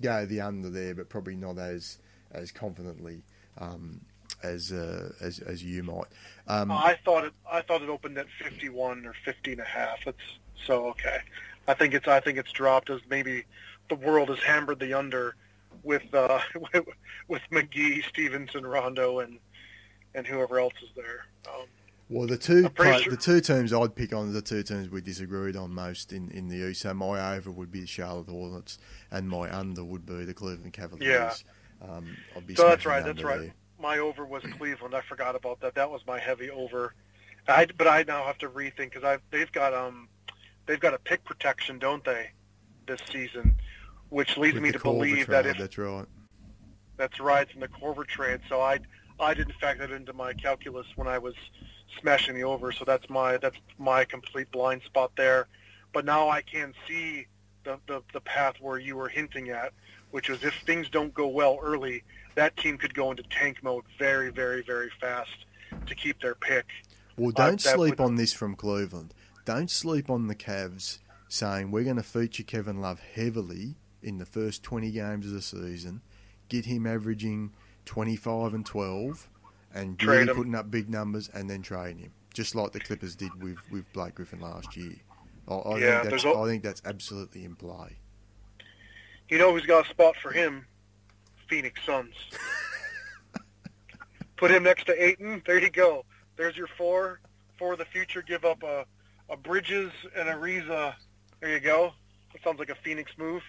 go 0.00 0.26
the 0.26 0.40
under 0.40 0.68
there, 0.68 0.94
but 0.94 1.08
probably 1.08 1.34
not 1.34 1.58
as 1.58 1.98
as 2.32 2.50
confidently 2.50 3.22
um, 3.58 4.00
as, 4.42 4.72
uh, 4.72 5.12
as 5.20 5.38
as 5.38 5.64
you 5.64 5.82
might. 5.82 6.08
Um, 6.46 6.70
I 6.70 6.98
thought 7.04 7.24
it. 7.24 7.32
I 7.50 7.62
thought 7.62 7.80
it 7.80 7.88
opened 7.88 8.18
at 8.18 8.26
51 8.42 9.06
or 9.06 9.14
50 9.24 9.52
and 9.52 9.60
a 9.60 9.64
half. 9.64 10.06
It's 10.06 10.18
so 10.66 10.88
okay. 10.90 11.18
I 11.66 11.74
think 11.74 11.94
it's. 11.94 12.06
I 12.06 12.20
think 12.20 12.36
it's 12.36 12.52
dropped 12.52 12.90
as 12.90 13.00
maybe 13.08 13.44
the 13.88 13.94
world 13.94 14.28
has 14.28 14.40
hammered 14.40 14.78
the 14.78 14.92
under 14.92 15.36
with 15.82 16.14
uh, 16.14 16.38
with 17.28 17.42
McGee, 17.50 18.04
Stephenson, 18.04 18.66
Rondo, 18.66 19.20
and 19.20 19.38
and 20.14 20.26
whoever 20.26 20.58
else 20.58 20.74
is 20.82 20.90
there. 20.94 21.24
Um, 21.48 21.66
well, 22.12 22.26
the 22.26 22.36
two 22.36 22.68
pla- 22.70 22.98
sure- 22.98 23.10
the 23.10 23.16
two 23.16 23.40
teams 23.40 23.72
I'd 23.72 23.94
pick 23.94 24.12
on 24.12 24.28
are 24.28 24.32
the 24.32 24.42
two 24.42 24.62
teams 24.62 24.88
we 24.90 25.00
disagreed 25.00 25.56
on 25.56 25.72
most 25.72 26.12
in, 26.12 26.30
in 26.30 26.48
the 26.48 26.68
East. 26.68 26.82
So 26.82 26.94
my 26.94 27.34
over 27.36 27.50
would 27.50 27.70
be 27.72 27.80
the 27.80 27.86
Charlotte 27.86 28.28
Hornets, 28.28 28.78
and 29.10 29.28
my 29.28 29.50
under 29.50 29.84
would 29.84 30.06
be 30.06 30.24
the 30.24 30.34
Cleveland 30.34 30.72
Cavaliers. 30.72 31.44
Um, 31.80 32.16
I'd 32.36 32.46
be 32.46 32.54
So 32.54 32.68
that's 32.68 32.86
right, 32.86 33.04
that's 33.04 33.22
right. 33.22 33.40
there. 33.40 33.54
my 33.80 33.98
over 33.98 34.24
was 34.24 34.42
Cleveland. 34.56 34.94
I 34.94 35.00
forgot 35.00 35.34
about 35.34 35.60
that. 35.60 35.74
That 35.74 35.90
was 35.90 36.02
my 36.06 36.18
heavy 36.18 36.50
over. 36.50 36.94
I 37.48 37.66
but 37.66 37.88
I 37.88 38.04
now 38.04 38.24
have 38.24 38.38
to 38.38 38.48
rethink 38.48 38.92
because 38.92 39.04
I 39.04 39.18
they've 39.30 39.50
got 39.50 39.74
um 39.74 40.08
they've 40.66 40.78
got 40.78 40.94
a 40.94 40.98
pick 40.98 41.24
protection, 41.24 41.78
don't 41.78 42.04
they, 42.04 42.30
this 42.86 43.00
season, 43.10 43.56
which 44.10 44.36
leads 44.36 44.54
With 44.54 44.62
me 44.62 44.72
to 44.72 44.78
believe 44.78 45.26
that 45.28 45.46
if 45.46 45.58
that's 45.58 45.78
right. 45.78 46.06
That's 46.96 47.18
right, 47.18 47.48
in 47.52 47.60
the 47.60 47.68
Korver 47.68 48.06
trade. 48.06 48.40
So 48.48 48.60
I 48.60 48.78
I 49.18 49.34
didn't 49.34 49.54
factor 49.60 49.86
that 49.86 49.94
into 49.94 50.12
my 50.12 50.32
calculus 50.34 50.86
when 50.94 51.08
I 51.08 51.18
was 51.18 51.34
smashing 52.00 52.34
the 52.34 52.44
over. 52.44 52.72
So 52.72 52.84
that's 52.84 53.08
my 53.10 53.36
that's 53.36 53.56
my 53.78 54.04
complete 54.04 54.50
blind 54.50 54.82
spot 54.82 55.12
there. 55.16 55.48
But 55.92 56.04
now 56.04 56.28
I 56.28 56.40
can 56.42 56.72
see 56.88 57.26
the, 57.64 57.78
the, 57.86 58.02
the 58.12 58.20
path 58.20 58.54
where 58.60 58.78
you 58.78 58.96
were 58.96 59.08
hinting 59.08 59.50
at, 59.50 59.72
which 60.10 60.28
was 60.28 60.42
if 60.42 60.54
things 60.66 60.88
don't 60.88 61.12
go 61.12 61.28
well 61.28 61.58
early, 61.62 62.02
that 62.34 62.56
team 62.56 62.78
could 62.78 62.94
go 62.94 63.10
into 63.10 63.22
tank 63.24 63.62
mode 63.62 63.84
very, 63.98 64.30
very, 64.30 64.62
very 64.62 64.90
fast 65.00 65.44
to 65.86 65.94
keep 65.94 66.20
their 66.20 66.34
pick. 66.34 66.66
Well, 67.16 67.28
Uh, 67.36 67.48
don't 67.48 67.62
that 67.62 67.74
sleep 67.76 67.98
would- 67.98 68.00
on 68.00 68.14
this 68.16 68.32
from 68.32 68.56
Cleveland. 68.56 69.12
Don't 69.44 69.70
sleep 69.70 70.08
on 70.08 70.28
the 70.28 70.34
Cavs 70.34 70.98
saying 71.28 71.70
we're 71.70 71.84
going 71.84 71.96
to 71.96 72.02
feature 72.02 72.42
Kevin 72.42 72.80
Love 72.80 73.00
heavily 73.14 73.76
in 74.02 74.18
the 74.18 74.26
first 74.26 74.62
20 74.62 74.90
games 74.90 75.26
of 75.26 75.32
the 75.32 75.42
season, 75.42 76.00
get 76.48 76.64
him 76.64 76.86
averaging 76.86 77.52
25 77.84 78.54
and 78.54 78.64
12, 78.66 79.28
and 79.74 80.02
really 80.02 80.32
putting 80.32 80.54
up 80.54 80.70
big 80.70 80.88
numbers, 80.90 81.28
and 81.34 81.48
then 81.48 81.62
trading 81.62 81.98
him, 81.98 82.12
just 82.34 82.54
like 82.54 82.72
the 82.72 82.80
Clippers 82.80 83.14
did 83.16 83.30
with, 83.42 83.58
with 83.70 83.90
Blake 83.92 84.14
Griffin 84.14 84.40
last 84.40 84.76
year. 84.76 84.96
I, 85.48 85.54
I, 85.54 85.78
Yeah, 85.78 86.00
think 86.00 86.10
that's, 86.10 86.22
there's 86.22 86.24
a- 86.36 86.38
I 86.38 86.46
think 86.46 86.62
that's 86.62 86.82
absolutely 86.84 87.44
in 87.44 87.56
play. 87.56 87.96
You 89.28 89.38
know 89.38 89.52
who's 89.52 89.64
got 89.66 89.86
a 89.86 89.88
spot 89.88 90.14
for 90.22 90.30
him? 90.30 90.66
Phoenix 91.48 91.80
Suns. 91.86 92.14
Put 94.36 94.50
him 94.50 94.62
next 94.64 94.86
to 94.86 95.02
Ayton. 95.04 95.42
There 95.46 95.58
you 95.60 95.70
go. 95.70 96.04
There's 96.36 96.56
your 96.56 96.66
four 96.78 97.20
for 97.58 97.76
the 97.76 97.84
future. 97.84 98.22
Give 98.22 98.44
up 98.44 98.62
a, 98.62 98.84
a 99.30 99.36
Bridges 99.36 99.92
and 100.16 100.28
Ariza. 100.28 100.94
There 101.40 101.50
you 101.50 101.60
go. 101.60 101.92
That 102.32 102.42
sounds 102.42 102.58
like 102.58 102.70
a 102.70 102.74
Phoenix 102.74 103.12
move. 103.18 103.42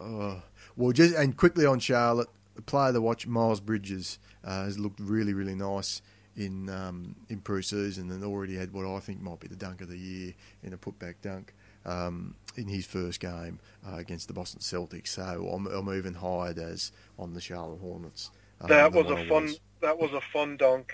Oh, 0.00 0.42
well, 0.76 0.92
just 0.92 1.14
and 1.14 1.36
quickly 1.36 1.64
on 1.64 1.78
Charlotte, 1.78 2.28
the 2.54 2.62
player 2.62 2.92
to 2.92 3.00
watch, 3.00 3.26
Miles 3.26 3.60
Bridges, 3.60 4.18
uh, 4.46 4.64
has 4.64 4.78
looked 4.78 5.00
really, 5.00 5.34
really 5.34 5.54
nice 5.54 6.00
in 6.36 6.68
um, 6.70 7.16
in 7.28 7.40
pre-season 7.40 8.10
and 8.10 8.22
already 8.24 8.54
had 8.56 8.72
what 8.72 8.86
I 8.86 9.00
think 9.00 9.20
might 9.20 9.40
be 9.40 9.48
the 9.48 9.56
dunk 9.56 9.80
of 9.80 9.88
the 9.88 9.98
year 9.98 10.34
in 10.62 10.72
a 10.72 10.76
putback 10.76 11.16
dunk 11.22 11.54
um, 11.84 12.34
in 12.56 12.68
his 12.68 12.86
first 12.86 13.20
game 13.20 13.58
uh, 13.86 13.96
against 13.96 14.28
the 14.28 14.34
Boston 14.34 14.60
Celtics. 14.60 15.08
So 15.08 15.22
I'm, 15.22 15.66
I'm 15.66 15.92
even 15.96 16.14
higher 16.14 16.54
as 16.58 16.92
on 17.18 17.34
the 17.34 17.40
Charlotte 17.40 17.80
Hornets. 17.80 18.30
um, 18.60 18.68
That 18.68 18.92
was 18.92 19.10
a 19.10 19.24
fun. 19.26 19.54
That 19.82 19.98
was 19.98 20.12
a 20.12 20.20
fun 20.32 20.56
dunk. 20.56 20.92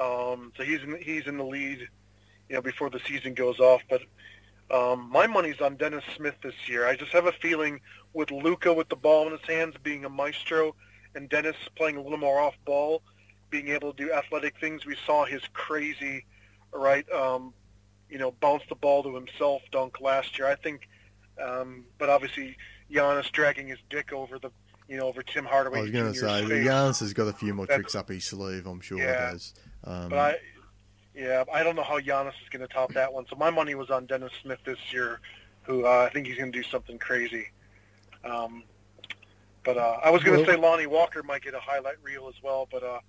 Um, 0.00 0.52
so 0.56 0.62
he's 0.62 0.82
in, 0.82 0.96
he's 1.02 1.26
in 1.26 1.38
the 1.38 1.44
lead, 1.44 1.88
you 2.48 2.54
know, 2.56 2.62
before 2.62 2.90
the 2.90 3.00
season 3.00 3.34
goes 3.34 3.58
off. 3.58 3.82
But 3.90 4.02
Um, 4.70 5.08
my 5.10 5.26
money's 5.26 5.60
on 5.60 5.76
Dennis 5.76 6.04
Smith 6.14 6.36
this 6.42 6.68
year. 6.68 6.86
I 6.86 6.94
just 6.94 7.12
have 7.12 7.26
a 7.26 7.32
feeling 7.32 7.80
with 8.12 8.30
Luka 8.30 8.72
with 8.72 8.88
the 8.90 8.96
ball 8.96 9.26
in 9.26 9.32
his 9.32 9.46
hands, 9.48 9.76
being 9.82 10.04
a 10.04 10.10
maestro, 10.10 10.74
and 11.18 11.28
Dennis 11.28 11.56
playing 11.74 11.96
a 11.96 12.00
little 12.00 12.16
more 12.16 12.38
off 12.38 12.54
ball, 12.64 13.02
being 13.50 13.68
able 13.68 13.92
to 13.92 14.04
do 14.06 14.12
athletic 14.12 14.54
things. 14.60 14.86
We 14.86 14.96
saw 15.04 15.24
his 15.24 15.42
crazy, 15.52 16.24
right, 16.72 17.10
um, 17.10 17.52
you 18.08 18.18
know, 18.18 18.30
bounce 18.40 18.62
the 18.68 18.76
ball 18.76 19.02
to 19.02 19.12
himself 19.14 19.62
dunk 19.72 20.00
last 20.00 20.38
year. 20.38 20.46
I 20.46 20.54
think, 20.54 20.88
um, 21.42 21.84
but 21.98 22.08
obviously 22.08 22.56
Giannis 22.90 23.30
dragging 23.32 23.66
his 23.66 23.78
dick 23.90 24.12
over 24.12 24.38
the, 24.38 24.50
you 24.88 24.96
know, 24.96 25.08
over 25.08 25.22
Tim 25.22 25.44
Hardaway. 25.44 25.80
I 25.80 25.82
was 25.82 25.90
going 25.90 26.12
to 26.12 26.18
say 26.18 26.46
face. 26.46 26.66
Giannis 26.66 27.00
has 27.00 27.12
got 27.12 27.26
a 27.26 27.32
few 27.32 27.52
more 27.52 27.66
tricks 27.66 27.96
up 27.96 28.08
his 28.08 28.24
sleeve. 28.24 28.66
I'm 28.66 28.80
sure 28.80 28.98
Yeah. 28.98 29.26
he 29.26 29.32
does. 29.32 29.54
Um, 29.82 30.08
But 30.10 30.18
I, 30.18 30.36
yeah, 31.16 31.42
I 31.52 31.64
don't 31.64 31.74
know 31.74 31.82
how 31.82 31.98
Giannis 31.98 32.34
is 32.42 32.48
going 32.50 32.66
to 32.66 32.72
top 32.72 32.94
that 32.94 33.12
one. 33.12 33.26
So 33.28 33.34
my 33.34 33.50
money 33.50 33.74
was 33.74 33.90
on 33.90 34.06
Dennis 34.06 34.32
Smith 34.40 34.60
this 34.64 34.78
year, 34.92 35.20
who 35.64 35.84
uh, 35.84 36.06
I 36.08 36.12
think 36.12 36.28
he's 36.28 36.36
going 36.38 36.52
to 36.52 36.62
do 36.62 36.66
something 36.68 36.96
crazy. 36.96 37.48
Um, 38.24 38.62
but 39.64 39.76
uh, 39.76 39.98
I 40.02 40.10
was 40.10 40.22
going 40.22 40.44
to 40.44 40.50
say 40.50 40.56
Lonnie 40.56 40.86
Walker 40.86 41.22
might 41.22 41.42
get 41.42 41.54
a 41.54 41.60
highlight 41.60 41.96
reel 42.02 42.28
as 42.28 42.42
well, 42.42 42.68
but 42.70 42.82
uh, 42.82 43.00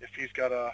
if 0.00 0.10
he's 0.16 0.32
got 0.32 0.52
a, 0.52 0.72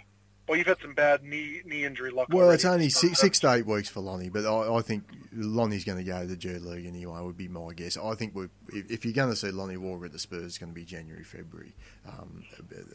well, 0.48 0.56
you've 0.56 0.66
had 0.66 0.80
some 0.80 0.94
bad 0.94 1.22
knee 1.22 1.60
knee 1.64 1.84
injury 1.84 2.10
luck. 2.10 2.28
well, 2.30 2.44
already. 2.44 2.54
it's 2.54 2.64
only 2.64 2.88
six, 2.88 3.20
six 3.20 3.38
to 3.40 3.52
eight 3.52 3.66
weeks 3.66 3.88
for 3.88 4.00
Lonnie, 4.00 4.30
but 4.30 4.46
I, 4.46 4.76
I 4.76 4.80
think 4.80 5.04
Lonnie's 5.32 5.84
going 5.84 5.98
to 5.98 6.04
go 6.04 6.20
to 6.20 6.26
the 6.26 6.36
G 6.36 6.54
League 6.54 6.86
anyway. 6.86 7.20
Would 7.20 7.36
be 7.36 7.48
my 7.48 7.74
guess. 7.74 7.98
I 7.98 8.14
think 8.14 8.34
we, 8.34 8.46
if, 8.72 8.90
if 8.90 9.04
you're 9.04 9.14
going 9.14 9.28
to 9.28 9.36
see 9.36 9.50
Lonnie 9.50 9.76
Walker 9.76 10.06
at 10.06 10.12
the 10.12 10.18
Spurs, 10.18 10.44
it's 10.44 10.58
going 10.58 10.70
to 10.70 10.74
be 10.74 10.84
January, 10.84 11.24
February. 11.24 11.74
Um, 12.08 12.44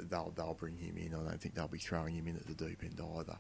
they'll 0.10 0.34
they'll 0.36 0.56
bring 0.56 0.78
him 0.78 0.98
in. 0.98 1.14
I 1.14 1.30
don't 1.30 1.40
think 1.40 1.54
they'll 1.54 1.68
be 1.68 1.78
throwing 1.78 2.16
him 2.16 2.28
in 2.28 2.38
at 2.38 2.48
the 2.48 2.56
deep 2.56 2.84
end 2.84 3.00
either. 3.20 3.38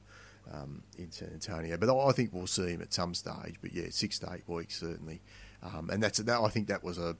Um, 0.51 0.83
in 0.97 1.09
San 1.09 1.29
Antonio, 1.29 1.77
but 1.77 1.89
I 1.89 2.09
I 2.09 2.11
think 2.11 2.33
we'll 2.33 2.47
see 2.47 2.71
him 2.71 2.81
at 2.81 2.93
some 2.93 3.13
stage. 3.13 3.55
But 3.61 3.73
yeah, 3.73 3.85
six 3.91 4.19
to 4.19 4.33
eight 4.33 4.43
weeks 4.45 4.77
certainly, 4.77 5.21
um, 5.63 5.89
and 5.89 6.03
that's 6.03 6.17
that. 6.19 6.41
I 6.41 6.49
think 6.49 6.67
that 6.67 6.83
was 6.83 6.97
a 6.97 7.15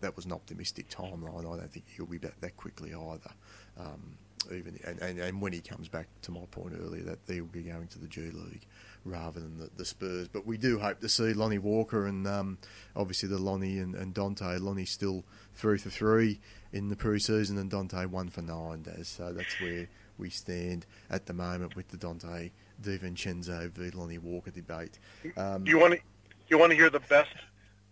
that 0.00 0.16
was 0.16 0.24
an 0.24 0.32
optimistic 0.32 0.88
timeline. 0.88 1.40
I 1.40 1.56
don't 1.56 1.72
think 1.72 1.86
he'll 1.96 2.06
be 2.06 2.18
back 2.18 2.40
that 2.40 2.56
quickly 2.56 2.94
either. 2.94 3.30
Um, 3.78 4.16
even 4.50 4.78
and, 4.86 4.98
and, 5.00 5.18
and 5.18 5.40
when 5.40 5.52
he 5.52 5.60
comes 5.60 5.88
back, 5.88 6.08
to 6.22 6.30
my 6.30 6.40
point 6.50 6.74
earlier, 6.80 7.02
that 7.02 7.18
he'll 7.26 7.44
be 7.44 7.62
going 7.62 7.86
to 7.88 7.98
the 7.98 8.08
G 8.08 8.22
League 8.22 8.64
rather 9.04 9.38
than 9.40 9.58
the, 9.58 9.70
the 9.76 9.84
Spurs. 9.84 10.28
But 10.28 10.46
we 10.46 10.56
do 10.56 10.78
hope 10.78 11.00
to 11.00 11.08
see 11.08 11.34
Lonnie 11.34 11.58
Walker 11.58 12.06
and 12.06 12.26
um, 12.26 12.58
obviously 12.96 13.28
the 13.28 13.38
Lonnie 13.38 13.78
and, 13.78 13.94
and 13.94 14.14
Donte. 14.14 14.60
Lonnie's 14.60 14.90
still 14.90 15.24
three 15.54 15.78
for 15.78 15.90
three 15.90 16.40
in 16.72 16.88
the 16.88 16.96
pre-season, 16.96 17.58
and 17.58 17.70
Donte 17.70 18.06
one 18.06 18.30
for 18.30 18.42
nine. 18.42 18.82
Des. 18.82 19.04
So 19.04 19.32
that's 19.32 19.60
where 19.60 19.88
we 20.16 20.30
stand 20.30 20.86
at 21.10 21.26
the 21.26 21.34
moment 21.34 21.76
with 21.76 21.88
the 21.88 21.96
Donte 21.96 22.50
DiVincenzo 22.82 23.70
v 23.70 23.90
Lonnie 23.90 24.18
Walker 24.18 24.50
debate. 24.50 24.98
Um, 25.36 25.66
You 25.66 25.78
want 25.78 25.94
to, 25.94 26.00
you 26.48 26.58
want 26.58 26.70
to 26.70 26.76
hear 26.76 26.90
the 26.90 27.00
best, 27.00 27.34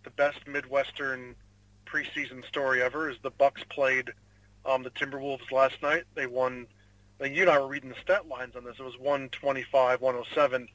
the 0.05 0.11
best 0.11 0.47
Midwestern 0.47 1.35
preseason 1.93 2.47
story 2.47 2.83
ever 2.83 3.11
is 3.11 3.17
the 3.23 3.31
Bucks 3.31 3.63
played 3.69 4.13
um, 4.65 4.83
the 4.83 4.91
Timberwolves 4.91 5.51
last 5.51 5.83
night. 5.83 6.05
They 6.15 6.27
won. 6.27 6.67
Like 7.21 7.35
you 7.35 7.43
and 7.43 7.51
I 7.51 7.59
were 7.59 7.67
reading 7.67 7.89
the 7.89 7.97
stat 8.01 8.29
lines 8.29 8.55
on 8.55 8.63
this. 8.65 8.77
It 8.79 8.85
was 8.85 8.95
125-107. 8.95 10.69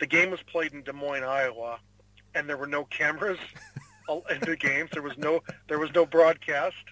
The 0.00 0.06
game 0.06 0.30
was 0.30 0.40
played 0.42 0.72
in 0.72 0.82
Des 0.82 0.94
Moines, 0.94 1.24
Iowa, 1.24 1.78
and 2.34 2.48
there 2.48 2.56
were 2.56 2.66
no 2.66 2.84
cameras 2.84 3.38
in 4.30 4.40
the 4.40 4.56
games. 4.56 4.90
There 4.92 5.02
was 5.02 5.18
no 5.18 5.42
there 5.68 5.78
was 5.78 5.92
no 5.94 6.06
broadcast, 6.06 6.84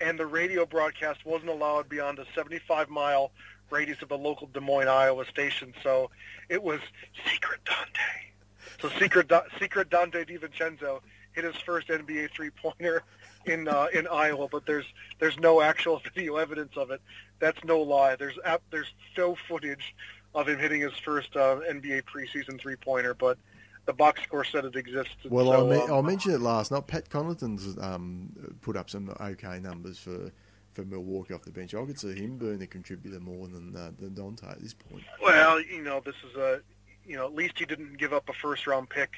and 0.00 0.18
the 0.18 0.26
radio 0.26 0.64
broadcast 0.64 1.26
wasn't 1.26 1.50
allowed 1.50 1.88
beyond 1.88 2.18
a 2.18 2.26
75 2.34 2.88
mile 2.88 3.32
radius 3.70 4.00
of 4.02 4.08
the 4.08 4.18
local 4.18 4.46
Des 4.46 4.60
Moines, 4.60 4.88
Iowa 4.88 5.26
station. 5.26 5.74
So 5.82 6.10
it 6.48 6.62
was 6.62 6.80
secret 7.26 7.60
Donte. 7.64 8.80
So 8.80 8.88
secret 8.98 9.30
secret 9.60 9.90
Donte 9.90 10.26
DiVincenzo 10.26 11.00
hit 11.32 11.44
his 11.44 11.56
first 11.56 11.88
NBA 11.88 12.30
three 12.30 12.50
pointer 12.50 13.02
in 13.46 13.68
uh, 13.68 13.86
in 13.92 14.06
Iowa, 14.06 14.48
but 14.48 14.66
there's 14.66 14.86
there's 15.18 15.38
no 15.38 15.60
actual 15.60 16.00
video 16.14 16.36
evidence 16.36 16.76
of 16.76 16.90
it. 16.90 17.00
That's 17.38 17.62
no 17.64 17.80
lie. 17.80 18.16
There's 18.16 18.38
there's 18.70 18.92
no 19.16 19.36
footage 19.48 19.94
of 20.34 20.48
him 20.48 20.58
hitting 20.58 20.80
his 20.80 20.96
first 21.04 21.36
uh, 21.36 21.60
NBA 21.68 22.04
preseason 22.04 22.60
three 22.60 22.76
pointer, 22.76 23.14
but 23.14 23.38
the 23.84 23.92
box 23.92 24.22
score 24.22 24.44
said 24.44 24.64
it 24.64 24.76
existed. 24.76 25.30
Well, 25.30 25.46
so, 25.46 25.66
I, 25.66 25.70
me- 25.70 25.82
um, 25.82 25.92
I 25.92 26.00
mentioned 26.08 26.34
it 26.34 26.40
last 26.40 26.70
Not 26.70 26.86
Pat 26.86 27.08
Connaughton's 27.08 27.76
um, 27.78 28.56
put 28.60 28.76
up 28.76 28.88
some 28.88 29.14
okay 29.20 29.58
numbers 29.58 29.98
for, 29.98 30.30
for 30.72 30.84
Milwaukee 30.84 31.34
off 31.34 31.42
the 31.42 31.50
bench. 31.50 31.74
I 31.74 31.84
could 31.84 31.98
see 31.98 32.14
him 32.14 32.38
being 32.38 32.62
a 32.62 32.66
contributor 32.66 33.20
more 33.20 33.48
than 33.48 33.74
uh, 33.76 33.90
than 33.98 34.10
Donte 34.10 34.48
at 34.50 34.60
this 34.60 34.74
point. 34.74 35.04
Well, 35.22 35.60
you 35.60 35.82
know, 35.82 36.00
this 36.04 36.14
is 36.30 36.36
a, 36.36 36.60
you 37.04 37.16
know, 37.16 37.26
at 37.26 37.34
least 37.34 37.58
he 37.58 37.64
didn't 37.64 37.98
give 37.98 38.12
up 38.12 38.28
a 38.28 38.32
first 38.32 38.66
round 38.66 38.88
pick 38.88 39.10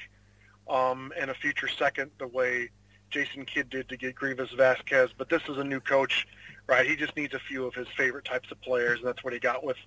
um, 0.69 1.11
and 1.17 1.29
a 1.29 1.33
future 1.33 1.67
second 1.67 2.11
the 2.19 2.27
way 2.27 2.69
Jason 3.09 3.45
Kidd 3.45 3.69
did 3.69 3.87
to 3.89 3.97
get 3.97 4.15
Greivis 4.15 4.55
Vasquez. 4.55 5.11
But 5.17 5.29
this 5.29 5.41
is 5.47 5.57
a 5.57 5.63
new 5.63 5.79
coach, 5.79 6.27
right? 6.67 6.85
He 6.87 6.95
just 6.95 7.15
needs 7.15 7.33
a 7.33 7.39
few 7.39 7.65
of 7.65 7.73
his 7.73 7.87
favorite 7.95 8.25
types 8.25 8.51
of 8.51 8.59
players, 8.61 8.99
and 8.99 9.07
that's 9.07 9.23
what 9.23 9.33
he 9.33 9.39
got 9.39 9.63
with 9.63 9.77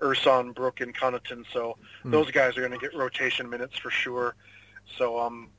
Ersan, 0.00 0.54
Brook, 0.54 0.80
and 0.80 0.94
Connaughton. 0.94 1.44
So 1.52 1.78
Hmm. 2.02 2.10
those 2.10 2.30
guys 2.30 2.56
are 2.56 2.60
going 2.60 2.72
to 2.72 2.78
get 2.78 2.94
rotation 2.94 3.48
minutes 3.48 3.78
for 3.78 3.90
sure. 3.90 4.34
So, 4.98 5.18
um, 5.18 5.50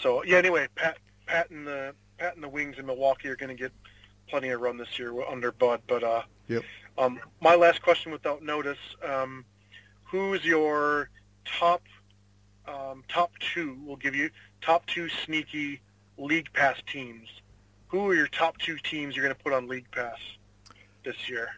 so 0.00 0.22
yeah. 0.24 0.36
Anyway, 0.38 0.68
Pat, 0.74 0.98
Pat 1.26 1.50
and 1.50 1.66
the 1.66 1.94
Pat 2.18 2.34
and 2.34 2.44
the 2.44 2.48
Wings 2.48 2.78
in 2.78 2.86
Milwaukee 2.86 3.28
are 3.28 3.36
going 3.36 3.54
to 3.56 3.60
get 3.60 3.72
plenty 4.28 4.50
of 4.50 4.60
run 4.60 4.76
this 4.76 4.98
year 4.98 5.12
under 5.26 5.50
Bud. 5.52 5.80
But 5.86 6.04
uh, 6.04 6.22
Yep. 6.48 6.62
um, 6.98 7.18
my 7.40 7.54
last 7.54 7.82
question 7.82 8.12
without 8.12 8.42
notice. 8.42 8.78
Um, 9.02 9.44
who's 10.04 10.44
your 10.44 11.08
top 11.44 11.82
um, 12.66 13.04
top 13.08 13.32
two? 13.38 13.76
We'll 13.84 13.96
give 13.96 14.14
you 14.14 14.30
top 14.60 14.86
two 14.86 15.08
sneaky 15.08 15.80
league 16.18 16.52
pass 16.52 16.76
teams. 16.90 17.28
Who 17.88 18.08
are 18.08 18.14
your 18.14 18.28
top 18.28 18.58
two 18.58 18.76
teams 18.78 19.14
you're 19.16 19.24
going 19.24 19.36
to 19.36 19.42
put 19.42 19.52
on 19.52 19.68
league 19.68 19.90
pass 19.90 20.18
this 21.04 21.28
year? 21.28 21.50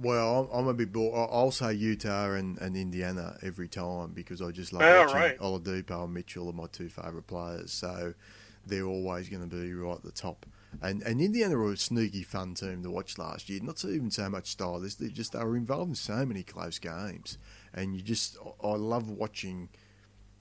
Well, 0.00 0.50
I'm, 0.52 0.60
I'm 0.60 0.68
a 0.68 0.74
bit 0.74 0.92
bored. 0.92 1.14
I- 1.14 1.32
I'll 1.34 1.50
say 1.50 1.72
Utah 1.74 2.32
and, 2.32 2.58
and 2.58 2.76
Indiana 2.76 3.36
every 3.42 3.68
time 3.68 4.12
because 4.12 4.40
I 4.40 4.50
just 4.50 4.72
love 4.72 4.82
Oh, 4.82 5.00
watching 5.00 5.16
right. 5.16 5.38
Oladipo 5.38 6.04
and 6.04 6.14
Mitchell 6.14 6.48
are 6.48 6.52
my 6.52 6.66
two 6.70 6.88
favourite 6.88 7.26
players. 7.26 7.72
So 7.72 8.14
they're 8.66 8.84
always 8.84 9.28
going 9.28 9.48
to 9.48 9.54
be 9.54 9.72
right 9.74 9.96
at 9.96 10.02
the 10.02 10.12
top. 10.12 10.46
And 10.82 11.02
and 11.02 11.20
Indiana 11.22 11.56
were 11.56 11.72
a 11.72 11.76
sneaky 11.78 12.22
fun 12.22 12.52
team 12.52 12.82
to 12.82 12.90
watch 12.90 13.16
last 13.16 13.48
year. 13.48 13.60
Not 13.62 13.78
so 13.78 13.88
even 13.88 14.10
so 14.10 14.28
much 14.28 14.50
stylist. 14.50 15.00
They 15.00 15.08
just 15.08 15.32
they 15.32 15.42
were 15.42 15.56
involved 15.56 15.88
in 15.88 15.94
so 15.94 16.26
many 16.26 16.42
close 16.42 16.78
games, 16.78 17.38
and 17.72 17.96
you 17.96 18.02
just 18.02 18.36
I 18.62 18.72
love 18.72 19.08
watching. 19.08 19.70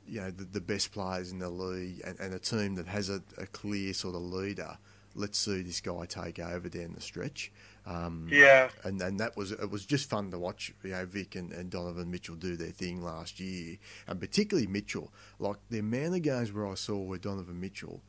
You 0.07 0.21
know 0.21 0.31
the, 0.31 0.45
the 0.45 0.61
best 0.61 0.91
players 0.91 1.31
in 1.31 1.39
the 1.39 1.49
league 1.49 2.01
and, 2.05 2.19
and 2.19 2.33
a 2.33 2.39
team 2.39 2.75
that 2.75 2.87
has 2.87 3.09
a, 3.09 3.21
a 3.37 3.47
clear 3.47 3.93
sort 3.93 4.15
of 4.15 4.21
leader. 4.21 4.77
Let's 5.15 5.39
see 5.39 5.63
this 5.63 5.81
guy 5.81 6.05
take 6.05 6.37
over 6.39 6.69
down 6.69 6.93
the 6.93 7.01
stretch. 7.01 7.51
Um, 7.87 8.27
Yeah, 8.29 8.69
and 8.83 9.01
and 9.01 9.19
that 9.19 9.35
was 9.35 9.51
it 9.51 9.71
was 9.71 9.85
just 9.85 10.09
fun 10.09 10.29
to 10.31 10.39
watch. 10.39 10.73
You 10.83 10.91
know, 10.91 11.05
Vic 11.05 11.35
and, 11.35 11.51
and 11.51 11.69
Donovan 11.69 12.11
Mitchell 12.11 12.35
do 12.35 12.55
their 12.55 12.71
thing 12.71 13.01
last 13.01 13.39
year, 13.39 13.77
and 14.07 14.19
particularly 14.19 14.67
Mitchell. 14.67 15.11
Like 15.39 15.57
the 15.69 15.79
amount 15.79 16.15
of 16.15 16.21
games 16.21 16.51
where 16.51 16.67
I 16.67 16.75
saw 16.75 16.97
where 16.97 17.17
Donovan 17.17 17.59
Mitchell, 17.59 18.01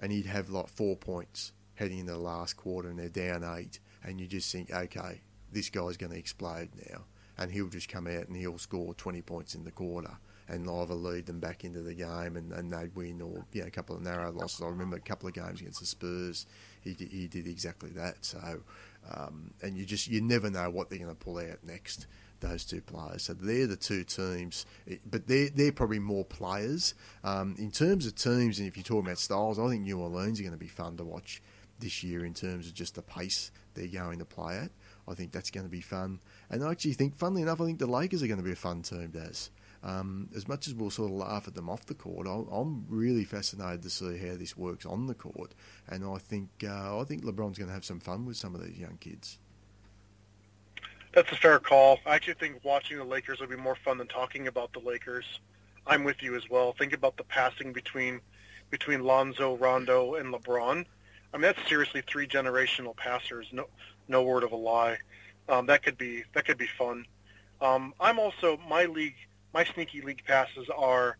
and 0.00 0.12
he'd 0.12 0.26
have 0.26 0.50
like 0.50 0.68
four 0.68 0.96
points 0.96 1.52
heading 1.74 1.98
into 1.98 2.12
the 2.12 2.18
last 2.18 2.56
quarter, 2.56 2.88
and 2.88 2.98
they're 2.98 3.08
down 3.08 3.42
eight, 3.58 3.80
and 4.02 4.20
you 4.20 4.26
just 4.28 4.50
think, 4.50 4.72
okay, 4.72 5.20
this 5.52 5.68
guy's 5.68 5.96
going 5.96 6.12
to 6.12 6.18
explode 6.18 6.70
now, 6.88 7.02
and 7.36 7.50
he'll 7.50 7.68
just 7.68 7.88
come 7.88 8.06
out 8.06 8.28
and 8.28 8.36
he'll 8.36 8.58
score 8.58 8.94
twenty 8.94 9.20
points 9.22 9.54
in 9.54 9.64
the 9.64 9.72
quarter. 9.72 10.16
And 10.46 10.68
either 10.68 10.92
lead 10.94 11.24
them 11.24 11.40
back 11.40 11.64
into 11.64 11.80
the 11.80 11.94
game, 11.94 12.36
and, 12.36 12.52
and 12.52 12.70
they'd 12.70 12.94
win, 12.94 13.22
or 13.22 13.46
you 13.52 13.62
know, 13.62 13.66
a 13.66 13.70
couple 13.70 13.96
of 13.96 14.02
narrow 14.02 14.30
losses. 14.30 14.60
I 14.60 14.66
remember 14.66 14.96
a 14.96 15.00
couple 15.00 15.26
of 15.26 15.34
games 15.34 15.60
against 15.60 15.80
the 15.80 15.86
Spurs, 15.86 16.46
he 16.82 16.92
did, 16.92 17.08
he 17.08 17.26
did 17.26 17.46
exactly 17.46 17.90
that. 17.90 18.24
So, 18.24 18.60
um, 19.10 19.52
and 19.62 19.76
you 19.76 19.86
just 19.86 20.06
you 20.06 20.20
never 20.20 20.50
know 20.50 20.68
what 20.68 20.90
they're 20.90 20.98
going 20.98 21.10
to 21.10 21.16
pull 21.16 21.38
out 21.38 21.64
next. 21.64 22.06
Those 22.40 22.66
two 22.66 22.82
players, 22.82 23.22
so 23.22 23.32
they're 23.32 23.66
the 23.66 23.76
two 23.76 24.04
teams, 24.04 24.66
but 25.10 25.26
they're 25.26 25.48
they're 25.48 25.72
probably 25.72 26.00
more 26.00 26.26
players 26.26 26.92
um, 27.22 27.54
in 27.58 27.70
terms 27.70 28.06
of 28.06 28.16
teams. 28.16 28.58
And 28.58 28.68
if 28.68 28.76
you're 28.76 28.84
talking 28.84 29.06
about 29.06 29.18
styles, 29.18 29.58
I 29.58 29.66
think 29.68 29.82
New 29.84 29.98
Orleans 29.98 30.40
are 30.40 30.42
going 30.42 30.52
to 30.52 30.58
be 30.58 30.68
fun 30.68 30.98
to 30.98 31.04
watch 31.04 31.40
this 31.78 32.04
year 32.04 32.26
in 32.26 32.34
terms 32.34 32.66
of 32.66 32.74
just 32.74 32.96
the 32.96 33.02
pace 33.02 33.50
they're 33.72 33.86
going 33.86 34.18
to 34.18 34.26
play 34.26 34.58
at. 34.58 34.70
I 35.08 35.14
think 35.14 35.32
that's 35.32 35.50
going 35.50 35.64
to 35.64 35.70
be 35.70 35.80
fun, 35.80 36.20
and 36.50 36.62
I 36.62 36.70
actually 36.70 36.92
think, 36.92 37.16
funnily 37.16 37.40
enough, 37.40 37.62
I 37.62 37.64
think 37.64 37.78
the 37.78 37.86
Lakers 37.86 38.22
are 38.22 38.26
going 38.26 38.40
to 38.40 38.44
be 38.44 38.52
a 38.52 38.56
fun 38.56 38.82
team, 38.82 39.08
Daz. 39.08 39.50
Um, 39.84 40.30
as 40.34 40.48
much 40.48 40.66
as 40.66 40.72
we'll 40.72 40.88
sort 40.88 41.10
of 41.10 41.16
laugh 41.18 41.46
at 41.46 41.54
them 41.54 41.68
off 41.68 41.84
the 41.84 41.94
court, 41.94 42.26
I'm, 42.26 42.48
I'm 42.50 42.86
really 42.88 43.24
fascinated 43.24 43.82
to 43.82 43.90
see 43.90 44.16
how 44.16 44.34
this 44.34 44.56
works 44.56 44.86
on 44.86 45.06
the 45.06 45.14
court, 45.14 45.52
and 45.86 46.02
I 46.06 46.16
think 46.16 46.48
uh, 46.66 46.98
I 46.98 47.04
think 47.04 47.22
LeBron's 47.22 47.58
going 47.58 47.68
to 47.68 47.74
have 47.74 47.84
some 47.84 48.00
fun 48.00 48.24
with 48.24 48.38
some 48.38 48.54
of 48.54 48.64
these 48.64 48.78
young 48.78 48.96
kids. 48.98 49.38
that's 51.12 51.30
a 51.32 51.36
fair 51.36 51.58
call. 51.58 51.98
I 52.06 52.14
actually 52.16 52.34
think 52.34 52.64
watching 52.64 52.96
the 52.98 53.04
Lakers 53.04 53.40
would 53.40 53.50
be 53.50 53.56
more 53.56 53.76
fun 53.76 53.98
than 53.98 54.08
talking 54.08 54.48
about 54.48 54.72
the 54.72 54.80
Lakers. 54.80 55.38
I'm 55.86 56.02
with 56.02 56.22
you 56.22 56.34
as 56.34 56.48
well. 56.48 56.72
Think 56.72 56.92
about 56.94 57.16
the 57.16 57.24
passing 57.24 57.72
between 57.72 58.20
between 58.70 59.02
Lonzo, 59.04 59.56
Rondo, 59.56 60.14
and 60.14 60.32
LeBron. 60.32 60.86
I 61.32 61.36
mean, 61.36 61.42
that's 61.42 61.68
seriously 61.68 62.02
three 62.06 62.26
generational 62.26 62.96
passers. 62.96 63.46
No, 63.52 63.66
no 64.08 64.22
word 64.22 64.44
of 64.44 64.52
a 64.52 64.56
lie. 64.56 64.98
Um, 65.48 65.66
that 65.66 65.82
could 65.82 65.98
be 65.98 66.24
that 66.32 66.46
could 66.46 66.58
be 66.58 66.66
fun. 66.78 67.06
Um, 67.60 67.92
I'm 68.00 68.18
also 68.18 68.58
my 68.68 68.86
league. 68.86 69.16
My 69.54 69.64
sneaky 69.64 70.00
league 70.02 70.22
passes 70.26 70.68
are 70.76 71.16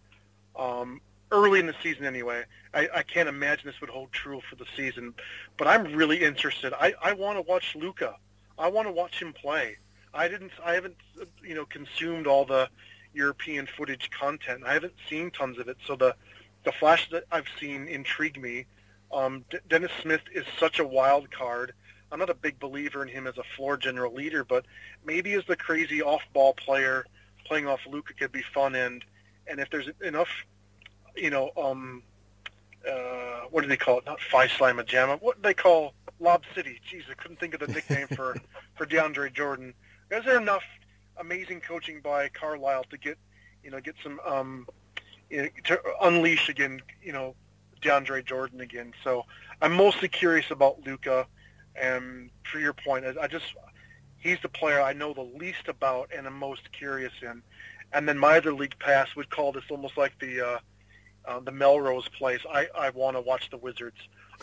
um, 0.57 1.01
early 1.31 1.61
in 1.61 1.67
the 1.67 1.75
season 1.83 2.05
anyway. 2.05 2.43
I, 2.75 2.89
I 2.97 3.03
can't 3.05 3.29
imagine 3.29 3.67
this 3.67 3.81
would 3.81 3.91
hold 3.91 4.13
true 4.13 4.41
for 4.51 4.57
the 4.57 4.67
season, 4.77 5.15
but 5.57 5.69
I'm 5.69 5.95
really 5.95 6.21
interested. 6.21 6.73
I, 6.75 6.95
I 7.01 7.13
want 7.13 7.39
to 7.39 7.43
watch 7.43 7.77
Luka. 7.77 8.17
I 8.59 8.69
want 8.69 8.89
to 8.89 8.93
watch 8.93 9.23
him 9.23 9.33
play. 9.33 9.77
I 10.13 10.27
didn't. 10.27 10.51
I 10.65 10.73
haven't, 10.75 10.97
you 11.43 11.55
know, 11.55 11.65
consumed 11.65 12.27
all 12.27 12.45
the 12.45 12.69
European 13.15 13.69
footage 13.77 14.11
content. 14.11 14.65
I 14.67 14.73
haven't 14.73 14.95
seen 15.09 15.31
tons 15.31 15.59
of 15.59 15.69
it, 15.69 15.77
so 15.87 15.95
the 15.95 16.17
the 16.65 16.73
flash 16.73 17.11
that 17.11 17.25
I've 17.31 17.49
seen 17.61 17.89
intrigue 17.89 18.41
me. 18.41 18.67
Um, 19.13 19.45
D- 19.51 19.59
Dennis 19.69 19.93
Smith 20.03 20.23
is 20.33 20.45
such 20.59 20.81
a 20.81 20.87
wild 20.87 21.31
card. 21.31 21.73
I'm 22.11 22.19
not 22.19 22.31
a 22.31 22.35
big 22.35 22.59
believer 22.59 23.03
in 23.03 23.09
him 23.09 23.27
as 23.27 23.39
a 23.39 23.43
floor 23.57 23.77
general 23.77 24.13
leader, 24.15 24.45
but 24.45 24.65
maybe 25.05 25.35
as 25.35 25.45
the 25.47 25.57
crazy 25.57 26.01
off-ball 26.01 26.55
player 26.55 27.05
playing 27.45 27.67
off 27.67 27.81
Luka 27.91 28.15
could 28.15 28.33
be 28.33 28.43
fun. 28.43 28.75
And 28.75 29.05
and 29.47 29.61
if 29.61 29.71
there's 29.71 29.89
enough, 30.03 30.29
you 31.17 31.31
know, 31.31 31.51
um, 31.57 32.03
uh, 32.89 33.43
what 33.51 33.63
do 33.63 33.69
they 33.69 33.77
call 33.77 33.99
it? 33.99 34.07
Not 34.07 34.21
Phi 34.21 34.47
Slama 34.49 34.87
Jama. 34.87 35.17
What 35.17 35.37
do 35.37 35.43
they 35.49 35.55
call 35.55 35.95
Lob 36.21 36.43
City? 36.55 36.81
Jeez, 36.91 37.03
I 37.11 37.15
couldn't 37.15 37.41
think 37.41 37.55
of 37.55 37.61
the 37.61 37.69
nickname 37.69 38.09
for 38.09 38.37
for 38.77 38.87
DeAndre 38.87 39.33
Jordan. 39.33 39.75
Is 40.11 40.25
there 40.25 40.41
enough 40.41 40.63
amazing 41.19 41.61
coaching 41.61 42.01
by 42.01 42.29
Carlisle 42.29 42.85
to 42.91 42.99
get, 42.99 43.19
you 43.63 43.71
know, 43.71 43.81
get 43.81 43.95
some, 44.03 44.21
um, 44.27 44.67
you 45.31 45.43
know, 45.43 45.49
to 45.65 45.81
unleash 46.03 46.49
again, 46.49 46.81
you 47.03 47.13
know, 47.13 47.35
DeAndre 47.83 48.25
Jordan 48.25 48.61
again. 48.61 48.93
So 49.03 49.25
I'm 49.61 49.73
mostly 49.73 50.09
curious 50.09 50.51
about 50.51 50.85
Luka, 50.85 51.27
And 51.81 52.31
for 52.51 52.59
your 52.59 52.73
point, 52.73 53.05
I 53.21 53.27
just 53.27 53.47
he's 54.25 54.39
the 54.43 54.49
player 54.49 54.81
I 54.81 54.95
know 54.95 55.13
the 55.13 55.21
least 55.21 55.69
about 55.69 56.11
and 56.17 56.27
am 56.27 56.37
most 56.37 56.73
curious 56.73 57.13
in. 57.23 57.43
And 57.93 58.09
then 58.09 58.19
my 58.19 58.39
other 58.39 58.53
league 58.53 58.77
pass 58.81 59.15
would 59.15 59.31
call 59.31 59.53
this 59.53 59.63
almost 59.71 59.97
like 59.97 60.19
the 60.19 60.41
uh, 60.41 60.59
uh, 61.27 61.41
the 61.41 61.53
Melrose 61.53 62.09
place. 62.09 62.41
I, 62.51 62.67
I 62.77 62.91
want 62.91 63.17
to 63.17 63.21
watch 63.21 63.51
the 63.51 63.57
Wizards. 63.57 63.97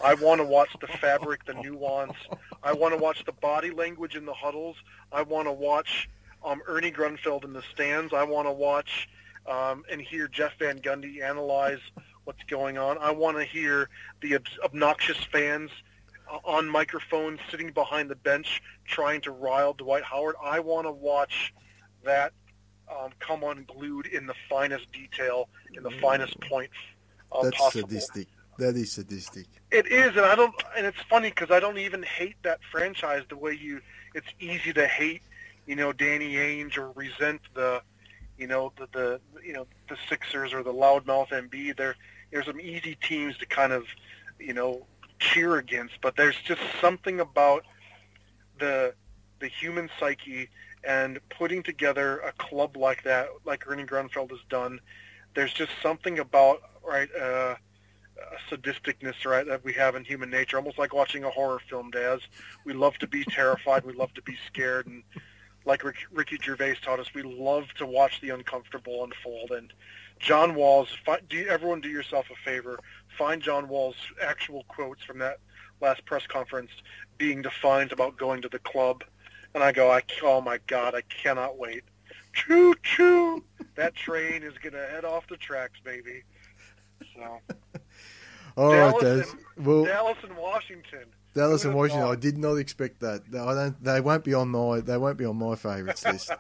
I 0.04 0.14
want 0.14 0.40
to 0.40 0.46
watch 0.46 0.70
the 0.80 0.88
fabric, 0.88 1.46
the 1.46 1.54
nuance. 1.54 2.16
I 2.64 2.72
want 2.74 2.94
to 2.94 2.98
watch 2.98 3.26
the 3.26 3.34
body 3.34 3.72
language 3.72 4.16
in 4.16 4.26
the 4.26 4.34
huddles. 4.34 4.78
I 5.12 5.22
want 5.24 5.48
to 5.48 5.52
watch 5.52 6.10
um, 6.46 6.62
Ernie 6.66 6.92
Grunfeld 6.92 7.44
in 7.44 7.54
the 7.54 7.64
stands. 7.74 8.14
I 8.14 8.24
want 8.24 8.48
to 8.48 8.52
watch 8.52 9.10
um, 9.48 9.84
and 9.92 10.02
hear 10.02 10.28
Jeff 10.28 10.54
Van 10.60 10.80
Gundy 10.80 11.22
analyze 11.22 11.80
what's 12.24 12.44
going 12.44 12.78
on. 12.78 12.98
I 13.00 13.12
want 13.12 13.38
to 13.38 13.44
hear 13.44 13.90
the 14.22 14.36
ob- 14.36 14.46
obnoxious 14.64 15.18
fans 15.26 15.72
on 16.44 16.70
microphones 16.70 17.40
sitting 17.50 17.72
behind 17.72 18.10
the 18.10 18.16
bench 18.16 18.62
trying 18.86 19.22
to 19.22 19.32
rile 19.32 19.74
Dwight 19.74 20.04
Howard. 20.04 20.36
I 20.42 20.60
want 20.60 20.88
to 20.88 20.92
watch 20.92 21.54
that 22.04 22.34
um, 22.90 23.12
come 23.20 23.44
unglued 23.44 24.08
in 24.08 24.26
the 24.26 24.36
finest 24.50 24.92
detail, 24.92 25.50
in 25.74 25.84
the 25.84 25.92
finest 25.92 26.40
point 26.42 26.70
uh, 27.32 27.44
That's 27.44 27.58
possible. 27.58 27.88
sadistic. 27.88 28.28
That 28.58 28.76
is 28.76 28.92
sadistic. 28.92 29.48
It 29.72 29.88
is, 29.88 30.16
and 30.18 30.26
I 30.26 30.36
don't. 30.36 30.54
And 30.78 30.86
it's 30.86 31.02
funny 31.10 31.30
because 31.30 31.52
I 31.52 31.60
don't 31.60 31.78
even 31.78 32.04
hate 32.04 32.36
that 32.44 32.60
franchise 32.72 33.24
the 33.30 33.38
way 33.38 33.54
you. 33.54 33.82
It's 34.14 34.28
easy 34.40 34.74
to 34.74 34.88
hate, 34.88 35.22
you 35.66 35.76
know, 35.76 35.94
Danny 35.94 36.34
Ainge 36.36 36.78
or 36.78 36.92
resent 36.92 37.42
the, 37.54 37.82
you 38.38 38.48
know, 38.48 38.74
the 38.78 38.88
the 38.92 39.22
you 39.44 39.54
know 39.54 39.66
the 39.90 39.98
Sixers 40.10 40.54
or 40.54 40.64
the 40.64 40.74
loudmouth 40.74 41.30
MB. 41.30 41.78
There, 41.78 41.96
there's 42.32 42.46
some 42.46 42.60
easy 42.60 42.96
teams 42.96 43.38
to 43.38 43.46
kind 43.46 43.72
of, 43.72 43.86
you 44.38 44.54
know, 44.54 44.86
cheer 45.22 45.58
against. 45.58 46.02
But 46.02 46.18
there's 46.18 46.36
just 46.44 46.62
something 46.82 47.20
about 47.22 47.64
the 48.60 48.94
the 49.40 49.48
human 49.48 49.90
psyche 50.00 50.50
and 50.84 51.20
putting 51.30 51.64
together 51.64 52.20
a 52.20 52.32
club 52.34 52.76
like 52.76 53.04
that, 53.04 53.30
like 53.46 53.68
Ernie 53.68 53.86
Grunfeld 53.86 54.32
has 54.32 54.40
done. 54.50 54.80
There's 55.36 55.54
just 55.54 55.72
something 55.82 56.20
about 56.20 56.62
right. 56.84 57.10
Uh, 57.16 57.56
a 58.22 58.56
sadisticness, 58.56 59.26
right, 59.26 59.48
that 59.48 59.64
we 59.64 59.74
have 59.74 59.96
in 59.96 60.04
human 60.04 60.30
nature, 60.30 60.58
almost 60.58 60.78
like 60.78 60.94
watching 60.94 61.24
a 61.24 61.30
horror 61.30 61.60
film, 61.70 61.90
Daz. 61.92 62.22
We 62.66 62.74
love 62.74 62.98
to 63.00 63.08
be 63.08 63.24
terrified. 63.24 63.84
We 63.86 63.94
love 63.94 64.14
to 64.14 64.22
be 64.22 64.38
scared. 64.48 64.88
And 64.88 65.04
like 65.66 65.84
Rick, 65.84 65.98
Ricky 66.12 66.38
Gervais 66.42 66.78
taught 66.82 67.00
us, 67.00 67.14
we 67.14 67.24
love 67.24 67.66
to 67.78 67.86
watch 67.86 68.22
the 68.22 68.30
uncomfortable 68.30 69.04
unfold. 69.04 69.52
And 69.52 69.74
John 70.20 70.56
Wall's, 70.56 70.96
do 71.30 71.48
everyone 71.48 71.82
do 71.82 71.90
yourself 71.90 72.28
a 72.32 72.36
favor, 72.46 72.80
find 73.22 73.40
John 73.42 73.68
Wall's 73.68 73.96
actual 74.24 74.64
quotes 74.68 75.04
from 75.04 75.20
that 75.20 75.38
last 75.80 76.04
press 76.06 76.26
conference 76.26 76.72
being 77.20 77.44
defined 77.44 77.92
about 77.92 78.18
going 78.18 78.42
to 78.42 78.50
the 78.50 78.58
club. 78.60 79.04
And 79.54 79.64
I 79.64 79.72
go, 79.72 79.92
I, 79.92 80.02
oh 80.24 80.42
my 80.42 80.58
God, 80.66 80.96
I 80.96 81.02
cannot 81.02 81.58
wait. 81.60 81.84
Choo 82.34 82.74
choo! 82.82 83.44
That 83.76 83.94
train 83.94 84.42
is 84.42 84.58
going 84.58 84.74
to 84.74 84.88
head 84.88 85.06
off 85.06 85.28
the 85.28 85.38
tracks, 85.38 85.80
baby. 85.84 86.24
So. 87.16 87.40
Oh, 88.58 88.64
All 88.66 88.72
right, 88.74 89.00
Dallas 89.00 89.04
Daz. 89.28 89.34
and- 89.56 89.66
Well, 89.66 89.86
Dallas 89.86 90.18
and 90.24 90.36
Washington. 90.36 91.06
Dallas 91.34 91.64
and 91.64 91.74
Washington. 91.74 92.10
I 92.10 92.16
did 92.16 92.38
not 92.38 92.56
expect 92.56 93.00
that. 93.00 93.22
I 93.34 93.54
don't. 93.54 93.82
They 93.82 94.02
won't 94.02 94.26
be 94.26 94.34
on 94.34 94.50
my. 94.50 94.82
They 94.82 94.98
won't 94.98 95.18
be 95.18 95.24
on 95.24 95.38
my 95.38 95.56
favourites 95.56 96.06
list. 96.06 96.32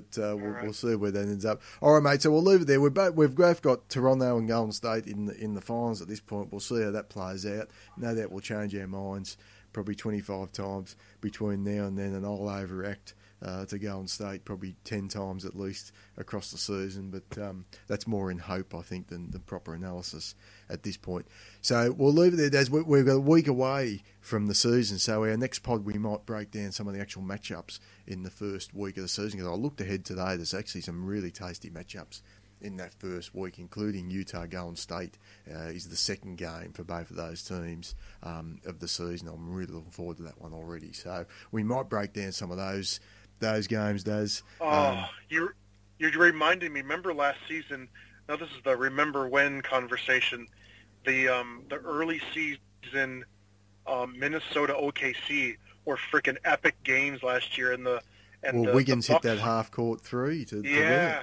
But 0.00 0.22
uh, 0.22 0.36
we'll, 0.36 0.50
right. 0.50 0.62
we'll 0.64 0.72
see 0.72 0.94
where 0.94 1.10
that 1.10 1.20
ends 1.20 1.44
up. 1.44 1.60
All 1.80 1.94
right, 1.94 2.02
mate. 2.02 2.22
So 2.22 2.30
we'll 2.30 2.42
leave 2.42 2.62
it 2.62 2.66
there. 2.66 2.80
We've 2.80 2.94
both, 2.94 3.14
we've 3.14 3.34
both 3.34 3.60
got 3.60 3.88
Toronto 3.88 4.38
and 4.38 4.48
Golden 4.48 4.72
State 4.72 5.06
in 5.06 5.26
the, 5.26 5.36
in 5.36 5.54
the 5.54 5.60
finals 5.60 6.00
at 6.00 6.08
this 6.08 6.20
point. 6.20 6.50
We'll 6.50 6.60
see 6.60 6.82
how 6.82 6.90
that 6.90 7.08
plays 7.08 7.44
out. 7.44 7.68
No 7.96 8.14
doubt 8.14 8.30
we'll 8.30 8.40
change 8.40 8.74
our 8.74 8.86
minds 8.86 9.36
probably 9.72 9.94
25 9.94 10.52
times 10.52 10.96
between 11.20 11.64
now 11.64 11.86
and 11.86 11.98
then, 11.98 12.14
and 12.14 12.24
I'll 12.24 12.48
overact 12.48 13.14
uh, 13.42 13.64
to 13.66 13.78
Golden 13.78 14.08
State 14.08 14.44
probably 14.44 14.76
10 14.84 15.08
times 15.08 15.44
at 15.44 15.56
least 15.56 15.92
across 16.16 16.50
the 16.50 16.58
season. 16.58 17.10
But 17.10 17.42
um, 17.42 17.64
that's 17.86 18.06
more 18.06 18.30
in 18.30 18.38
hope, 18.38 18.74
I 18.74 18.82
think, 18.82 19.08
than, 19.08 19.30
the 19.30 19.38
proper 19.38 19.74
analysis 19.74 20.34
at 20.68 20.82
this 20.82 20.96
point. 20.96 21.26
So 21.60 21.92
we'll 21.92 22.12
leave 22.12 22.34
it 22.38 22.52
there. 22.52 22.64
We- 22.70 22.82
We've 22.82 23.06
got 23.06 23.12
a 23.12 23.20
week 23.20 23.48
away 23.48 24.02
from 24.20 24.46
the 24.46 24.54
season, 24.54 24.98
so 24.98 25.24
our 25.24 25.36
next 25.36 25.60
pod 25.60 25.84
we 25.84 25.94
might 25.94 26.26
break 26.26 26.50
down 26.50 26.72
some 26.72 26.86
of 26.86 26.94
the 26.94 27.00
actual 27.00 27.22
matchups 27.22 27.78
in 28.06 28.22
the 28.22 28.30
first 28.30 28.74
week 28.74 28.96
of 28.96 29.02
the 29.02 29.08
season. 29.08 29.38
Because 29.38 29.48
I 29.48 29.54
looked 29.54 29.80
ahead 29.80 30.04
today, 30.04 30.36
there's 30.36 30.54
actually 30.54 30.82
some 30.82 31.04
really 31.04 31.30
tasty 31.30 31.70
matchups 31.70 32.20
in 32.60 32.76
that 32.76 32.94
first 32.94 33.34
week, 33.34 33.58
including 33.58 34.08
Utah 34.10 34.46
Golden 34.46 34.76
State, 34.76 35.18
uh, 35.52 35.64
is 35.64 35.88
the 35.88 35.96
second 35.96 36.36
game 36.36 36.72
for 36.72 36.84
both 36.84 37.10
of 37.10 37.16
those 37.16 37.42
teams 37.42 37.94
um, 38.22 38.58
of 38.64 38.78
the 38.78 38.88
season. 38.88 39.28
I'm 39.28 39.52
really 39.52 39.72
looking 39.72 39.90
forward 39.90 40.18
to 40.18 40.22
that 40.24 40.40
one 40.40 40.52
already. 40.52 40.92
So 40.92 41.26
we 41.50 41.64
might 41.64 41.88
break 41.88 42.12
down 42.12 42.32
some 42.32 42.50
of 42.50 42.56
those 42.56 43.00
those 43.42 43.66
games, 43.66 44.02
Des. 44.04 44.40
Oh, 44.60 44.68
Um, 44.68 45.04
you're 45.28 45.54
you're 45.98 46.10
reminding 46.12 46.72
me. 46.72 46.80
Remember 46.80 47.12
last 47.12 47.38
season? 47.48 47.88
Now 48.28 48.36
this 48.36 48.48
is 48.48 48.62
the 48.64 48.76
remember 48.76 49.28
when 49.28 49.60
conversation. 49.60 50.46
The 51.04 51.28
um, 51.28 51.64
the 51.68 51.76
early 51.76 52.20
season 52.32 53.24
um, 53.86 54.18
Minnesota 54.18 54.72
OKC 54.74 55.56
were 55.84 55.98
freaking 56.12 56.36
epic 56.44 56.76
games 56.84 57.22
last 57.22 57.58
year, 57.58 57.72
and 57.72 57.84
the 57.84 58.00
and 58.42 58.56
well, 58.62 58.70
the, 58.70 58.72
Wiggins 58.72 59.06
the 59.08 59.14
hit 59.14 59.22
that 59.22 59.38
half 59.38 59.70
court 59.70 60.00
three 60.00 60.44
to, 60.46 60.62
to 60.62 60.68
Yeah, 60.68 61.18
it. 61.18 61.22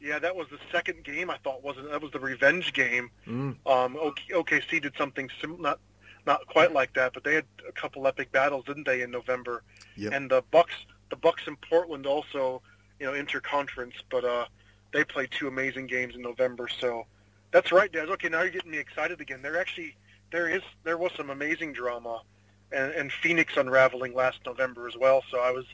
yeah, 0.00 0.18
that 0.18 0.36
was 0.36 0.46
the 0.50 0.58
second 0.70 1.02
game. 1.04 1.30
I 1.30 1.38
thought 1.38 1.62
wasn't 1.62 1.90
that 1.90 2.00
was 2.02 2.12
the 2.12 2.20
revenge 2.20 2.72
game. 2.74 3.10
Mm. 3.26 3.56
Um, 3.66 3.96
OKC 4.32 4.82
did 4.82 4.92
something 4.98 5.28
sim- 5.40 5.60
not 5.60 5.80
not 6.26 6.46
quite 6.46 6.72
like 6.72 6.92
that, 6.94 7.14
but 7.14 7.24
they 7.24 7.34
had 7.34 7.46
a 7.66 7.72
couple 7.72 8.06
epic 8.06 8.30
battles, 8.32 8.66
didn't 8.66 8.84
they, 8.84 9.00
in 9.00 9.10
November? 9.10 9.62
Yep. 9.96 10.12
And 10.12 10.30
the 10.30 10.44
Bucks, 10.50 10.74
the 11.10 11.16
Bucks 11.16 11.42
in 11.46 11.56
Portland 11.56 12.06
also, 12.06 12.62
you 12.98 13.06
know, 13.06 13.12
interconference, 13.12 13.94
but 14.10 14.24
uh, 14.24 14.46
they 14.92 15.04
played 15.04 15.30
two 15.30 15.48
amazing 15.48 15.86
games 15.86 16.14
in 16.14 16.22
November. 16.22 16.68
So 16.68 17.04
that's 17.50 17.72
right, 17.72 17.90
Dad. 17.92 18.08
Okay, 18.10 18.28
now 18.28 18.42
you're 18.42 18.50
getting 18.50 18.70
me 18.70 18.78
excited 18.78 19.20
again. 19.20 19.42
There 19.42 19.58
actually, 19.60 19.96
there 20.30 20.48
is, 20.48 20.62
there 20.84 20.96
was 20.98 21.10
some 21.16 21.30
amazing 21.30 21.72
drama, 21.72 22.22
and, 22.72 22.92
and 22.92 23.12
Phoenix 23.12 23.56
unraveling 23.56 24.14
last 24.14 24.38
November 24.46 24.86
as 24.88 24.96
well. 24.96 25.22
So 25.30 25.40
I 25.40 25.50
was, 25.50 25.64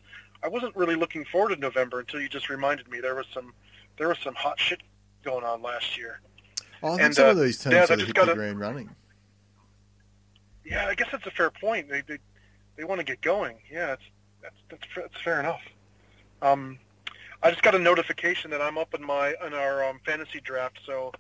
I 0.42 0.48
wasn't 0.48 0.74
really 0.74 0.96
looking 0.96 1.24
forward 1.26 1.54
to 1.54 1.60
November 1.60 2.00
until 2.00 2.20
you 2.20 2.28
just 2.28 2.48
reminded 2.48 2.88
me 2.90 3.00
there 3.00 3.14
was 3.14 3.26
some, 3.32 3.52
there 3.98 4.08
was 4.08 4.18
some 4.24 4.34
hot 4.34 4.58
shit 4.58 4.82
going 5.22 5.44
on 5.44 5.60
last 5.62 5.96
year. 5.98 6.20
Oh, 6.82 6.88
I 6.88 6.90
think 6.92 7.02
And, 7.02 7.14
some 7.14 7.26
uh, 7.26 7.30
of 7.30 7.38
these 7.38 7.58
teams 7.58 7.74
Dad, 7.74 7.82
I 7.82 7.86
sort 7.86 8.00
of 8.00 8.06
just 8.06 8.08
hit 8.08 8.14
gotta- 8.16 8.32
the 8.32 8.36
ground 8.36 8.60
running. 8.60 8.90
Yeah, 10.64 10.86
I 10.86 10.94
guess 10.94 11.08
that's 11.12 11.26
a 11.26 11.30
fair 11.30 11.50
point. 11.50 11.88
They 11.88 12.00
they, 12.00 12.18
they 12.76 12.82
want 12.84 12.98
to 12.98 13.04
get 13.04 13.20
going. 13.20 13.56
Yeah, 13.70 13.86
that's 13.86 14.02
that's 14.46 14.82
that's, 14.94 14.94
that's 14.94 15.22
fair 15.22 15.40
enough. 15.40 15.62
Um, 16.42 16.78
I 17.42 17.50
just 17.50 17.62
got 17.62 17.74
a 17.74 17.78
notification 17.78 18.50
that 18.50 18.60
I'm 18.60 18.78
up 18.78 18.94
in 18.94 19.04
my 19.04 19.34
in 19.44 19.54
our 19.54 19.84
um, 19.84 20.00
fantasy 20.04 20.40
draft. 20.40 20.78
So, 20.86 21.12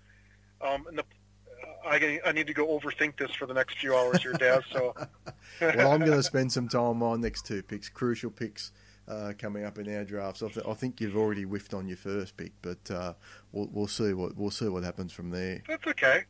um, 0.60 0.86
the, 0.92 1.02
uh, 1.02 1.88
I 1.88 2.20
I 2.24 2.32
need 2.32 2.46
to 2.46 2.54
go 2.54 2.66
overthink 2.78 3.18
this 3.18 3.32
for 3.32 3.46
the 3.46 3.54
next 3.54 3.78
few 3.78 3.94
hours 3.94 4.22
here, 4.22 4.32
Daz. 4.32 4.62
So, 4.72 4.94
well, 5.60 5.92
I'm 5.92 6.00
going 6.00 6.12
to 6.12 6.22
spend 6.22 6.52
some 6.52 6.68
time 6.68 6.82
on 6.82 6.98
my 6.98 7.16
next 7.16 7.46
two 7.46 7.62
picks, 7.62 7.88
crucial 7.88 8.30
picks 8.30 8.72
uh, 9.08 9.32
coming 9.38 9.64
up 9.64 9.78
in 9.78 9.94
our 9.94 10.04
drafts. 10.04 10.42
I, 10.42 10.48
th- 10.48 10.66
I 10.66 10.74
think 10.74 11.00
you've 11.00 11.16
already 11.16 11.42
whiffed 11.42 11.74
on 11.74 11.86
your 11.86 11.96
first 11.96 12.36
pick, 12.36 12.52
but 12.62 12.90
uh, 12.90 13.14
we'll, 13.52 13.68
we'll 13.72 13.86
see 13.86 14.12
what 14.12 14.36
we'll 14.36 14.50
see 14.50 14.68
what 14.68 14.84
happens 14.84 15.12
from 15.12 15.30
there. 15.30 15.62
that's 15.68 15.86
okay. 15.86 16.24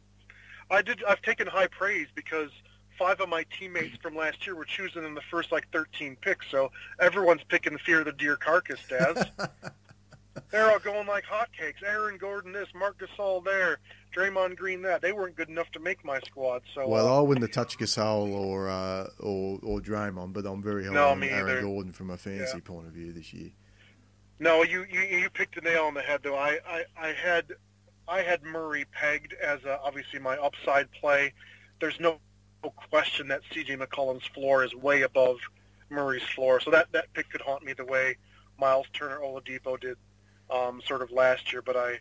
I 0.70 0.82
did. 0.82 1.05
I've 1.05 1.23
taken 1.23 1.47
high 1.47 1.68
praise 1.68 2.09
because 2.14 2.51
five 2.98 3.20
of 3.20 3.28
my 3.28 3.44
teammates 3.59 3.97
from 4.02 4.14
last 4.16 4.47
year 4.47 4.55
were 4.56 4.64
choosing 4.64 5.05
in 5.05 5.14
the 5.14 5.20
first 5.31 5.52
like 5.52 5.66
13 5.73 6.16
picks. 6.20 6.47
So 6.51 6.70
everyone's 7.01 7.43
picking 7.48 7.73
the 7.74 7.78
Fear 7.78 8.01
of 8.01 8.06
the 8.06 8.12
Deer 8.12 8.36
Carcass, 8.36 8.81
Daz. 8.89 9.27
They're 10.51 10.70
all 10.70 10.78
going 10.78 11.06
like 11.06 11.24
hotcakes. 11.24 11.82
Aaron 11.85 12.18
Gordon 12.18 12.52
this, 12.52 12.68
Marc 12.74 12.98
Gasol 12.98 13.43
there, 13.44 13.78
Draymond 14.14 14.56
Green 14.56 14.82
that. 14.82 15.01
They 15.01 15.12
weren't 15.12 15.35
good 15.35 15.48
enough 15.48 15.70
to 15.73 15.81
make 15.81 16.05
my 16.05 16.20
squad. 16.20 16.62
So 16.74 16.86
Well, 16.86 17.09
uh, 17.09 17.18
I 17.18 17.20
wouldn't 17.20 17.43
have 17.43 17.52
touched 17.52 17.78
Gasol 17.81 18.28
or 18.32 18.68
uh, 18.68 19.09
or 19.18 19.59
or 19.62 19.81
Draymond, 19.81 20.35
but 20.35 20.44
I'm 20.47 20.62
very 20.62 20.85
high 20.85 20.93
No, 20.93 21.09
on 21.09 21.23
Aaron 21.23 21.48
either. 21.48 21.62
Gordon 21.62 21.93
from 21.93 22.10
a 22.10 22.16
fantasy 22.18 22.59
Yeah. 22.59 22.64
point 22.64 22.86
of 22.86 22.93
view 22.93 23.12
this 23.12 23.32
year. 23.32 23.51
no, 24.39 24.62
you, 24.62 24.85
you 24.90 25.01
you 25.01 25.31
picked 25.31 25.55
the 25.55 25.62
nail 25.62 25.85
on 25.85 25.94
the 25.94 26.02
head 26.02 26.20
though. 26.23 26.36
I, 26.36 26.59
I, 26.68 26.85
I 27.01 27.06
had 27.12 27.52
I 28.06 28.20
had 28.20 28.43
Murray 28.43 28.85
pegged 28.93 29.32
as 29.43 29.64
uh 29.64 29.78
obviously 29.82 30.18
my 30.18 30.36
upside 30.36 30.90
play. 30.93 31.32
There's 31.81 31.98
no 31.98 32.18
question 32.62 33.28
that 33.28 33.42
C.J. 33.52 33.76
McCollum's 33.76 34.26
floor 34.26 34.64
is 34.64 34.74
way 34.74 35.02
above 35.02 35.38
Murray's 35.90 36.22
floor, 36.22 36.60
so 36.60 36.70
that 36.70 36.90
that 36.92 37.12
pick 37.12 37.30
could 37.30 37.40
haunt 37.40 37.62
me 37.64 37.72
the 37.72 37.84
way 37.84 38.16
Myles 38.58 38.86
Turner 38.92 39.18
Oladipo 39.18 39.78
did 39.78 39.96
um, 40.50 40.80
sort 40.84 41.02
of 41.02 41.10
last 41.10 41.52
year. 41.52 41.62
But 41.62 41.76
I 41.76 41.98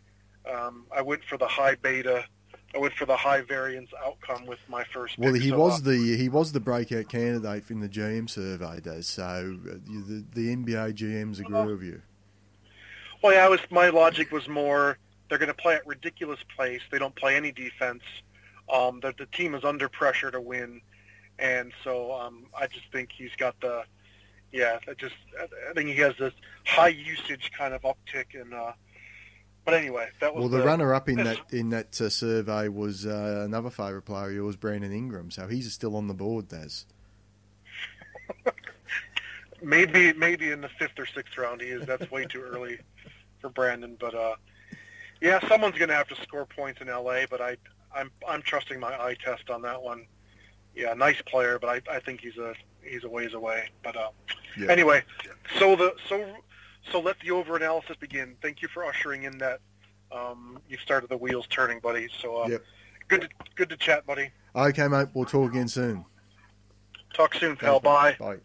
um, 0.50 0.86
I 0.94 1.02
went 1.02 1.24
for 1.24 1.36
the 1.36 1.46
high 1.46 1.76
beta. 1.76 2.24
I 2.74 2.78
went 2.78 2.94
for 2.94 3.06
the 3.06 3.16
high 3.16 3.42
variance 3.42 3.90
outcome 4.04 4.44
with 4.44 4.58
my 4.68 4.84
first. 4.84 5.18
Well, 5.18 5.32
pick, 5.32 5.42
he 5.42 5.50
so, 5.50 5.58
was 5.58 5.80
uh, 5.80 5.90
the 5.90 6.16
he 6.16 6.28
was 6.28 6.52
the 6.52 6.60
breakout 6.60 7.08
candidate 7.08 7.70
in 7.70 7.80
the 7.80 7.88
GM 7.88 8.28
survey, 8.28 8.80
Des. 8.80 9.02
So 9.02 9.22
uh, 9.22 9.74
the, 9.86 10.24
the 10.34 10.56
NBA 10.56 10.94
GMs 10.94 11.40
agree 11.40 11.72
with 11.72 11.82
you. 11.82 12.02
Well, 13.22 13.34
yeah, 13.34 13.44
I 13.44 13.48
was 13.48 13.60
my 13.70 13.88
logic 13.90 14.32
was 14.32 14.48
more 14.48 14.98
they're 15.28 15.38
going 15.38 15.48
to 15.48 15.54
play 15.54 15.74
at 15.74 15.86
ridiculous 15.86 16.40
place. 16.54 16.80
They 16.90 16.98
don't 16.98 17.14
play 17.14 17.36
any 17.36 17.52
defense. 17.52 18.02
Um, 18.72 19.00
the, 19.00 19.14
the 19.16 19.26
team 19.26 19.54
is 19.54 19.64
under 19.64 19.88
pressure 19.88 20.30
to 20.30 20.40
win, 20.40 20.80
and 21.38 21.72
so 21.84 22.12
um, 22.12 22.46
I 22.58 22.66
just 22.66 22.90
think 22.92 23.10
he's 23.16 23.34
got 23.36 23.60
the 23.60 23.84
yeah. 24.52 24.78
I 24.88 24.94
just 24.94 25.14
I 25.40 25.72
think 25.74 25.88
he 25.88 25.96
has 25.96 26.14
this 26.18 26.32
high 26.64 26.88
usage 26.88 27.52
kind 27.56 27.74
of 27.74 27.82
uptick 27.82 28.34
in. 28.34 28.52
Uh, 28.52 28.72
but 29.64 29.74
anyway, 29.74 30.08
that 30.20 30.34
was 30.34 30.42
Well, 30.42 30.48
the, 30.48 30.64
runner-up 30.64 31.08
in 31.08 31.16
that 31.16 31.40
in 31.50 31.70
that 31.70 32.00
uh, 32.00 32.08
survey 32.08 32.68
was 32.68 33.04
uh, 33.04 33.42
another 33.44 33.70
favourite 33.70 34.04
player 34.04 34.28
of 34.28 34.34
yours, 34.34 34.56
Brandon 34.56 34.92
Ingram. 34.92 35.30
So 35.30 35.48
he's 35.48 35.72
still 35.72 35.96
on 35.96 36.06
the 36.06 36.14
board, 36.14 36.48
Des. 36.48 36.84
maybe 39.62 40.12
maybe 40.12 40.50
in 40.50 40.60
the 40.60 40.68
fifth 40.68 40.98
or 40.98 41.06
sixth 41.06 41.36
round 41.36 41.60
he 41.60 41.68
is. 41.68 41.84
That's 41.84 42.08
way 42.10 42.24
too 42.26 42.42
early 42.42 42.78
for 43.40 43.50
Brandon. 43.50 43.96
But 43.98 44.14
uh, 44.14 44.36
yeah, 45.20 45.46
someone's 45.48 45.76
going 45.78 45.88
to 45.88 45.96
have 45.96 46.08
to 46.08 46.22
score 46.22 46.46
points 46.46 46.80
in 46.80 46.86
LA. 46.86 47.26
But 47.28 47.40
I 47.40 47.56
I'm 47.96 48.10
I'm 48.28 48.42
trusting 48.42 48.78
my 48.78 48.92
eye 48.92 49.16
test 49.22 49.50
on 49.50 49.62
that 49.62 49.82
one. 49.82 50.06
Yeah, 50.74 50.92
nice 50.94 51.20
player, 51.22 51.58
but 51.58 51.68
I, 51.70 51.96
I 51.96 52.00
think 52.00 52.20
he's 52.20 52.36
a 52.36 52.54
he's 52.82 53.04
a 53.04 53.08
ways 53.08 53.34
away. 53.34 53.70
But 53.82 53.96
uh, 53.96 54.10
Yeah. 54.58 54.70
anyway, 54.70 55.02
so 55.58 55.74
the 55.74 55.94
so 56.08 56.36
so 56.90 57.00
let 57.00 57.18
the 57.20 57.30
over 57.30 57.56
analysis 57.56 57.96
begin. 57.98 58.36
Thank 58.42 58.62
you 58.62 58.68
for 58.68 58.84
ushering 58.84 59.24
in 59.24 59.38
that. 59.38 59.60
Um, 60.12 60.60
you've 60.68 60.80
started 60.80 61.10
the 61.10 61.16
wheels 61.16 61.46
turning, 61.48 61.80
buddy. 61.80 62.08
So 62.20 62.36
uh, 62.42 62.48
Yep. 62.48 62.62
good 63.08 63.20
to, 63.22 63.28
good 63.56 63.70
to 63.70 63.76
chat, 63.76 64.06
buddy. 64.06 64.30
Okay, 64.54 64.86
mate. 64.86 65.08
We'll 65.14 65.24
talk 65.24 65.50
again 65.50 65.68
soon. 65.68 66.04
Talk 67.14 67.34
soon, 67.34 67.56
pal. 67.56 67.80
Bye. 67.80 68.16
Bye. 68.18 68.36